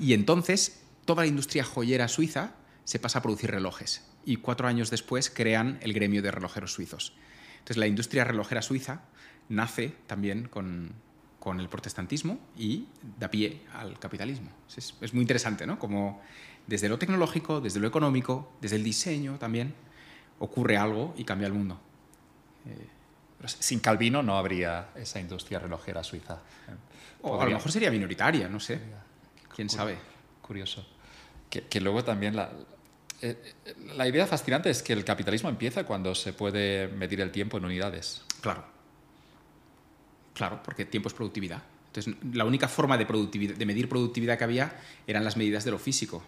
Y 0.00 0.12
entonces, 0.12 0.82
toda 1.04 1.22
la 1.22 1.28
industria 1.28 1.64
joyera 1.64 2.08
suiza 2.08 2.54
se 2.84 2.98
pasa 2.98 3.18
a 3.18 3.22
producir 3.22 3.50
relojes. 3.50 4.04
Y 4.24 4.36
cuatro 4.36 4.68
años 4.68 4.90
después 4.90 5.30
crean 5.30 5.78
el 5.82 5.92
gremio 5.92 6.22
de 6.22 6.30
relojeros 6.30 6.72
suizos. 6.72 7.14
Entonces, 7.58 7.76
la 7.76 7.86
industria 7.86 8.24
relojera 8.24 8.62
suiza 8.62 9.02
nace 9.48 9.94
también 10.06 10.48
con, 10.48 10.94
con 11.44 11.60
el 11.60 11.68
protestantismo 11.68 12.38
y 12.56 12.86
da 13.18 13.30
pie 13.30 13.60
al 13.74 13.98
capitalismo. 13.98 14.48
Es, 14.74 14.94
es, 14.98 15.12
muy 15.12 15.20
interesante, 15.20 15.66
¿no? 15.66 15.78
Como 15.78 16.22
desde 16.66 16.88
lo 16.88 16.98
tecnológico, 16.98 17.60
desde 17.60 17.80
lo 17.80 17.86
económico, 17.86 18.50
desde 18.62 18.76
el 18.76 18.82
diseño 18.82 19.36
también, 19.38 19.74
ocurre 20.38 20.78
algo 20.78 21.14
y 21.18 21.24
cambia 21.24 21.46
el 21.46 21.52
mundo. 21.52 21.78
Eh, 22.66 22.88
sin 23.46 23.80
Calvino 23.80 24.22
no 24.22 24.38
habría 24.38 24.88
esa 24.94 25.20
industria 25.20 25.58
relojera 25.58 26.02
suiza. 26.02 26.40
O 27.20 27.38
a 27.38 27.44
lo 27.44 27.50
mejor 27.50 27.70
sería 27.70 27.90
minoritaria, 27.90 28.48
no 28.48 28.58
sé. 28.58 28.80
¿Quién 29.54 29.68
sabe? 29.68 29.98
Curioso. 30.40 30.86
Que, 31.50 31.64
que 31.66 31.78
luego 31.78 32.02
también 32.02 32.34
la, 32.36 32.50
eh, 33.20 33.54
la 33.94 34.08
idea 34.08 34.26
fascinante 34.26 34.70
es 34.70 34.82
que 34.82 34.94
el 34.94 35.04
capitalismo 35.04 35.50
empieza 35.50 35.84
cuando 35.84 36.14
se 36.14 36.32
puede 36.32 36.88
medir 36.88 37.20
el 37.20 37.30
tiempo 37.30 37.58
en 37.58 37.66
unidades. 37.66 38.22
Claro. 38.40 38.73
Claro, 40.34 40.60
porque 40.62 40.84
tiempo 40.84 41.08
es 41.08 41.14
productividad. 41.14 41.62
Entonces, 41.86 42.14
la 42.32 42.44
única 42.44 42.68
forma 42.68 42.98
de, 42.98 43.06
medir 43.64 43.88
productividad 43.88 44.36
que 44.36 44.44
había 44.44 44.80
eran 45.06 45.24
las 45.24 45.36
medidas 45.36 45.64
de 45.64 45.70
lo 45.70 45.78
físico. 45.78 46.22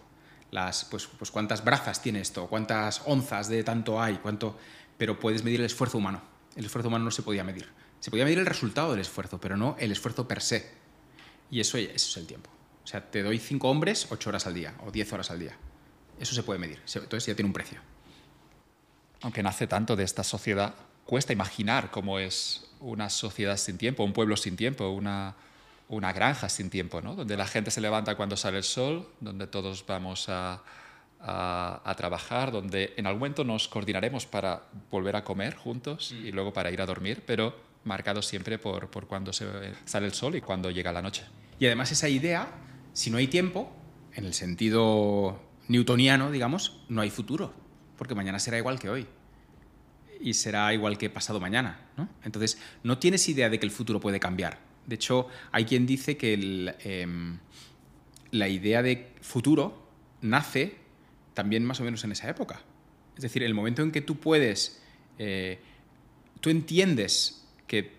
Las, 0.49 0.85
pues, 0.85 1.07
pues 1.07 1.29
cuántas 1.29 1.63
brazas 1.63 2.01
tiene 2.01 2.21
esto, 2.21 2.47
cuántas 2.47 3.01
onzas 3.05 3.49
de 3.49 3.63
tanto 3.63 4.01
hay, 4.01 4.15
cuánto... 4.15 4.57
Pero 4.97 5.19
puedes 5.19 5.43
medir 5.43 5.59
el 5.59 5.65
esfuerzo 5.65 5.97
humano. 5.97 6.21
El 6.55 6.65
esfuerzo 6.65 6.87
humano 6.87 7.05
no 7.05 7.11
se 7.11 7.21
podía 7.21 7.43
medir. 7.43 7.67
Se 7.99 8.09
podía 8.09 8.23
medir 8.23 8.39
el 8.39 8.45
resultado 8.45 8.91
del 8.91 9.01
esfuerzo, 9.01 9.39
pero 9.39 9.57
no 9.57 9.75
el 9.77 9.91
esfuerzo 9.91 10.27
per 10.27 10.41
se. 10.41 10.71
Y 11.51 11.59
eso, 11.59 11.77
eso 11.77 11.93
es 11.93 12.17
el 12.17 12.25
tiempo. 12.25 12.49
O 12.83 12.87
sea, 12.87 13.11
te 13.11 13.21
doy 13.21 13.37
cinco 13.37 13.69
hombres, 13.69 14.07
ocho 14.09 14.29
horas 14.29 14.47
al 14.47 14.53
día 14.53 14.73
o 14.85 14.91
diez 14.91 15.11
horas 15.11 15.29
al 15.29 15.39
día. 15.39 15.57
Eso 16.19 16.33
se 16.33 16.43
puede 16.43 16.59
medir. 16.59 16.81
Entonces 16.95 17.25
ya 17.25 17.35
tiene 17.35 17.47
un 17.47 17.53
precio. 17.53 17.81
Aunque 19.21 19.43
nace 19.43 19.67
tanto 19.67 19.95
de 19.95 20.05
esta 20.05 20.23
sociedad, 20.23 20.73
cuesta 21.05 21.33
imaginar 21.33 21.91
cómo 21.91 22.19
es 22.19 22.66
una 22.79 23.09
sociedad 23.09 23.57
sin 23.57 23.77
tiempo, 23.77 24.03
un 24.03 24.13
pueblo 24.13 24.37
sin 24.37 24.55
tiempo, 24.55 24.89
una, 24.89 25.35
una 25.89 26.13
granja 26.13 26.49
sin 26.49 26.69
tiempo, 26.69 27.01
¿no? 27.01 27.15
donde 27.15 27.37
la 27.37 27.47
gente 27.47 27.71
se 27.71 27.81
levanta 27.81 28.15
cuando 28.15 28.37
sale 28.37 28.57
el 28.57 28.63
sol, 28.63 29.07
donde 29.19 29.47
todos 29.47 29.85
vamos 29.85 30.29
a, 30.29 30.61
a, 31.19 31.81
a, 31.83 31.95
trabajar, 31.95 32.51
donde 32.51 32.93
en 32.97 33.07
algún 33.07 33.19
momento 33.19 33.43
nos 33.43 33.67
coordinaremos 33.67 34.25
para 34.25 34.63
volver 34.91 35.15
a 35.15 35.23
comer 35.23 35.55
juntos 35.55 36.11
y 36.11 36.31
luego 36.31 36.53
para 36.53 36.71
ir 36.71 36.81
a 36.81 36.85
dormir, 36.85 37.23
pero 37.25 37.55
marcado 37.83 38.21
siempre 38.21 38.59
por, 38.59 38.89
por 38.89 39.07
cuando 39.07 39.33
se 39.33 39.47
sale 39.85 40.05
el 40.05 40.13
sol 40.13 40.35
y 40.35 40.41
cuando 40.41 40.69
llega 40.69 40.91
la 40.91 41.01
noche. 41.01 41.23
Y 41.59 41.65
además 41.65 41.91
esa 41.91 42.09
idea, 42.09 42.47
si 42.93 43.09
no 43.09 43.17
hay 43.17 43.27
tiempo, 43.27 43.71
en 44.13 44.25
el 44.25 44.33
sentido 44.33 45.39
newtoniano, 45.67 46.31
digamos, 46.31 46.81
no 46.89 47.01
hay 47.01 47.09
futuro, 47.09 47.53
porque 47.97 48.15
mañana 48.15 48.39
será 48.39 48.57
igual 48.57 48.79
que 48.79 48.89
hoy 48.89 49.07
y 50.21 50.33
será 50.33 50.73
igual 50.73 50.97
que 50.97 51.09
pasado 51.09 51.39
mañana. 51.39 51.79
¿no? 51.97 52.09
Entonces, 52.23 52.59
no 52.83 52.97
tienes 52.97 53.27
idea 53.29 53.49
de 53.49 53.59
que 53.59 53.65
el 53.65 53.71
futuro 53.71 53.99
puede 53.99 54.19
cambiar. 54.19 54.59
De 54.85 54.95
hecho, 54.95 55.27
hay 55.51 55.65
quien 55.65 55.85
dice 55.85 56.17
que 56.17 56.75
eh, 56.79 57.07
la 58.31 58.47
idea 58.47 58.81
de 58.81 59.13
futuro 59.21 59.87
nace 60.21 60.77
también 61.33 61.65
más 61.65 61.79
o 61.81 61.83
menos 61.83 62.03
en 62.03 62.11
esa 62.11 62.29
época. 62.29 62.61
Es 63.15 63.21
decir, 63.21 63.43
el 63.43 63.53
momento 63.53 63.81
en 63.81 63.91
que 63.91 64.01
tú 64.01 64.17
puedes, 64.17 64.81
eh, 65.17 65.59
tú 66.39 66.49
entiendes 66.49 67.45
que, 67.67 67.97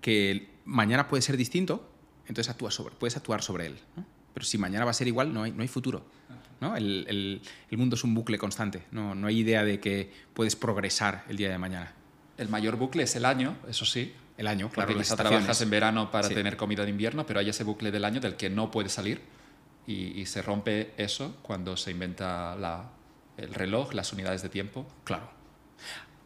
que 0.00 0.48
mañana 0.64 1.08
puede 1.08 1.22
ser 1.22 1.36
distinto, 1.36 1.88
entonces 2.28 2.50
actúas 2.50 2.74
sobre, 2.74 2.94
puedes 2.94 3.16
actuar 3.16 3.42
sobre 3.42 3.66
él. 3.66 3.78
Pero 4.34 4.46
si 4.46 4.58
mañana 4.58 4.84
va 4.84 4.90
a 4.90 4.94
ser 4.94 5.08
igual, 5.08 5.32
no 5.32 5.42
hay, 5.42 5.52
no 5.52 5.62
hay 5.62 5.68
futuro. 5.68 6.04
¿No? 6.62 6.76
El, 6.76 7.04
el, 7.08 7.42
el, 7.70 7.78
mundo 7.78 7.96
es 7.96 8.04
un 8.04 8.14
bucle 8.14 8.38
constante, 8.38 8.84
no, 8.90 9.14
no 9.14 9.26
hay 9.26 9.40
idea 9.40 9.64
de 9.64 9.80
que 9.80 10.10
puedes 10.32 10.56
progresar 10.56 11.24
el 11.28 11.36
día 11.36 11.50
de 11.50 11.58
mañana. 11.58 11.92
El 12.38 12.48
mayor 12.48 12.76
bucle 12.76 13.02
es 13.02 13.14
el 13.16 13.26
año, 13.26 13.58
eso 13.68 13.84
sí. 13.84 14.14
El 14.38 14.46
año, 14.46 14.70
claro. 14.70 14.88
Porque 14.88 15.02
quizá 15.02 15.14
trabajas 15.14 15.60
en 15.60 15.68
verano 15.68 16.10
para 16.10 16.28
sí. 16.28 16.34
tener 16.34 16.56
comida 16.56 16.84
de 16.84 16.90
invierno, 16.90 17.26
pero 17.26 17.40
hay 17.40 17.50
ese 17.50 17.64
bucle 17.64 17.90
del 17.90 18.04
año 18.04 18.18
del 18.18 18.36
que 18.36 18.48
no 18.48 18.70
puedes 18.70 18.92
salir 18.92 19.20
y, 19.86 20.18
y 20.18 20.24
se 20.24 20.40
rompe 20.40 20.94
eso 20.96 21.36
cuando 21.42 21.76
se 21.76 21.90
inventa 21.90 22.56
la, 22.56 22.90
el 23.36 23.52
reloj, 23.52 23.92
las 23.92 24.12
unidades 24.12 24.40
de 24.40 24.48
tiempo. 24.48 24.86
Claro. 25.04 25.28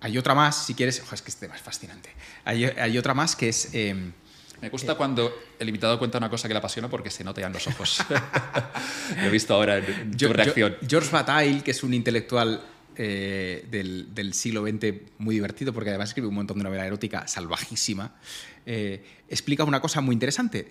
Hay 0.01 0.19
otra 0.19 0.35
más, 0.35 0.67
si 0.67 0.75
quieres, 0.75 1.03
ojo, 1.03 1.15
es 1.15 1.23
que 1.23 1.31
este 1.31 1.47
tema 1.47 1.57
es 1.57 1.63
fascinante. 1.63 2.11
Hay, 2.45 2.65
hay 2.65 2.99
otra 2.99 3.15
más 3.15 3.35
que 3.35 3.49
es... 3.49 3.75
Eh, 3.75 4.13
me 4.61 4.70
gusta 4.70 4.95
cuando 4.95 5.33
el 5.59 5.69
invitado 5.69 5.99
cuenta 5.99 6.19
una 6.19 6.31
cosa 6.31 6.49
que 6.49 6.55
le 6.55 6.59
apasiona 6.59 6.89
porque 6.89 7.11
se 7.11 7.23
nota 7.24 7.41
ya 7.41 7.47
en 7.49 7.53
los 7.53 7.66
ojos. 7.66 8.05
Lo 9.16 9.23
he 9.23 9.31
visto 9.31 9.55
ahora 9.55 9.78
en 9.78 10.11
tu 10.12 10.16
yo, 10.16 10.33
reacción. 10.33 10.77
Yo, 10.81 10.89
George 10.89 11.11
Bataille, 11.11 11.62
que 11.62 11.73
es 11.73 11.83
un 11.83 11.93
intelectual 11.93 12.62
eh, 12.97 13.66
del, 13.70 14.15
del, 14.15 14.33
siglo 14.33 14.62
XX 14.66 14.95
muy 15.19 15.35
divertido, 15.35 15.74
porque 15.74 15.91
además 15.91 16.09
escribe 16.09 16.28
un 16.28 16.35
montón 16.35 16.57
de 16.57 16.65
novela 16.65 16.87
erótica 16.87 17.28
salvajísima, 17.28 18.15
eh, 18.65 19.05
explica 19.28 19.65
una 19.65 19.81
cosa 19.81 20.01
muy 20.01 20.15
interesante. 20.15 20.70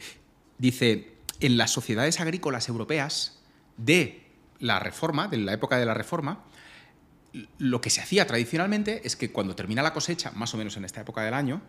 Dice, 0.57 1.13
en 1.39 1.57
las 1.57 1.69
sociedades 1.71 2.19
agrícolas 2.19 2.67
europeas 2.67 3.43
de 3.77 4.23
la 4.59 4.79
Reforma, 4.79 5.27
de 5.27 5.37
la 5.37 5.53
época 5.53 5.77
de 5.77 5.85
la 5.85 5.93
Reforma, 5.93 6.43
lo 7.59 7.81
que 7.81 7.91
se 7.91 8.01
hacía 8.01 8.25
tradicionalmente 8.25 9.01
es 9.05 9.15
que 9.15 9.31
cuando 9.31 9.55
termina 9.55 9.83
la 9.83 9.93
cosecha, 9.93 10.31
más 10.31 10.53
o 10.55 10.57
menos 10.57 10.77
en 10.77 10.85
esta 10.85 11.01
época 11.01 11.21
del 11.21 11.35
año, 11.35 11.61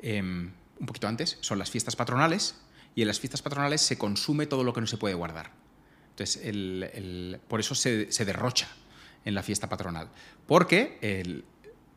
eh, 0.00 0.50
un 0.78 0.86
poquito 0.86 1.08
antes, 1.08 1.38
son 1.40 1.58
las 1.58 1.70
fiestas 1.70 1.96
patronales, 1.96 2.56
y 2.94 3.02
en 3.02 3.08
las 3.08 3.20
fiestas 3.20 3.42
patronales 3.42 3.80
se 3.80 3.98
consume 3.98 4.46
todo 4.46 4.64
lo 4.64 4.72
que 4.72 4.80
no 4.80 4.86
se 4.86 4.96
puede 4.96 5.14
guardar. 5.14 5.50
Entonces, 6.10 6.44
el, 6.44 7.40
por 7.48 7.60
eso 7.60 7.74
se, 7.74 8.12
se, 8.12 8.24
derrocha 8.24 8.68
en 9.24 9.34
la 9.34 9.42
fiesta 9.42 9.68
patronal. 9.68 10.08
Porque 10.46 10.98
el, 11.00 11.44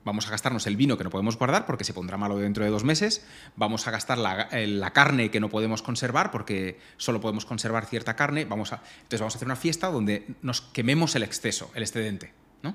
vamos 0.07 0.25
a 0.25 0.31
gastarnos 0.31 0.65
el 0.65 0.75
vino 0.75 0.97
que 0.97 1.03
no 1.03 1.09
podemos 1.09 1.37
guardar 1.37 1.65
porque 1.65 1.83
se 1.83 1.93
pondrá 1.93 2.17
malo 2.17 2.37
dentro 2.37 2.63
de 2.63 2.71
dos 2.71 2.83
meses, 2.83 3.25
vamos 3.55 3.87
a 3.87 3.91
gastar 3.91 4.17
la, 4.17 4.47
la, 4.51 4.93
carne 4.93 5.29
que 5.29 5.39
no 5.39 5.49
podemos 5.49 5.83
conservar 5.83 6.31
porque 6.31 6.79
solo 6.95 7.21
podemos 7.21 7.45
conservar 7.45 7.85
cierta 7.85 8.15
carne, 8.15 8.45
vamos 8.45 8.73
a, 8.73 8.81
entonces 8.97 9.19
vamos 9.19 9.35
a 9.35 9.37
hacer 9.37 9.47
una 9.47 9.57
fiesta 9.57 9.91
donde 9.91 10.25
nos 10.41 10.61
quememos 10.61 11.15
el 11.15 11.23
exceso, 11.23 11.69
el 11.75 11.83
excedente. 11.83 12.33
¿no? 12.63 12.73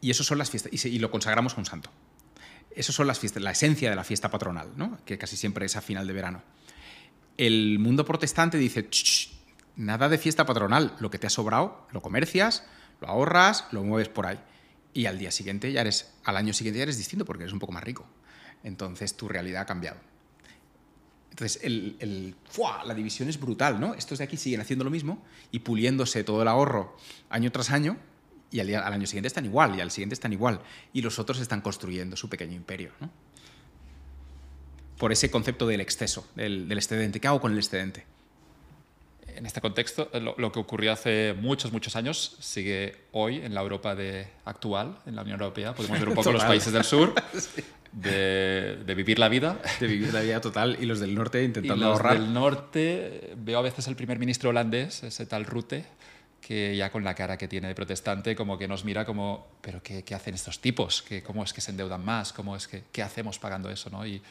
Y 0.00 0.10
eso 0.10 0.24
son 0.24 0.38
las 0.38 0.50
fiestas, 0.50 0.72
y, 0.84 0.98
lo 0.98 1.10
consagramos 1.10 1.56
un 1.56 1.64
santo. 1.64 1.90
Esas 2.76 2.94
son 2.94 3.06
las 3.06 3.18
fiestas, 3.18 3.42
la 3.42 3.52
esencia 3.52 3.88
de 3.88 3.96
la 3.96 4.04
fiesta 4.04 4.30
patronal, 4.30 4.70
¿no? 4.76 4.98
que 5.06 5.16
casi 5.16 5.36
siempre 5.36 5.64
es 5.64 5.76
a 5.76 5.80
final 5.80 6.06
de 6.06 6.12
verano. 6.12 6.42
El 7.38 7.78
mundo 7.78 8.04
protestante 8.04 8.58
dice, 8.58 8.88
nada 9.76 10.10
de 10.10 10.18
fiesta 10.18 10.44
patronal, 10.44 10.94
lo 11.00 11.10
que 11.10 11.18
te 11.18 11.26
ha 11.26 11.30
sobrado 11.30 11.86
lo 11.90 12.02
comercias, 12.02 12.64
lo 13.00 13.08
ahorras, 13.08 13.64
lo 13.72 13.82
mueves 13.82 14.10
por 14.10 14.26
ahí. 14.26 14.38
Y 14.92 15.06
al 15.06 15.18
día 15.18 15.30
siguiente 15.30 15.72
ya 15.72 15.80
eres, 15.80 16.12
al 16.24 16.36
año 16.36 16.52
siguiente 16.52 16.78
ya 16.78 16.82
eres 16.82 16.98
distinto 16.98 17.24
porque 17.24 17.44
eres 17.44 17.54
un 17.54 17.60
poco 17.60 17.72
más 17.72 17.82
rico. 17.82 18.06
Entonces 18.62 19.16
tu 19.16 19.26
realidad 19.26 19.62
ha 19.62 19.66
cambiado. 19.66 19.98
Entonces 21.30 21.62
el, 21.62 21.96
el 22.00 22.34
¡fua! 22.48 22.84
la 22.84 22.94
división 22.94 23.30
es 23.30 23.40
brutal, 23.40 23.80
¿no? 23.80 23.94
Estos 23.94 24.18
de 24.18 24.24
aquí 24.24 24.36
siguen 24.36 24.60
haciendo 24.60 24.84
lo 24.84 24.90
mismo 24.90 25.22
y 25.50 25.60
puliéndose 25.60 26.24
todo 26.24 26.42
el 26.42 26.48
ahorro 26.48 26.94
año 27.30 27.50
tras 27.52 27.70
año 27.70 27.96
y 28.50 28.60
al, 28.60 28.74
al, 28.74 28.92
año 28.92 29.06
siguiente 29.06 29.28
están 29.28 29.44
igual, 29.44 29.76
y 29.76 29.80
al 29.80 29.90
siguiente 29.90 30.14
están 30.14 30.32
igual, 30.32 30.60
y 30.92 31.02
los 31.02 31.18
otros 31.18 31.40
están 31.40 31.60
construyendo 31.60 32.16
su 32.16 32.28
pequeño 32.28 32.54
imperio. 32.54 32.92
¿no? 33.00 33.10
por 34.98 35.12
ese 35.12 35.30
concepto 35.30 35.66
del 35.66 35.80
exceso, 35.80 36.26
del, 36.34 36.68
del 36.68 36.78
excedente. 36.78 37.20
¿Qué 37.20 37.28
hago 37.28 37.40
con 37.40 37.52
el 37.52 37.58
excedente? 37.58 38.04
en 39.36 39.44
este 39.44 39.60
contexto, 39.60 40.08
lo, 40.14 40.34
lo, 40.38 40.50
que 40.50 40.58
ocurrió 40.58 40.92
hace 40.92 41.34
muchos, 41.38 41.70
muchos 41.70 41.94
años 41.94 42.38
sigue 42.40 42.96
hoy 43.12 43.36
en 43.36 43.52
la 43.52 43.60
Europa 43.60 43.94
de, 43.94 44.28
actual, 44.46 44.96
en 45.04 45.14
la 45.14 45.20
Unión 45.20 45.38
Europea. 45.38 45.74
Podemos 45.74 45.98
ver 45.98 46.08
un 46.08 46.14
poco 46.14 46.32
los 46.32 46.42
países 46.42 46.72
del 46.72 46.84
sur, 46.84 47.12
sí. 47.34 47.62
de, 47.92 48.78
de, 48.86 48.94
vivir 48.94 49.18
la 49.18 49.28
vida. 49.28 49.60
De 49.78 49.88
vivir 49.88 50.14
la 50.14 50.22
vida 50.22 50.40
total. 50.40 50.78
Y 50.80 50.86
los 50.86 51.00
del 51.00 51.14
norte 51.14 51.44
intentando 51.44 51.84
y 51.84 51.86
los 51.86 51.98
ahorrar. 51.98 52.18
del 52.18 52.32
norte, 52.32 53.34
veo 53.36 53.58
a 53.58 53.62
veces 53.62 53.86
el 53.88 53.94
primer 53.94 54.18
ministro 54.18 54.48
holandés, 54.48 55.02
ese 55.02 55.26
tal 55.26 55.44
Rutte, 55.44 55.84
que 56.46 56.76
ya 56.76 56.92
con 56.92 57.02
la 57.02 57.12
cara 57.12 57.36
que 57.36 57.48
tiene 57.48 57.66
de 57.66 57.74
protestante, 57.74 58.36
como 58.36 58.56
que 58.56 58.68
nos 58.68 58.84
mira 58.84 59.04
como, 59.04 59.48
pero 59.60 59.82
¿qué, 59.82 60.04
qué 60.04 60.14
hacen 60.14 60.32
estos 60.32 60.60
tipos? 60.60 61.02
¿Qué, 61.02 61.20
¿Cómo 61.20 61.42
es 61.42 61.52
que 61.52 61.60
se 61.60 61.72
endeudan 61.72 62.04
más? 62.04 62.32
¿Cómo 62.32 62.54
es 62.54 62.68
que, 62.68 62.84
¿Qué 62.92 63.02
hacemos 63.02 63.40
pagando 63.40 63.68
eso? 63.68 63.90
¿no? 63.90 64.06
Y, 64.06 64.22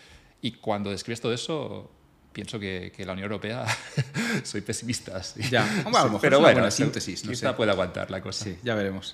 y 0.42 0.54
cuando 0.54 0.92
describes 0.92 1.20
todo 1.20 1.34
eso, 1.34 1.92
pienso 2.32 2.58
que, 2.58 2.94
que, 2.96 3.06
la 3.06 3.12
Unión 3.12 3.26
Europea 3.26 3.66
soy 4.44 4.62
pesimista. 4.62 5.22
Sí. 5.24 5.42
Ya, 5.50 5.64
Hombre, 5.86 6.00
a 6.00 6.04
lo 6.04 6.12
mejor 6.12 6.22
pero 6.22 6.38
es 6.38 6.42
bueno, 6.42 6.60
una 6.62 6.72
síntesis. 6.72 7.26
No 7.26 7.32
quizá 7.32 7.50
sé. 7.50 7.56
puede 7.56 7.72
aguantar 7.72 8.10
la 8.10 8.22
cosa. 8.22 8.46
Sí, 8.46 8.58
ya 8.64 8.76
veremos. 8.76 9.14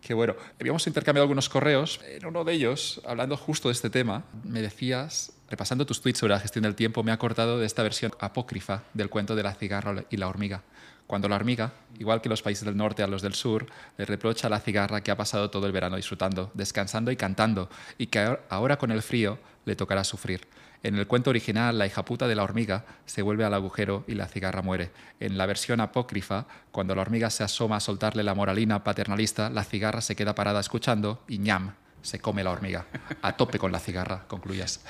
Que 0.00 0.14
bueno, 0.14 0.36
habíamos 0.60 0.86
intercambiado 0.86 1.24
algunos 1.24 1.48
correos. 1.48 2.00
En 2.06 2.26
uno 2.26 2.44
de 2.44 2.52
ellos, 2.52 3.00
hablando 3.04 3.36
justo 3.36 3.70
de 3.70 3.72
este 3.72 3.90
tema, 3.90 4.22
me 4.44 4.62
decías, 4.62 5.32
repasando 5.50 5.84
tus 5.84 6.00
tweets 6.00 6.20
sobre 6.20 6.34
la 6.34 6.38
gestión 6.38 6.62
del 6.62 6.76
tiempo, 6.76 7.02
me 7.02 7.10
he 7.10 7.14
acordado 7.14 7.58
de 7.58 7.66
esta 7.66 7.82
versión 7.82 8.12
apócrifa 8.20 8.84
del 8.94 9.10
cuento 9.10 9.34
de 9.34 9.42
la 9.42 9.52
cigarra 9.52 10.04
y 10.10 10.16
la 10.16 10.28
hormiga. 10.28 10.62
Cuando 11.06 11.28
la 11.28 11.36
hormiga, 11.36 11.72
igual 11.98 12.20
que 12.20 12.28
los 12.28 12.42
países 12.42 12.64
del 12.64 12.76
norte 12.76 13.02
a 13.02 13.06
los 13.06 13.22
del 13.22 13.34
sur, 13.34 13.66
le 13.96 14.04
reprocha 14.04 14.48
a 14.48 14.50
la 14.50 14.60
cigarra 14.60 15.02
que 15.02 15.10
ha 15.10 15.16
pasado 15.16 15.50
todo 15.50 15.66
el 15.66 15.72
verano 15.72 15.96
disfrutando, 15.96 16.50
descansando 16.54 17.10
y 17.10 17.16
cantando, 17.16 17.70
y 17.96 18.08
que 18.08 18.38
ahora 18.48 18.76
con 18.76 18.90
el 18.90 19.02
frío 19.02 19.38
le 19.64 19.76
tocará 19.76 20.02
sufrir. 20.02 20.48
En 20.82 20.96
el 20.96 21.06
cuento 21.06 21.30
original, 21.30 21.78
la 21.78 21.86
hija 21.86 22.04
puta 22.04 22.28
de 22.28 22.34
la 22.34 22.42
hormiga 22.42 22.84
se 23.06 23.22
vuelve 23.22 23.44
al 23.44 23.54
agujero 23.54 24.04
y 24.06 24.14
la 24.14 24.26
cigarra 24.26 24.62
muere. 24.62 24.90
En 25.20 25.38
la 25.38 25.46
versión 25.46 25.80
apócrifa, 25.80 26.46
cuando 26.70 26.94
la 26.94 27.02
hormiga 27.02 27.30
se 27.30 27.44
asoma 27.44 27.76
a 27.76 27.80
soltarle 27.80 28.22
la 28.22 28.34
moralina 28.34 28.84
paternalista, 28.84 29.48
la 29.50 29.64
cigarra 29.64 30.00
se 30.00 30.16
queda 30.16 30.34
parada 30.34 30.60
escuchando 30.60 31.22
y 31.28 31.38
ñam, 31.38 31.72
se 32.06 32.20
come 32.20 32.44
la 32.44 32.52
hormiga. 32.52 32.86
A 33.22 33.36
tope 33.36 33.58
con 33.58 33.72
la 33.72 33.80
cigarra, 33.80 34.24
concluyas. 34.28 34.80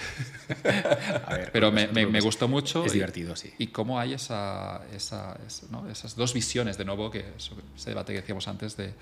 Ver, 0.62 1.50
Pero 1.50 1.72
me, 1.72 1.88
me, 1.88 2.06
me, 2.06 2.20
gustó 2.20 2.46
mucho. 2.46 2.84
Es 2.84 2.92
y, 2.92 2.96
divertido, 2.96 3.34
sí. 3.34 3.52
Y 3.58 3.68
cómo 3.68 3.98
hay 3.98 4.12
esa, 4.12 4.82
esa, 4.92 5.38
esa 5.46 5.66
¿no? 5.70 5.88
esas 5.88 6.14
dos 6.14 6.34
visiones, 6.34 6.76
de 6.76 6.84
nuevo, 6.84 7.10
que 7.10 7.24
ese 7.38 7.90
debate 7.90 8.12
que 8.12 8.20
decíamos 8.20 8.46
antes 8.48 8.76
de 8.76 8.92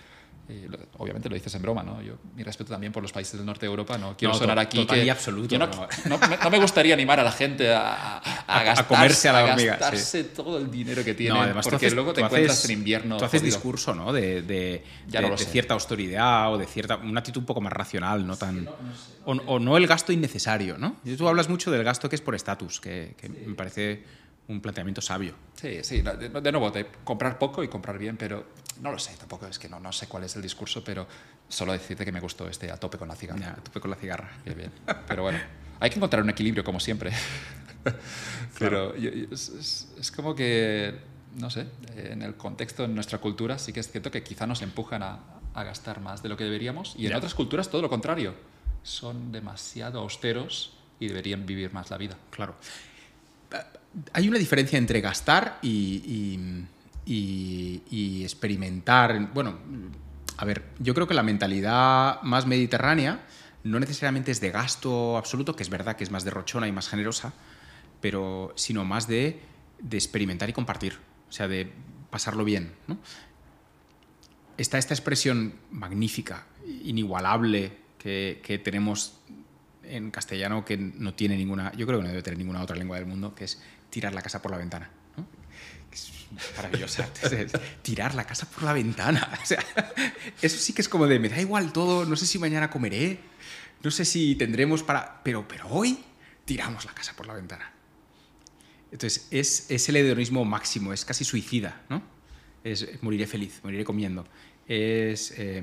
lo, 0.49 0.79
obviamente 0.99 1.29
lo 1.29 1.35
dices 1.35 1.55
en 1.55 1.62
broma, 1.62 1.83
¿no? 1.83 2.03
Yo, 2.03 2.16
mi 2.35 2.43
respeto 2.43 2.71
también 2.71 2.93
por 2.93 3.03
los 3.03 3.12
países 3.12 3.35
del 3.35 3.47
norte 3.47 3.66
de 3.66 3.71
Europa, 3.71 3.97
no 3.97 4.16
quiero 4.16 4.35
no, 4.35 4.39
sonar 4.39 4.59
aquí 4.59 4.79
total 4.79 4.99
que... 4.99 5.05
Y 5.07 5.09
absoluto, 5.09 5.49
que 5.49 5.59
no, 5.59 5.66
no. 5.66 5.89
No, 6.05 6.19
no, 6.19 6.51
me 6.51 6.59
gustaría 6.59 6.95
animar 6.95 7.19
a 7.21 7.25
la 7.25 7.33
gente 7.33 7.73
a, 7.73 8.19
a, 8.19 8.21
a, 8.21 8.62
gastarse, 8.62 8.81
a 8.81 8.89
comerse 8.89 9.29
a 9.29 9.33
la 9.33 9.45
hormiga, 9.45 9.73
gastarse 9.77 10.23
sí. 10.23 10.31
todo 10.35 10.59
el 10.59 10.71
dinero 10.71 11.03
que 11.03 11.15
tiene, 11.15 11.39
además, 11.39 11.65
porque 11.65 11.87
haces, 11.87 11.95
luego 11.95 12.12
te 12.12 12.21
encuentras 12.21 12.59
haces, 12.59 12.71
en 12.71 12.79
invierno 12.79 13.16
Tú 13.16 13.25
haces 13.25 13.41
jodido. 13.41 13.57
discurso, 13.57 13.95
¿no? 13.95 14.12
De, 14.12 14.43
de, 14.43 14.85
ya 15.09 15.21
de, 15.21 15.31
no 15.31 15.37
de 15.37 15.45
cierta 15.45 15.75
austeridad 15.75 16.53
o 16.53 16.59
de 16.59 16.66
cierta... 16.66 16.97
Una 16.97 17.21
actitud 17.21 17.41
un 17.41 17.47
poco 17.47 17.61
más 17.61 17.73
racional, 17.73 18.27
no 18.27 18.37
tan... 18.37 18.61
Sí, 18.61 18.65
sé, 18.65 19.12
o, 19.25 19.33
o, 19.33 19.59
no 19.59 19.77
el 19.77 19.87
gasto 19.87 20.12
innecesario, 20.12 20.77
¿no? 20.77 20.97
Tú 21.16 21.27
hablas 21.27 21.49
mucho 21.49 21.71
del 21.71 21.85
gasto 21.85 22.09
que 22.09 22.16
es 22.16 22.23
por 22.23 22.35
estatus, 22.35 22.81
que, 22.81 23.15
que 23.19 23.29
sí. 23.29 23.35
me 23.47 23.55
parece 23.55 24.05
un 24.49 24.61
planteamiento 24.61 25.01
sabio. 25.01 25.35
Sí, 25.55 25.79
sí, 25.83 26.03
de, 26.03 26.53
nuevo, 26.53 26.71
de 26.71 26.87
comprar 27.03 27.39
poco 27.39 27.62
y 27.65 27.69
comprar 27.69 27.99
bien, 27.99 28.16
pero 28.16 28.47
no 28.81 28.91
lo 28.91 28.99
sé, 28.99 29.16
tampoco 29.16 29.47
es 29.47 29.59
que 29.59 29.69
no, 29.69 29.81
no 29.81 29.93
sé 29.93 30.07
cuál 30.07 30.25
es 30.25 30.37
el 30.37 30.43
discurso, 30.43 30.85
pero 30.85 31.07
solo 31.49 31.73
decirte 31.73 32.05
que 32.05 32.12
me 32.12 32.21
gustó 32.21 32.49
este 32.49 32.71
a 32.71 32.77
tope 32.77 32.99
con 32.99 33.09
la 33.09 33.16
cigarra. 33.16 33.41
Ya, 33.41 33.51
a 33.53 33.57
tope 33.57 33.81
con 33.81 33.91
la 33.91 33.97
cigarra. 33.97 34.31
Bien, 34.45 34.57
bien. 34.57 34.73
Pero 35.09 35.23
bueno, 35.23 35.39
hay 35.81 35.91
que 35.91 35.97
encontrar 35.97 36.23
un 36.23 36.31
equilibrio 36.31 36.62
como 36.62 36.81
siempre. 36.81 37.12
pero 38.59 38.93
claro. 38.93 38.97
yo, 38.97 39.11
yo, 39.11 39.27
es, 39.31 39.49
es, 39.49 39.93
es, 39.99 40.11
como 40.11 40.35
que, 40.35 40.95
no 41.37 41.51
sé, 41.51 41.66
en 41.97 42.23
el 42.23 42.35
contexto, 42.37 42.85
en 42.85 42.95
nuestra 42.95 43.19
cultura, 43.19 43.59
sí 43.59 43.73
que 43.73 43.81
es 43.81 43.91
cierto 43.91 44.11
que 44.11 44.23
quizá 44.23 44.47
nos 44.47 44.61
empujan 44.62 45.03
a, 45.03 45.21
a 45.55 45.65
gastar 45.65 46.01
más 46.01 46.23
de 46.23 46.29
lo 46.29 46.37
que 46.37 46.45
deberíamos 46.45 46.95
y 46.99 47.07
en 47.07 47.12
ya. 47.12 47.16
otras 47.19 47.35
culturas 47.35 47.71
todo 47.71 47.81
lo 47.81 47.89
contrario. 47.89 48.35
Son 48.83 49.33
demasiado 49.33 50.01
austeros 50.01 50.77
y 51.01 51.09
deberían 51.09 51.47
vivir 51.47 51.73
más 51.73 51.91
la 51.91 51.97
vida. 51.97 52.19
Claro 52.31 52.57
hay 54.12 54.29
una 54.29 54.39
diferencia 54.39 54.79
entre 54.79 55.01
gastar 55.01 55.59
y, 55.62 56.39
experimentar. 58.23 59.33
Bueno, 59.33 59.59
a 60.37 60.45
ver, 60.45 60.65
yo 60.79 60.95
creo 60.95 61.07
que 61.07 61.15
la 61.15 61.23
mentalidad 61.23 62.23
más 62.23 62.47
mediterránea 62.47 63.25
no 63.62 63.81
necesariamente 63.81 64.31
es 64.31 64.41
de 64.41 64.51
gasto 64.51 65.16
absoluto, 65.16 65.57
que 65.57 65.62
es 65.62 65.71
verdad 65.71 65.97
que 65.97 66.05
es 66.05 66.11
más 66.11 66.25
derrochona 66.25 66.69
y 66.69 66.73
más 66.73 66.89
generosa, 66.89 67.33
pero 68.01 68.53
sino 68.57 68.85
más 68.85 69.09
de, 69.09 69.41
experimentar 69.91 70.49
y 70.49 70.53
compartir, 70.53 70.99
o 71.29 71.33
sea, 71.33 71.49
de 71.49 71.73
pasarlo 72.11 72.45
bien. 72.45 72.73
Está 74.57 74.79
esta 74.79 74.95
expresión 74.95 75.55
magnífica, 75.71 76.47
inigualable, 76.85 77.85
que, 77.99 78.41
que 78.43 78.59
tenemos 78.59 79.19
en 79.83 80.11
castellano 80.11 80.65
que 80.65 80.77
no 80.77 81.15
tiene 81.15 81.37
ninguna, 81.37 81.73
yo 81.73 81.87
creo 81.87 81.99
que 81.99 82.05
no 82.05 82.09
debe 82.09 82.23
tener 82.23 82.39
ninguna 82.39 82.62
otra 82.62 82.77
lengua 82.77 82.97
del 82.97 83.07
mundo, 83.07 83.35
que 83.35 83.45
es 83.45 83.61
tirar 83.95 84.12
la 84.12 84.23
casa 84.23 84.43
por 84.43 84.51
la 84.51 84.59
ventana. 84.59 84.91
¿no? 85.16 85.25
Es 85.93 86.11
maravillosa. 86.57 87.09
Tirar 87.81 88.16
la 88.16 88.25
casa 88.25 88.51
por 88.51 88.65
la 88.65 88.73
ventana. 88.73 89.31
Eso 90.43 90.59
sí 90.59 90.73
que 90.73 90.83
es 90.83 90.89
como 90.89 91.07
de, 91.07 91.21
me 91.21 91.29
da 91.29 91.41
igual 91.41 91.73
todo, 91.73 92.05
no 92.05 92.16
sé 92.16 92.27
si 92.27 92.41
mañana 92.41 92.71
comeré, 92.71 93.21
no 93.85 93.93
sé 93.93 94.05
si 94.05 94.35
tendremos 94.35 94.83
para... 94.83 95.23
Pero, 95.23 95.47
pero 95.47 95.69
hoy 95.69 95.97
tiramos 96.45 96.85
la 96.85 96.93
casa 96.93 97.15
por 97.15 97.29
la 97.29 97.35
ventana. 97.35 97.71
Entonces, 98.91 99.29
es, 99.31 99.71
es 99.71 99.89
el 99.89 99.97
hedonismo 99.97 100.45
máximo, 100.45 100.93
es 100.93 101.05
casi 101.05 101.25
suicida, 101.25 101.83
¿no? 101.89 102.03
Es 102.65 103.01
moriré 103.01 103.29
feliz, 103.29 103.61
moriré 103.62 103.85
comiendo. 103.85 104.27
Es... 104.66 105.33
Eh, 105.37 105.62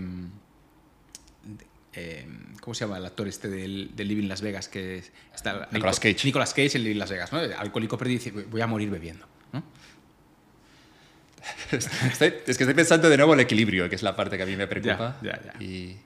eh, 1.93 2.27
¿cómo 2.61 2.73
se 2.73 2.85
llama 2.85 2.97
el 2.97 3.05
actor 3.05 3.27
este 3.27 3.49
del, 3.49 3.91
del 3.95 4.07
Living 4.07 4.27
Las 4.27 4.41
Vegas? 4.41 4.67
Que 4.67 5.03
está, 5.33 5.67
Nicolas 5.71 5.99
Cage. 5.99 6.25
Nicolas 6.25 6.53
Cage 6.53 6.77
en 6.77 6.83
Living 6.83 6.99
Las 6.99 7.09
Vegas, 7.09 7.31
¿no? 7.31 7.39
Alcohólico 7.39 7.97
perdido 7.97 8.19
dice, 8.19 8.31
voy 8.31 8.61
a 8.61 8.67
morir 8.67 8.89
bebiendo, 8.89 9.25
¿no? 9.51 9.63
Estoy, 11.71 12.35
es 12.45 12.57
que 12.57 12.63
estoy 12.63 12.73
pensando 12.73 13.09
de 13.09 13.17
nuevo 13.17 13.33
el 13.33 13.39
equilibrio, 13.39 13.89
que 13.89 13.95
es 13.95 14.03
la 14.03 14.15
parte 14.15 14.37
que 14.37 14.43
a 14.43 14.45
mí 14.45 14.55
me 14.55 14.67
preocupa. 14.67 15.17
Ya, 15.21 15.41
ya, 15.41 15.53
ya. 15.53 15.63
Y, 15.63 15.97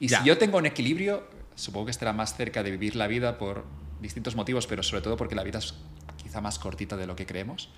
y 0.00 0.08
si 0.08 0.16
yo 0.24 0.38
tengo 0.38 0.58
un 0.58 0.66
equilibrio, 0.66 1.28
supongo 1.56 1.86
que 1.86 1.90
estará 1.90 2.12
más 2.12 2.36
cerca 2.36 2.62
de 2.62 2.70
vivir 2.70 2.94
la 2.96 3.06
vida 3.06 3.38
por 3.38 3.64
distintos 4.00 4.36
motivos, 4.36 4.66
pero 4.66 4.82
sobre 4.82 5.02
todo 5.02 5.16
porque 5.16 5.34
la 5.34 5.42
vida 5.42 5.58
es 5.58 5.74
quizá 6.16 6.40
más 6.40 6.58
cortita 6.58 6.96
de 6.96 7.06
lo 7.06 7.16
que 7.16 7.26
creemos. 7.26 7.70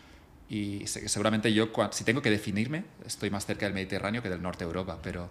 Y 0.48 0.86
seguramente 0.86 1.52
yo, 1.52 1.70
si 1.90 2.04
tengo 2.04 2.22
que 2.22 2.30
definirme, 2.30 2.84
estoy 3.04 3.30
más 3.30 3.46
cerca 3.46 3.66
del 3.66 3.74
Mediterráneo 3.74 4.22
que 4.22 4.28
del 4.28 4.42
norte 4.42 4.64
de 4.64 4.68
Europa, 4.68 4.98
pero 5.02 5.30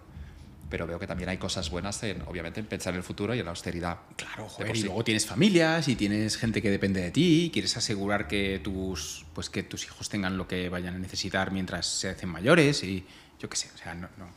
pero 0.68 0.86
veo 0.86 0.98
que 0.98 1.06
también 1.06 1.28
hay 1.28 1.38
cosas 1.38 1.70
buenas 1.70 2.02
en, 2.02 2.22
obviamente, 2.22 2.60
en 2.60 2.66
pensar 2.66 2.94
en 2.94 2.98
el 2.98 3.04
futuro 3.04 3.34
y 3.34 3.38
en 3.38 3.44
la 3.44 3.50
austeridad. 3.50 3.98
Claro, 4.16 4.48
joder, 4.48 4.76
y 4.76 4.82
luego 4.82 5.04
tienes 5.04 5.26
familias 5.26 5.88
y 5.88 5.96
tienes 5.96 6.36
gente 6.36 6.60
que 6.60 6.70
depende 6.70 7.00
de 7.00 7.10
ti 7.10 7.44
y 7.44 7.50
quieres 7.50 7.76
asegurar 7.76 8.26
que 8.26 8.60
tus, 8.62 9.24
pues 9.34 9.50
que 9.50 9.62
tus 9.62 9.84
hijos 9.84 10.08
tengan 10.08 10.36
lo 10.36 10.48
que 10.48 10.68
vayan 10.68 10.94
a 10.94 10.98
necesitar 10.98 11.52
mientras 11.52 11.86
se 11.86 12.08
hacen 12.08 12.28
mayores 12.28 12.82
y 12.82 13.04
yo 13.38 13.48
qué 13.48 13.56
sé, 13.56 13.70
o 13.74 13.78
sea, 13.78 13.94
no, 13.94 14.08
no. 14.16 14.28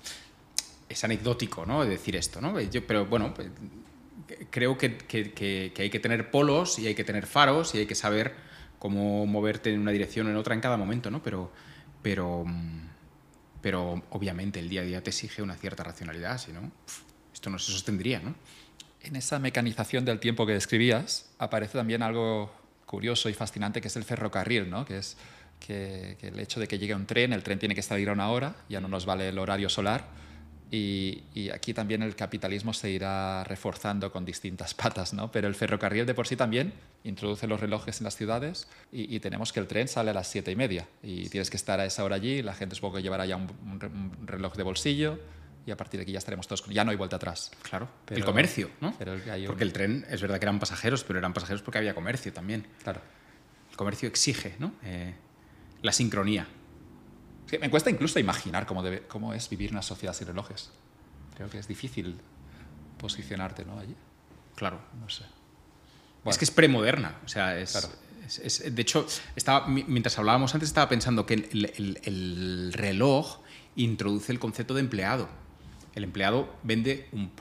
es 0.88 1.04
anecdótico, 1.04 1.66
¿no? 1.66 1.86
Decir 1.86 2.16
esto, 2.16 2.42
¿no? 2.42 2.60
Yo, 2.60 2.86
pero 2.86 3.06
bueno, 3.06 3.34
pues, 3.34 3.48
creo 4.50 4.78
que, 4.78 4.98
que, 4.98 5.32
que, 5.32 5.72
que 5.74 5.82
hay 5.82 5.90
que 5.90 6.00
tener 6.00 6.30
polos 6.32 6.80
y 6.80 6.88
hay 6.88 6.96
que 6.96 7.04
tener 7.04 7.26
faros 7.26 7.74
y 7.76 7.80
hay 7.80 7.86
que 7.86 7.96
saber 7.96 8.36
cómo 8.78 9.26
moverte 9.26 9.74
en 9.74 9.80
una 9.80 9.92
dirección 9.92 10.28
o 10.28 10.30
en 10.30 10.36
otra 10.36 10.56
en 10.56 10.62
cada 10.62 10.78
momento, 10.78 11.12
¿no? 11.12 11.22
Pero, 11.22 11.52
pero 12.02 12.46
pero 13.62 14.04
obviamente 14.12 14.60
el 14.60 14.70
día 14.70 14.82
a 14.82 14.84
día 14.86 15.04
te 15.04 15.10
exige 15.10 15.42
una 15.42 15.56
cierta 15.56 15.84
racionalidad, 15.84 16.38
si 16.38 16.52
no, 16.52 16.72
esto 17.34 17.50
no 17.50 17.60
se 17.60 17.72
sostendría, 17.72 18.20
¿no? 18.20 18.36
En 19.02 19.16
esa 19.16 19.40
mecanización 19.40 20.04
del 20.04 20.20
tiempo 20.20 20.46
que 20.46 20.54
describías 20.54 21.30
aparece 21.38 21.78
también 21.78 22.04
algo 22.04 22.52
curioso 22.86 23.30
y 23.30 23.34
fascinante 23.34 23.82
que 23.82 23.88
es 23.88 23.96
el 23.96 24.04
ferrocarril, 24.04 24.70
¿no? 24.70 24.84
que 24.84 24.98
es 24.98 25.16
que, 25.60 26.18
el 26.22 26.40
hecho 26.40 26.60
de 26.60 26.68
que 26.68 26.80
llegue 26.80 26.96
un 26.96 27.06
tren, 27.06 27.34
el 27.34 27.44
tren 27.44 27.60
tiene 27.60 27.76
que 27.76 27.82
salir 27.82 28.10
a 28.10 28.14
una 28.14 28.30
hora, 28.30 28.56
ya 28.68 28.82
no 28.82 28.88
nos 28.88 29.06
vale 29.06 29.30
el 29.30 29.38
horario 29.38 29.70
solar, 29.70 30.08
y, 30.72 31.24
y, 31.34 31.50
aquí 31.50 31.74
también 31.74 32.04
el 32.04 32.16
capitalismo 32.16 32.74
se 32.74 32.92
irá 32.92 33.44
reforzando 33.44 34.12
con 34.12 34.26
distintas 34.26 34.74
patas, 34.76 35.14
¿no? 35.14 35.32
pero 35.32 35.48
el 35.48 35.56
ferrocarril 35.56 36.06
de 36.06 36.14
por 36.14 36.28
sí 36.28 36.36
también 36.36 36.74
introduce 37.04 37.48
los 37.48 37.60
relojes 37.60 38.00
en 38.02 38.06
las 38.06 38.16
ciudades 38.16 38.68
y, 38.92 39.16
y, 39.16 39.20
tenemos 39.20 39.52
que 39.52 39.60
el 39.60 39.68
tren 39.68 39.88
sale 39.88 40.12
a 40.12 40.14
las 40.14 40.28
siete 40.28 40.52
y 40.52 40.56
media 40.56 40.88
y 41.02 41.30
tienes 41.30 41.50
que 41.50 41.58
estar 41.58 41.80
a 41.80 41.86
esa 41.86 42.04
hora 42.04 42.16
allí, 42.16 42.42
la 42.42 42.54
gente 42.54 42.76
supongo 42.76 42.98
que 42.98 43.02
llevará 43.02 43.26
ya 43.26 43.36
un, 43.36 43.50
un 43.62 44.28
reloj 44.28 44.56
de 44.56 44.64
bolsillo 44.64 45.20
y 45.66 45.72
a 45.72 45.78
partir 45.78 46.00
de 46.00 46.04
aquí 46.04 46.12
ya 46.12 46.18
estaremos 46.18 46.48
todos 46.48 46.62
con... 46.62 46.74
ya 46.74 46.84
no 46.84 46.92
hay 46.92 46.98
vuelta 46.98 47.18
atrás. 47.18 47.52
Claro, 47.62 47.88
pero, 48.06 48.20
el 48.20 48.26
comercio, 48.26 48.72
¿no? 48.82 48.96
Pero 48.98 49.14
el 49.14 49.22
un... 49.22 49.46
Porque 49.48 49.64
el 49.64 49.74
tren 49.74 50.06
es 50.10 50.22
verdad 50.22 50.40
que 50.40 50.46
eran 50.46 50.60
pasajeros, 50.60 51.04
pero 51.04 51.20
eran 51.20 51.34
pasajeros 51.34 51.62
porque 51.62 51.78
había 51.78 51.94
comercio 51.94 52.34
también. 52.34 52.66
Claro. 52.84 53.02
El 53.70 53.78
comercio 53.78 54.08
exige, 54.08 54.56
¿no? 54.60 54.74
Eh, 54.84 55.14
la 55.82 55.92
sincronía. 55.92 56.48
Me 57.58 57.70
cuesta 57.70 57.90
incluso 57.90 58.20
imaginar 58.20 58.66
cómo, 58.66 58.84
debe, 58.84 59.04
cómo 59.08 59.34
es 59.34 59.50
vivir 59.50 59.72
una 59.72 59.82
sociedad 59.82 60.14
sin 60.14 60.28
relojes. 60.28 60.72
Creo 61.36 61.50
que 61.50 61.58
es 61.58 61.68
difícil 61.68 62.20
posicionarte 62.98 63.66
¿no? 63.66 63.80
allí. 63.80 63.96
Claro. 64.56 64.80
No 65.00 65.10
sé. 65.10 65.24
Es 66.26 66.38
que 66.38 66.46
es 66.46 66.52
premoderna. 66.52 67.18
O 67.26 67.28
sea, 67.28 67.58
es, 67.58 67.76
es, 68.38 68.76
de 68.76 68.82
hecho, 68.82 69.08
estaba, 69.36 69.68
mientras 69.68 70.18
hablábamos 70.20 70.54
antes, 70.54 70.70
estaba 70.70 70.90
pensando 70.90 71.26
que 71.26 71.34
el, 71.34 72.74
reloj 72.74 73.40
introduce 73.76 74.32
el 74.32 74.40
concepto 74.40 74.74
de 74.74 74.82
empleado. 74.82 75.30
El 75.96 76.04
empleado 76.04 76.54
vende 76.64 77.08
un, 77.12 77.32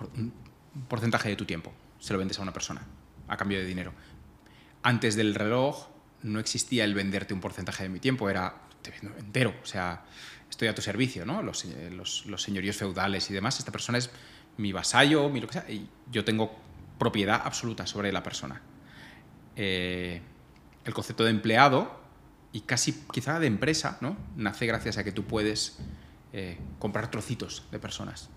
porcentaje 0.89 1.29
de 1.29 1.37
tu 1.37 1.45
tiempo, 1.45 1.73
se 1.99 2.13
lo 2.13 2.19
vendes 2.19 2.39
a 2.39 2.43
una 2.43 2.53
persona 2.53 2.87
a 3.27 3.37
cambio 3.37 3.59
de 3.59 3.67
dinero. 3.67 3.93
Antes 4.83 5.17
del 5.17 5.35
reloj 5.35 5.89
no 6.23 6.41
existía 6.41 6.85
el 6.85 6.95
venderte 6.95 7.35
un 7.35 7.41
porcentaje 7.41 7.83
de 7.83 7.89
mi 7.89 8.01
tiempo, 8.01 8.31
era 8.31 8.57
te 8.83 8.91
vendo 8.91 9.17
entero, 9.19 9.55
o 9.63 9.67
sea, 9.67 10.05
estoy 10.49 10.69
a 10.69 10.75
tu 10.75 10.83
servicio, 10.83 11.25
¿no? 11.25 11.43
Los, 11.43 11.65
los, 12.27 12.43
señoríos 12.43 12.77
feudales 12.77 13.29
y 13.31 13.35
demás, 13.35 13.59
esta 13.59 13.73
persona 13.73 13.99
es 13.99 14.11
mi 14.57 14.73
vasallo, 14.73 15.29
mi 15.29 15.41
lo 15.41 15.47
que 15.47 15.55
sea, 15.55 15.71
y 15.71 15.89
yo 16.11 16.25
tengo 16.25 16.57
propiedad 16.99 17.41
absoluta 17.45 17.87
sobre 17.87 18.13
la 18.13 18.23
persona. 18.23 18.61
Eh, 19.57 20.21
el 20.85 20.95
concepto 20.95 21.25
de 21.25 21.31
empleado 21.31 22.01
y 22.53 22.63
casi 22.63 23.05
quizá 23.13 23.39
de 23.39 23.47
empresa, 23.47 23.99
¿no? 24.01 24.17
Nace 24.37 24.67
gracias 24.67 24.99
a 24.99 25.05
que 25.05 25.13
tú 25.13 25.25
puedes 25.25 25.79
eh, 26.33 26.59
comprar 26.79 27.11
trocitos 27.11 27.65
de 27.71 27.79
personas, 27.79 28.31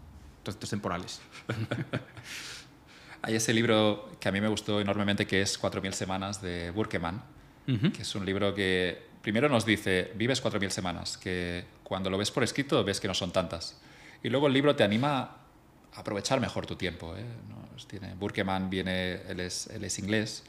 trocitos 0.44 0.70
temporales. 0.70 1.22
Hay 3.24 3.36
ese 3.36 3.54
libro 3.54 4.10
que 4.20 4.30
a 4.30 4.32
mí 4.32 4.42
me 4.42 4.48
gustó 4.48 4.82
enormemente 4.82 5.28
que 5.28 5.42
es 5.42 5.62
4.000 5.62 5.92
semanas 5.92 6.42
de 6.42 6.72
Burkeman, 6.72 7.24
que 7.66 8.02
es 8.02 8.16
un 8.16 8.26
libro 8.26 8.54
que 8.54 9.11
primero 9.22 9.50
nos 9.50 9.66
dice, 9.66 10.12
vives 10.16 10.44
4.000 10.44 10.70
semanas, 10.70 11.18
que 11.18 11.66
cuando 11.84 12.10
lo 12.10 12.18
ves 12.18 12.32
por 12.32 12.44
escrito 12.44 12.84
ves 12.84 13.00
que 13.00 13.08
no 13.08 13.14
son 13.14 13.32
tantas. 13.32 13.80
Y 14.24 14.30
luego 14.30 14.48
el 14.48 14.54
libro 14.54 14.76
te 14.76 14.84
anima 14.84 15.20
a 15.94 16.00
aprovechar 16.00 16.40
mejor 16.40 16.66
tu 16.66 16.76
tiempo. 16.76 17.16
¿eh? 17.16 17.26
Tiene, 17.88 18.14
Burkeman 18.16 18.70
viene, 18.70 19.22
él 19.28 19.40
es, 19.40 20.00
inglés, 20.00 20.44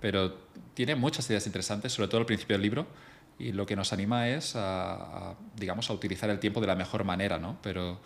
pero 0.00 0.36
tiene 0.74 0.96
muchas 0.96 1.28
ideas 1.30 1.46
interesantes, 1.46 1.92
sobre 1.92 2.08
todo 2.08 2.20
al 2.20 2.26
principio 2.26 2.54
del 2.54 2.62
libro, 2.62 2.86
y 3.38 3.52
lo 3.52 3.66
que 3.66 3.76
nos 3.76 3.92
anima 3.92 4.28
es 4.28 4.54
a, 4.56 5.34
digamos, 5.56 5.88
a 5.90 5.92
utilizar 5.92 6.28
el 6.30 6.40
tiempo 6.40 6.60
de 6.60 6.66
la 6.66 6.74
mejor 6.74 7.04
manera, 7.04 7.38
¿no? 7.38 7.56
Pero, 7.62 8.00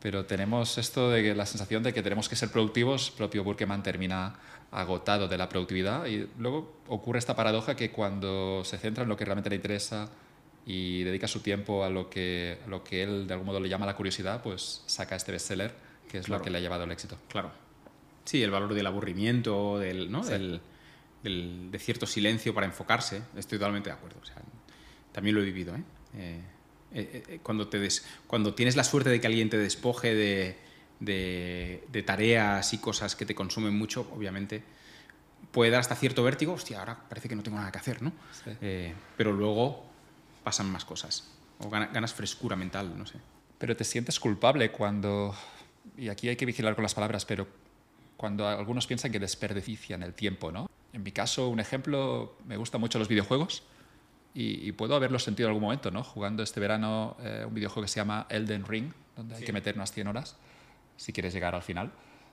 pero 0.00 0.24
tenemos 0.24 0.78
esto 0.78 1.10
de 1.10 1.34
la 1.34 1.46
sensación 1.46 1.82
de 1.82 1.92
que 1.92 2.02
tenemos 2.02 2.28
que 2.28 2.36
ser 2.36 2.50
productivos, 2.50 3.10
propio 3.10 3.44
Burkeman 3.44 3.82
termina 3.82 4.34
agotado 4.70 5.28
de 5.28 5.36
la 5.36 5.48
productividad 5.48 6.06
y 6.06 6.28
luego 6.38 6.80
ocurre 6.88 7.18
esta 7.18 7.34
paradoja 7.34 7.74
que 7.74 7.90
cuando 7.90 8.62
se 8.64 8.78
centra 8.78 9.02
en 9.02 9.08
lo 9.08 9.16
que 9.16 9.24
realmente 9.24 9.50
le 9.50 9.56
interesa 9.56 10.08
y 10.64 11.02
dedica 11.02 11.26
su 11.26 11.40
tiempo 11.40 11.84
a 11.84 11.90
lo 11.90 12.08
que, 12.08 12.58
lo 12.66 12.84
que 12.84 13.02
él 13.02 13.26
de 13.26 13.34
algún 13.34 13.46
modo 13.46 13.60
le 13.60 13.68
llama 13.68 13.86
la 13.86 13.96
curiosidad, 13.96 14.42
pues 14.42 14.82
saca 14.86 15.16
este 15.16 15.32
bestseller 15.32 15.74
que 16.10 16.18
es 16.18 16.28
lo 16.28 16.40
que 16.42 16.50
le 16.50 16.58
ha 16.58 16.60
llevado 16.60 16.84
al 16.84 16.92
éxito. 16.92 17.16
Claro. 17.28 17.52
Sí, 18.24 18.42
el 18.42 18.50
valor 18.50 18.74
del 18.74 18.86
aburrimiento, 18.86 19.78
del, 19.78 20.10
¿no? 20.10 20.24
del, 20.24 20.60
de 21.22 21.78
cierto 21.78 22.06
silencio 22.06 22.52
para 22.54 22.66
enfocarse, 22.66 23.22
estoy 23.36 23.58
totalmente 23.58 23.90
de 23.90 23.94
acuerdo. 23.94 24.18
O 24.20 24.26
sea, 24.26 24.36
también 25.12 25.36
lo 25.36 25.42
he 25.42 25.44
vivido. 25.44 25.74
¿eh? 25.74 25.82
Eh, 26.14 26.40
eh, 26.92 27.40
cuando, 27.42 27.68
te 27.68 27.86
cuando 28.26 28.54
tienes 28.54 28.76
la 28.76 28.84
suerte 28.84 29.10
de 29.10 29.20
que 29.20 29.26
alguien 29.26 29.48
te 29.48 29.58
despoje 29.58 30.14
de, 30.14 30.56
de, 31.00 32.02
tareas 32.04 32.72
y 32.72 32.78
cosas 32.78 33.16
que 33.16 33.26
te 33.26 33.34
consumen 33.34 33.76
mucho, 33.76 34.08
obviamente 34.14 34.62
puede 35.52 35.70
dar 35.70 35.80
hasta 35.80 35.94
cierto 35.94 36.22
vértigo, 36.22 36.52
hostia, 36.52 36.80
ahora 36.80 36.98
parece 37.08 37.28
que 37.28 37.36
no 37.36 37.42
tengo 37.42 37.58
nada 37.58 37.72
que 37.72 37.78
hacer, 37.78 38.02
¿no? 38.02 38.12
pero 39.16 39.32
luego 39.32 39.84
pasan 40.44 40.70
más 40.70 40.84
cosas, 40.84 41.30
o 41.58 41.70
ganas 41.70 42.14
frescura 42.14 42.56
mental, 42.56 42.96
no 42.96 43.06
sé. 43.06 43.18
Pero 43.58 43.76
te 43.76 43.84
sientes 43.84 44.18
culpable 44.20 44.70
cuando, 44.70 45.34
y 45.96 46.08
aquí 46.08 46.28
hay 46.28 46.36
que 46.36 46.46
vigilar 46.46 46.74
con 46.74 46.82
las 46.82 46.94
palabras, 46.94 47.24
pero 47.24 47.46
cuando 48.16 48.46
algunos 48.46 48.86
piensan 48.86 49.12
que 49.12 49.18
desperdician 49.18 50.02
el 50.02 50.14
tiempo, 50.14 50.52
¿no? 50.52 50.68
En 50.92 51.02
mi 51.02 51.12
caso, 51.12 51.48
un 51.48 51.60
ejemplo, 51.60 52.36
me 52.46 52.56
gustan 52.56 52.80
mucho 52.80 52.98
los 52.98 53.08
videojuegos 53.08 53.62
y, 54.32 54.72
puedo 54.72 54.94
haberlo 54.94 55.18
sentido 55.18 55.48
en 55.48 55.50
algún 55.50 55.64
momento, 55.64 55.90
¿no? 55.90 56.04
Jugando 56.04 56.42
este 56.42 56.60
verano 56.60 57.16
eh, 57.20 57.44
un 57.46 57.54
videojuego 57.54 57.82
que 57.82 57.88
se 57.88 57.96
llama 57.96 58.26
Elden 58.28 58.64
Ring, 58.64 58.92
donde 59.16 59.34
hay 59.34 59.42
que 59.42 59.52
meter 59.52 59.74
unas 59.74 59.92
100 59.92 60.06
horas 60.06 60.36
si 60.96 61.12
quieres 61.12 61.32
llegar 61.32 61.54
al 61.54 61.62
final. 61.62 61.90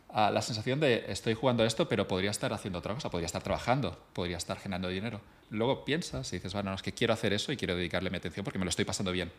Ah, 0.10 0.30
la 0.32 0.42
sensación 0.42 0.80
de 0.80 1.06
estoy 1.08 1.34
jugando 1.34 1.66
esto, 1.66 1.90
pero 1.90 2.08
podría 2.08 2.32
estar 2.32 2.54
haciendo 2.54 2.80
otra 2.80 2.94
cosa, 2.94 3.10
podría 3.10 3.26
estar 3.26 3.42
trabajando, 3.42 3.98
podría 4.14 4.38
estar 4.38 4.58
generando 4.58 4.90
dinero. 4.90 5.22
Luego 5.50 5.86
piensas 5.86 6.32
y 6.34 6.38
dices, 6.38 6.54
bueno, 6.54 6.74
es 6.74 6.82
que 6.82 6.94
quiero 6.94 7.14
hacer 7.14 7.34
eso 7.34 7.52
y 7.52 7.58
quiero 7.58 7.76
dedicarle 7.76 8.10
mi 8.10 8.18
atención 8.18 8.44
porque 8.44 8.60
me 8.60 8.66
lo 8.66 8.70
estoy 8.70 8.86
pasando 8.86 9.12
bien. 9.12 9.32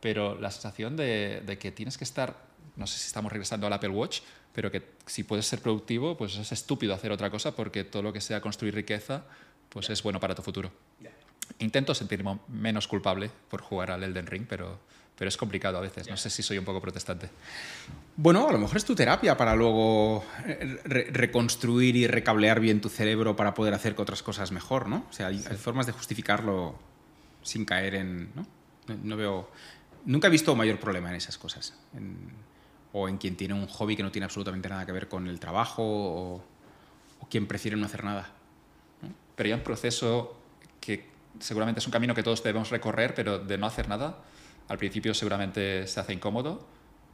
Pero 0.00 0.38
la 0.40 0.50
sensación 0.50 0.96
de, 0.96 1.42
de 1.44 1.58
que 1.58 1.70
tienes 1.72 1.96
que 1.96 2.04
estar, 2.04 2.36
no 2.76 2.86
sé 2.86 2.98
si 2.98 3.06
estamos 3.06 3.30
regresando 3.30 3.66
al 3.66 3.72
Apple 3.72 3.90
Watch, 3.90 4.20
pero 4.52 4.70
que 4.70 4.82
si 5.06 5.24
puedes 5.24 5.46
ser 5.46 5.60
productivo, 5.60 6.16
pues 6.16 6.36
es 6.36 6.52
estúpido 6.52 6.94
hacer 6.94 7.12
otra 7.12 7.30
cosa 7.30 7.54
porque 7.54 7.84
todo 7.84 8.02
lo 8.02 8.12
que 8.12 8.20
sea 8.20 8.40
construir 8.40 8.74
riqueza, 8.74 9.24
pues 9.68 9.90
es 9.90 10.02
bueno 10.02 10.20
para 10.20 10.34
tu 10.34 10.42
futuro. 10.42 10.70
Intento 11.60 11.94
sentirme 11.94 12.38
menos 12.48 12.88
culpable 12.88 13.30
por 13.48 13.60
jugar 13.62 13.90
al 13.90 14.02
Elden 14.02 14.26
Ring, 14.26 14.46
pero, 14.48 14.78
pero 15.16 15.28
es 15.28 15.36
complicado 15.36 15.78
a 15.78 15.80
veces. 15.80 16.08
No 16.08 16.16
sé 16.16 16.30
si 16.30 16.42
soy 16.42 16.58
un 16.58 16.64
poco 16.64 16.80
protestante. 16.80 17.28
Bueno, 18.16 18.48
a 18.48 18.52
lo 18.52 18.58
mejor 18.58 18.78
es 18.78 18.84
tu 18.84 18.94
terapia 18.94 19.36
para 19.36 19.54
luego 19.54 20.24
eh, 20.46 20.78
reconstruir 21.12 21.96
y 21.96 22.06
recablear 22.06 22.60
bien 22.60 22.80
tu 22.80 22.88
cerebro 22.88 23.36
para 23.36 23.54
poder 23.54 23.74
hacer 23.74 23.94
otras 23.98 24.22
cosas 24.22 24.52
mejor, 24.52 24.88
¿no? 24.88 25.06
O 25.08 25.12
sea, 25.12 25.28
hay, 25.28 25.38
formas 25.38 25.86
de 25.86 25.92
justificarlo 25.92 26.78
sin 27.42 27.64
caer 27.66 27.94
en... 27.94 28.30
¿no? 28.34 28.46
No, 29.04 29.16
veo... 29.16 29.50
Nunca 30.06 30.28
he 30.28 30.30
visto 30.30 30.56
mayor 30.56 30.80
problema 30.80 31.10
en 31.10 31.16
esas 31.16 31.36
cosas. 31.36 31.74
En, 31.94 32.16
o 32.92 33.08
en 33.08 33.18
quien 33.18 33.36
tiene 33.36 33.54
un 33.54 33.66
hobby 33.66 33.96
que 33.96 34.02
no 34.02 34.10
tiene 34.10 34.24
absolutamente 34.24 34.68
nada 34.68 34.86
que 34.86 34.92
ver 34.92 35.08
con 35.08 35.26
el 35.28 35.38
trabajo, 35.38 35.82
o, 35.84 36.44
quien 37.28 37.46
prefiere 37.46 37.76
no 37.76 37.86
hacer 37.86 38.04
nada. 38.04 38.32
Pero 39.36 39.46
hay 39.46 39.52
un 39.52 39.60
proceso 39.60 40.39
seguramente 41.38 41.80
es 41.80 41.86
un 41.86 41.92
camino 41.92 42.14
que 42.14 42.22
todos 42.22 42.42
debemos 42.42 42.70
recorrer, 42.70 43.14
pero 43.14 43.38
de 43.38 43.58
no 43.58 43.66
hacer 43.66 43.88
nada, 43.88 44.18
al 44.68 44.78
principio 44.78 45.14
seguramente 45.14 45.86
se 45.86 46.00
hace 46.00 46.12
incómodo, 46.12 46.66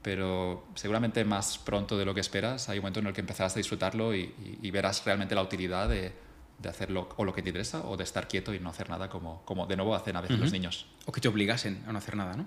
pero 0.02 0.66
seguramente 0.74 1.24
más 1.24 1.58
pronto 1.58 1.98
de 1.98 2.04
lo 2.04 2.14
que 2.14 2.20
esperas 2.20 2.68
hay 2.68 2.78
un 2.78 2.82
momento 2.82 3.00
en 3.00 3.08
el 3.08 3.12
que 3.12 3.20
empezarás 3.20 3.54
a 3.54 3.58
disfrutarlo 3.58 4.14
y, 4.14 4.32
verás 4.70 5.04
realmente 5.04 5.34
la 5.34 5.42
utilidad 5.42 5.88
de, 5.88 6.12
de, 6.58 6.68
hacerlo 6.68 7.08
o 7.16 7.24
lo 7.24 7.34
que 7.34 7.42
te 7.42 7.50
interesa 7.50 7.80
o 7.86 7.96
de 7.96 8.04
estar 8.04 8.28
quieto 8.28 8.54
y 8.54 8.60
no 8.60 8.70
hacer 8.70 8.88
nada 8.88 9.08
como, 9.08 9.42
como 9.44 9.66
de 9.66 9.76
nuevo 9.76 9.94
hacen 9.94 10.16
a 10.16 10.20
veces 10.20 10.38
los 10.38 10.52
niños. 10.52 10.86
O 11.06 11.12
que 11.12 11.20
te 11.20 11.28
obligasen 11.28 11.82
a 11.86 11.92
no 11.92 11.98
hacer 11.98 12.16
nada, 12.16 12.36
¿no? 12.36 12.46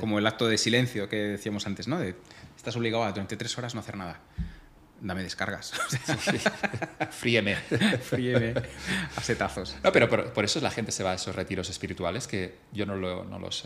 Como 0.00 0.18
el 0.18 0.26
acto 0.26 0.48
de 0.48 0.58
silencio 0.58 1.08
que 1.08 1.16
decíamos 1.16 1.66
antes, 1.66 1.86
¿no? 1.86 1.98
De, 1.98 2.16
estás 2.56 2.74
obligado 2.76 3.04
a 3.04 3.12
durante 3.12 3.36
tres 3.36 3.56
horas 3.56 3.74
no 3.74 3.80
hacer 3.80 3.96
nada 3.96 4.20
dame 5.00 5.22
descargas. 5.22 5.72
Fríeme. 7.10 7.56
Fríeme 8.02 8.54
a 9.16 9.20
setazos. 9.20 9.76
No, 9.82 9.92
pero 9.92 10.08
por, 10.08 10.44
eso 10.44 10.60
la 10.60 10.70
gente 10.70 10.92
se 10.92 11.02
va 11.02 11.12
a 11.12 11.14
esos 11.14 11.34
retiros 11.34 11.70
espirituales 11.70 12.26
que 12.26 12.56
yo 12.72 12.86
no, 12.86 12.96
lo, 12.96 13.24
no 13.24 13.38
los 13.38 13.64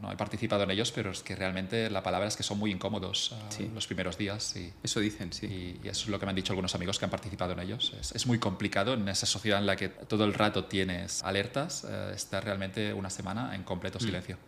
no, 0.00 0.12
he 0.12 0.16
participado 0.16 0.64
en 0.64 0.70
ellos, 0.70 0.92
pero 0.92 1.10
es 1.10 1.22
que 1.22 1.36
realmente 1.36 1.90
la 1.90 2.02
palabra 2.02 2.28
es 2.28 2.36
que 2.36 2.42
son 2.42 2.58
muy 2.58 2.70
incómodos 2.70 3.34
ah, 3.34 3.62
los 3.74 3.86
primeros 3.86 4.18
días. 4.18 4.56
Y, 4.56 4.72
eso 4.82 5.00
dicen, 5.00 5.32
sí. 5.32 5.80
Y, 5.82 5.88
eso 5.88 6.04
es 6.04 6.08
lo 6.08 6.18
que 6.18 6.26
me 6.26 6.30
han 6.30 6.36
dicho 6.36 6.52
algunos 6.52 6.74
amigos 6.74 6.98
que 6.98 7.04
han 7.04 7.10
participado 7.10 7.52
en 7.52 7.60
ellos. 7.60 7.94
Es, 8.00 8.26
muy 8.26 8.38
complicado 8.38 8.94
en 8.94 9.06
esa 9.08 9.26
sociedad 9.26 9.58
en 9.58 9.66
la 9.66 9.76
que 9.76 9.88
todo 9.90 10.24
el 10.24 10.34
rato 10.34 10.64
tienes 10.64 11.22
alertas, 11.22 11.84
eh, 11.88 12.12
estar 12.14 12.42
realmente 12.42 12.94
una 12.94 13.10
semana 13.10 13.54
en 13.54 13.62
completo 13.62 13.98
mm. 13.98 14.02
silencio. 14.02 14.38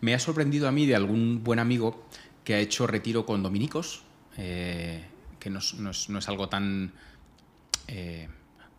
Me 0.00 0.14
ha 0.14 0.18
sorprendido 0.18 0.68
a 0.68 0.72
mí 0.72 0.86
de 0.86 0.94
algún 0.94 1.42
buen 1.42 1.58
amigo 1.58 2.06
que 2.44 2.54
ha 2.54 2.58
hecho 2.58 2.86
retiro 2.86 3.26
con 3.26 3.42
dominicos. 3.42 4.02
Eh, 4.36 5.04
que 5.44 5.50
no 5.50 5.58
es, 5.90 6.28
algo 6.30 6.48
tan 6.48 6.90
eh, 7.86 8.28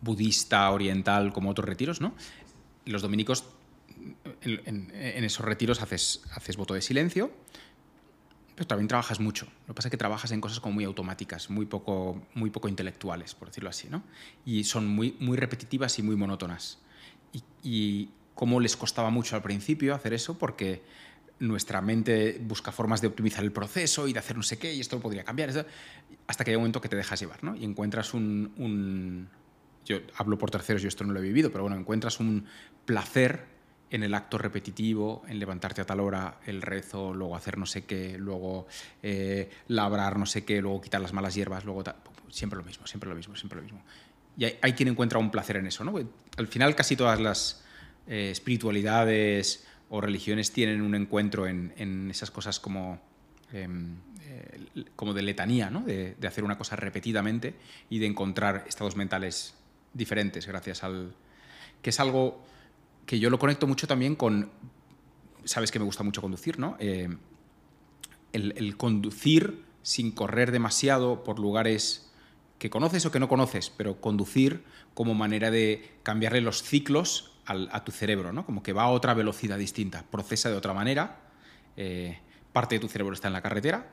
budista, 0.00 0.68
oriental 0.72 1.32
como 1.32 1.50
otros 1.50 1.68
retiros, 1.68 2.00
¿no? 2.00 2.12
Los 2.84 3.02
dominicos, 3.02 3.44
en, 4.40 4.90
esos 4.92 5.46
retiros 5.46 5.80
haces, 5.80 6.22
haces 6.34 6.56
voto 6.56 6.74
de 6.74 6.82
silencio, 6.82 7.30
pero 8.56 8.66
también 8.66 8.88
trabajas 8.88 9.20
mucho. 9.20 9.46
Lo 9.68 9.74
que 9.74 9.74
pasa 9.74 9.86
es 9.86 9.90
que 9.92 9.96
trabajas 9.96 10.32
en 10.32 10.40
cosas 10.40 10.58
como 10.58 10.74
muy 10.74 10.82
automáticas, 10.82 11.50
muy 11.50 11.66
poco, 11.66 12.26
muy 12.34 12.50
poco 12.50 12.68
intelectuales, 12.68 13.36
por 13.36 13.46
decirlo 13.46 13.70
así, 13.70 13.86
¿no? 13.88 14.02
Y 14.44 14.64
son 14.64 14.88
muy, 14.88 15.16
muy 15.20 15.36
repetitivas 15.36 15.96
y 16.00 16.02
muy 16.02 16.16
monótonas. 16.16 16.80
Y, 17.32 17.44
y 17.62 18.10
cómo 18.34 18.58
les 18.58 18.76
costaba 18.76 19.10
mucho 19.10 19.36
al 19.36 19.42
principio 19.42 19.94
hacer 19.94 20.14
eso, 20.14 20.36
porque 20.36 20.82
nuestra 21.38 21.80
mente 21.80 22.40
busca 22.42 22.72
formas 22.72 23.00
de 23.00 23.08
optimizar 23.08 23.44
el 23.44 23.52
proceso 23.52 24.08
y 24.08 24.12
de 24.12 24.18
hacer 24.18 24.36
no 24.36 24.42
sé 24.42 24.58
qué, 24.58 24.72
y 24.72 24.80
esto 24.80 24.96
lo 24.96 25.02
podría 25.02 25.24
cambiar, 25.24 25.50
hasta 26.26 26.44
que 26.44 26.50
hay 26.50 26.56
un 26.56 26.62
momento 26.62 26.80
que 26.80 26.88
te 26.88 26.96
dejas 26.96 27.20
llevar, 27.20 27.44
¿no? 27.44 27.54
Y 27.54 27.64
encuentras 27.64 28.14
un, 28.14 29.28
Yo 29.84 29.98
hablo 30.16 30.38
por 30.38 30.50
terceros, 30.50 30.82
yo 30.82 30.88
esto 30.88 31.04
no 31.04 31.12
lo 31.12 31.20
he 31.20 31.22
vivido, 31.22 31.50
pero 31.50 31.64
bueno, 31.64 31.76
encuentras 31.76 32.20
un 32.20 32.46
placer 32.84 33.56
en 33.90 34.02
el 34.02 34.14
acto 34.14 34.38
repetitivo, 34.38 35.22
en 35.28 35.38
levantarte 35.38 35.80
a 35.80 35.86
tal 35.86 36.00
hora, 36.00 36.40
el 36.46 36.60
rezo, 36.62 37.14
luego 37.14 37.36
hacer 37.36 37.56
no 37.56 37.66
sé 37.66 37.84
qué, 37.84 38.18
luego 38.18 38.66
eh, 39.02 39.48
labrar 39.68 40.18
no 40.18 40.26
sé 40.26 40.44
qué, 40.44 40.60
luego 40.60 40.80
quitar 40.80 41.00
las 41.00 41.12
malas 41.12 41.34
hierbas, 41.34 41.64
luego... 41.64 41.84
Siempre 42.28 42.58
lo 42.58 42.64
mismo, 42.64 42.84
siempre 42.88 43.08
lo 43.08 43.14
mismo, 43.14 43.36
siempre 43.36 43.56
lo 43.56 43.62
mismo. 43.62 43.80
Y 44.36 44.44
hay, 44.44 44.72
quien 44.72 44.88
encuentra 44.88 45.20
un 45.20 45.30
placer 45.30 45.58
en 45.58 45.68
eso, 45.68 45.84
¿no? 45.84 45.94
Al 46.36 46.48
final 46.48 46.74
casi 46.74 46.96
todas 46.96 47.20
las 47.20 47.64
eh, 48.08 48.30
espiritualidades 48.32 49.64
o 49.88 50.00
religiones 50.00 50.52
tienen 50.52 50.82
un 50.82 50.94
encuentro 50.94 51.46
en, 51.46 52.10
esas 52.10 52.30
cosas 52.30 52.58
como, 52.60 53.00
em, 53.52 53.96
eh, 54.22 54.84
como 54.96 55.14
de 55.14 55.22
letanía, 55.22 55.70
¿no? 55.70 55.82
de, 55.82 56.16
hacer 56.26 56.44
una 56.44 56.58
cosa 56.58 56.76
repetidamente 56.76 57.54
y 57.88 57.98
de 57.98 58.06
encontrar 58.06 58.64
estados 58.66 58.96
mentales 58.96 59.54
diferentes 59.94 60.46
gracias 60.46 60.82
al... 60.82 61.14
que 61.82 61.90
es 61.90 62.00
algo 62.00 62.42
que 63.06 63.18
yo 63.18 63.30
lo 63.30 63.38
conecto 63.38 63.66
mucho 63.66 63.86
también 63.86 64.16
con... 64.16 64.50
Sabes 65.44 65.70
que 65.70 65.78
me 65.78 65.84
gusta 65.84 66.02
mucho 66.02 66.20
conducir, 66.20 66.58
¿no? 66.58 66.76
Eh, 66.80 67.08
el 68.32 68.76
conducir 68.76 69.64
sin 69.82 70.10
correr 70.10 70.50
demasiado 70.50 71.22
por 71.22 71.38
lugares 71.38 72.10
que 72.58 72.70
conoces 72.70 73.06
o 73.06 73.12
que 73.12 73.20
no 73.20 73.28
conoces, 73.28 73.70
pero 73.70 74.00
conducir 74.00 74.64
como 74.94 75.14
manera 75.14 75.50
de 75.50 75.92
cambiarle 76.02 76.40
los 76.40 76.62
ciclos 76.62 77.35
al- 77.46 77.68
a 77.72 77.84
tu 77.84 77.92
cerebro, 77.92 78.32
¿no? 78.32 78.44
Como 78.44 78.62
que 78.62 78.72
va 78.72 78.82
a 78.84 78.88
otra 78.88 79.14
velocidad 79.14 79.58
distinta, 79.58 80.04
procesa 80.10 80.50
de 80.50 80.56
otra 80.56 80.74
manera, 80.74 81.20
eh, 81.76 82.18
parte 82.52 82.76
de 82.76 82.80
tu 82.80 82.88
cerebro 82.88 83.14
está 83.14 83.28
en 83.28 83.34
la 83.34 83.42
carretera, 83.42 83.90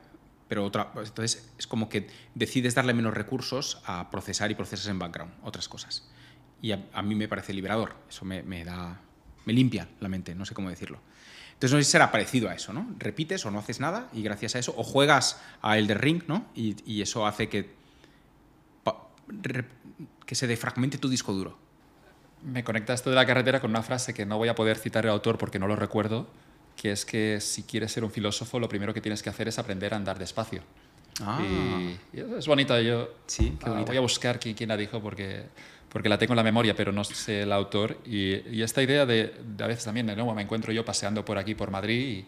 pero 0.48 0.64
otra, 0.64 0.92
entonces 0.96 1.52
es 1.58 1.66
como 1.66 1.88
que 1.88 2.08
decides 2.34 2.74
darle 2.74 2.94
menos 2.94 3.14
recursos 3.14 3.80
a 3.86 4.10
procesar 4.10 4.50
y 4.50 4.54
procesas 4.54 4.88
en 4.88 4.98
background 4.98 5.32
otras 5.42 5.68
cosas. 5.68 6.08
Y 6.60 6.72
a, 6.72 7.02
mí 7.02 7.14
me 7.14 7.28
parece 7.28 7.52
liberador, 7.52 7.94
eso 8.08 8.24
me, 8.24 8.64
da, 8.64 9.00
me 9.44 9.52
limpia 9.52 9.88
la 10.00 10.08
mente, 10.08 10.34
no 10.34 10.44
sé 10.46 10.54
cómo 10.54 10.70
decirlo. 10.70 10.98
Entonces 11.52 11.72
no 11.72 11.78
sé 11.78 11.84
si 11.84 11.90
será 11.92 12.10
parecido 12.10 12.48
a 12.48 12.54
eso, 12.54 12.72
¿no? 12.72 12.94
Repites 12.98 13.44
o 13.46 13.50
no 13.50 13.58
haces 13.58 13.80
nada 13.80 14.08
y 14.12 14.22
gracias 14.22 14.56
a 14.56 14.58
eso, 14.58 14.74
o 14.76 14.82
juegas 14.82 15.40
a 15.62 15.78
Elder 15.78 16.00
Ring, 16.00 16.22
¿no? 16.26 16.46
Y, 16.54 16.76
y 16.90 17.02
eso 17.02 17.26
hace 17.26 17.48
que, 17.48 17.74
que 20.26 20.34
se 20.34 20.46
defragmente 20.46 20.98
tu 20.98 21.08
disco 21.08 21.32
duro. 21.32 21.58
Me 22.44 22.62
conecta 22.62 22.92
esto 22.92 23.10
de 23.10 23.16
la 23.16 23.26
carretera 23.26 23.60
con 23.60 23.70
una 23.70 23.82
frase 23.82 24.12
que 24.14 24.26
no 24.26 24.36
voy 24.36 24.48
a 24.48 24.54
poder 24.54 24.76
citar 24.76 25.04
el 25.04 25.10
autor 25.10 25.38
porque 25.38 25.58
no 25.58 25.66
lo 25.66 25.76
recuerdo, 25.76 26.26
que 26.76 26.92
es 26.92 27.04
que 27.04 27.40
si 27.40 27.62
quieres 27.62 27.92
ser 27.92 28.04
un 28.04 28.10
filósofo, 28.10 28.58
lo 28.60 28.68
primero 28.68 28.92
que 28.92 29.00
tienes 29.00 29.22
que 29.22 29.30
hacer 29.30 29.48
es 29.48 29.58
aprender 29.58 29.94
a 29.94 29.96
andar 29.96 30.18
despacio. 30.18 30.62
Ah, 31.20 31.40
Y, 31.42 31.98
y 32.12 32.20
es 32.38 32.46
bonito. 32.46 32.78
Yo 32.80 33.08
Sí, 33.26 33.56
qué 33.58 33.66
ah, 33.66 33.70
bonita. 33.70 33.90
voy 33.92 33.96
a 33.98 34.00
buscar 34.00 34.38
quién, 34.38 34.54
quién 34.54 34.68
la 34.68 34.76
dijo 34.76 35.00
porque, 35.00 35.44
porque 35.88 36.08
la 36.08 36.18
tengo 36.18 36.32
en 36.32 36.36
la 36.38 36.42
memoria, 36.42 36.74
pero 36.74 36.92
no 36.92 37.04
sé 37.04 37.42
el 37.42 37.52
autor. 37.52 37.98
Y, 38.04 38.34
y 38.50 38.62
esta 38.62 38.82
idea 38.82 39.06
de, 39.06 39.32
de 39.56 39.64
a 39.64 39.66
veces 39.66 39.84
también, 39.84 40.06
¿no? 40.06 40.34
me 40.34 40.42
encuentro 40.42 40.72
yo 40.72 40.84
paseando 40.84 41.24
por 41.24 41.38
aquí, 41.38 41.54
por 41.54 41.70
Madrid, 41.70 42.24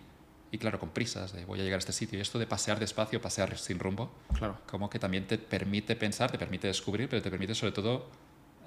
y, 0.52 0.54
y 0.54 0.58
claro, 0.58 0.78
con 0.78 0.90
prisas, 0.90 1.32
de 1.32 1.44
voy 1.44 1.60
a 1.60 1.64
llegar 1.64 1.78
a 1.78 1.80
este 1.80 1.92
sitio. 1.92 2.18
Y 2.18 2.22
esto 2.22 2.38
de 2.38 2.46
pasear 2.46 2.78
despacio, 2.78 3.20
pasear 3.20 3.58
sin 3.58 3.78
rumbo, 3.78 4.12
claro. 4.38 4.58
como 4.66 4.88
que 4.88 4.98
también 4.98 5.26
te 5.26 5.36
permite 5.36 5.96
pensar, 5.96 6.30
te 6.30 6.38
permite 6.38 6.68
descubrir, 6.68 7.08
pero 7.08 7.20
te 7.20 7.30
permite 7.30 7.54
sobre 7.54 7.72
todo 7.72 8.06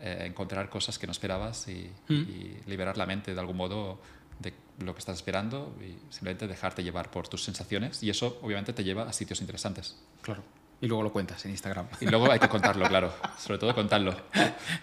eh, 0.02 0.24
encontrar 0.28 0.70
cosas 0.70 0.98
que 1.00 1.06
no 1.08 1.12
esperabas 1.12 1.68
y, 1.68 1.92
Mm. 2.08 2.14
y 2.14 2.58
liberar 2.68 2.98
la 2.98 3.06
mente 3.06 3.34
de 3.34 3.40
algún 3.40 3.58
modo 3.58 4.00
de 4.40 4.54
lo 4.80 4.94
que 4.94 5.00
estás 5.00 5.18
esperando 5.18 5.76
y 5.82 5.98
simplemente 6.14 6.48
dejarte 6.48 6.84
llevar 6.84 7.12
por 7.12 7.28
tus 7.28 7.44
sensaciones 7.44 8.02
y 8.04 8.10
eso 8.10 8.40
obviamente 8.42 8.72
te 8.74 8.84
lleva 8.84 9.04
a 9.04 9.14
sitios 9.14 9.42
interesantes. 9.42 9.98
Claro. 10.22 10.42
Y 10.82 10.88
luego 10.88 11.04
lo 11.04 11.12
cuentas 11.12 11.44
en 11.44 11.52
Instagram. 11.52 11.88
Y 12.00 12.06
luego 12.06 12.32
hay 12.32 12.40
que 12.40 12.48
contarlo, 12.48 12.88
claro, 12.88 13.14
sobre 13.38 13.60
todo 13.60 13.76
contarlo. 13.76 14.16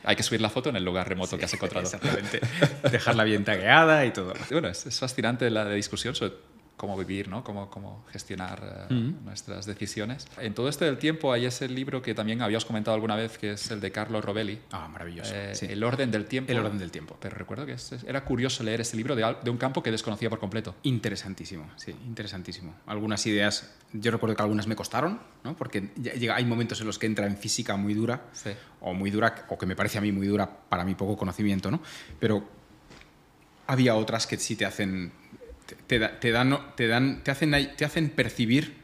Hay 0.04 0.14
que 0.14 0.22
subir 0.22 0.42
la 0.42 0.50
foto 0.50 0.68
en 0.68 0.76
el 0.76 0.84
lugar 0.84 1.08
remoto 1.08 1.38
que 1.38 1.46
has 1.46 1.54
encontrado. 1.54 1.86
Exactamente. 1.86 2.38
Dejarla 2.92 3.24
bien 3.24 3.44
tagueada 3.46 4.04
y 4.04 4.10
todo. 4.12 4.34
Bueno, 4.50 4.68
es, 4.68 4.84
es 4.84 4.98
fascinante 4.98 5.48
la, 5.48 5.64
la 5.64 5.70
discusión 5.70 6.14
sobre 6.14 6.34
cómo 6.76 6.94
vivir, 6.96 7.28
¿no? 7.28 7.42
cómo, 7.42 7.70
cómo 7.70 8.04
gestionar 8.12 8.86
eh, 8.90 8.94
Mm. 8.94 9.24
nuestras 9.24 9.64
decisiones. 9.64 10.26
En 10.38 10.52
todo 10.54 10.68
este 10.68 10.84
del 10.84 10.98
tiempo 10.98 11.32
hay 11.32 11.46
ese 11.46 11.68
libro 11.68 12.02
que 12.02 12.14
también 12.14 12.42
habías 12.42 12.66
comentado 12.66 12.94
alguna 12.94 13.16
vez, 13.16 13.38
que 13.38 13.52
es 13.52 13.70
el 13.70 13.80
de 13.80 13.90
Carlo 13.90 14.20
Rovelli, 14.20 14.58
Ah, 14.72 14.86
maravilloso. 14.86 15.32
eh, 15.34 15.54
sí. 15.54 15.66
El 15.70 15.82
orden 15.82 16.10
del 16.10 16.26
tiempo. 16.26 16.52
El 16.52 16.58
orden 16.58 16.78
del 16.78 16.90
tiempo. 16.90 17.16
Pero 17.18 17.34
recuerdo 17.36 17.64
que 17.64 17.72
es- 17.72 17.92
era 18.06 18.24
curioso 18.24 18.62
leer 18.62 18.82
ese 18.82 18.94
libro 18.96 19.16
de, 19.16 19.36
de 19.42 19.50
un 19.50 19.56
campo 19.56 19.82
que 19.82 19.90
desconocía 19.90 20.28
por 20.28 20.38
completo. 20.38 20.74
Interesantísimo, 20.82 21.66
sí, 21.76 21.92
interesantísimo. 22.06 22.74
Algunas 22.86 23.24
ideas, 23.26 23.72
yo 23.94 24.10
recuerdo 24.10 24.36
que 24.36 24.42
algunas 24.42 24.66
me 24.66 24.76
costaron, 24.76 25.18
¿no? 25.44 25.56
porque 25.56 25.88
llega, 26.00 26.36
hay 26.36 26.44
momentos 26.44 26.78
en 26.82 26.86
los 26.88 26.98
que 26.98 27.06
entra 27.06 27.26
en 27.26 27.38
física 27.38 27.76
muy 27.76 27.94
dura, 27.94 28.24
Sí. 28.32 28.50
o 28.80 28.92
muy 28.92 29.10
dura, 29.10 29.46
o 29.48 29.56
que 29.56 29.64
me 29.64 29.74
parece 29.76 29.96
a 29.96 30.02
mí 30.02 30.12
muy 30.12 30.26
dura 30.26 30.46
para 30.68 30.84
mi 30.84 30.94
poco 30.94 31.16
conocimiento, 31.16 31.70
¿no? 31.70 31.80
Pero 32.20 32.46
había 33.66 33.96
otras 33.96 34.26
que 34.26 34.36
sí 34.36 34.54
te 34.56 34.64
hacen, 34.64 35.10
te, 35.66 35.74
te 35.74 35.98
da- 35.98 36.18
te 36.20 36.30
dan, 36.30 36.58
te 36.76 36.86
dan, 36.88 37.22
te 37.22 37.30
hacen, 37.30 37.50
te 37.76 37.84
hacen 37.84 38.10
percibir 38.10 38.74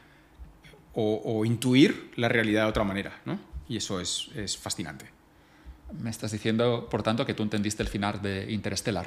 o, 0.93 1.21
o 1.23 1.45
intuir 1.45 2.11
la 2.15 2.29
realidad 2.29 2.63
de 2.63 2.69
otra 2.69 2.83
manera, 2.83 3.19
¿no? 3.25 3.39
Y 3.67 3.77
eso 3.77 3.99
es, 3.99 4.29
es 4.35 4.57
fascinante. 4.57 5.05
Me 5.99 6.09
estás 6.09 6.31
diciendo, 6.31 6.87
por 6.89 7.03
tanto, 7.03 7.25
que 7.25 7.33
tú 7.33 7.43
entendiste 7.43 7.81
el 7.83 7.89
final 7.89 8.21
de 8.21 8.51
Interstellar. 8.51 9.05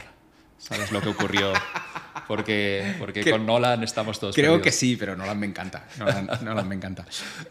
¿Sabes 0.59 0.90
lo 0.90 1.01
que 1.03 1.09
ocurrió? 1.11 1.53
Porque, 2.27 2.94
porque 2.98 3.20
Que- 3.20 3.31
con 3.31 3.44
Nolan 3.47 3.82
estamos 3.85 4.19
todos 4.19 4.35
Creo 4.35 4.61
que 4.62 4.73
sí, 4.73 4.97
pero 4.97 5.15
Nolan 5.16 5.39
me 5.39 5.47
encanta. 5.47 5.86
Nolan, 5.98 6.28
Nolan 6.43 6.66
me 6.69 6.74
encanta. 6.74 7.05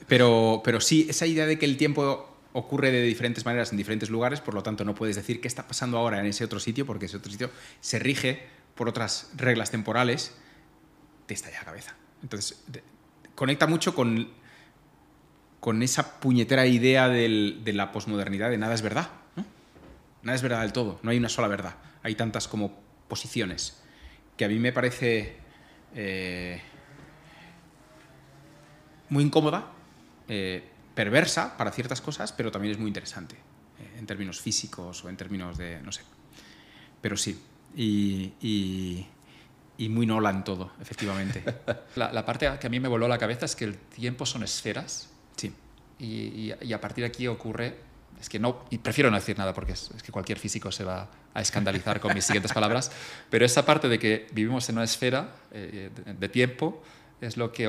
Pero, 0.08 0.62
pero 0.64 0.82
sí, 0.82 1.06
esa 1.10 1.26
idea 1.26 1.46
de 1.46 1.58
que 1.60 1.66
el 1.66 1.78
tiempo 1.78 2.38
ocurre 2.54 2.92
de 2.92 3.02
diferentes 3.04 3.46
maneras 3.46 3.72
en 3.72 3.78
diferentes 3.78 4.10
lugares, 4.10 4.42
por 4.42 4.54
lo 4.54 4.64
tanto 4.64 4.84
no 4.86 4.96
puedes 4.96 5.16
decir 5.16 5.40
qué 5.42 5.48
está 5.48 5.68
pasando 5.68 5.98
ahora 5.98 6.20
en 6.20 6.26
ese 6.26 6.44
otro 6.44 6.60
sitio, 6.60 6.86
porque 6.86 7.06
ese 7.06 7.18
otro 7.18 7.32
sitio 7.32 7.52
se 7.80 8.00
rige 8.00 8.48
por 8.76 8.90
otras 8.90 9.32
reglas 9.36 9.72
temporales, 9.72 10.36
te 11.26 11.34
estalla 11.34 11.60
la 11.60 11.66
cabeza. 11.66 11.96
Entonces, 12.22 12.64
conecta 13.36 13.68
mucho 13.68 13.96
con, 13.96 14.30
con 15.60 15.82
esa 15.82 16.20
puñetera 16.20 16.66
idea 16.68 17.08
del- 17.10 17.62
de 17.64 17.74
la 17.74 17.92
posmodernidad 17.92 18.50
de 18.50 18.58
nada 18.58 18.74
es 18.74 18.82
verdad. 18.82 19.10
¿no? 19.36 19.46
Nada 20.24 20.36
es 20.36 20.42
verdad 20.42 20.62
del 20.62 20.74
todo, 20.74 21.00
no 21.04 21.12
hay 21.12 21.18
una 21.18 21.30
sola 21.30 21.48
verdad. 21.48 21.76
Hay 22.04 22.16
tantas 22.16 22.48
como 22.48 22.78
posiciones 23.08 23.82
que 24.38 24.46
a 24.46 24.48
mí 24.50 24.60
me 24.60 24.72
parece 24.74 25.38
eh, 25.96 26.62
muy 29.10 29.24
incómoda, 29.24 29.72
eh, 30.28 30.64
perversa 30.94 31.58
para 31.58 31.72
ciertas 31.72 32.02
cosas, 32.02 32.32
pero 32.34 32.52
también 32.52 32.74
es 32.74 32.78
muy 32.80 32.88
interesante 32.88 33.36
eh, 33.36 33.96
en 33.98 34.06
términos 34.06 34.42
físicos 34.42 35.04
o 35.04 35.10
en 35.10 35.18
términos 35.18 35.58
de, 35.58 35.82
no 35.82 35.92
sé. 35.92 36.02
Pero 37.02 37.18
sí, 37.18 37.40
y, 37.76 38.34
y, 38.42 39.06
y 39.78 39.90
muy 39.90 40.06
Nolan 40.06 40.44
todo, 40.44 40.72
efectivamente. 40.82 41.44
La, 41.96 42.12
la 42.14 42.26
parte 42.26 42.50
que 42.60 42.68
a 42.68 42.70
mí 42.70 42.80
me 42.80 42.88
voló 42.88 43.08
la 43.08 43.18
cabeza 43.18 43.46
es 43.46 43.56
que 43.56 43.66
el 43.66 43.78
tiempo 43.78 44.26
son 44.26 44.44
esferas 44.44 45.10
Sí, 45.36 45.52
y, 46.00 46.54
y- 46.62 46.74
a 46.74 46.80
partir 46.82 47.04
de 47.04 47.08
aquí 47.08 47.28
ocurre, 47.28 47.76
es 48.20 48.30
que 48.30 48.40
no, 48.40 48.64
y 48.70 48.78
prefiero 48.78 49.10
no 49.12 49.18
decir 49.18 49.38
nada 49.38 49.54
porque 49.54 49.74
es, 49.74 49.92
es 49.96 50.02
que 50.04 50.12
cualquier 50.12 50.40
físico 50.40 50.72
se 50.72 50.84
va 50.86 51.10
a 51.34 51.42
escandalizar 51.42 52.00
con 52.00 52.14
mis 52.14 52.24
siguientes 52.26 52.54
palabras, 52.54 52.92
pero 53.30 53.46
esa 53.46 53.66
parte 53.66 53.90
de 53.90 54.00
que 54.00 54.28
vivimos 54.32 54.70
en 54.70 54.76
una 54.76 54.86
esfera 54.86 55.36
eh, 55.52 55.90
de, 56.06 56.14
de 56.14 56.30
tiempo 56.30 56.82
es 57.20 57.36
lo 57.38 57.52
que 57.52 57.68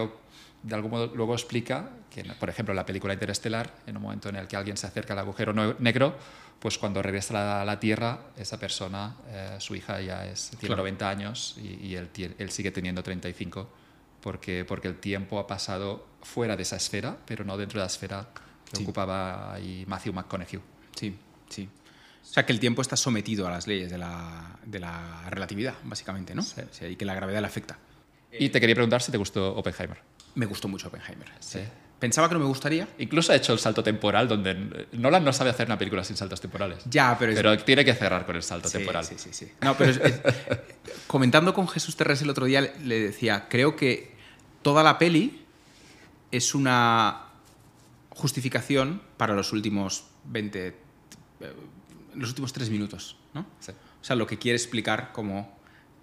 de 0.67 0.75
algún 0.75 0.91
modo 0.91 1.13
luego 1.15 1.33
explica 1.35 1.91
que, 2.11 2.25
por 2.25 2.49
ejemplo, 2.51 2.73
en 2.73 2.77
la 2.77 2.85
película 2.87 3.13
Interestelar, 3.15 3.73
en 3.87 3.97
un 3.97 4.03
momento 4.03 4.29
en 4.29 4.37
el 4.37 4.49
que 4.49 4.57
alguien 4.57 4.77
se 4.77 4.87
acerca 4.87 5.13
al 5.13 5.21
agujero 5.21 5.53
negro, 5.79 6.17
pues 6.59 6.79
cuando 6.79 7.03
regresa 7.03 7.61
a 7.63 7.65
la, 7.65 7.79
Tierra, 7.79 8.19
esa 8.37 8.59
persona, 8.59 9.15
eh, 9.29 9.57
su 9.59 9.75
hija 9.77 10.01
ya 10.01 10.27
es, 10.27 10.51
tiene 10.51 10.67
Claro. 10.69 10.83
90 10.83 11.09
años 11.09 11.57
y, 11.63 11.87
y 11.87 11.95
él, 11.97 12.51
sigue 12.51 12.71
teniendo 12.71 13.03
35 13.03 13.69
porque, 14.21 14.65
porque 14.65 14.89
el 14.89 14.97
tiempo 14.99 15.39
ha 15.39 15.47
pasado 15.47 16.07
fuera 16.23 16.57
de 16.57 16.63
esa 16.63 16.77
esfera, 16.77 17.17
pero 17.27 17.45
no 17.45 17.57
dentro 17.57 17.79
de 17.79 17.85
la 17.85 17.87
esfera 17.89 18.27
que 18.69 18.77
Sí. 18.79 18.83
ocupaba 18.83 19.55
ahí 19.55 19.85
Matthew 19.87 20.13
McConaughey. 20.15 20.61
sí, 20.97 21.17
sí. 21.49 21.69
O 22.23 22.29
sea, 22.29 22.45
que 22.45 22.53
el 22.53 22.59
tiempo 22.59 22.83
está 22.83 22.97
sometido 22.97 23.47
a 23.47 23.51
las 23.53 23.69
leyes 23.69 23.89
de 23.89 23.99
la, 23.99 24.59
de 24.65 24.81
la 24.81 25.31
relatividad, 25.31 25.75
básicamente, 25.85 26.35
¿no? 26.35 26.43
Sí. 26.43 26.61
O 26.61 26.75
sea, 26.75 26.89
y 26.89 26.97
que 26.97 27.05
la 27.05 27.15
gravedad 27.15 27.41
le 27.41 27.47
afecta. 27.47 27.79
Y 28.33 28.49
te 28.49 28.59
quería 28.61 28.75
preguntar 28.75 29.01
si 29.01 29.13
te 29.13 29.17
gustó 29.17 29.55
Oppenheimer. 29.55 29.99
Me 30.37 30.47
gustó 30.47 30.69
mucho 30.69 30.87
Oppenheimer. 30.89 31.29
Sí. 31.41 31.59
Pensaba 31.99 32.29
que 32.29 32.35
no 32.35 32.41
me 32.41 32.47
gustaría. 32.47 32.87
Incluso 32.99 33.33
ha 33.33 33.37
hecho 33.37 33.55
el 33.55 33.59
salto 33.59 33.83
temporal, 33.83 34.29
donde 34.29 34.51
eh, 34.51 34.87
Nolan 34.93 35.25
no 35.25 35.33
sabe 35.33 35.49
hacer 35.51 35.67
una 35.67 35.79
película 35.79 36.05
sin 36.05 36.15
saltos 36.17 36.41
temporales. 36.41 36.85
Ya, 36.85 37.17
pero 37.19 37.33
es 37.33 37.37
Pero 37.37 37.57
tiene 37.65 37.85
que 37.85 37.95
cerrar 37.95 38.27
con 38.27 38.37
el 38.37 38.43
salto 38.43 38.69
Sí, 38.69 38.77
temporal. 38.79 39.05
Sí, 39.05 39.15
sí, 39.19 39.31
sí. 39.33 39.51
No, 39.63 39.75
pero 39.77 39.91
es- 39.93 39.97
es- 39.99 40.21
comentando 41.07 41.55
con 41.55 41.67
Jesús 41.67 41.97
Terres 41.97 42.21
el 42.23 42.29
otro 42.31 42.45
día, 42.45 42.61
le 42.61 43.01
decía, 43.01 43.47
creo 43.49 43.77
que 43.77 44.15
toda 44.63 44.83
la 44.83 44.99
peli 44.99 45.43
es 46.31 46.55
una 46.55 47.23
justificación 48.11 49.01
para 49.17 49.35
los 49.35 49.53
últimos 49.53 50.05
20, 50.25 50.67
eh, 50.69 50.75
los 52.15 52.29
últimos 52.31 52.53
tres 52.53 52.69
minutos, 52.71 53.17
¿no? 53.35 53.47
Sí. 53.61 53.73
O 53.73 54.05
sea, 54.05 54.17
lo 54.17 54.27
que 54.27 54.39
quiere 54.39 54.57
explicar 54.57 55.11
cómo 55.13 55.56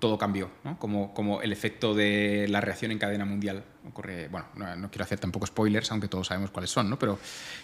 todo 0.03 0.17
cambió, 0.17 0.51
¿no? 0.65 0.77
Como, 0.77 1.13
como 1.13 1.41
el 1.41 1.53
efecto 1.53 1.93
de 1.93 2.45
la 2.49 2.59
reacción 2.59 2.91
en 2.91 2.99
cadena 2.99 3.23
mundial 3.23 3.63
ocurre. 3.87 4.27
Bueno, 4.27 4.47
no, 4.55 4.75
no 4.75 4.91
quiero 4.91 5.05
hacer 5.05 5.17
tampoco 5.17 5.47
spoilers, 5.47 5.89
aunque 5.91 6.09
todos 6.09 6.27
sabemos 6.27 6.51
cuáles 6.51 6.71
son, 6.71 6.89
¿no? 6.89 6.99
Pero 6.99 7.17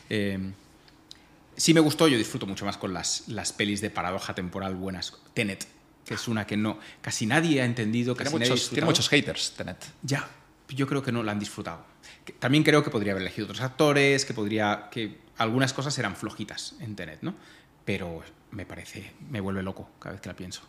eh, 0.10 0.40
sí 1.58 1.74
me 1.74 1.82
gustó, 1.82 2.08
yo 2.08 2.18
disfruto 2.18 2.46
mucho 2.46 2.64
más 2.64 2.78
con 2.78 2.94
las, 2.94 3.28
las 3.28 3.52
pelis 3.52 3.82
de 3.82 3.90
paradoja 3.90 4.34
temporal 4.34 4.76
buenas. 4.76 5.18
Tenet, 5.34 5.68
que 6.06 6.14
es 6.14 6.30
una 6.30 6.48
que 6.48 6.56
no 6.56 6.80
casi 7.02 7.26
nadie 7.26 7.62
ha 7.62 7.66
entendido, 7.66 8.16
casi 8.16 8.30
Tiene 8.30 8.46
nadie 8.46 8.52
muchos, 8.52 8.70
tiene 8.70 8.86
muchos 8.86 9.10
haters, 9.10 9.56
Tenet. 9.58 9.86
Ya, 10.02 10.26
yo 10.70 10.88
creo 10.88 11.04
que 11.04 11.12
no 11.12 11.22
la 11.22 11.34
han 11.34 11.40
disfrutado. 11.40 11.84
También 12.40 12.64
creo 12.64 12.86
que 12.86 12.90
podría 12.90 13.12
haber 13.12 13.24
elegido 13.24 13.48
otros 13.48 13.60
actores, 13.60 14.24
que 14.24 14.34
podría. 14.34 14.88
que 14.90 15.20
algunas 15.40 15.74
cosas 15.74 15.98
eran 16.00 16.16
flojitas 16.16 16.76
en 16.80 16.96
Tenet, 16.96 17.22
¿no? 17.22 17.36
Pero 17.84 18.24
me 18.52 18.66
parece. 18.66 19.12
me 19.30 19.42
vuelve 19.42 19.62
loco 19.62 19.90
cada 20.00 20.14
vez 20.14 20.22
que 20.22 20.30
la 20.30 20.38
pienso. 20.38 20.62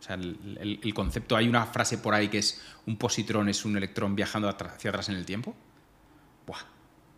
O 0.00 0.02
sea, 0.02 0.14
el, 0.16 0.56
el- 0.60 0.80
el 0.82 0.94
concepto. 0.94 1.36
Hay 1.36 1.46
una 1.48 1.66
frase 1.66 1.98
por 1.98 2.14
ahí 2.14 2.28
que 2.28 2.38
es: 2.38 2.60
un 2.86 2.96
positrón 2.96 3.48
es 3.48 3.64
un 3.64 3.76
electrón 3.76 4.16
viajando 4.16 4.48
hacia 4.48 4.90
atrás 4.90 5.08
en 5.10 5.16
el 5.16 5.24
tiempo. 5.26 5.54
Buah. 6.46 6.60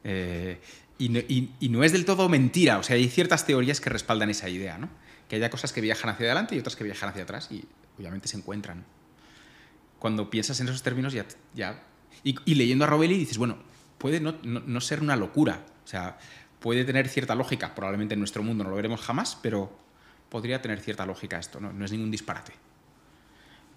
Eh, 0.05 0.61
Y 0.99 1.09
no, 1.09 1.19
y 1.19 1.69
no, 1.69 1.83
es 1.83 1.91
del 1.93 2.05
todo 2.05 2.29
mentira, 2.29 2.79
o 2.79 2.83
sea, 2.85 2.95
hay 2.95 3.09
ciertas 3.09 3.45
teorías 3.45 3.81
que 3.81 3.91
respaldan 3.91 4.31
esa 4.31 4.49
idea, 4.49 4.79
¿no? 4.79 4.89
Que 5.29 5.35
haya 5.37 5.51
cosas 5.51 5.73
que 5.73 5.81
viajan 5.81 6.11
hacia 6.11 6.27
adelante 6.27 6.55
y 6.55 6.61
otras 6.61 6.77
que 6.77 6.85
viajan 6.85 7.09
hacia 7.09 7.25
atrás 7.25 7.49
y 7.51 7.65
obviamente 7.99 8.29
se 8.29 8.37
encuentran. 8.37 8.85
Cuando 9.99 10.31
piensas 10.31 10.61
en 10.61 10.69
esos 10.69 10.83
términos 10.83 11.13
ya... 11.13 11.27
ya 11.55 11.83
y, 12.23 12.55
leyendo 12.55 12.85
a 12.85 12.89
Robelli 12.89 13.17
dices, 13.19 13.39
bueno, 13.39 13.57
puede 13.99 14.21
no, 14.21 14.33
no, 14.45 14.81
ser 14.81 15.01
una 15.01 15.17
locura, 15.17 15.65
o 15.85 15.89
sea, 15.89 16.19
puede 16.61 16.85
tener 16.85 17.09
cierta 17.09 17.35
lógica, 17.35 17.75
probablemente 17.75 18.15
en 18.15 18.21
nuestro 18.21 18.43
mundo 18.45 18.63
no 18.63 18.71
lo 18.71 18.77
veremos 18.77 19.01
jamás, 19.01 19.37
pero 19.43 19.77
podría 20.29 20.63
tener 20.63 20.79
cierta 20.81 21.05
lógica 21.05 21.39
esto, 21.39 21.59
no, 21.59 21.73
no 21.73 21.85
es 21.85 21.91
ningún 21.91 22.11
disparate 22.13 22.53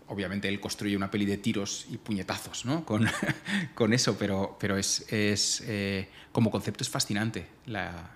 obviamente 0.07 0.47
él 0.47 0.59
construye 0.59 0.95
una 0.95 1.09
peli 1.09 1.25
de 1.25 1.37
tiros 1.37 1.85
y 1.89 1.97
puñetazos 1.97 2.65
¿no? 2.65 2.85
con, 2.85 3.07
con 3.75 3.93
eso, 3.93 4.17
pero, 4.17 4.57
pero 4.59 4.77
es, 4.77 5.11
es 5.11 5.63
eh, 5.65 6.09
como 6.31 6.51
concepto 6.51 6.83
es 6.83 6.89
fascinante. 6.89 7.47
La, 7.65 8.11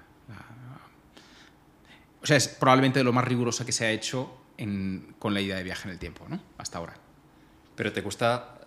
o 2.21 2.25
sea, 2.25 2.37
es 2.37 2.47
probablemente 2.47 3.03
lo 3.03 3.13
más 3.13 3.25
riguroso 3.25 3.65
que 3.65 3.71
se 3.71 3.85
ha 3.85 3.91
hecho 3.91 4.37
en, 4.57 5.15
con 5.19 5.33
la 5.33 5.41
idea 5.41 5.55
de 5.55 5.63
viaje 5.63 5.87
en 5.87 5.93
el 5.93 5.99
tiempo, 5.99 6.25
¿no? 6.27 6.39
hasta 6.57 6.77
ahora. 6.77 6.95
Pero 7.75 7.93
te 7.93 8.01
gusta 8.01 8.59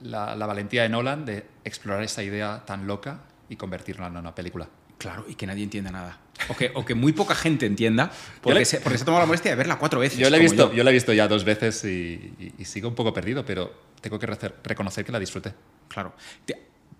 la, 0.00 0.36
la 0.36 0.46
valentía 0.46 0.82
de 0.82 0.88
Nolan 0.88 1.24
de 1.24 1.44
explorar 1.64 2.02
esa 2.04 2.22
idea 2.22 2.64
tan 2.64 2.86
loca 2.86 3.22
y 3.48 3.56
convertirla 3.56 4.06
en 4.06 4.16
una 4.16 4.34
película. 4.34 4.68
Claro, 5.00 5.24
y 5.26 5.34
que 5.34 5.46
nadie 5.46 5.64
entienda 5.64 5.90
nada. 5.90 6.18
O 6.50 6.56
que, 6.56 6.72
o 6.74 6.84
que 6.84 6.94
muy 6.94 7.14
poca 7.14 7.34
gente 7.34 7.64
entienda, 7.64 8.10
porque, 8.42 8.66
se, 8.66 8.80
porque 8.80 8.98
se 8.98 9.02
ha 9.02 9.06
tomado 9.06 9.22
la 9.22 9.26
molestia 9.26 9.50
de 9.50 9.56
verla 9.56 9.78
cuatro 9.78 9.98
veces. 9.98 10.18
Yo 10.18 10.28
la 10.28 10.36
he, 10.36 10.40
visto, 10.40 10.74
yo. 10.74 10.84
la 10.84 10.90
he 10.90 10.92
visto 10.92 11.14
ya 11.14 11.26
dos 11.26 11.42
veces 11.44 11.82
y, 11.86 12.34
sigo 12.64 12.90
un 12.90 12.94
poco 12.94 13.14
perdido, 13.14 13.42
pero 13.42 13.72
tengo 14.02 14.18
que 14.18 14.26
reconocer 14.26 15.04
que 15.06 15.10
la 15.10 15.18
disfruté. 15.18 15.54
Claro. 15.88 16.14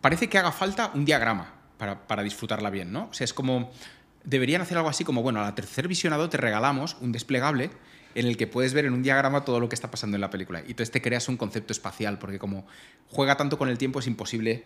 Parece 0.01 0.31
que 0.31 0.39
haga 0.39 0.51
falta 0.51 0.91
un 0.95 1.05
diagrama 1.05 1.53
para, 1.77 2.07
para 2.07 2.23
disfrutarla 2.23 2.71
bien, 2.71 2.91
¿no? 2.91 3.09
O 3.11 3.13
sea, 3.13 3.27
es 3.27 3.35
como. 3.35 3.71
Deberían 4.25 4.63
hacer 4.63 4.79
algo 4.79 4.89
así 4.89 5.05
como, 5.05 5.23
bueno, 5.23 5.41
a 5.41 5.45
la 5.45 5.55
tercer 5.55 5.89
visionado 5.89 6.29
te 6.29 6.37
regalamos 6.39 6.97
un 7.01 7.13
desplegable 7.13 7.71
en 8.15 8.27
el 8.27 8.37
que 8.37 8.47
puedes 8.47 8.73
ver 8.73 8.87
en 8.87 8.95
un 8.95 9.03
diagrama 9.03 9.45
todo 9.45 9.61
lo 9.61 9.69
que 9.69 9.75
está 9.75 9.91
pasando 9.91 10.17
en 10.17 10.23
la 10.23 10.31
película. 10.31 10.61
Y 10.61 10.71
entonces 10.71 10.91
te 10.91 11.03
creas 11.03 11.29
un 11.29 11.37
concepto 11.37 11.73
espacial, 11.73 12.19
porque 12.19 12.39
como 12.39 12.67
juega 13.09 13.37
tanto 13.37 13.59
con 13.59 13.69
el 13.69 13.79
tiempo 13.79 13.99
es 14.01 14.07
imposible 14.07 14.65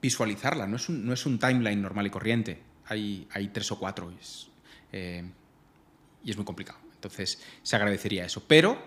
visualizarla, 0.00 0.66
no 0.66 0.76
es 0.76 0.88
un, 0.88 1.04
no 1.04 1.12
es 1.12 1.26
un 1.26 1.38
timeline 1.38 1.80
normal 1.80 2.06
y 2.06 2.10
corriente, 2.10 2.62
hay, 2.86 3.28
hay 3.30 3.48
tres 3.48 3.70
o 3.72 3.78
cuatro 3.78 4.10
y 4.10 4.16
es, 4.16 4.48
eh, 4.92 5.24
y 6.24 6.30
es 6.30 6.36
muy 6.36 6.44
complicado. 6.44 6.78
Entonces 6.94 7.42
se 7.62 7.76
agradecería 7.76 8.24
eso, 8.24 8.44
pero 8.46 8.78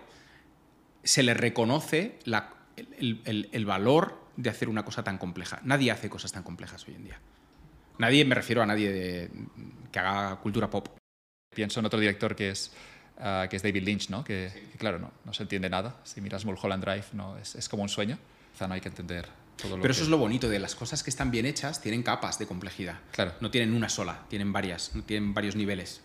se 1.02 1.22
le 1.22 1.34
reconoce 1.34 2.18
la, 2.24 2.54
el, 2.76 3.48
el, 3.50 3.66
valor 3.66 4.20
de 4.36 4.50
hacer 4.50 4.68
una 4.68 4.84
cosa 4.84 5.02
tan 5.02 5.18
compleja. 5.18 5.60
Nadie 5.64 5.90
hace 5.90 6.08
cosas 6.08 6.32
tan 6.32 6.42
complejas 6.42 6.86
hoy 6.86 6.94
en 6.94 7.04
día. 7.04 7.20
Nadie, 7.98 8.24
me 8.24 8.34
refiero 8.34 8.62
a 8.62 8.66
nadie 8.66 8.92
de, 8.92 9.30
que 9.90 9.98
haga 9.98 10.36
cultura 10.36 10.70
pop. 10.70 10.88
Pienso 11.54 11.80
en 11.80 11.86
otro 11.86 12.00
director 12.00 12.34
que 12.34 12.50
es, 12.50 12.72
ah, 13.18 13.46
que 13.48 13.56
es 13.56 13.62
David 13.62 13.82
Lynch, 13.82 14.10
¿no? 14.10 14.24
Que, 14.24 14.70
claro, 14.78 14.98
no, 14.98 15.12
no, 15.24 15.32
se 15.32 15.42
entiende 15.42 15.68
nada. 15.68 16.00
Si 16.04 16.20
miras 16.20 16.44
Mulholland 16.44 16.84
Drive, 16.84 17.06
no, 17.12 17.36
es, 17.36 17.54
es 17.54 17.68
como 17.68 17.82
un 17.82 17.88
sueño. 17.88 18.18
O 18.54 18.58
sea, 18.58 18.68
no 18.68 18.74
hay 18.74 18.80
que 18.80 18.88
entender 18.88 19.28
pero 19.56 19.90
eso 19.90 20.02
es 20.02 20.08
lo 20.08 20.18
bonito 20.18 20.48
de 20.48 20.58
las 20.58 20.74
cosas 20.74 21.02
que 21.02 21.10
están 21.10 21.30
bien 21.30 21.46
hechas, 21.46 21.80
tienen 21.80 22.02
capas 22.02 22.38
de 22.38 22.46
complejidad. 22.46 22.98
Claro. 23.12 23.32
No 23.40 23.50
tienen 23.50 23.74
una 23.74 23.88
sola, 23.88 24.24
tienen 24.28 24.52
varias, 24.52 24.92
tienen 25.06 25.34
varios 25.34 25.56
niveles. 25.56 26.00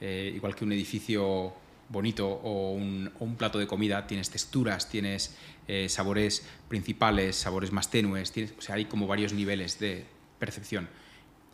Eh, 0.00 0.32
igual 0.34 0.54
que 0.54 0.64
un 0.64 0.72
edificio 0.72 1.54
bonito 1.88 2.26
o 2.26 2.72
un, 2.72 3.36
plato 3.36 3.58
de 3.58 3.66
comida, 3.66 4.06
tienes 4.06 4.30
texturas, 4.30 4.88
tienes 4.88 5.36
eh, 5.68 5.88
sabores 5.88 6.44
principales, 6.68 7.36
sabores 7.36 7.70
más 7.70 7.90
tenues, 7.90 8.32
tienes, 8.32 8.54
o 8.58 8.62
sea, 8.62 8.76
hay 8.76 8.86
como 8.86 9.06
varios 9.06 9.32
niveles 9.32 9.78
de 9.78 10.06
percepción. 10.38 10.88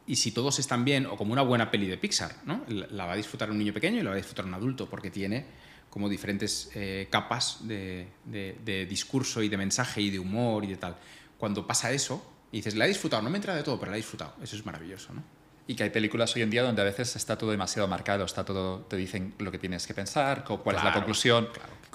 Y 0.06 0.16
si 0.16 0.32
todos 0.32 0.58
están 0.58 0.84
bien, 0.84 1.06
o 1.06 1.16
como 1.16 1.32
una 1.32 1.42
buena 1.42 1.70
peli 1.70 1.86
de 1.86 1.98
Pixar, 1.98 2.36
¿no? 2.46 2.64
la 2.68 3.04
va 3.04 3.12
a 3.12 3.16
disfrutar 3.16 3.50
un 3.50 3.58
niño 3.58 3.74
pequeño 3.74 4.00
y 4.00 4.02
la 4.02 4.10
va 4.10 4.14
a 4.14 4.16
disfrutar 4.16 4.46
un 4.46 4.54
adulto, 4.54 4.88
porque 4.88 5.10
tiene 5.10 5.44
como 5.90 6.08
diferentes 6.08 6.70
eh, 6.74 7.08
capas 7.10 7.66
de, 7.66 8.06
de 8.24 8.86
discurso 8.86 9.42
y 9.42 9.48
de 9.48 9.56
mensaje 9.56 10.00
y 10.00 10.10
de 10.10 10.18
humor 10.18 10.64
y 10.64 10.68
de 10.68 10.76
tal 10.76 10.96
cuando 11.38 11.66
pasa 11.66 11.92
eso, 11.92 12.22
y 12.52 12.58
dices, 12.58 12.74
la 12.74 12.86
he 12.86 12.88
disfrutado, 12.88 13.22
no 13.22 13.30
me 13.30 13.36
entra 13.36 13.54
de 13.54 13.62
todo, 13.62 13.78
pero 13.78 13.90
la 13.90 13.96
he 13.96 14.00
disfrutado. 14.00 14.34
Eso 14.42 14.56
es 14.56 14.64
maravilloso, 14.64 15.12
¿no? 15.12 15.22
Y 15.66 15.74
que 15.74 15.82
hay 15.82 15.90
películas 15.90 16.34
hoy 16.34 16.42
en 16.42 16.50
día 16.50 16.62
donde 16.62 16.80
a 16.80 16.84
veces 16.84 17.14
está 17.14 17.36
todo 17.36 17.50
demasiado 17.50 17.86
marcado, 17.88 18.24
está 18.24 18.44
todo, 18.44 18.80
te 18.88 18.96
dicen 18.96 19.34
lo 19.38 19.50
que 19.50 19.58
tienes 19.58 19.86
que 19.86 19.92
pensar, 19.92 20.44
cuál 20.44 20.76
es 20.76 20.84
la 20.84 20.94
conclusión, 20.94 21.48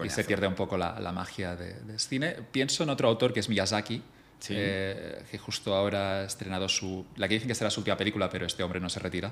y 0.04 0.10
se 0.10 0.24
pierde 0.24 0.48
un 0.48 0.56
poco 0.56 0.78
la, 0.78 1.12
magia 1.12 1.56
del 1.56 1.88
de 1.88 2.00
cine. 2.00 2.36
Pienso 2.52 2.84
en 2.84 2.90
otro 2.90 3.08
autor 3.08 3.34
que 3.34 3.40
es 3.40 3.50
Miyazaki, 3.50 4.04
eh, 4.50 5.24
que 5.32 5.38
justo 5.38 5.74
ahora 5.74 6.20
ha 6.20 6.24
estrenado 6.26 6.70
su, 6.70 7.06
la 7.16 7.28
que 7.28 7.36
dicen 7.36 7.48
que 7.48 7.56
será 7.56 7.72
su 7.72 7.80
última 7.80 7.98
película, 7.98 8.30
pero 8.30 8.46
este 8.46 8.62
hombre 8.62 8.80
no 8.80 8.90
se 8.90 9.00
retira 9.00 9.32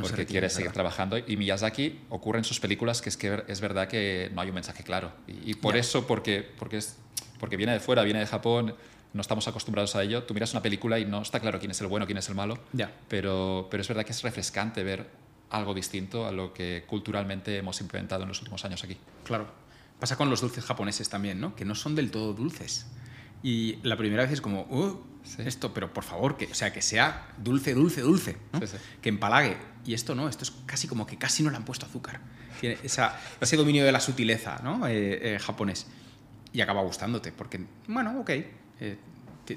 porque 0.00 0.26
quiere 0.26 0.48
seguir 0.48 0.72
trabajando. 0.72 1.18
Y 1.18 1.36
Miyazaki 1.36 2.00
ocurre 2.10 2.38
en 2.38 2.44
sus 2.44 2.60
películas 2.60 3.02
que 3.02 3.08
es 3.08 3.16
que 3.16 3.42
es 3.46 3.60
verdad 3.60 3.88
que 3.88 4.30
no 4.32 4.40
hay 4.40 4.48
un 4.48 4.54
mensaje 4.54 4.82
claro. 4.82 5.12
Y, 5.26 5.54
por 5.54 5.76
eso, 5.76 6.06
porque, 6.06 6.48
porque, 6.58 6.78
es, 6.78 6.96
porque 7.38 7.56
viene 7.56 7.72
de 7.72 7.80
fuera, 7.80 8.02
viene 8.02 8.20
de 8.20 8.26
Japón, 8.26 8.74
no 9.12 9.20
estamos 9.20 9.46
acostumbrados 9.48 9.94
a 9.96 10.02
ello. 10.02 10.24
Tú 10.24 10.34
miras 10.34 10.52
una 10.52 10.62
película 10.62 10.98
y 10.98 11.04
no 11.04 11.22
está 11.22 11.40
claro 11.40 11.58
quién 11.58 11.70
es 11.70 11.80
el 11.80 11.86
bueno, 11.86 12.06
quién 12.06 12.18
es 12.18 12.28
el 12.28 12.34
malo, 12.34 12.58
ya. 12.72 12.92
pero, 13.08 13.68
pero 13.70 13.80
es 13.80 13.88
verdad 13.88 14.04
que 14.04 14.12
es 14.12 14.22
refrescante 14.22 14.82
ver 14.82 15.08
algo 15.50 15.74
distinto 15.74 16.26
a 16.26 16.32
lo 16.32 16.54
que 16.54 16.84
culturalmente 16.86 17.58
hemos 17.58 17.80
implementado 17.80 18.22
en 18.22 18.28
los 18.28 18.40
últimos 18.40 18.64
años 18.64 18.82
aquí. 18.84 18.96
Claro. 19.24 19.46
Pasa 20.00 20.16
con 20.16 20.30
los 20.30 20.40
dulces 20.40 20.64
japoneses 20.64 21.08
también, 21.08 21.40
¿no? 21.40 21.54
Que 21.54 21.64
no 21.64 21.74
son 21.74 21.94
del 21.94 22.10
todo 22.10 22.32
dulces. 22.32 22.86
Y 23.42 23.76
la 23.82 23.96
primera 23.96 24.22
vez 24.22 24.32
es 24.32 24.40
como, 24.40 24.62
uh, 24.62 25.00
esto, 25.38 25.72
pero 25.74 25.92
por 25.92 26.04
favor, 26.04 26.36
que, 26.36 26.46
o 26.46 26.54
sea, 26.54 26.72
que 26.72 26.82
sea 26.82 27.28
dulce, 27.38 27.74
dulce, 27.74 28.00
dulce, 28.00 28.36
que 29.00 29.08
empalague. 29.08 29.56
Y 29.84 29.94
esto 29.94 30.14
no, 30.14 30.28
esto 30.28 30.44
es 30.44 30.52
casi 30.66 30.88
como 30.88 31.06
que 31.06 31.18
casi 31.18 31.42
no 31.42 31.50
le 31.50 31.56
han 31.56 31.64
puesto 31.64 31.86
azúcar. 31.86 32.20
Tiene 32.60 32.78
esa, 32.82 33.18
ese 33.40 33.56
dominio 33.56 33.84
de 33.84 33.92
la 33.92 34.00
sutileza 34.00 34.60
¿no? 34.62 34.86
Eh, 34.86 35.34
eh, 35.34 35.38
japonés. 35.38 35.86
Y 36.52 36.60
acaba 36.60 36.82
gustándote, 36.82 37.32
porque, 37.32 37.64
bueno, 37.88 38.20
ok, 38.20 38.30
eh, 38.82 38.98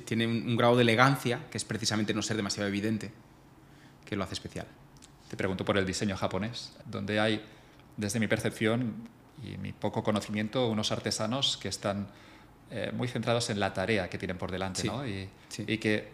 tiene 0.05 0.27
un, 0.27 0.55
grado 0.55 0.75
de 0.75 0.83
elegancia 0.83 1.47
que 1.49 1.57
es 1.57 1.65
precisamente 1.65 2.13
no 2.13 2.21
ser 2.21 2.37
demasiado 2.37 2.67
evidente, 2.67 3.11
que 4.05 4.15
lo 4.15 4.23
hace 4.23 4.33
especial. 4.33 4.67
Te 5.27 5.35
pregunto 5.35 5.65
por 5.65 5.77
el 5.77 5.85
diseño 5.85 6.15
japonés, 6.15 6.73
donde 6.85 7.19
hay, 7.19 7.43
desde 7.97 8.19
mi 8.19 8.27
percepción 8.27 8.93
y 9.43 9.57
mi 9.57 9.71
poco 9.71 10.03
conocimiento, 10.03 10.67
unos 10.67 10.91
artesanos 10.91 11.57
que 11.57 11.69
están 11.69 12.07
eh, 12.69 12.91
muy 12.93 13.07
centrados 13.07 13.49
en 13.49 13.59
la 13.59 13.73
tarea 13.73 14.09
que 14.09 14.19
tienen 14.19 14.37
por 14.37 14.51
delante, 14.51 14.83
¿no? 14.85 15.07
y, 15.07 15.27
y, 15.57 15.77
que 15.79 16.11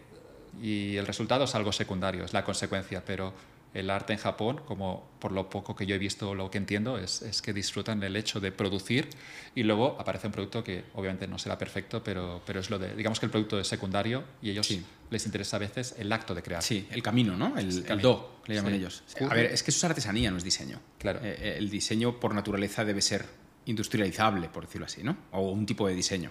y 0.62 0.96
el 0.96 1.06
resultado 1.06 1.44
es 1.44 1.54
algo 1.54 1.72
secundario, 1.72 2.24
es 2.24 2.32
la 2.32 2.44
consecuencia, 2.44 3.04
pero 3.04 3.34
el 3.74 3.88
arte 3.88 4.12
en 4.12 4.18
Japón, 4.18 4.60
como 4.66 5.08
por 5.18 5.32
lo 5.32 5.48
poco 5.48 5.74
que 5.74 5.86
yo 5.86 5.94
he 5.94 5.98
visto, 5.98 6.34
lo 6.34 6.50
que 6.50 6.58
entiendo, 6.58 6.98
es, 6.98 7.22
es, 7.22 7.40
que 7.40 7.52
disfrutan 7.52 8.02
el 8.02 8.16
hecho 8.16 8.38
de 8.38 8.52
producir 8.52 9.08
y 9.54 9.62
luego 9.62 9.96
aparece 9.98 10.26
un 10.26 10.32
producto 10.32 10.62
que 10.62 10.84
obviamente 10.94 11.26
no 11.26 11.38
será 11.38 11.56
perfecto, 11.56 12.02
pero, 12.04 12.42
pero 12.44 12.60
es 12.60 12.68
lo 12.68 12.78
de, 12.78 12.94
digamos 12.94 13.18
que 13.18 13.26
el 13.26 13.32
producto 13.32 13.58
es 13.58 13.66
secundario 13.66 14.24
y 14.42 14.50
ellos 14.50 14.68
les 15.10 15.26
interesa 15.26 15.56
a 15.56 15.60
veces 15.60 15.94
el 15.98 16.12
acto 16.12 16.34
de 16.34 16.42
crear. 16.42 16.62
Sí, 16.62 16.86
el 16.90 17.02
camino, 17.02 17.36
¿no? 17.36 17.56
El, 17.56 17.84
do, 18.00 18.40
le 18.46 18.54
llaman 18.54 18.74
ellos. 18.74 19.02
A 19.20 19.34
ver, 19.34 19.46
es 19.46 19.62
que 19.62 19.70
eso 19.70 19.78
es 19.78 19.84
artesanía, 19.84 20.30
no 20.30 20.36
es 20.36 20.44
diseño. 20.44 20.78
Claro. 20.98 21.20
Eh, 21.22 21.36
eh, 21.38 21.54
el 21.58 21.70
diseño 21.70 22.20
por 22.20 22.34
naturaleza 22.34 22.84
debe 22.84 23.00
ser 23.00 23.24
industrializable, 23.66 24.48
por 24.48 24.66
decirlo 24.66 24.86
así, 24.86 25.02
¿no? 25.02 25.16
O 25.32 25.50
un 25.50 25.64
tipo 25.64 25.86
de 25.86 25.94
diseño. 25.94 26.30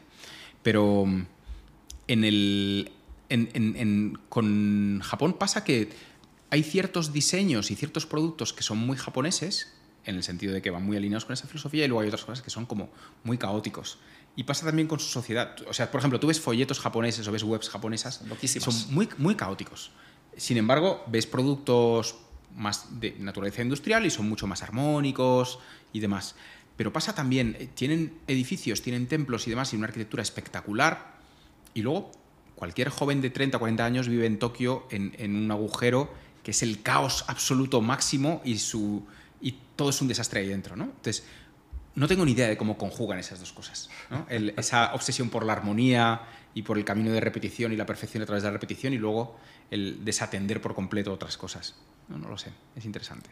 Pero 0.61 1.05
mm, 1.05 1.25
en 2.07 2.23
el, 2.23 2.91
en, 3.29 3.49
en, 3.53 4.19
con 4.29 4.99
Japón 5.01 5.33
pasa 5.33 5.63
que 5.63 5.89
hay 6.51 6.63
ciertos 6.63 7.13
diseños 7.13 7.71
y 7.71 7.75
ciertos 7.75 8.05
productos 8.05 8.51
que 8.51 8.61
son 8.61 8.77
muy 8.77 8.97
japoneses, 8.97 9.73
en 10.03 10.15
el 10.15 10.23
sentido 10.23 10.53
de 10.53 10.61
que 10.61 10.69
van 10.69 10.85
muy 10.85 10.97
alineados 10.97 11.23
con 11.23 11.33
esa 11.33 11.47
filosofía, 11.47 11.85
y 11.85 11.87
luego 11.87 12.01
hay 12.01 12.07
otras 12.07 12.25
cosas 12.25 12.41
que 12.43 12.49
son 12.49 12.65
como 12.65 12.89
muy 13.23 13.37
caóticos. 13.37 13.99
Y 14.35 14.43
pasa 14.43 14.65
también 14.65 14.87
con 14.87 14.99
su 14.99 15.07
sociedad. 15.07 15.55
O 15.67 15.73
sea, 15.73 15.89
por 15.89 15.99
ejemplo, 15.99 16.19
tú 16.19 16.27
ves 16.27 16.41
folletos 16.41 16.79
japoneses 16.79 17.25
o 17.27 17.31
ves 17.31 17.43
webs 17.43 17.69
japonesas, 17.69 18.21
son 18.59 18.93
muy, 18.93 19.07
muy 19.17 19.35
caóticos. 19.35 19.91
Sin 20.35 20.57
embargo, 20.57 21.03
ves 21.07 21.25
productos 21.25 22.15
más 22.55 22.99
de 22.99 23.15
naturaleza 23.19 23.61
industrial 23.61 24.05
y 24.05 24.09
son 24.09 24.27
mucho 24.27 24.45
más 24.45 24.61
armónicos 24.61 25.59
y 25.93 26.01
demás. 26.01 26.35
Pero 26.75 26.91
pasa 26.91 27.15
también, 27.15 27.55
eh, 27.59 27.69
tienen 27.73 28.13
edificios, 28.27 28.81
tienen 28.81 29.07
templos 29.07 29.47
y 29.47 29.51
demás 29.51 29.71
y 29.71 29.77
una 29.77 29.87
arquitectura 29.87 30.23
espectacular. 30.23 31.15
Y 31.73 31.81
luego, 31.81 32.11
cualquier 32.55 32.89
joven 32.89 33.21
de 33.21 33.29
30 33.29 33.57
o 33.57 33.59
40 33.59 33.85
años 33.85 34.09
vive 34.09 34.25
en 34.25 34.39
Tokio 34.39 34.85
en, 34.89 35.13
en 35.17 35.35
un 35.35 35.51
agujero 35.51 36.11
que 36.43 36.51
es 36.51 36.63
el 36.63 36.81
caos 36.81 37.25
absoluto 37.27 37.81
máximo 37.81 38.41
y, 38.43 38.57
su, 38.57 39.05
y 39.41 39.57
todo 39.75 39.89
es 39.89 40.01
un 40.01 40.07
desastre 40.07 40.41
ahí 40.41 40.47
dentro. 40.47 40.75
¿no? 40.75 40.85
Entonces, 40.85 41.23
no 41.95 42.07
tengo 42.07 42.25
ni 42.25 42.31
idea 42.31 42.47
de 42.47 42.57
cómo 42.57 42.77
conjugan 42.77 43.19
esas 43.19 43.39
dos 43.39 43.51
cosas. 43.51 43.89
esa 44.29 44.93
obsesión 44.93 45.29
por 45.29 45.45
la 45.45 45.53
armonía 45.53 46.21
y 46.53 46.63
por 46.63 46.77
el 46.77 46.85
camino 46.85 47.11
de 47.11 47.19
repetición 47.19 47.73
y 47.73 47.75
la 47.75 47.85
perfección 47.85 48.23
a 48.23 48.25
través 48.25 48.43
de 48.43 48.49
la 48.49 48.53
repetición 48.53 48.93
y 48.93 48.97
luego 48.97 49.37
el 49.69 50.03
desatender 50.03 50.61
por 50.61 50.73
completo 50.73 51.13
otras 51.13 51.37
cosas. 51.37 51.75
No, 52.07 52.17
no 52.17 52.29
lo 52.29 52.37
sé, 52.37 52.51
es 52.75 52.85
interesante. 52.85 53.29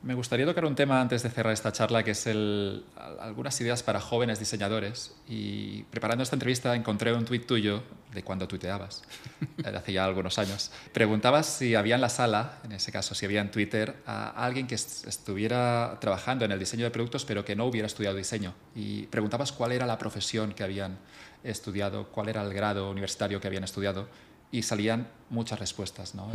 Me 0.00 0.14
gustaría 0.14 0.46
tocar 0.46 0.64
un 0.64 0.76
tema 0.76 1.00
antes 1.00 1.24
de 1.24 1.28
cerrar 1.28 1.52
esta 1.52 1.72
charla, 1.72 2.04
que 2.04 2.12
es 2.12 2.28
el, 2.28 2.84
algunas 3.18 3.60
ideas 3.60 3.82
para 3.82 4.00
jóvenes 4.00 4.38
diseñadores. 4.38 5.16
Y 5.26 5.82
preparando 5.84 6.22
esta 6.22 6.36
entrevista 6.36 6.76
encontré 6.76 7.12
un 7.12 7.24
tuit 7.24 7.46
tuyo 7.46 7.82
de 8.14 8.22
cuando 8.22 8.46
tuiteabas, 8.46 9.02
de 9.56 9.76
hace 9.76 9.92
ya 9.92 10.04
algunos 10.04 10.38
años. 10.38 10.70
Preguntabas 10.92 11.46
si 11.46 11.74
había 11.74 11.96
en 11.96 12.00
la 12.00 12.10
sala, 12.10 12.60
en 12.62 12.72
ese 12.72 12.92
caso, 12.92 13.16
si 13.16 13.26
había 13.26 13.40
en 13.40 13.50
Twitter, 13.50 13.96
a 14.06 14.28
alguien 14.44 14.68
que 14.68 14.76
estuviera 14.76 15.98
trabajando 16.00 16.44
en 16.44 16.52
el 16.52 16.60
diseño 16.60 16.84
de 16.84 16.92
productos, 16.92 17.24
pero 17.24 17.44
que 17.44 17.56
no 17.56 17.66
hubiera 17.66 17.88
estudiado 17.88 18.16
diseño. 18.16 18.54
Y 18.76 19.06
preguntabas 19.06 19.50
cuál 19.50 19.72
era 19.72 19.84
la 19.84 19.98
profesión 19.98 20.52
que 20.52 20.62
habían 20.62 20.96
estudiado, 21.42 22.06
cuál 22.12 22.28
era 22.28 22.42
el 22.42 22.54
grado 22.54 22.88
universitario 22.88 23.40
que 23.40 23.48
habían 23.48 23.64
estudiado. 23.64 24.08
Y 24.52 24.62
salían 24.62 25.08
muchas 25.28 25.58
respuestas. 25.58 26.14
No, 26.14 26.30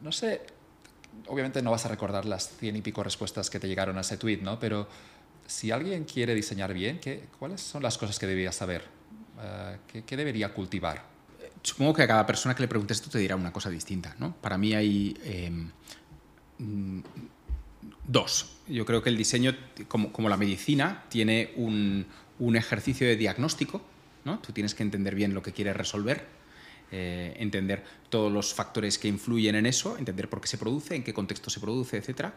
no 0.00 0.12
sé 0.12 0.59
obviamente 1.26 1.62
no 1.62 1.70
vas 1.70 1.86
a 1.86 1.88
recordar 1.88 2.24
las 2.26 2.56
cien 2.56 2.76
y 2.76 2.82
pico 2.82 3.02
respuestas 3.02 3.50
que 3.50 3.60
te 3.60 3.68
llegaron 3.68 3.96
a 3.98 4.00
ese 4.00 4.16
tweet, 4.16 4.38
¿no? 4.42 4.58
Pero 4.58 4.88
si 5.46 5.70
alguien 5.70 6.04
quiere 6.04 6.34
diseñar 6.34 6.74
bien, 6.74 6.98
¿qué, 6.98 7.24
¿cuáles 7.38 7.60
son 7.60 7.82
las 7.82 7.98
cosas 7.98 8.18
que 8.18 8.26
debería 8.26 8.52
saber? 8.52 8.84
Eh, 9.40 10.02
¿qué, 10.06 10.16
debería 10.16 10.52
cultivar? 10.52 11.04
Supongo 11.62 11.94
que 11.94 12.02
a 12.02 12.08
cada 12.08 12.26
persona 12.26 12.54
que 12.54 12.62
le 12.62 12.68
preguntes 12.68 12.98
esto 12.98 13.10
te 13.10 13.18
dirá 13.18 13.36
una 13.36 13.52
cosa 13.52 13.70
distinta, 13.70 14.14
¿no? 14.18 14.34
Para 14.34 14.58
mí 14.58 14.74
hay 14.74 15.16
em, 15.24 15.70
dos. 18.06 18.56
Yo 18.68 18.86
creo 18.86 19.02
que 19.02 19.10
el 19.10 19.16
diseño, 19.16 19.54
como, 19.88 20.12
como 20.12 20.28
la 20.28 20.36
medicina, 20.36 21.04
tiene 21.08 21.52
un, 21.56 22.06
un 22.38 22.56
ejercicio 22.56 23.06
de 23.06 23.16
diagnóstico, 23.16 23.82
¿no? 24.24 24.38
Tú 24.38 24.52
tienes 24.52 24.74
que 24.74 24.82
entender 24.82 25.14
bien 25.14 25.34
lo 25.34 25.42
que 25.42 25.52
quieres 25.52 25.76
resolver 25.76 26.39
eh, 26.92 27.34
entender 27.36 27.84
todos 28.08 28.32
los 28.32 28.52
factores 28.52 28.98
que 28.98 29.08
influyen 29.08 29.54
en 29.54 29.66
eso, 29.66 29.96
entender 29.96 30.28
por 30.28 30.40
qué 30.40 30.48
se 30.48 30.58
produce, 30.58 30.96
en 30.96 31.04
qué 31.04 31.14
contexto 31.14 31.48
se 31.50 31.60
produce, 31.60 31.96
etc. 31.96 32.32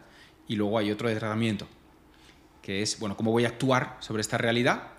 Y 0.46 0.56
luego 0.56 0.78
hay 0.78 0.90
otro 0.90 1.08
de 1.08 1.16
tratamiento, 1.16 1.66
que 2.62 2.82
es, 2.82 2.98
bueno, 2.98 3.16
cómo 3.16 3.32
voy 3.32 3.44
a 3.44 3.48
actuar 3.48 3.96
sobre 4.00 4.20
esta 4.20 4.38
realidad 4.38 4.94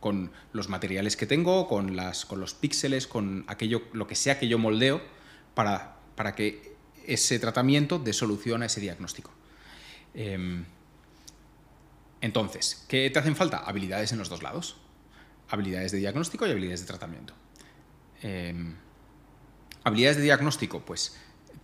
con 0.00 0.32
los 0.52 0.68
materiales 0.68 1.16
que 1.16 1.26
tengo, 1.26 1.68
con, 1.68 1.96
las, 1.96 2.26
con 2.26 2.40
los 2.40 2.54
píxeles, 2.54 3.06
con 3.06 3.44
aquello, 3.46 3.82
lo 3.92 4.06
que 4.06 4.16
sea 4.16 4.38
que 4.38 4.48
yo 4.48 4.58
moldeo 4.58 5.00
para, 5.54 5.96
para 6.16 6.34
que 6.34 6.74
ese 7.06 7.38
tratamiento 7.38 7.98
dé 7.98 8.12
solución 8.12 8.62
a 8.62 8.66
ese 8.66 8.80
diagnóstico. 8.80 9.30
Em, 10.14 10.64
entonces, 12.20 12.84
¿qué 12.88 13.08
te 13.10 13.18
hacen 13.18 13.36
falta? 13.36 13.58
Habilidades 13.58 14.12
en 14.12 14.18
los 14.18 14.28
dos 14.28 14.42
lados. 14.42 14.76
Habilidades 15.48 15.92
de 15.92 15.98
diagnóstico 15.98 16.46
y 16.46 16.50
habilidades 16.50 16.80
de 16.80 16.86
tratamiento. 16.86 17.34
Em, 18.22 18.76
habilidades 19.84 20.16
de 20.16 20.22
diagnóstico, 20.22 20.80
pues 20.80 21.16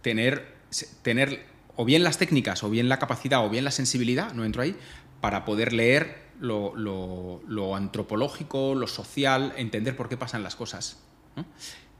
tener, 0.02 0.56
tener 1.02 1.46
o 1.76 1.84
bien 1.84 2.02
las 2.02 2.18
técnicas, 2.18 2.64
o 2.64 2.70
bien 2.70 2.88
la 2.88 2.98
capacidad, 2.98 3.44
o 3.44 3.48
bien 3.48 3.64
la 3.64 3.70
sensibilidad, 3.70 4.32
no 4.32 4.44
entro 4.44 4.62
ahí, 4.62 4.76
para 5.20 5.44
poder 5.44 5.72
leer 5.72 6.28
lo, 6.40 7.76
antropológico, 7.76 8.74
lo 8.74 8.86
social, 8.88 9.52
entender 9.56 9.96
por 9.96 10.08
qué 10.08 10.16
pasan 10.16 10.42
las 10.42 10.56
cosas. 10.56 10.98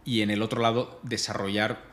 Y 0.04 0.22
en 0.22 0.30
el 0.30 0.42
otro 0.42 0.60
lado, 0.60 1.00
desarrollar 1.04 1.84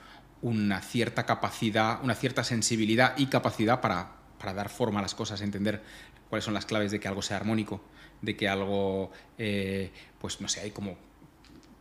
una 0.42 0.82
cierta 0.82 1.26
capacidad, 1.26 2.04
una 2.04 2.16
cierta 2.16 2.44
sensibilidad 2.44 3.16
y 3.18 3.28
capacidad 3.28 3.82
para, 3.82 4.16
dar 4.40 4.70
forma 4.70 5.00
a 5.00 5.02
las 5.02 5.16
cosas, 5.16 5.42
entender 5.42 5.84
cuáles 6.30 6.46
son 6.46 6.54
las 6.54 6.66
claves 6.66 6.92
de 6.92 7.00
que 7.00 7.08
algo 7.08 7.22
sea 7.22 7.38
armónico, 7.38 7.84
de 8.22 8.36
que 8.36 8.48
algo, 8.48 9.12
eh, 9.38 9.92
pues 10.20 10.42
no 10.42 10.48
sé, 10.48 10.62
hay 10.62 10.72
como 10.72 10.98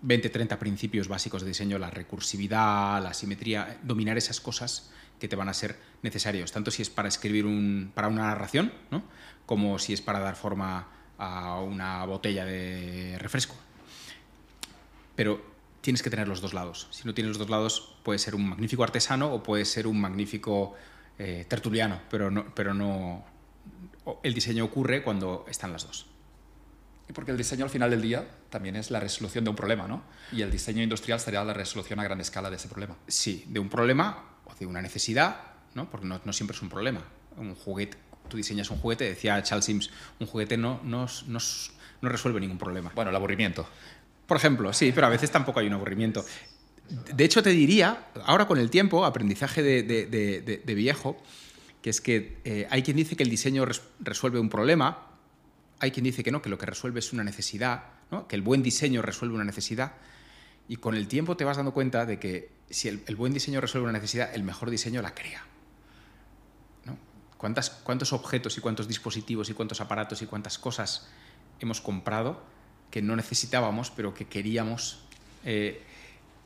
20, 0.05 0.29
30 0.29 0.59
principios 0.59 1.09
básicos 1.09 1.43
de 1.43 1.49
diseño, 1.49 1.79
la 1.79 1.91
recursividad, 1.91 3.03
la 3.03 3.15
simetría, 3.15 3.79
dominar 3.83 4.19
esas 4.19 4.41
cosas 4.41 4.91
que 5.19 5.29
te 5.29 5.37
van 5.37 5.49
a 5.49 5.55
ser 5.55 5.79
necesarios, 6.03 6.53
tanto 6.53 6.71
si 6.71 6.83
es 6.83 6.91
para 6.91 7.09
escribir 7.09 7.47
un, 7.47 7.91
para 7.95 8.09
una 8.09 8.25
narración, 8.25 8.73
¿no? 8.91 9.03
como 9.47 9.79
si 9.79 9.95
es 9.95 10.03
para 10.03 10.21
dar 10.21 10.37
forma 10.37 10.89
a 11.17 11.61
una 11.61 12.05
botella 12.05 12.45
de 12.45 13.17
refresco. 13.19 13.55
Pero 15.17 15.55
tienes 15.81 16.03
que 16.03 16.11
tener 16.11 16.29
los 16.29 16.43
dos 16.43 16.53
lados. 16.53 16.89
Si 16.91 17.07
no 17.07 17.15
tienes 17.15 17.31
los 17.31 17.39
dos 17.39 17.49
lados, 17.49 17.97
puedes 18.03 18.21
ser 18.21 18.35
un 18.35 18.49
magnífico 18.49 18.83
artesano 18.85 19.33
o 19.33 19.43
puedes 19.43 19.71
ser 19.71 19.87
un 19.87 20.01
magnífico 20.01 20.75
eh, 21.19 21.47
tertuliano, 21.49 22.01
pero 22.11 22.31
no, 22.31 22.55
pero 22.55 22.75
no. 22.75 23.25
El 24.23 24.35
diseño 24.35 24.65
ocurre 24.65 25.03
cuando 25.03 25.47
están 25.49 25.73
las 25.73 25.87
dos. 25.87 26.07
Porque 27.13 27.31
el 27.31 27.37
diseño 27.37 27.65
al 27.65 27.71
final 27.71 27.91
del 27.91 28.01
día 28.01 28.27
también 28.51 28.77
es 28.77 28.91
la 28.91 28.99
resolución 28.99 29.45
de 29.45 29.51
un 29.51 29.57
problema, 29.57 29.87
¿no? 29.87 30.03
Y 30.33 30.43
el 30.43 30.51
diseño 30.51 30.83
industrial 30.83 31.21
sería 31.21 31.45
la 31.45 31.53
resolución 31.53 32.01
a 32.01 32.05
gran 32.05 32.21
escala 32.21 32.49
de 32.51 32.57
ese 32.57 32.69
problema. 32.69 32.97
Sí, 33.07 33.45
de 33.49 33.61
un 33.61 33.69
problema 33.69 34.25
o 34.47 34.55
de 34.55 34.67
una 34.67 34.81
necesidad, 34.81 35.37
¿no? 35.75 35.91
Porque 35.91 36.07
no, 36.07 36.21
no 36.25 36.33
siempre 36.33 36.57
es 36.57 36.63
un 36.63 36.71
problema. 36.71 37.03
Un 37.37 37.55
juguete, 37.55 37.99
tú 38.29 38.37
diseñas 38.37 38.71
un 38.71 38.79
juguete, 38.79 39.05
decía 39.05 39.43
Charles 39.43 39.67
Sims, 39.67 39.91
un 40.19 40.27
juguete 40.27 40.57
no, 40.57 40.81
no, 40.83 41.07
no, 41.27 41.39
no 42.01 42.09
resuelve 42.09 42.41
ningún 42.41 42.59
problema. 42.59 42.91
Bueno, 42.95 43.11
el 43.11 43.17
aburrimiento. 43.17 43.69
Por 44.27 44.37
ejemplo, 44.37 44.73
sí, 44.73 44.93
pero 44.95 45.07
a 45.07 45.11
veces 45.11 45.31
tampoco 45.31 45.61
hay 45.61 45.67
un 45.67 45.75
aburrimiento. 45.75 46.25
De 46.89 47.25
hecho, 47.25 47.43
te 47.43 47.51
diría, 47.51 48.07
ahora 48.25 48.47
con 48.47 48.59
el 48.59 48.71
tiempo, 48.71 49.05
aprendizaje 49.05 49.63
de, 49.63 49.83
de, 49.83 50.63
de, 50.65 50.75
viejo, 50.75 51.17
que 51.83 51.91
es 51.91 52.01
que 52.01 52.39
eh, 52.45 52.67
hay 52.71 52.83
quien 52.83 52.97
dice 52.97 53.17
que 53.17 53.23
el 53.23 53.31
diseño 53.31 53.67
resuelve 54.01 54.39
un 54.39 54.49
problema, 54.49 55.14
hay 55.85 55.91
quien 55.91 56.05
dice 56.05 56.25
que 56.25 56.31
no, 56.31 56.43
que 56.43 56.49
lo 56.49 56.59
que 56.59 56.67
resuelve 56.67 56.99
es 56.99 57.13
una 57.13 57.25
necesidad, 57.25 57.85
que 58.29 58.37
el 58.37 58.43
buen 58.43 58.63
diseño 58.63 59.03
resuelve 59.03 59.35
una 59.35 59.45
necesidad. 59.45 59.93
Y 60.67 60.77
con 60.77 60.95
el 60.95 61.09
tiempo 61.09 61.37
te 61.37 61.45
vas 61.45 61.59
dando 61.59 61.73
cuenta 61.73 62.07
de 62.07 62.19
que 62.19 62.51
si 62.71 62.89
el, 62.89 63.17
buen 63.17 63.33
diseño 63.33 63.61
resuelve 63.61 63.85
una 63.89 63.99
necesidad, 63.99 64.35
el 64.35 64.43
mejor 64.43 64.71
diseño 64.71 65.03
la 65.03 65.15
crea. 65.15 65.45
¿Cuántas, 67.37 67.69
¿Cuántos 67.69 68.15
objetos 68.15 68.57
y 68.57 68.63
cuántos 68.63 68.89
dispositivos 68.89 69.51
y 69.51 69.53
cuántos 69.53 69.83
aparatos 69.83 70.23
y 70.23 70.27
cuántas 70.27 70.57
cosas 70.59 71.09
hemos 71.61 71.83
comprado 71.83 72.43
que 72.91 73.03
no 73.03 73.15
necesitábamos, 73.17 73.91
pero 73.91 74.15
que 74.15 74.27
queríamos 74.27 75.01
eh, 75.45 75.83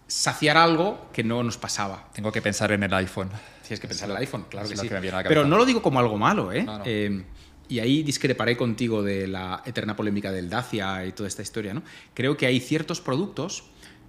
saciar 0.08 0.56
algo 0.56 1.08
que 1.12 1.22
no 1.22 1.44
nos 1.44 1.56
pasaba? 1.56 2.08
Tengo 2.12 2.32
que 2.32 2.42
pensar 2.42 2.72
en 2.72 2.82
el 2.82 2.92
iPhone. 2.94 3.30
Tienes 3.62 3.78
que 3.78 3.86
pensar 3.86 4.10
en 4.10 4.16
el 4.16 4.22
iPhone, 4.22 4.46
claro 4.48 4.68
que 4.68 4.76
sí. 4.76 4.88
pero 4.88 5.44
no 5.44 5.56
lo 5.56 5.64
digo 5.64 5.80
como 5.80 6.00
algo 6.00 6.18
malo, 6.18 6.52
¿eh? 6.52 6.66
eh 6.84 7.24
y 7.68 7.80
ahí 7.80 8.02
discreparé 8.02 8.56
contigo 8.56 9.02
de 9.02 9.26
la 9.26 9.62
eterna 9.66 9.94
polémica 9.94 10.32
del 10.32 10.48
Dacia 10.48 11.04
y 11.04 11.12
toda 11.12 11.28
esta 11.28 11.42
historia, 11.42 11.74
¿no? 11.74 11.82
Creo 12.14 12.36
que 12.36 12.46
hay 12.46 12.60
ciertos 12.60 13.00
productos 13.00 13.64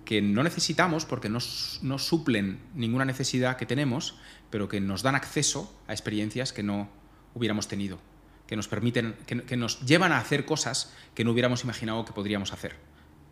que 0.05 0.21
no 0.21 0.43
necesitamos 0.43 1.05
porque 1.05 1.29
no, 1.29 1.39
suplen 1.39 2.59
ninguna 2.73 3.05
necesidad 3.05 3.57
que 3.57 3.65
tenemos, 3.65 4.15
pero 4.49 4.67
que 4.67 4.79
nos 4.79 5.03
dan 5.03 5.15
acceso 5.15 5.71
a 5.87 5.93
experiencias 5.93 6.53
que 6.53 6.63
no 6.63 6.89
hubiéramos 7.35 7.67
tenido, 7.67 7.99
que 8.47 8.55
nos 8.55 8.67
permiten, 8.67 9.15
que, 9.25 9.57
nos 9.57 9.85
llevan 9.85 10.11
a 10.11 10.17
hacer 10.17 10.45
cosas 10.45 10.93
que 11.13 11.23
no 11.23 11.31
hubiéramos 11.31 11.63
imaginado 11.63 12.05
que 12.05 12.13
podríamos 12.13 12.53
hacer, 12.53 12.75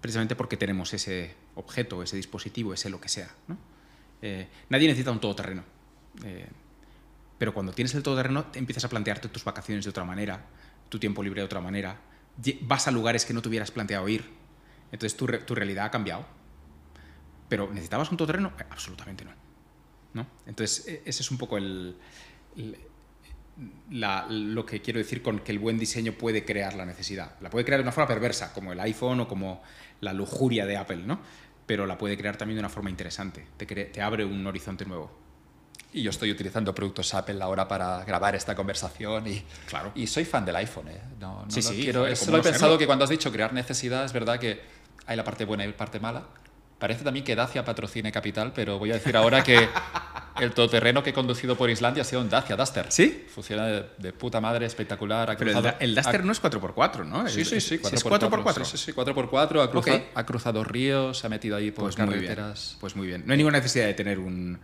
precisamente 0.01 0.35
porque 0.35 0.57
tenemos 0.57 0.93
ese 0.93 1.33
objeto, 1.55 2.03
ese 2.03 2.17
dispositivo, 2.17 2.73
ese 2.73 2.89
lo 2.89 3.01
que 3.01 3.09
sea. 3.09 3.33
Eh, 4.21 4.47
nadie 4.69 4.87
necesita 4.87 5.11
un 5.11 5.19
todoterreno. 5.19 5.63
Eh, 6.23 6.47
pero 7.37 7.53
cuando 7.53 7.71
tienes 7.71 7.93
el 7.95 8.03
todoterreno, 8.03 8.47
empiezas 8.53 8.85
a 8.85 8.89
plantearte 8.89 9.29
tus 9.29 9.43
vacaciones 9.43 9.85
de 9.85 9.89
otra 9.89 10.03
manera, 10.03 10.45
tu 10.89 10.99
tiempo 10.99 11.21
libre 11.21 11.41
de 11.41 11.45
otra 11.45 11.61
manera, 11.61 11.99
vas 12.61 12.87
a 12.87 12.91
lugares 12.91 13.25
que 13.25 13.33
no 13.33 13.41
te 13.41 13.49
hubieras 13.49 13.71
planteado 13.71 14.07
ir. 14.09 14.25
Entonces 14.91 15.17
tu, 15.17 15.27
tu 15.27 15.53
realidad 15.53 15.85
ha 15.85 15.91
cambiado. 15.91 16.25
Pero 17.49 17.69
¿necesitabas 17.69 18.09
un 18.11 18.17
todoterreno? 18.17 18.53
Eh, 18.59 18.63
absolutamente 18.69 19.23
no. 19.23 19.31
¿no? 20.13 20.27
Entonces, 20.45 20.87
e, 20.87 21.01
ese 21.05 21.21
es 21.21 21.31
un 21.31 21.37
poco 21.37 21.57
el, 21.57 21.95
lo 24.29 24.65
que 24.65 24.81
quiero 24.81 24.99
decir 24.99 25.21
con 25.21 25.39
que 25.39 25.51
el 25.51 25.59
buen 25.59 25.77
diseño 25.77 26.13
puede 26.13 26.43
crear 26.43 26.73
la 26.75 26.85
necesidad. 26.85 27.35
La 27.41 27.49
puede 27.49 27.65
crear 27.65 27.79
de 27.79 27.83
una 27.83 27.91
forma 27.91 28.07
perversa, 28.07 28.53
como 28.53 28.73
el 28.73 28.79
iPhone 28.79 29.21
o 29.21 29.27
como 29.27 29.61
la 30.01 30.13
lujuria 30.13 30.65
de 30.65 30.77
Apple, 30.77 31.03
¿no? 31.05 31.19
Pero 31.65 31.85
la 31.85 31.97
puede 31.97 32.17
crear 32.17 32.37
también 32.37 32.55
de 32.55 32.61
una 32.61 32.69
forma 32.69 32.89
interesante. 32.89 33.45
Te, 33.57 33.65
te 33.65 34.01
abre 34.01 34.25
un 34.25 34.45
horizonte 34.47 34.85
nuevo 34.85 35.26
y 35.97 36.03
yo 36.03 36.11
estoy 36.11 36.31
utilizando 36.31 36.73
productos 36.75 37.13
Apple 37.13 37.41
ahora 37.41 37.67
para 37.67 38.03
grabar 38.05 38.35
esta 38.35 38.55
conversación 38.55 39.27
y, 39.27 39.43
claro. 39.67 39.91
y 39.95 40.05
soy 40.05 40.25
fan 40.25 40.45
del 40.45 40.55
iPhone. 40.57 40.87
¿eh? 40.89 41.01
No, 41.19 41.45
sí, 41.49 41.61
sí, 41.61 41.81
quiero, 41.81 42.15
solo 42.15 42.37
he 42.37 42.41
pensado 42.41 42.77
que 42.77 42.85
cuando 42.85 43.03
has 43.03 43.09
dicho 43.09 43.31
crear 43.31 43.51
necesidad, 43.51 44.05
es 44.05 44.13
verdad 44.13 44.39
que 44.39 44.61
hay 45.07 45.17
la 45.17 45.23
parte 45.23 45.45
buena 45.45 45.63
y 45.63 45.67
la 45.67 45.77
parte 45.77 45.99
mala. 45.99 46.23
Parece 46.77 47.03
también 47.03 47.25
que 47.25 47.35
Dacia 47.35 47.65
patrocine 47.65 48.11
Capital, 48.11 48.51
pero 48.53 48.77
voy 48.77 48.91
a 48.91 48.95
decir 48.95 49.17
ahora 49.17 49.43
que 49.43 49.67
el 50.39 50.51
todoterreno 50.51 51.03
que 51.03 51.11
he 51.11 51.13
conducido 51.13 51.57
por 51.57 51.69
Islandia 51.69 52.01
ha 52.01 52.05
sido 52.05 52.21
un 52.21 52.29
Dacia 52.29 52.55
Duster. 52.55 52.87
¿Sí? 52.89 53.25
Funciona 53.33 53.65
de, 53.65 54.13
puta 54.13 54.41
madre, 54.41 54.65
espectacular. 54.65 55.35
pero 55.37 55.51
el, 55.79 55.95
Duster 55.95 56.23
no 56.23 56.31
es 56.31 56.41
4x4, 56.41 57.05
¿no? 57.05 57.27
Sí, 57.27 57.45
sí, 57.45 57.61
sí. 57.61 57.77
4x4. 57.77 58.63
Sí, 58.63 58.77
sí, 58.77 58.93
4x4. 58.93 60.03
Ha, 60.13 60.25
cruzado 60.25 60.63
ríos, 60.63 61.19
se 61.19 61.27
ha 61.27 61.29
metido 61.29 61.55
ahí 61.55 61.71
por 61.71 61.85
pues 61.85 61.95
carreteras. 61.95 62.77
pues 62.79 62.95
muy 62.95 63.07
bien. 63.07 63.23
No 63.25 63.33
hay 63.33 63.37
ninguna 63.37 63.57
necesidad 63.57 63.85
de 63.85 63.93
tener 63.93 64.19
un, 64.19 64.59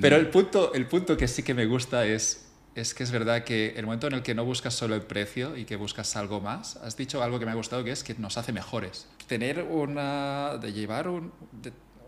pero 0.00 0.16
el 0.16 0.28
punto, 0.28 0.72
el 0.72 0.86
punto 0.86 1.16
que 1.16 1.28
sí 1.28 1.42
que 1.42 1.52
me 1.52 1.66
gusta 1.66 2.06
es, 2.06 2.48
es 2.74 2.94
que 2.94 3.02
es 3.02 3.10
verdad 3.10 3.44
que 3.44 3.74
el 3.76 3.84
momento 3.84 4.06
en 4.06 4.14
el 4.14 4.22
que 4.22 4.34
no 4.34 4.44
buscas 4.44 4.74
solo 4.74 4.94
el 4.94 5.02
precio 5.02 5.56
y 5.56 5.64
que 5.64 5.76
buscas 5.76 6.16
algo 6.16 6.40
más, 6.40 6.76
has 6.76 6.96
dicho 6.96 7.22
algo 7.22 7.38
que 7.38 7.44
me 7.44 7.52
ha 7.52 7.54
gustado, 7.54 7.84
que 7.84 7.92
es 7.92 8.02
que 8.02 8.14
nos 8.14 8.38
hace 8.38 8.52
mejores. 8.52 9.06
Tener 9.26 9.62
una... 9.62 10.56
de 10.56 10.72
llevar 10.72 11.08
un, 11.08 11.32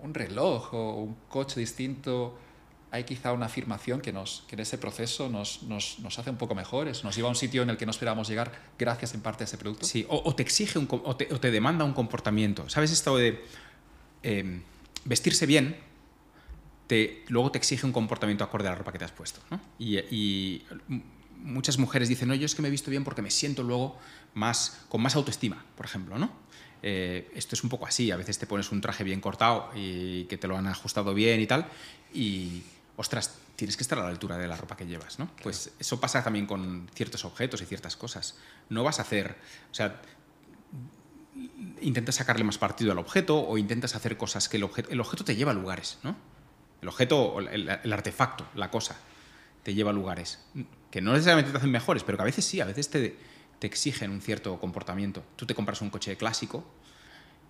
un 0.02 0.14
reloj 0.14 0.72
o 0.72 1.02
un 1.02 1.16
coche 1.28 1.60
distinto 1.60 2.38
hay 2.94 3.02
quizá 3.02 3.32
una 3.32 3.46
afirmación 3.46 4.00
que, 4.00 4.12
nos, 4.12 4.44
que 4.46 4.54
en 4.54 4.60
ese 4.60 4.78
proceso 4.78 5.28
nos, 5.28 5.64
nos, 5.64 5.98
nos, 5.98 6.16
hace 6.16 6.30
un 6.30 6.36
poco 6.36 6.54
mejores, 6.54 7.02
nos 7.02 7.16
lleva 7.16 7.26
a 7.26 7.30
un 7.30 7.34
sitio 7.34 7.62
en 7.64 7.70
el 7.70 7.76
que 7.76 7.86
no 7.86 7.90
esperábamos 7.90 8.28
llegar 8.28 8.52
gracias 8.78 9.14
en 9.14 9.20
parte 9.20 9.42
a 9.42 9.46
ese 9.46 9.58
producto. 9.58 9.84
Sí, 9.84 10.06
o, 10.08 10.32
te 10.36 10.44
exige 10.44 10.78
un, 10.78 10.88
o, 10.88 11.16
te, 11.16 11.26
o, 11.34 11.40
te, 11.40 11.50
demanda 11.50 11.84
un 11.84 11.92
comportamiento. 11.92 12.68
¿Sabes 12.68 12.92
esto 12.92 13.16
de 13.16 13.42
eh, 14.22 14.60
vestirse 15.06 15.44
bien? 15.44 15.76
Te, 16.86 17.24
luego 17.26 17.50
te 17.50 17.58
exige 17.58 17.84
un 17.84 17.92
comportamiento 17.92 18.44
acorde 18.44 18.68
a 18.68 18.70
la 18.70 18.76
ropa 18.76 18.92
que 18.92 19.00
te 19.00 19.06
has 19.06 19.12
puesto. 19.12 19.40
¿no? 19.50 19.60
Y, 19.76 19.98
y, 19.98 20.64
muchas 21.42 21.78
mujeres 21.78 22.08
dicen, 22.08 22.28
no, 22.28 22.36
yo 22.36 22.46
es 22.46 22.54
que 22.54 22.62
me 22.62 22.68
he 22.68 22.70
visto 22.70 22.92
bien 22.92 23.02
porque 23.02 23.22
me 23.22 23.32
siento 23.32 23.64
luego 23.64 23.98
más, 24.34 24.84
con 24.88 25.02
más 25.02 25.16
autoestima, 25.16 25.64
por 25.76 25.84
ejemplo, 25.84 26.16
¿no? 26.16 26.30
Eh, 26.86 27.30
esto 27.34 27.54
es 27.54 27.64
un 27.64 27.70
poco 27.70 27.86
así, 27.86 28.10
a 28.10 28.16
veces 28.16 28.38
te 28.38 28.46
pones 28.46 28.70
un 28.70 28.80
traje 28.80 29.04
bien 29.04 29.20
cortado 29.20 29.70
y 29.74 30.24
que 30.24 30.36
te 30.36 30.46
lo 30.46 30.56
han 30.56 30.66
ajustado 30.66 31.14
bien 31.14 31.40
y 31.40 31.46
tal, 31.46 31.66
y 32.12 32.62
ostras, 32.96 33.36
tienes 33.56 33.76
que 33.76 33.82
estar 33.82 33.98
a 33.98 34.02
la 34.02 34.08
altura 34.08 34.38
de 34.38 34.46
la 34.46 34.56
ropa 34.56 34.76
que 34.76 34.86
llevas, 34.86 35.18
¿no? 35.18 35.30
Pues 35.42 35.72
eso 35.78 36.00
pasa 36.00 36.22
también 36.22 36.46
con 36.46 36.88
ciertos 36.94 37.24
objetos 37.24 37.60
y 37.62 37.66
ciertas 37.66 37.96
cosas. 37.96 38.36
No 38.68 38.84
vas 38.84 38.98
a 38.98 39.02
hacer, 39.02 39.36
o 39.70 39.74
sea, 39.74 40.00
intentas 41.80 42.14
sacarle 42.14 42.44
más 42.44 42.58
partido 42.58 42.92
al 42.92 42.98
objeto 42.98 43.40
o 43.40 43.58
intentas 43.58 43.94
hacer 43.94 44.16
cosas 44.16 44.48
que 44.48 44.56
el 44.56 44.64
objeto, 44.64 44.90
el 44.90 45.00
objeto 45.00 45.24
te 45.24 45.36
lleva 45.36 45.50
a 45.50 45.54
lugares, 45.54 45.98
¿no? 46.02 46.16
El 46.80 46.88
objeto, 46.88 47.40
el, 47.40 47.68
el 47.68 47.92
artefacto, 47.92 48.46
la 48.54 48.70
cosa, 48.70 48.96
te 49.62 49.74
lleva 49.74 49.90
a 49.90 49.94
lugares 49.94 50.38
que 50.94 51.00
no 51.00 51.10
necesariamente 51.10 51.50
te 51.50 51.58
hacen 51.58 51.72
mejores, 51.72 52.04
pero 52.04 52.16
que 52.16 52.22
a 52.22 52.24
veces 52.24 52.44
sí, 52.44 52.60
a 52.60 52.66
veces 52.66 52.88
te, 52.88 53.16
te 53.58 53.66
exigen 53.66 54.12
un 54.12 54.20
cierto 54.20 54.60
comportamiento. 54.60 55.24
Tú 55.34 55.44
te 55.44 55.52
compras 55.52 55.80
un 55.80 55.90
coche 55.90 56.16
clásico 56.16 56.64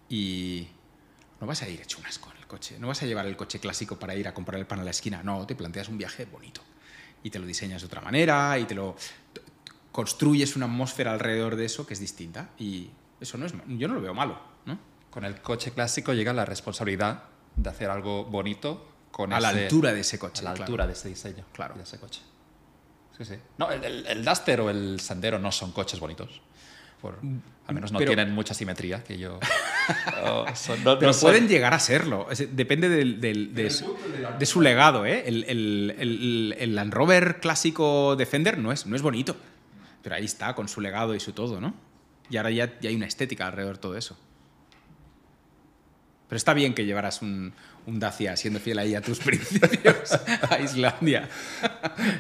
y 0.09 0.67
no 1.43 1.47
vas 1.47 1.61
a 1.61 1.69
ir 1.69 1.79
hecho 1.83 1.99
un 1.99 2.07
asco 2.07 2.31
en 2.31 2.39
coche, 2.55 2.79
no 2.79 2.87
vas 2.87 3.03
a 3.03 3.07
llevar 3.07 3.27
el 3.27 3.37
coche 3.37 3.59
clásico 3.59 3.99
para 3.99 4.15
ir 4.15 4.29
a 4.29 4.33
comprar 4.33 4.61
el 4.61 4.67
pan 4.67 4.79
a 4.79 4.85
la 4.85 4.93
esquina, 4.93 5.25
no, 5.25 5.45
te 5.45 5.57
planteas 5.57 5.89
un 5.89 5.99
viaje 5.99 6.25
bonito 6.25 6.61
y 7.25 7.31
te 7.31 7.41
lo 7.41 7.47
diseñas 7.47 7.83
de 7.83 7.87
otra 7.87 8.01
manera 8.01 8.57
y 8.61 8.65
te 8.65 8.77
lo 8.77 8.95
construyes 9.91 10.55
una 10.55 10.67
atmósfera 10.67 11.13
alrededor 11.13 11.57
de 11.57 11.65
eso 11.65 11.85
que 11.85 11.95
es 11.95 12.01
distinta 12.01 12.51
y 12.57 12.91
eso 13.21 13.39
no 13.39 13.47
es 13.47 13.55
yo 13.67 13.89
no 13.89 13.95
lo 13.95 14.01
veo 14.01 14.15
malo, 14.15 14.39
¿no? 14.67 14.79
Con 15.11 15.25
el 15.25 15.41
coche 15.41 15.73
clásico 15.73 16.13
llega 16.13 16.33
la 16.33 16.45
responsabilidad 16.45 17.25
de 17.57 17.71
hacer 17.71 17.91
algo 17.91 18.25
bonito 18.25 18.89
con 19.11 19.33
a 19.33 19.41
la 19.41 19.49
altura 19.49 19.93
de 19.93 20.01
ese 20.01 20.19
coche, 20.21 20.43
a 20.43 20.45
la 20.45 20.51
claro. 20.53 20.65
altura 20.65 20.87
de 20.87 20.93
ese 20.93 21.09
diseño, 21.09 21.45
claro, 21.53 21.75
de 21.75 21.83
ese 21.83 21.99
coche. 21.99 22.21
Sí, 23.17 23.25
sí. 23.25 23.35
No, 23.59 23.71
el, 23.71 23.85
el, 23.85 24.07
el, 24.07 24.25
Duster 24.25 24.61
o 24.61 24.71
el 24.71 25.01
Sandero 25.01 25.39
no 25.41 25.51
son 25.51 25.73
coches 25.73 25.99
bonitos. 25.99 26.41
Por, 27.05 27.19
al 27.67 27.75
menos 27.75 27.93
no 27.93 27.99
Pero, 27.99 28.13
tienen 28.13 28.33
mucha 28.33 28.55
simetría, 28.55 29.05
que 29.05 29.19
yo... 29.19 29.39
oh, 30.25 30.47
son, 30.55 30.83
no, 30.83 30.99
pero 30.99 31.13
no 31.13 31.19
pueden 31.19 31.43
son, 31.43 31.49
llegar 31.51 31.75
a 31.75 31.79
serlo. 31.79 32.31
Es, 32.31 32.57
depende 32.57 32.89
del, 32.89 33.21
del, 33.21 33.55
de, 33.55 33.69
su, 33.69 33.95
de, 34.39 34.47
su, 34.47 34.63
legado. 34.63 35.05
¿eh? 35.05 35.25
El, 35.27 35.45
el, 35.45 36.57
el, 36.59 36.75
Land 36.75 36.95
Rover 36.95 37.41
clásico 37.41 38.17
Defender 38.17 38.57
no 38.57 38.73
es, 38.73 38.87
no 38.87 38.97
es 38.97 39.03
bonito. 39.03 39.37
Pero 40.03 40.15
ahí 40.15 40.25
está, 40.25 40.55
con 40.55 40.67
su 40.67 40.81
legado 40.81 41.15
y 41.15 41.21
su 41.21 41.33
todo, 41.33 41.61
¿no? 41.61 41.75
Y 42.31 42.39
ahora 42.39 42.51
ya, 42.51 42.81
ya 42.81 42.89
hay 42.89 42.97
una 42.97 43.05
estética 43.05 43.49
alrededor 43.49 43.75
de 43.75 43.81
todo 43.83 43.99
eso. 43.99 44.17
Pero 46.27 46.39
está 46.39 46.55
bien 46.55 46.73
que 46.73 46.87
llevaras 46.87 47.21
un, 47.21 47.53
un 47.85 48.01
Dacia 48.01 48.35
siendo 48.39 48.61
fiel 48.61 48.79
ahí 48.79 48.95
a 48.95 49.03
tus 49.03 49.19
principios 49.25 50.11
a 50.49 50.59
Islandia. 50.59 51.29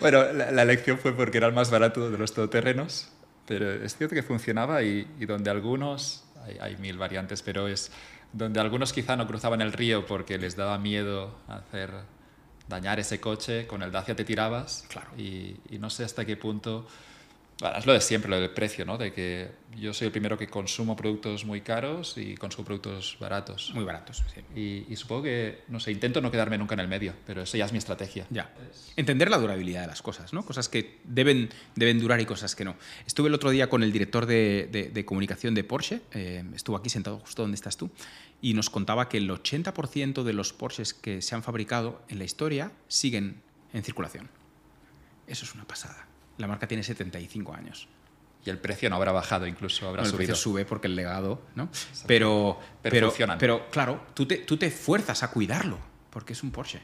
bueno, 0.00 0.30
la, 0.30 0.50
la, 0.50 0.60
elección 0.60 0.98
fue 0.98 1.16
porque 1.16 1.38
era 1.38 1.46
el 1.46 1.54
más 1.54 1.70
barato 1.70 2.10
de 2.10 2.18
los 2.18 2.34
todoterrenos, 2.34 3.08
pero 3.46 3.70
es 3.70 3.96
cierto 3.96 4.14
que 4.14 4.22
funcionaba 4.22 4.82
y, 4.82 5.06
y 5.18 5.26
donde 5.26 5.50
algunos, 5.50 6.24
hay, 6.44 6.58
hay, 6.60 6.76
mil 6.76 6.98
variantes, 6.98 7.42
pero 7.42 7.68
es 7.68 7.90
donde 8.32 8.60
algunos 8.60 8.92
quizá 8.92 9.16
no 9.16 9.26
cruzaban 9.26 9.60
el 9.60 9.72
río 9.72 10.06
porque 10.06 10.38
les 10.38 10.56
daba 10.56 10.78
miedo 10.78 11.36
hacer 11.48 11.90
dañar 12.68 12.98
ese 12.98 13.20
coche, 13.20 13.66
con 13.66 13.82
el 13.82 13.92
Dacia 13.92 14.16
te 14.16 14.24
tirabas 14.24 14.86
claro. 14.88 15.10
y, 15.18 15.56
y 15.70 15.78
no 15.78 15.90
sé 15.90 16.04
hasta 16.04 16.24
qué 16.24 16.36
punto 16.36 16.86
bueno, 17.60 17.78
es 17.78 17.86
lo 17.86 17.92
de 17.92 18.00
siempre, 18.00 18.30
lo 18.30 18.40
del 18.40 18.50
precio, 18.50 18.84
¿no? 18.84 18.98
De 18.98 19.12
que 19.12 19.48
yo 19.78 19.92
soy 19.94 20.06
el 20.06 20.12
primero 20.12 20.38
que 20.38 20.48
consumo 20.48 20.96
productos 20.96 21.44
muy 21.44 21.60
caros 21.60 22.16
y 22.16 22.36
consumo 22.36 22.64
productos 22.64 23.16
baratos. 23.20 23.72
Muy 23.74 23.84
baratos, 23.84 24.22
sí. 24.34 24.40
Y, 24.54 24.92
y, 24.92 24.96
supongo 24.96 25.24
que, 25.24 25.62
no 25.68 25.80
sé, 25.80 25.92
intento 25.92 26.20
no 26.20 26.30
quedarme 26.30 26.58
nunca 26.58 26.74
en 26.74 26.80
el 26.80 26.88
medio, 26.88 27.14
pero 27.26 27.42
eso 27.42 27.56
ya 27.56 27.64
es 27.64 27.72
mi 27.72 27.78
estrategia. 27.78 28.26
Ya. 28.30 28.52
Entender 28.96 29.30
la 29.30 29.38
durabilidad 29.38 29.82
de 29.82 29.86
las 29.88 30.02
cosas, 30.02 30.32
¿no? 30.32 30.44
Cosas 30.44 30.68
que 30.68 30.98
deben, 31.04 31.50
deben 31.74 31.98
durar 31.98 32.20
y 32.20 32.26
cosas 32.26 32.54
que 32.54 32.64
no. 32.64 32.76
Estuve 33.06 33.28
el 33.28 33.34
otro 33.34 33.50
día 33.50 33.68
con 33.68 33.82
el 33.82 33.92
director 33.92 34.26
de, 34.26 34.68
de, 34.70 34.88
de 34.90 35.04
comunicación 35.04 35.54
de 35.54 35.64
Porsche, 35.64 36.02
eh, 36.12 36.44
estuvo 36.54 36.76
aquí 36.76 36.90
sentado 36.90 37.18
justo 37.18 37.42
donde 37.42 37.56
estás 37.56 37.76
tú, 37.76 37.90
y 38.40 38.54
nos 38.54 38.70
contaba 38.70 39.08
que 39.08 39.18
el 39.18 39.30
80% 39.30 40.22
de 40.22 40.32
los 40.32 40.52
Porsches 40.52 40.94
que 40.94 41.22
se 41.22 41.34
han 41.34 41.42
fabricado 41.42 42.02
en 42.08 42.18
la 42.18 42.24
historia 42.24 42.72
siguen 42.88 43.42
en 43.72 43.82
circulación. 43.82 44.28
Eso 45.26 45.44
es 45.44 45.54
una 45.54 45.64
pasada. 45.64 46.06
La 46.36 46.46
marca 46.46 46.66
tiene 46.68 46.82
75 46.82 47.54
años. 47.54 47.88
Y 48.44 48.50
el 48.50 48.58
precio 48.58 48.90
no 48.90 48.96
habrá 48.96 49.10
bajado, 49.12 49.46
incluso 49.46 49.88
habrá 49.88 50.02
no, 50.02 50.06
el 50.06 50.10
subido. 50.10 50.28
precio 50.28 50.34
sube 50.34 50.64
porque 50.66 50.86
el 50.86 50.96
legado, 50.96 51.42
¿no? 51.54 51.70
Pero, 52.06 52.58
pero, 52.82 52.92
pero, 52.92 53.08
funcionan. 53.08 53.38
pero 53.38 53.70
claro, 53.70 54.06
tú 54.12 54.26
te, 54.26 54.38
tú 54.38 54.56
te 54.58 54.70
fuerzas 54.70 55.22
a 55.22 55.30
cuidarlo 55.30 55.78
porque 56.10 56.34
es 56.34 56.42
un 56.42 56.50
Porsche. 56.50 56.80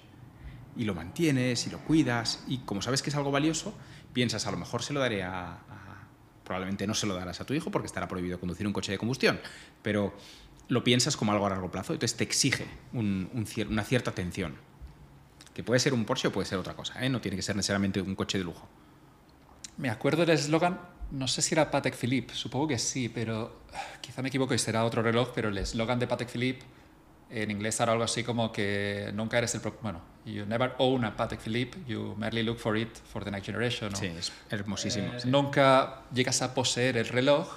Y 0.76 0.84
lo 0.84 0.94
mantienes 0.94 1.66
y 1.66 1.70
lo 1.70 1.78
cuidas. 1.80 2.44
Y 2.46 2.58
como 2.58 2.80
sabes 2.80 3.02
que 3.02 3.10
es 3.10 3.16
algo 3.16 3.30
valioso, 3.30 3.74
piensas, 4.12 4.46
a 4.46 4.50
lo 4.50 4.56
mejor 4.56 4.82
se 4.82 4.92
lo 4.94 5.00
daré 5.00 5.22
a, 5.22 5.52
a. 5.52 6.06
Probablemente 6.44 6.86
no 6.86 6.94
se 6.94 7.06
lo 7.06 7.14
darás 7.14 7.40
a 7.40 7.44
tu 7.44 7.52
hijo 7.54 7.70
porque 7.70 7.86
estará 7.86 8.08
prohibido 8.08 8.40
conducir 8.40 8.66
un 8.66 8.72
coche 8.72 8.92
de 8.92 8.98
combustión. 8.98 9.38
Pero 9.82 10.14
lo 10.68 10.82
piensas 10.82 11.16
como 11.16 11.32
algo 11.32 11.46
a 11.46 11.50
largo 11.50 11.70
plazo. 11.70 11.92
Entonces 11.92 12.16
te 12.16 12.24
exige 12.24 12.66
un, 12.92 13.28
un, 13.34 13.46
una 13.68 13.84
cierta 13.84 14.10
atención. 14.12 14.54
Que 15.52 15.62
puede 15.62 15.78
ser 15.80 15.92
un 15.92 16.04
Porsche 16.06 16.28
o 16.28 16.32
puede 16.32 16.46
ser 16.46 16.58
otra 16.58 16.74
cosa. 16.74 17.04
¿eh? 17.04 17.10
No 17.10 17.20
tiene 17.20 17.36
que 17.36 17.42
ser 17.42 17.54
necesariamente 17.56 18.00
un 18.00 18.14
coche 18.14 18.38
de 18.38 18.44
lujo. 18.44 18.66
Me 19.76 19.90
acuerdo 19.90 20.24
del 20.24 20.30
eslogan, 20.30 20.80
no 21.10 21.28
sé 21.28 21.42
si 21.42 21.54
era 21.54 21.70
Patek 21.70 21.96
Philippe, 21.96 22.34
supongo 22.34 22.68
que 22.68 22.78
sí, 22.78 23.08
pero 23.08 23.62
quizá 24.00 24.22
me 24.22 24.28
equivoco 24.28 24.54
y 24.54 24.58
será 24.58 24.84
otro 24.84 25.02
reloj, 25.02 25.30
pero 25.34 25.48
el 25.48 25.58
eslogan 25.58 25.98
de 25.98 26.06
Patek 26.06 26.28
Philippe 26.28 26.64
en 27.30 27.50
inglés 27.50 27.78
era 27.80 27.92
algo 27.92 28.04
así 28.04 28.24
como 28.24 28.52
que 28.52 29.10
nunca 29.14 29.38
eres 29.38 29.54
el... 29.54 29.60
Bueno, 29.82 30.00
you 30.24 30.44
never 30.46 30.74
own 30.78 31.04
a 31.04 31.16
Patek 31.16 31.40
Philippe, 31.40 31.78
you 31.86 32.14
merely 32.18 32.42
look 32.42 32.58
for 32.58 32.76
it 32.76 32.96
for 33.12 33.24
the 33.24 33.30
next 33.30 33.46
generation. 33.46 33.90
¿no? 33.92 33.96
Sí, 33.96 34.06
es 34.06 34.32
hermosísimo. 34.50 35.14
Eh, 35.14 35.20
sí. 35.20 35.28
Nunca 35.28 36.02
llegas 36.12 36.42
a 36.42 36.54
poseer 36.54 36.96
el 36.96 37.06
reloj, 37.06 37.48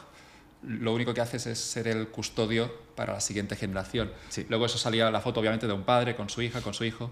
lo 0.61 0.93
único 0.93 1.13
que 1.13 1.21
haces 1.21 1.47
es 1.47 1.59
ser 1.59 1.87
el 1.87 2.07
custodio 2.09 2.71
para 2.95 3.13
la 3.13 3.19
siguiente 3.19 3.55
generación. 3.55 4.13
Sí. 4.29 4.45
Luego 4.47 4.67
eso 4.67 4.77
salía 4.77 5.09
la 5.09 5.21
foto 5.21 5.39
obviamente 5.39 5.65
de 5.65 5.73
un 5.73 5.83
padre 5.83 6.15
con 6.15 6.29
su 6.29 6.41
hija, 6.41 6.61
con 6.61 6.73
su 6.73 6.85
hijo 6.85 7.11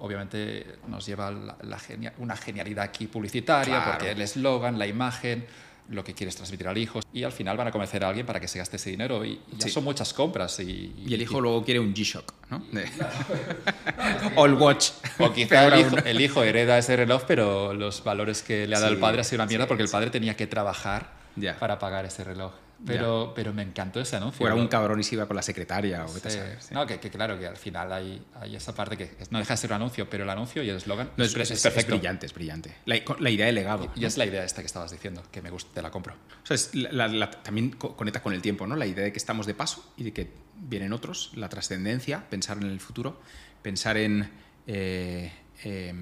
obviamente 0.00 0.78
nos 0.86 1.04
lleva 1.06 1.30
la, 1.30 1.56
la 1.62 1.78
genia, 1.78 2.14
una 2.18 2.36
genialidad 2.36 2.84
aquí 2.84 3.06
publicitaria, 3.06 3.76
claro. 3.76 3.90
porque 3.92 4.12
el 4.12 4.20
eslogan, 4.22 4.78
la 4.78 4.86
imagen, 4.86 5.46
lo 5.88 6.04
que 6.04 6.14
quieres 6.14 6.36
transmitir 6.36 6.68
al 6.68 6.78
hijo, 6.78 7.00
y 7.12 7.22
al 7.22 7.32
final 7.32 7.56
van 7.56 7.68
a 7.68 7.70
convencer 7.70 8.04
a 8.04 8.08
alguien 8.08 8.26
para 8.26 8.40
que 8.40 8.48
se 8.48 8.58
gaste 8.58 8.76
ese 8.76 8.90
dinero, 8.90 9.24
y, 9.24 9.30
y 9.30 9.56
ya 9.56 9.66
sí. 9.66 9.70
son 9.70 9.84
muchas 9.84 10.12
compras. 10.12 10.60
Y, 10.60 10.94
y 11.06 11.14
el 11.14 11.22
hijo 11.22 11.40
luego 11.40 11.64
quiere 11.64 11.80
un 11.80 11.94
G-Shock, 11.94 12.32
¿no? 12.50 12.62
o 14.36 14.46
el 14.46 14.54
Watch. 14.60 14.90
O 15.18 15.32
quizá 15.32 15.66
el 15.68 15.80
hijo, 15.80 15.96
el 15.98 16.20
hijo, 16.20 16.42
hereda 16.42 16.78
ese 16.78 16.96
reloj, 16.96 17.22
pero 17.26 17.74
los 17.74 18.04
valores 18.04 18.42
que 18.42 18.66
le 18.66 18.76
ha 18.76 18.80
dado 18.80 18.90
sí, 18.90 18.94
el 18.94 19.00
padre 19.00 19.20
ha 19.20 19.24
sido 19.24 19.42
una 19.42 19.48
mierda 19.48 19.66
porque 19.66 19.82
el 19.82 19.88
padre 19.88 20.10
tenía 20.10 20.36
que 20.36 20.46
trabajar 20.46 21.10
ya. 21.36 21.58
para 21.58 21.78
pagar 21.78 22.04
ese 22.04 22.24
reloj. 22.24 22.52
Pero, 22.86 23.32
pero 23.34 23.52
me 23.52 23.62
encantó 23.62 24.00
ese 24.00 24.16
anuncio. 24.16 24.38
Fuera 24.38 24.54
un 24.54 24.68
cabrón 24.68 25.00
y 25.00 25.02
se 25.02 25.16
iba 25.16 25.26
con 25.26 25.34
la 25.34 25.42
secretaria 25.42 26.04
o 26.04 26.08
sí. 26.08 26.20
sabes, 26.20 26.64
sí. 26.64 26.74
No, 26.74 26.86
que, 26.86 27.00
que, 27.00 27.10
claro, 27.10 27.38
que 27.38 27.46
al 27.46 27.56
final 27.56 27.92
hay, 27.92 28.24
hay, 28.34 28.54
esa 28.54 28.72
parte 28.74 28.96
que 28.96 29.10
no 29.30 29.38
deja 29.40 29.54
de 29.54 29.56
ser 29.56 29.70
un 29.70 29.76
anuncio, 29.76 30.08
pero 30.08 30.22
el 30.24 30.30
anuncio 30.30 30.62
y 30.62 30.70
el 30.70 30.76
eslogan 30.76 31.10
no, 31.16 31.24
es, 31.24 31.34
es, 31.34 31.50
es, 31.50 31.62
perfecto. 31.62 31.94
Es 31.94 32.00
brillante, 32.00 32.26
es 32.26 32.34
brillante. 32.34 32.76
La, 32.84 32.96
la 33.18 33.30
idea 33.30 33.46
de 33.46 33.52
legado. 33.52 33.90
Y, 33.96 34.04
es 34.04 34.16
la 34.16 34.26
idea 34.26 34.44
esta 34.44 34.62
que 34.62 34.66
estabas 34.66 34.92
diciendo, 34.92 35.22
que 35.32 35.42
me 35.42 35.50
gusta, 35.50 35.74
te 35.74 35.82
la 35.82 35.90
compro. 35.90 36.14
O 36.14 36.46
sea, 36.46 36.54
es 36.54 36.72
la, 36.74 37.08
la, 37.08 37.30
también 37.30 37.70
conecta 37.72 38.22
con 38.22 38.32
el 38.32 38.42
tiempo, 38.42 38.66
¿no? 38.66 38.76
La 38.76 38.86
idea 38.86 39.04
de 39.04 39.12
que 39.12 39.18
estamos 39.18 39.46
de 39.46 39.54
paso 39.54 39.92
y 39.96 40.04
de 40.04 40.12
que 40.12 40.30
vienen 40.54 40.92
otros, 40.92 41.32
la 41.34 41.48
trascendencia, 41.48 42.28
pensar 42.30 42.58
en 42.58 42.64
el 42.64 42.80
futuro, 42.80 43.20
pensar 43.62 43.96
en... 43.96 44.30
Eh, 44.68 45.32
eh, 45.64 45.92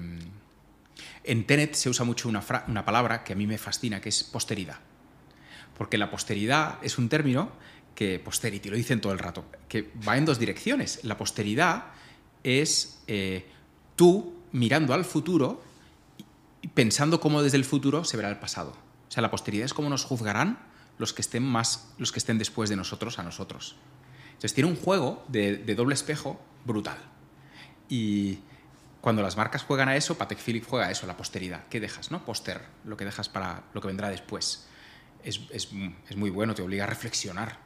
en 1.23 1.45
Tenet 1.45 1.73
se 1.75 1.89
usa 1.89 2.05
mucho 2.05 2.29
una, 2.29 2.43
una 2.67 2.85
palabra 2.85 3.23
que 3.23 3.33
a 3.33 3.35
mí 3.35 3.45
me 3.47 3.57
fascina, 3.57 3.99
que 3.99 4.09
es 4.09 4.23
posteridad 4.23 4.77
porque 5.77 5.97
la 5.97 6.09
posteridad 6.09 6.79
es 6.81 6.97
un 6.97 7.07
término 7.07 7.51
que, 7.93 8.19
posterity, 8.19 8.69
lo 8.69 8.75
dicen 8.75 8.99
todo 8.99 9.13
el 9.13 9.19
rato, 9.19 9.45
que 9.69 9.91
va 10.07 10.17
en 10.17 10.25
dos 10.25 10.39
direcciones. 10.39 11.03
La 11.03 11.17
posteridad 11.17 11.85
es 12.43 13.01
eh, 13.07 13.45
tú 13.95 14.35
mirando 14.51 14.93
al 14.93 15.05
futuro 15.05 15.63
y 16.61 16.67
pensando 16.69 17.19
cómo 17.19 17.43
desde 17.43 17.57
el 17.57 17.65
futuro 17.65 18.03
se 18.03 18.17
verá 18.17 18.29
el 18.29 18.39
pasado. 18.39 18.71
O 19.07 19.11
sea, 19.11 19.21
la 19.21 19.31
posteridad 19.31 19.65
es 19.65 19.73
cómo 19.73 19.89
nos 19.89 20.03
juzgarán 20.03 20.59
los 20.97 21.13
que 21.13 21.21
estén 21.21 21.43
más, 21.43 21.93
los 21.99 22.11
que 22.11 22.19
estén 22.19 22.39
después 22.39 22.69
de 22.69 22.75
nosotros 22.75 23.19
a 23.19 23.23
nosotros. 23.23 23.75
Entonces 24.29 24.53
tiene 24.53 24.69
un 24.69 24.75
juego 24.75 25.23
de, 25.27 25.57
doble 25.75 25.93
espejo 25.93 26.41
brutal. 26.65 26.97
Y 27.87 28.39
cuando 29.01 29.21
las 29.21 29.37
marcas 29.37 29.63
juegan 29.63 29.89
a 29.89 29.95
eso, 29.95 30.17
Patek 30.17 30.39
Philippe 30.39 30.67
juega 30.67 30.87
a 30.87 30.91
eso, 30.91 31.05
la 31.05 31.17
posteridad. 31.17 31.65
¿Qué 31.69 31.79
dejas? 31.79 32.11
¿No? 32.11 32.25
Poster, 32.25 32.61
lo 32.83 32.97
que 32.97 33.05
dejas 33.05 33.29
para 33.29 33.63
lo 33.73 33.81
que 33.81 33.87
vendrá 33.87 34.09
después 34.09 34.67
es, 35.23 35.41
es, 35.51 35.69
es, 36.09 36.15
muy 36.15 36.29
bueno, 36.29 36.53
te 36.53 36.61
obliga 36.61 36.83
a 36.83 36.87
reflexionar. 36.87 37.57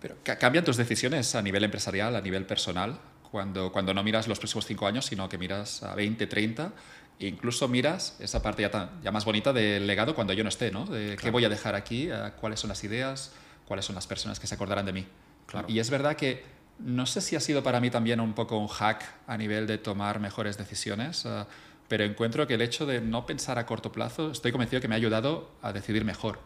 Pero 0.00 0.16
¿cambian 0.22 0.64
tus 0.64 0.76
decisiones 0.76 1.34
a 1.34 1.42
nivel 1.42 1.64
empresarial, 1.64 2.14
a 2.16 2.20
nivel 2.20 2.46
personal, 2.46 3.00
cuando, 3.30 3.72
cuando 3.72 3.92
no 3.92 4.02
miras 4.02 4.28
los 4.28 4.38
próximos 4.38 4.66
cinco 4.66 4.86
años, 4.86 5.06
sino 5.06 5.28
que 5.28 5.38
miras 5.38 5.82
a 5.82 5.94
20, 5.94 6.26
30 6.26 6.72
e 7.18 7.28
incluso 7.28 7.66
miras 7.66 8.16
esa 8.20 8.42
parte 8.42 8.62
ya, 8.62 8.90
ya, 9.02 9.10
más 9.10 9.24
bonita 9.24 9.52
del 9.52 9.86
legado 9.86 10.14
cuando 10.14 10.32
yo 10.32 10.42
no 10.42 10.50
esté, 10.50 10.70
¿no? 10.70 10.84
De 10.84 11.16
qué 11.16 11.30
voy 11.30 11.44
a 11.44 11.48
dejar 11.48 11.74
aquí, 11.74 12.08
eh, 12.10 12.32
cuáles 12.40 12.60
son 12.60 12.68
las 12.68 12.84
ideas, 12.84 13.32
cuáles 13.66 13.84
son 13.84 13.94
las 13.94 14.06
personas 14.06 14.38
que 14.38 14.46
se 14.46 14.54
acordarán 14.54 14.84
de 14.84 14.92
mí. 14.92 15.06
Claro. 15.46 15.66
Y 15.68 15.78
es 15.78 15.88
verdad 15.88 16.16
que 16.16 16.44
no 16.78 17.06
sé 17.06 17.20
si 17.20 17.36
ha 17.36 17.40
sido 17.40 17.62
para 17.62 17.80
mí 17.80 17.90
también 17.90 18.20
un 18.20 18.34
poco 18.34 18.58
un 18.58 18.68
hack 18.68 19.02
a 19.26 19.36
nivel 19.38 19.66
de 19.66 19.78
tomar 19.78 20.20
mejores 20.20 20.58
decisiones, 20.58 21.24
uh, 21.24 21.46
pero 21.88 22.04
encuentro 22.04 22.46
que 22.46 22.54
el 22.54 22.62
hecho 22.62 22.86
de 22.86 23.00
no 23.00 23.26
pensar 23.26 23.58
a 23.58 23.66
corto 23.66 23.92
plazo, 23.92 24.30
estoy 24.30 24.52
convencido 24.52 24.80
que 24.80 24.88
me 24.88 24.94
ha 24.94 24.98
ayudado 24.98 25.50
a 25.62 25.72
decidir 25.72 26.04
mejor. 26.04 26.40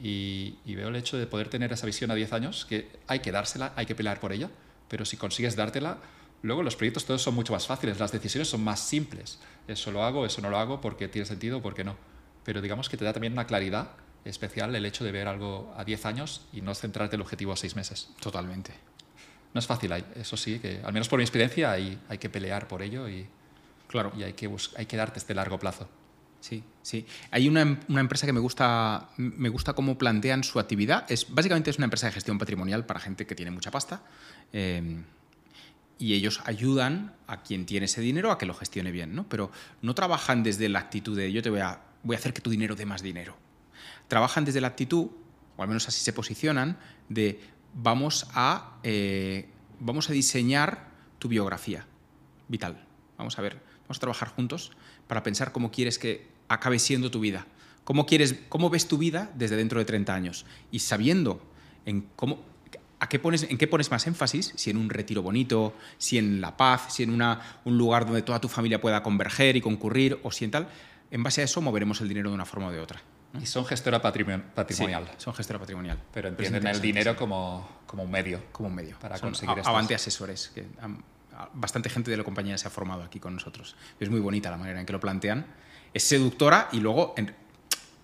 Y, 0.00 0.58
y 0.64 0.74
veo 0.76 0.88
el 0.88 0.96
hecho 0.96 1.18
de 1.18 1.26
poder 1.26 1.48
tener 1.48 1.72
esa 1.72 1.86
visión 1.86 2.10
a 2.10 2.14
10 2.14 2.32
años, 2.32 2.64
que 2.64 2.88
hay 3.06 3.18
que 3.20 3.32
dársela, 3.32 3.72
hay 3.76 3.86
que 3.86 3.94
pelear 3.94 4.20
por 4.20 4.32
ella, 4.32 4.48
pero 4.88 5.04
si 5.04 5.16
consigues 5.16 5.56
dártela, 5.56 5.98
luego 6.42 6.62
los 6.62 6.76
proyectos 6.76 7.04
todos 7.04 7.22
son 7.22 7.34
mucho 7.34 7.52
más 7.52 7.66
fáciles, 7.66 7.98
las 7.98 8.12
decisiones 8.12 8.48
son 8.48 8.62
más 8.62 8.80
simples. 8.80 9.38
Eso 9.66 9.92
lo 9.92 10.04
hago, 10.04 10.24
eso 10.24 10.40
no 10.40 10.50
lo 10.50 10.58
hago, 10.58 10.80
porque 10.80 11.08
tiene 11.08 11.26
sentido, 11.26 11.60
porque 11.60 11.84
no. 11.84 11.96
Pero 12.44 12.60
digamos 12.60 12.88
que 12.88 12.96
te 12.96 13.04
da 13.04 13.12
también 13.12 13.32
una 13.32 13.46
claridad 13.46 13.90
especial 14.24 14.74
el 14.74 14.84
hecho 14.86 15.04
de 15.04 15.12
ver 15.12 15.28
algo 15.28 15.72
a 15.76 15.84
10 15.84 16.06
años 16.06 16.42
y 16.52 16.60
no 16.60 16.74
centrarte 16.74 17.16
el 17.16 17.22
objetivo 17.22 17.52
a 17.52 17.56
6 17.56 17.76
meses. 17.76 18.10
Totalmente. 18.20 18.72
No 19.54 19.58
es 19.58 19.66
fácil, 19.66 19.92
eso 20.14 20.36
sí, 20.36 20.58
que 20.58 20.80
al 20.84 20.92
menos 20.92 21.08
por 21.08 21.18
mi 21.18 21.24
experiencia 21.24 21.72
hay, 21.72 21.98
hay 22.08 22.18
que 22.18 22.28
pelear 22.28 22.68
por 22.68 22.82
ello 22.82 23.08
y, 23.08 23.26
claro. 23.88 24.12
y 24.16 24.22
hay, 24.22 24.34
que 24.34 24.48
hay 24.76 24.86
que 24.86 24.96
darte 24.96 25.18
este 25.18 25.34
largo 25.34 25.58
plazo. 25.58 25.88
Sí, 26.40 26.62
sí. 26.82 27.04
Hay 27.32 27.48
una, 27.48 27.80
una, 27.88 28.00
empresa 28.00 28.24
que 28.24 28.32
me 28.32 28.38
gusta, 28.38 29.08
me 29.16 29.48
gusta 29.48 29.72
cómo 29.72 29.98
plantean 29.98 30.44
su 30.44 30.60
actividad. 30.60 31.10
Es, 31.10 31.34
básicamente 31.34 31.70
es 31.70 31.78
una 31.78 31.86
empresa 31.86 32.06
de 32.06 32.12
gestión 32.12 32.38
patrimonial 32.38 32.86
para 32.86 33.00
gente 33.00 33.26
que 33.26 33.34
tiene 33.34 33.50
mucha 33.50 33.72
pasta. 33.72 34.02
Eh, 34.52 35.02
y 35.98 36.14
ellos 36.14 36.40
ayudan 36.44 37.14
a 37.26 37.42
quien 37.42 37.66
tiene 37.66 37.86
ese 37.86 38.00
dinero 38.00 38.30
a 38.30 38.38
que 38.38 38.46
lo 38.46 38.54
gestione 38.54 38.92
bien, 38.92 39.14
¿no? 39.14 39.28
Pero 39.28 39.50
no 39.82 39.94
trabajan 39.94 40.42
desde 40.42 40.68
la 40.68 40.78
actitud 40.78 41.16
de 41.16 41.32
yo 41.32 41.42
te 41.42 41.50
voy 41.50 41.60
a, 41.60 41.80
voy 42.04 42.14
a 42.14 42.18
hacer 42.18 42.32
que 42.32 42.40
tu 42.40 42.50
dinero 42.50 42.76
dé 42.76 42.86
más 42.86 43.02
dinero. 43.02 43.36
Trabajan 44.06 44.44
desde 44.44 44.60
la 44.60 44.68
actitud, 44.68 45.08
o 45.56 45.62
al 45.62 45.68
menos 45.68 45.88
así 45.88 46.00
se 46.00 46.12
posicionan, 46.12 46.78
de 47.08 47.40
vamos 47.74 48.28
a, 48.32 48.78
eh, 48.84 49.48
vamos 49.80 50.08
a 50.08 50.12
diseñar 50.12 50.88
tu 51.18 51.28
biografía 51.28 51.86
vital. 52.46 52.86
Vamos 53.16 53.36
a 53.38 53.42
ver, 53.42 53.60
vamos 53.88 53.96
a 53.96 54.00
trabajar 54.00 54.28
juntos 54.28 54.70
para 55.06 55.22
pensar 55.22 55.50
cómo 55.50 55.70
quieres 55.70 55.98
que 55.98 56.28
acabe 56.48 56.78
siendo 56.78 57.10
tu 57.10 57.20
vida. 57.20 57.46
Cómo, 57.84 58.04
quieres, 58.04 58.36
cómo 58.50 58.68
ves 58.68 58.86
tu 58.86 58.98
vida 58.98 59.30
desde 59.34 59.56
dentro 59.56 59.78
de 59.78 59.86
30 59.86 60.14
años. 60.14 60.44
Y 60.70 60.80
sabiendo 60.80 61.40
en 61.86 62.02
cómo, 62.16 62.44
a 63.00 63.08
qué 63.08 63.18
pones, 63.18 63.44
en 63.44 63.56
qué 63.56 63.66
pones 63.66 63.90
más 63.90 64.06
énfasis, 64.06 64.52
si 64.56 64.68
en 64.68 64.76
un 64.76 64.90
retiro 64.90 65.22
bonito, 65.22 65.72
si 65.96 66.18
en 66.18 66.42
la 66.42 66.54
paz, 66.54 66.92
si 66.92 67.02
en 67.02 67.10
una, 67.10 67.60
un 67.64 67.78
lugar 67.78 68.04
donde 68.04 68.20
toda 68.20 68.40
tu 68.42 68.48
familia 68.48 68.78
pueda 68.78 69.02
converger 69.02 69.56
y 69.56 69.62
concurrir, 69.62 70.20
o 70.22 70.30
si 70.30 70.44
en 70.44 70.50
tal, 70.50 70.68
en 71.10 71.22
base 71.22 71.40
a 71.40 71.44
eso 71.44 71.62
moveremos 71.62 72.02
el 72.02 72.08
dinero 72.08 72.28
de 72.28 72.34
una 72.34 72.44
forma 72.44 72.66
o 72.66 72.72
de 72.72 72.80
otra. 72.80 73.00
Y 73.40 73.46
son 73.46 73.64
gestora 73.64 74.02
patrimonial. 74.02 74.44
Sí, 74.68 75.14
son 75.16 75.34
gestora 75.34 75.58
patrimonial. 75.58 75.98
Pero 76.12 76.28
entienden 76.28 76.66
el 76.66 76.80
dinero 76.80 77.16
como, 77.16 77.82
como, 77.86 78.02
un 78.02 78.10
medio. 78.10 78.42
Como 78.52 78.68
un 78.68 78.74
medio. 78.74 78.98
Para 78.98 79.16
son 79.16 79.30
conseguir 79.30 79.58
a, 79.64 79.68
Avante 79.68 79.94
asesores. 79.94 80.50
Que 80.54 80.66
han, 80.80 81.02
bastante 81.54 81.88
gente 81.88 82.10
de 82.10 82.16
la 82.16 82.24
compañía 82.24 82.58
se 82.58 82.68
ha 82.68 82.70
formado 82.70 83.02
aquí 83.02 83.20
con 83.20 83.34
nosotros. 83.34 83.76
Es 84.00 84.10
muy 84.10 84.20
bonita 84.20 84.50
la 84.50 84.56
manera 84.56 84.80
en 84.80 84.86
que 84.86 84.92
lo 84.92 85.00
plantean. 85.00 85.46
Es 85.94 86.02
seductora 86.04 86.68
y 86.72 86.80
luego 86.80 87.14
en, 87.16 87.34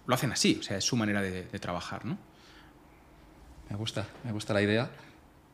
lo 0.07 0.15
hacen 0.15 0.33
así. 0.33 0.59
O 0.61 0.63
sea, 0.63 0.77
es 0.77 0.85
su 0.85 0.97
manera 0.97 1.23
de, 1.23 1.45
de 1.45 1.59
trabajar, 1.59 2.05
¿no? 2.05 2.19
Me 3.71 3.77
gusta, 3.77 4.07
me 4.25 4.33
gusta 4.33 4.55
la 4.55 4.63
idea. 4.63 4.91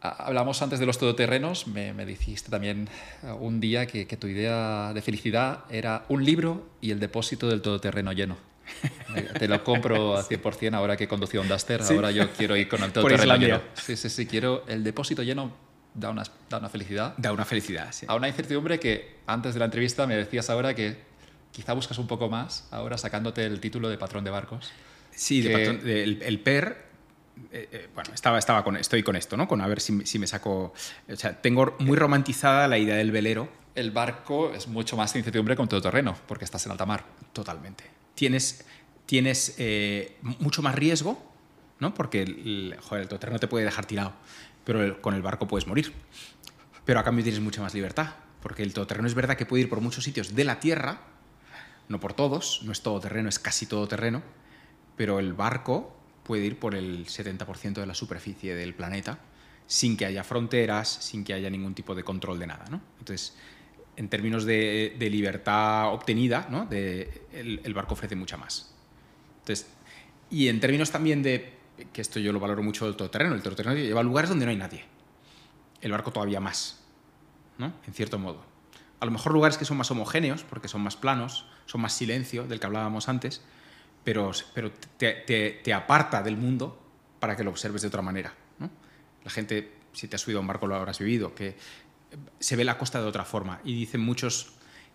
Hablamos 0.02 0.62
antes 0.62 0.78
de 0.78 0.86
los 0.86 0.98
todoterrenos, 0.98 1.66
me, 1.66 1.92
me 1.92 2.06
dijiste 2.06 2.50
también 2.50 2.88
un 3.38 3.60
día 3.60 3.86
que, 3.86 4.06
que, 4.06 4.16
tu 4.16 4.26
idea 4.28 4.92
de 4.94 5.02
felicidad 5.02 5.64
era 5.68 6.06
un 6.08 6.24
libro 6.24 6.66
y 6.80 6.90
el 6.90 7.00
depósito 7.00 7.48
del 7.48 7.60
todoterreno 7.60 8.12
lleno. 8.12 8.38
Te 9.38 9.46
lo 9.46 9.62
compro 9.62 10.16
a 10.16 10.24
100% 10.24 10.74
ahora 10.74 10.96
que 10.96 11.04
he 11.04 11.08
conducido 11.08 11.42
un 11.42 11.48
Duster, 11.48 11.82
¿Sí? 11.82 11.94
ahora 11.94 12.10
yo 12.12 12.30
quiero 12.32 12.56
ir 12.56 12.66
con 12.68 12.82
el 12.82 12.92
todoterreno 12.92 13.36
lleno. 13.36 13.60
Sí, 13.74 13.94
sí, 13.94 14.08
sí, 14.08 14.26
quiero 14.26 14.64
el 14.68 14.82
depósito 14.82 15.22
lleno, 15.22 15.52
da 15.94 16.10
una, 16.10 16.22
da 16.48 16.58
una 16.58 16.68
felicidad. 16.68 17.14
Da 17.16 17.32
una 17.32 17.44
felicidad, 17.44 17.88
sí. 17.92 18.06
A 18.08 18.14
una 18.14 18.28
incertidumbre 18.28 18.78
que 18.78 19.16
antes 19.26 19.54
de 19.54 19.60
la 19.60 19.66
entrevista 19.66 20.06
me 20.06 20.16
decías 20.16 20.50
ahora 20.50 20.74
que 20.74 20.98
quizá 21.52 21.72
buscas 21.72 21.98
un 21.98 22.06
poco 22.06 22.28
más, 22.28 22.68
ahora 22.70 22.98
sacándote 22.98 23.44
el 23.44 23.60
título 23.60 23.88
de 23.88 23.98
patrón 23.98 24.24
de 24.24 24.30
barcos. 24.30 24.70
Sí, 25.10 25.42
que, 25.42 25.48
de 25.48 25.58
patrón, 25.58 25.84
de, 25.84 26.02
el, 26.04 26.22
el 26.22 26.40
PER 26.40 26.90
eh, 27.52 27.68
eh, 27.72 27.88
bueno, 27.94 28.12
estaba, 28.14 28.38
estaba 28.38 28.62
con, 28.62 28.76
estoy 28.76 29.02
con 29.02 29.16
esto, 29.16 29.36
¿no? 29.36 29.48
Con 29.48 29.60
a 29.60 29.66
ver 29.66 29.80
si, 29.80 30.04
si, 30.06 30.18
me 30.18 30.26
saco. 30.26 30.74
O 31.10 31.16
sea, 31.16 31.40
tengo 31.40 31.74
muy 31.78 31.96
romantizada 31.96 32.68
la 32.68 32.78
idea 32.78 32.96
del 32.96 33.10
velero. 33.10 33.48
El 33.74 33.90
barco 33.90 34.52
es 34.52 34.68
mucho 34.68 34.96
más 34.96 35.14
incertidumbre 35.16 35.56
con 35.56 35.68
todo 35.68 35.80
terreno, 35.80 36.16
porque 36.26 36.44
estás 36.44 36.64
en 36.66 36.72
alta 36.72 36.86
mar. 36.86 37.04
Totalmente. 37.32 37.84
Tienes, 38.14 38.64
tienes 39.06 39.54
eh, 39.58 40.16
mucho 40.38 40.62
más 40.62 40.74
riesgo, 40.74 41.22
¿no? 41.78 41.94
Porque 41.94 42.22
el, 42.22 42.76
joder, 42.80 43.02
el 43.02 43.08
todoterreno 43.08 43.38
te 43.38 43.48
puede 43.48 43.64
dejar 43.64 43.86
tirado, 43.86 44.12
pero 44.70 45.02
con 45.02 45.14
el 45.14 45.22
barco 45.22 45.48
puedes 45.48 45.66
morir. 45.66 45.92
Pero 46.84 47.00
a 47.00 47.02
cambio 47.02 47.24
tienes 47.24 47.40
mucha 47.40 47.60
más 47.60 47.74
libertad, 47.74 48.14
porque 48.40 48.62
el 48.62 48.72
todoterreno 48.72 49.08
es 49.08 49.14
verdad 49.14 49.36
que 49.36 49.44
puede 49.44 49.64
ir 49.64 49.68
por 49.68 49.80
muchos 49.80 50.04
sitios 50.04 50.36
de 50.36 50.44
la 50.44 50.60
tierra, 50.60 51.00
no 51.88 51.98
por 51.98 52.12
todos, 52.12 52.62
no 52.62 52.70
es 52.70 52.80
todo 52.80 53.00
terreno, 53.00 53.28
es 53.28 53.40
casi 53.40 53.66
todo 53.66 53.88
terreno, 53.88 54.22
pero 54.96 55.18
el 55.18 55.32
barco 55.32 55.96
puede 56.22 56.46
ir 56.46 56.60
por 56.60 56.76
el 56.76 57.06
70% 57.06 57.80
de 57.80 57.86
la 57.86 57.94
superficie 57.94 58.54
del 58.54 58.72
planeta 58.72 59.18
sin 59.66 59.96
que 59.96 60.06
haya 60.06 60.22
fronteras, 60.22 60.88
sin 60.88 61.24
que 61.24 61.34
haya 61.34 61.50
ningún 61.50 61.74
tipo 61.74 61.96
de 61.96 62.04
control 62.04 62.38
de 62.38 62.46
nada. 62.46 62.66
¿no? 62.70 62.80
Entonces, 63.00 63.36
en 63.96 64.08
términos 64.08 64.44
de, 64.44 64.94
libertad 65.00 65.92
obtenida, 65.92 66.46
¿no? 66.48 66.68
el, 66.70 67.60
el, 67.64 67.74
barco 67.74 67.94
ofrece 67.94 68.14
mucha 68.14 68.36
más. 68.36 68.72
Entonces, 69.40 69.66
y 70.30 70.46
en 70.46 70.60
términos 70.60 70.92
también 70.92 71.24
de, 71.24 71.59
que 71.92 72.00
esto 72.00 72.18
yo 72.20 72.32
lo 72.32 72.40
valoro 72.40 72.62
mucho 72.62 72.86
del 72.86 72.96
todoterreno, 72.96 73.34
el 73.34 73.42
todoterreno 73.42 73.76
lleva 73.76 74.00
a 74.00 74.04
lugares 74.04 74.28
donde 74.28 74.44
no 74.44 74.50
hay 74.50 74.56
nadie. 74.56 74.84
El 75.80 75.92
barco 75.92 76.12
todavía 76.12 76.40
más, 76.40 76.80
¿no? 77.58 77.72
en 77.86 77.94
cierto 77.94 78.18
modo. 78.18 78.42
A 79.00 79.06
lo 79.06 79.10
mejor 79.10 79.32
lugares 79.32 79.56
que 79.56 79.64
son 79.64 79.76
más 79.76 79.90
homogéneos, 79.90 80.44
porque 80.44 80.68
son 80.68 80.82
más 80.82 80.96
planos, 80.96 81.46
son 81.66 81.80
más 81.80 81.92
silencio, 81.94 82.46
del 82.46 82.60
que 82.60 82.66
hablábamos 82.66 83.08
antes, 83.08 83.42
pero, 84.04 84.32
pero 84.54 84.70
te, 84.70 85.12
te, 85.12 85.60
te, 85.62 85.72
aparta 85.72 86.22
del 86.22 86.36
mundo 86.36 86.78
para 87.18 87.36
que 87.36 87.44
lo 87.44 87.50
observes 87.50 87.82
de 87.82 87.88
otra 87.88 88.02
manera. 88.02 88.34
¿no? 88.58 88.70
La 89.24 89.30
gente, 89.30 89.72
si 89.92 90.08
te 90.08 90.16
has 90.16 90.22
subido 90.22 90.38
a 90.38 90.42
un 90.42 90.46
barco, 90.46 90.66
lo 90.66 90.76
habrás 90.76 90.98
vivido, 90.98 91.34
que 91.34 91.56
se 92.38 92.56
ve 92.56 92.64
la 92.64 92.76
costa 92.76 93.00
de 93.00 93.06
otra 93.06 93.24
forma. 93.24 93.60
Y 93.64 93.74
dicen 93.74 94.00
muchos 94.00 94.52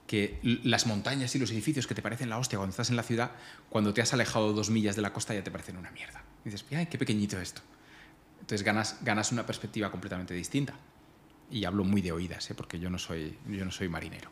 que 0.07 0.39
las 0.43 0.85
montañas 0.85 1.35
y 1.35 1.39
los 1.39 1.51
edificios 1.51 1.87
que 1.87 1.95
te 1.95 2.01
parecen 2.01 2.29
la 2.29 2.37
hostia 2.37 2.57
cuando 2.57 2.71
estás 2.71 2.89
en 2.89 2.95
la 2.95 3.03
ciudad, 3.03 3.31
cuando 3.69 3.93
te 3.93 4.01
has 4.01 4.13
alejado 4.13 4.53
dos 4.53 4.69
millas 4.69 4.95
de 4.95 5.01
la 5.01 5.13
costa 5.13 5.33
ya 5.33 5.43
te 5.43 5.51
parecen 5.51 5.77
una 5.77 5.91
mierda. 5.91 6.23
Y 6.43 6.49
dices, 6.49 6.65
ay, 6.75 6.85
qué 6.85 6.97
pequeñito 6.97 7.39
esto. 7.39 7.61
Entonces 8.41 8.63
ganas, 8.63 8.97
ganas 9.01 9.31
una 9.31 9.45
perspectiva 9.45 9.89
completamente 9.89 10.33
distinta. 10.33 10.73
Y 11.49 11.65
hablo 11.65 11.83
muy 11.83 12.01
de 12.01 12.11
oídas, 12.11 12.49
¿eh? 12.51 12.55
porque 12.55 12.79
yo 12.79 12.89
no 12.89 12.99
soy, 12.99 13.37
yo 13.47 13.65
no 13.65 13.71
soy 13.71 13.89
marinero. 13.89 14.29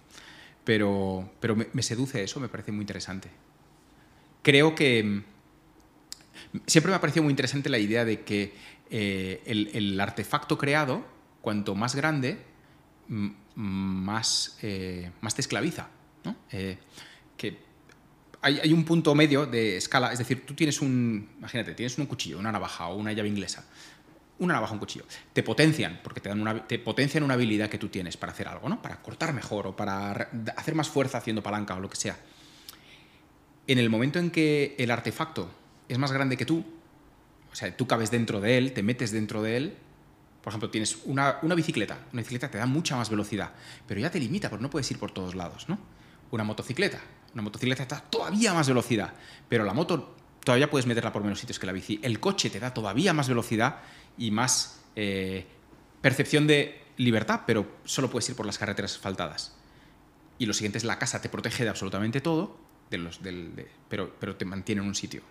Pero, 0.63 1.31
pero 1.39 1.55
me, 1.55 1.67
me 1.73 1.81
seduce 1.81 2.23
eso, 2.23 2.39
me 2.39 2.49
parece 2.49 2.71
muy 2.71 2.81
interesante 2.81 3.29
creo 4.43 4.75
que 4.75 5.23
siempre 6.67 6.91
me 6.91 6.95
ha 6.95 7.01
parecido 7.01 7.23
muy 7.23 7.31
interesante 7.31 7.69
la 7.69 7.79
idea 7.79 8.05
de 8.05 8.21
que 8.21 8.53
eh, 8.91 9.41
el, 9.45 9.71
el, 9.73 9.99
artefacto 9.99 10.59
creado, 10.59 11.03
cuanto 11.41 11.73
más 11.73 11.95
grande, 11.95 12.37
más, 13.55 14.57
eh, 14.61 15.11
más 15.21 15.35
te 15.35 15.41
esclaviza. 15.41 15.87
¿no? 16.23 16.35
Eh, 16.51 16.77
que 17.37 17.57
hay, 18.41 18.59
hay, 18.59 18.73
un 18.73 18.85
punto 18.85 19.13
medio 19.15 19.45
de 19.45 19.77
escala, 19.77 20.11
es 20.11 20.19
decir, 20.19 20.45
tú 20.45 20.53
tienes 20.53 20.81
un, 20.81 21.29
imagínate, 21.37 21.73
tienes 21.73 21.97
un 21.97 22.05
cuchillo, 22.05 22.39
una 22.39 22.51
navaja 22.51 22.87
o 22.87 22.95
una 22.95 23.13
llave 23.13 23.29
inglesa. 23.29 23.65
Una 24.39 24.55
navaja, 24.55 24.73
un 24.73 24.79
cuchillo. 24.79 25.05
Te 25.31 25.43
potencian, 25.43 25.99
porque 26.03 26.19
te, 26.19 26.29
dan 26.29 26.41
una, 26.41 26.67
te 26.67 26.79
potencian 26.79 27.23
una 27.23 27.35
habilidad 27.35 27.69
que 27.69 27.77
tú 27.77 27.89
tienes 27.89 28.17
para 28.17 28.31
hacer 28.31 28.47
algo, 28.47 28.67
¿no? 28.67 28.81
Para 28.81 29.01
cortar 29.01 29.33
mejor 29.33 29.67
o 29.67 29.75
para 29.75 30.29
hacer 30.55 30.75
más 30.75 30.89
fuerza 30.89 31.19
haciendo 31.19 31.43
palanca 31.43 31.75
o 31.75 31.79
lo 31.79 31.89
que 31.89 31.97
sea 31.97 32.17
en 33.67 33.79
el 33.79 33.89
momento 33.89 34.19
en 34.19 34.31
que 34.31 34.75
el 34.77 34.91
artefacto 34.91 35.49
es 35.87 35.97
más 35.97 36.11
grande 36.11 36.37
que 36.37 36.45
tú, 36.45 36.63
o 37.51 37.55
sea, 37.55 37.75
tú 37.75 37.87
cabes 37.87 38.11
dentro 38.11 38.41
de 38.41 38.57
él, 38.57 38.73
te 38.73 38.83
metes 38.83 39.11
dentro 39.11 39.41
de 39.41 39.57
él, 39.57 39.77
por 40.43 40.51
ejemplo, 40.51 40.69
tienes 40.69 40.97
una, 41.05 41.39
bicicleta, 41.55 41.99
una 42.11 42.21
bicicleta 42.21 42.51
te 42.51 42.57
da 42.57 42.65
mucha 42.65 42.97
más 42.97 43.09
velocidad, 43.09 43.51
pero 43.87 44.01
ya 44.01 44.11
te 44.11 44.19
limita, 44.19 44.49
porque 44.49 44.61
no 44.61 44.69
puedes 44.69 44.91
ir 44.91 44.99
por 44.99 45.11
todos 45.11 45.35
lados, 45.35 45.69
¿no? 45.69 45.79
Una 46.31 46.43
motocicleta, 46.43 46.99
una 47.33 47.43
motocicleta 47.43 47.87
te 47.87 47.95
da 47.95 48.01
todavía 48.01 48.53
más 48.53 48.67
velocidad, 48.67 49.13
pero 49.47 49.63
la 49.63 49.73
moto 49.73 50.17
todavía 50.43 50.69
puedes 50.69 50.85
meterla 50.85 51.13
por 51.13 51.23
menos 51.23 51.39
sitios 51.39 51.59
que 51.59 51.65
la 51.65 51.71
bici. 51.71 51.97
El 52.03 52.19
coche 52.19 52.49
te 52.49 52.59
da 52.59 52.73
todavía 52.73 53.13
más 53.13 53.29
velocidad 53.29 53.77
y 54.17 54.31
más 54.31 54.81
eh, 54.97 55.47
percepción 56.01 56.45
de 56.45 56.83
libertad, 56.97 57.43
pero 57.47 57.77
solo 57.85 58.09
puedes 58.09 58.27
ir 58.27 58.35
por 58.35 58.45
las 58.45 58.57
carreteras 58.57 58.95
asfaltadas. 58.95 59.55
Y 60.39 60.45
lo 60.45 60.53
siguiente 60.53 60.77
es 60.77 60.83
la 60.83 60.99
casa 60.99 61.21
te 61.21 61.29
protege 61.29 61.63
de 61.63 61.69
absolutamente 61.69 62.19
todo, 62.19 62.57
pero 62.89 64.35
te 64.35 64.43
mantiene 64.43 64.81
en 64.81 64.89
un 64.89 64.95
sitio. 64.95 65.21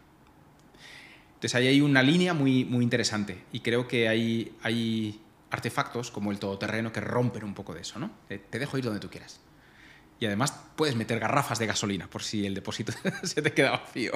Entonces 1.43 1.57
ahí 1.57 1.67
hay 1.67 1.81
una 1.81 2.05
línea 2.05 2.35
muy, 2.35 2.65
muy 2.65 2.85
interesante 2.85 3.37
y 3.51 3.59
creo 3.59 3.89
que 3.89 4.09
hay, 4.09 4.53
hay, 4.63 5.21
artefactos 5.51 6.13
como 6.13 6.31
el 6.31 6.39
todoterreno 6.39 6.93
que 6.93 7.01
rompen 7.01 7.43
un 7.43 7.53
poco 7.53 7.75
de 7.75 7.81
eso, 7.81 7.99
¿no? 7.99 8.13
Eh, 8.31 8.41
Te 8.49 8.61
dejo 8.61 8.79
ir 8.79 8.85
donde 8.85 9.01
tú 9.01 9.11
quieras. 9.11 9.41
Y 10.21 10.27
además 10.27 10.55
puedes 10.77 10.95
meter 10.95 11.19
garrafas 11.19 11.59
de 11.59 11.67
gasolina 11.67 12.09
por 12.09 12.23
si 12.23 12.47
el 12.47 12.55
depósito 12.55 12.93
se 13.25 13.43
te 13.43 13.53
queda 13.53 13.73
vacío. 13.73 14.13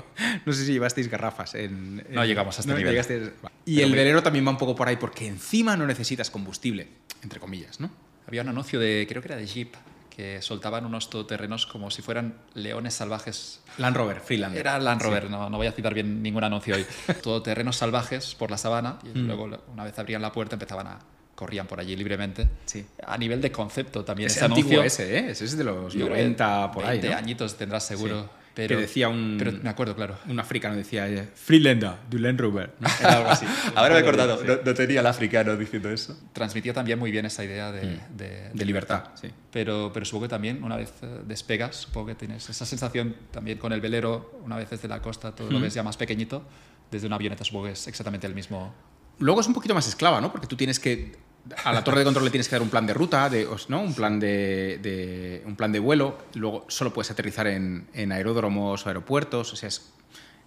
No 0.46 0.52
sé 0.52 0.64
si 0.64 0.72
llevasteis 0.74 1.08
garrafas 1.08 1.56
en... 1.56 1.96
No 2.10 2.24
llegamos 2.24 2.58
a 2.58 2.60
este 2.60 2.70
no 2.70 2.78
nivel. 2.78 2.94
llegasteis- 2.94 3.32
Y 3.64 3.74
Pero 3.74 3.88
el 3.88 3.92
velero 3.92 4.22
también 4.22 4.46
va 4.46 4.50
un 4.50 4.56
poco 4.56 4.76
por 4.76 4.86
ahí 4.86 4.94
porque 4.96 5.26
encima 5.26 5.76
no 5.76 5.84
necesitas 5.84 6.30
combustible, 6.30 6.86
entre 7.24 7.40
comillas, 7.40 7.80
¿no? 7.80 7.90
Había 8.28 8.42
un 8.42 8.50
anuncio 8.50 8.78
de, 8.78 9.04
creo 9.08 9.20
que 9.20 9.26
era 9.26 9.36
de 9.36 9.46
Jeep, 9.46 9.74
que 10.16 10.40
soltaban 10.40 10.86
unos 10.86 11.10
todoterrenos 11.10 11.66
como 11.66 11.90
si 11.90 12.00
fueran 12.00 12.36
leones 12.54 12.94
salvajes. 12.94 13.60
Land 13.76 13.96
Rover, 13.96 14.20
Freelander. 14.20 14.58
Era 14.60 14.78
Land 14.78 15.02
Sí. 15.02 15.06
Rover, 15.06 15.28
no, 15.30 15.50
no 15.50 15.58
voy 15.58 15.66
a 15.66 15.72
citar 15.72 15.92
bien 15.92 16.22
ningún 16.22 16.42
anuncio 16.42 16.74
hoy. 16.74 16.86
Todoterrenos 17.22 17.76
salvajes 17.76 18.34
por 18.34 18.50
la 18.50 18.56
sabana 18.56 18.98
y 19.04 19.18
Mm. 19.18 19.26
luego 19.26 19.50
una 19.72 19.84
vez 19.84 19.98
abrían 19.98 20.22
la 20.22 20.32
puerta 20.32 20.54
empezaban 20.54 20.86
a 20.86 20.98
corrían 21.34 21.66
por 21.66 21.78
allí 21.80 21.94
libremente. 21.96 22.48
Sí. 22.64 22.86
A 23.06 23.18
nivel 23.18 23.42
de 23.42 23.52
concepto 23.52 24.02
también 24.06 24.28
Ese 24.28 24.38
ese 24.38 24.44
antiguo 24.46 24.70
anuncio. 24.80 24.82
ese, 24.86 25.18
¿eh? 25.18 25.30
Ese 25.32 25.44
es 25.44 25.54
de 25.58 25.64
los 25.64 25.92
yo 25.92 26.06
creo 26.06 26.14
que 26.16 26.22
90 26.22 26.70
por 26.72 26.84
ahí, 26.86 26.92
20 26.98 27.10
¿no? 27.10 27.16
añitos 27.18 27.56
tendrás 27.58 27.84
seguro. 27.86 28.22
Sí. 28.22 28.28
Pero, 28.56 28.76
Que 28.76 28.82
decía 28.84 29.10
un- 29.10 29.36
pero 29.38 29.52
me 29.52 29.68
acuerdo, 29.68 29.94
claro. 29.94 30.16
Un 30.26 30.40
africano 30.40 30.74
decía 30.74 31.06
eh, 31.10 31.28
Freelander, 31.34 31.92
du 32.08 32.16
Land 32.18 32.40
Rover. 32.40 32.72
¿no? 32.80 32.88
Era 33.00 33.12
algo 33.18 33.28
así. 33.28 33.44
Ahora 33.76 33.90
me 33.90 34.00
he 34.00 34.02
acordado, 34.02 34.42
no, 34.42 34.56
no 34.64 34.74
tenía 34.74 35.00
el 35.00 35.06
africano 35.06 35.54
diciendo 35.58 35.90
eso. 35.90 36.18
Transmitía 36.32 36.72
también 36.72 36.98
muy 36.98 37.10
bien 37.10 37.26
esa 37.26 37.44
idea 37.44 37.70
de, 37.70 37.82
Mm. 37.86 38.16
de- 38.16 38.50
De 38.54 38.64
libertad, 38.64 39.08
sí. 39.14 39.28
Pero, 39.52 39.90
pero 39.92 40.06
supongo 40.06 40.24
que 40.24 40.30
también, 40.30 40.64
una 40.64 40.76
vez 40.76 40.90
eh, 41.02 41.20
despegas, 41.26 41.76
supongo 41.76 42.06
que 42.06 42.14
tienes 42.14 42.48
esa 42.48 42.64
sensación 42.64 43.14
también 43.30 43.58
con 43.58 43.74
el 43.74 43.82
velero, 43.82 44.40
una 44.42 44.56
vez 44.56 44.70
desde 44.70 44.88
la 44.88 45.02
costa, 45.02 45.34
todo 45.34 45.50
lo 45.50 45.58
Mm. 45.58 45.62
ves 45.62 45.74
ya 45.74 45.82
más 45.82 45.98
pequeñito, 45.98 46.42
desde 46.90 47.06
una 47.08 47.16
avioneta 47.16 47.44
supongo 47.44 47.66
que 47.66 47.72
es 47.72 47.86
exactamente 47.88 48.26
el 48.26 48.34
mismo. 48.34 48.72
Luego 49.18 49.42
es 49.42 49.46
un 49.46 49.52
poquito 49.52 49.74
más 49.74 49.86
esclava, 49.86 50.18
¿no? 50.22 50.32
Porque 50.32 50.46
tú 50.46 50.56
tienes 50.56 50.80
que. 50.80 51.14
A 51.64 51.72
la 51.72 51.84
torre 51.84 52.00
de 52.00 52.04
control 52.04 52.24
le 52.24 52.30
tienes 52.30 52.48
que 52.48 52.54
dar 52.54 52.62
un 52.62 52.70
plan 52.70 52.86
de 52.86 52.94
ruta, 52.94 53.28
de, 53.30 53.46
¿no? 53.68 53.80
un, 53.82 53.94
plan 53.94 54.18
de, 54.18 54.78
de- 54.82 55.42
un 55.46 55.54
plan 55.56 55.70
de 55.72 55.78
vuelo. 55.78 56.18
Luego 56.34 56.64
solo 56.68 56.92
puedes 56.92 57.10
aterrizar 57.10 57.46
en, 57.46 57.86
en 57.94 58.10
aeródromos 58.12 58.84
o 58.84 58.88
aeropuertos. 58.88 59.52
O 59.52 59.56
sea, 59.56 59.68
es, 59.68 59.92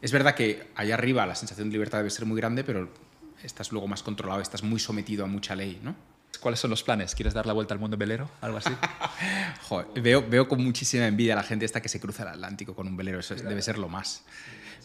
es 0.02 0.12
verdad 0.12 0.36
que 0.36 0.68
allá 0.76 0.96
arriba 0.96 1.26
la 1.26 1.36
sensación 1.36 1.70
de 1.70 1.74
libertad 1.74 2.00
debe 2.00 2.10
ser 2.10 2.26
muy 2.26 2.38
grande, 2.38 2.64
pero 2.64 2.90
estás 3.44 3.72
luego 3.72 3.88
más 3.88 4.04
controlado, 4.04 4.42
estás 4.42 4.64
muy 4.64 4.80
sometido 4.80 5.24
a 5.24 5.28
mucha 5.28 5.56
ley, 5.56 5.80
¿no? 5.84 5.96
¿Cuáles 6.42 6.60
son 6.60 6.70
los 6.70 6.84
planes? 6.84 7.16
¿Quieres 7.16 7.34
dar 7.34 7.46
la 7.46 7.54
vuelta 7.54 7.74
al 7.74 7.80
mundo 7.80 7.98
velero? 7.98 8.30
Algo 8.42 8.58
así. 8.58 8.70
Joder, 9.68 9.88
veo, 10.02 10.26
veo 10.28 10.48
con 10.48 10.64
muchísima 10.64 11.08
envidia 11.08 11.34
a 11.34 11.38
la 11.38 11.44
gente 11.44 11.66
esta 11.66 11.82
que 11.82 11.90
se 11.90 12.00
cruza 12.00 12.24
el 12.24 12.30
Atlántico 12.30 12.76
con 12.76 12.88
un 12.88 12.96
velero. 12.96 13.20
Eso 13.20 13.34
es- 13.34 13.44
debe 13.44 13.62
ser 13.62 13.78
lo 13.78 13.90
más. 13.90 14.24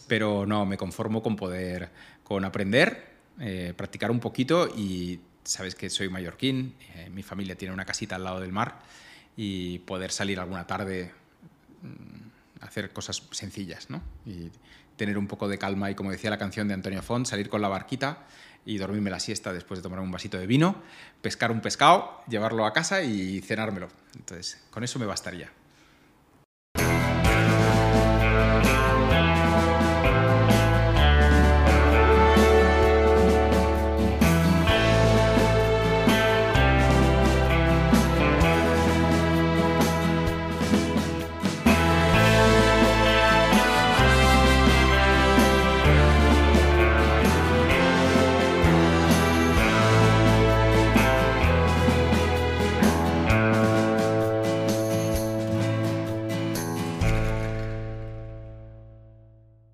Pero 0.07 0.45
no, 0.45 0.65
me 0.65 0.77
conformo 0.77 1.21
con 1.23 1.35
poder, 1.35 1.89
con 2.23 2.43
aprender, 2.45 3.09
eh, 3.39 3.73
practicar 3.75 4.11
un 4.11 4.19
poquito 4.19 4.67
y 4.75 5.19
sabes 5.45 5.75
que 5.75 5.89
soy 5.89 6.09
mallorquín, 6.09 6.75
eh, 6.95 7.09
mi 7.09 7.23
familia 7.23 7.55
tiene 7.55 7.73
una 7.73 7.85
casita 7.85 8.15
al 8.15 8.23
lado 8.23 8.39
del 8.39 8.51
mar 8.51 8.79
y 9.37 9.79
poder 9.79 10.11
salir 10.11 10.39
alguna 10.39 10.67
tarde 10.67 11.11
mm, 11.81 12.63
hacer 12.65 12.91
cosas 12.91 13.23
sencillas, 13.31 13.89
¿no? 13.89 14.01
Y 14.25 14.51
tener 14.97 15.17
un 15.17 15.27
poco 15.27 15.47
de 15.47 15.57
calma 15.57 15.91
y 15.91 15.95
como 15.95 16.11
decía 16.11 16.29
la 16.29 16.37
canción 16.37 16.67
de 16.67 16.73
Antonio 16.73 17.01
Font, 17.01 17.25
salir 17.25 17.49
con 17.49 17.61
la 17.61 17.67
barquita 17.67 18.25
y 18.65 18.77
dormirme 18.77 19.09
la 19.09 19.19
siesta 19.19 19.53
después 19.53 19.79
de 19.79 19.83
tomar 19.83 19.99
un 19.99 20.11
vasito 20.11 20.37
de 20.37 20.47
vino, 20.47 20.81
pescar 21.21 21.51
un 21.51 21.61
pescado, 21.61 22.21
llevarlo 22.27 22.65
a 22.65 22.73
casa 22.73 23.03
y 23.03 23.41
cenármelo. 23.41 23.89
Entonces, 24.15 24.63
con 24.71 24.83
eso 24.83 24.97
me 24.99 25.05
bastaría. 25.05 25.51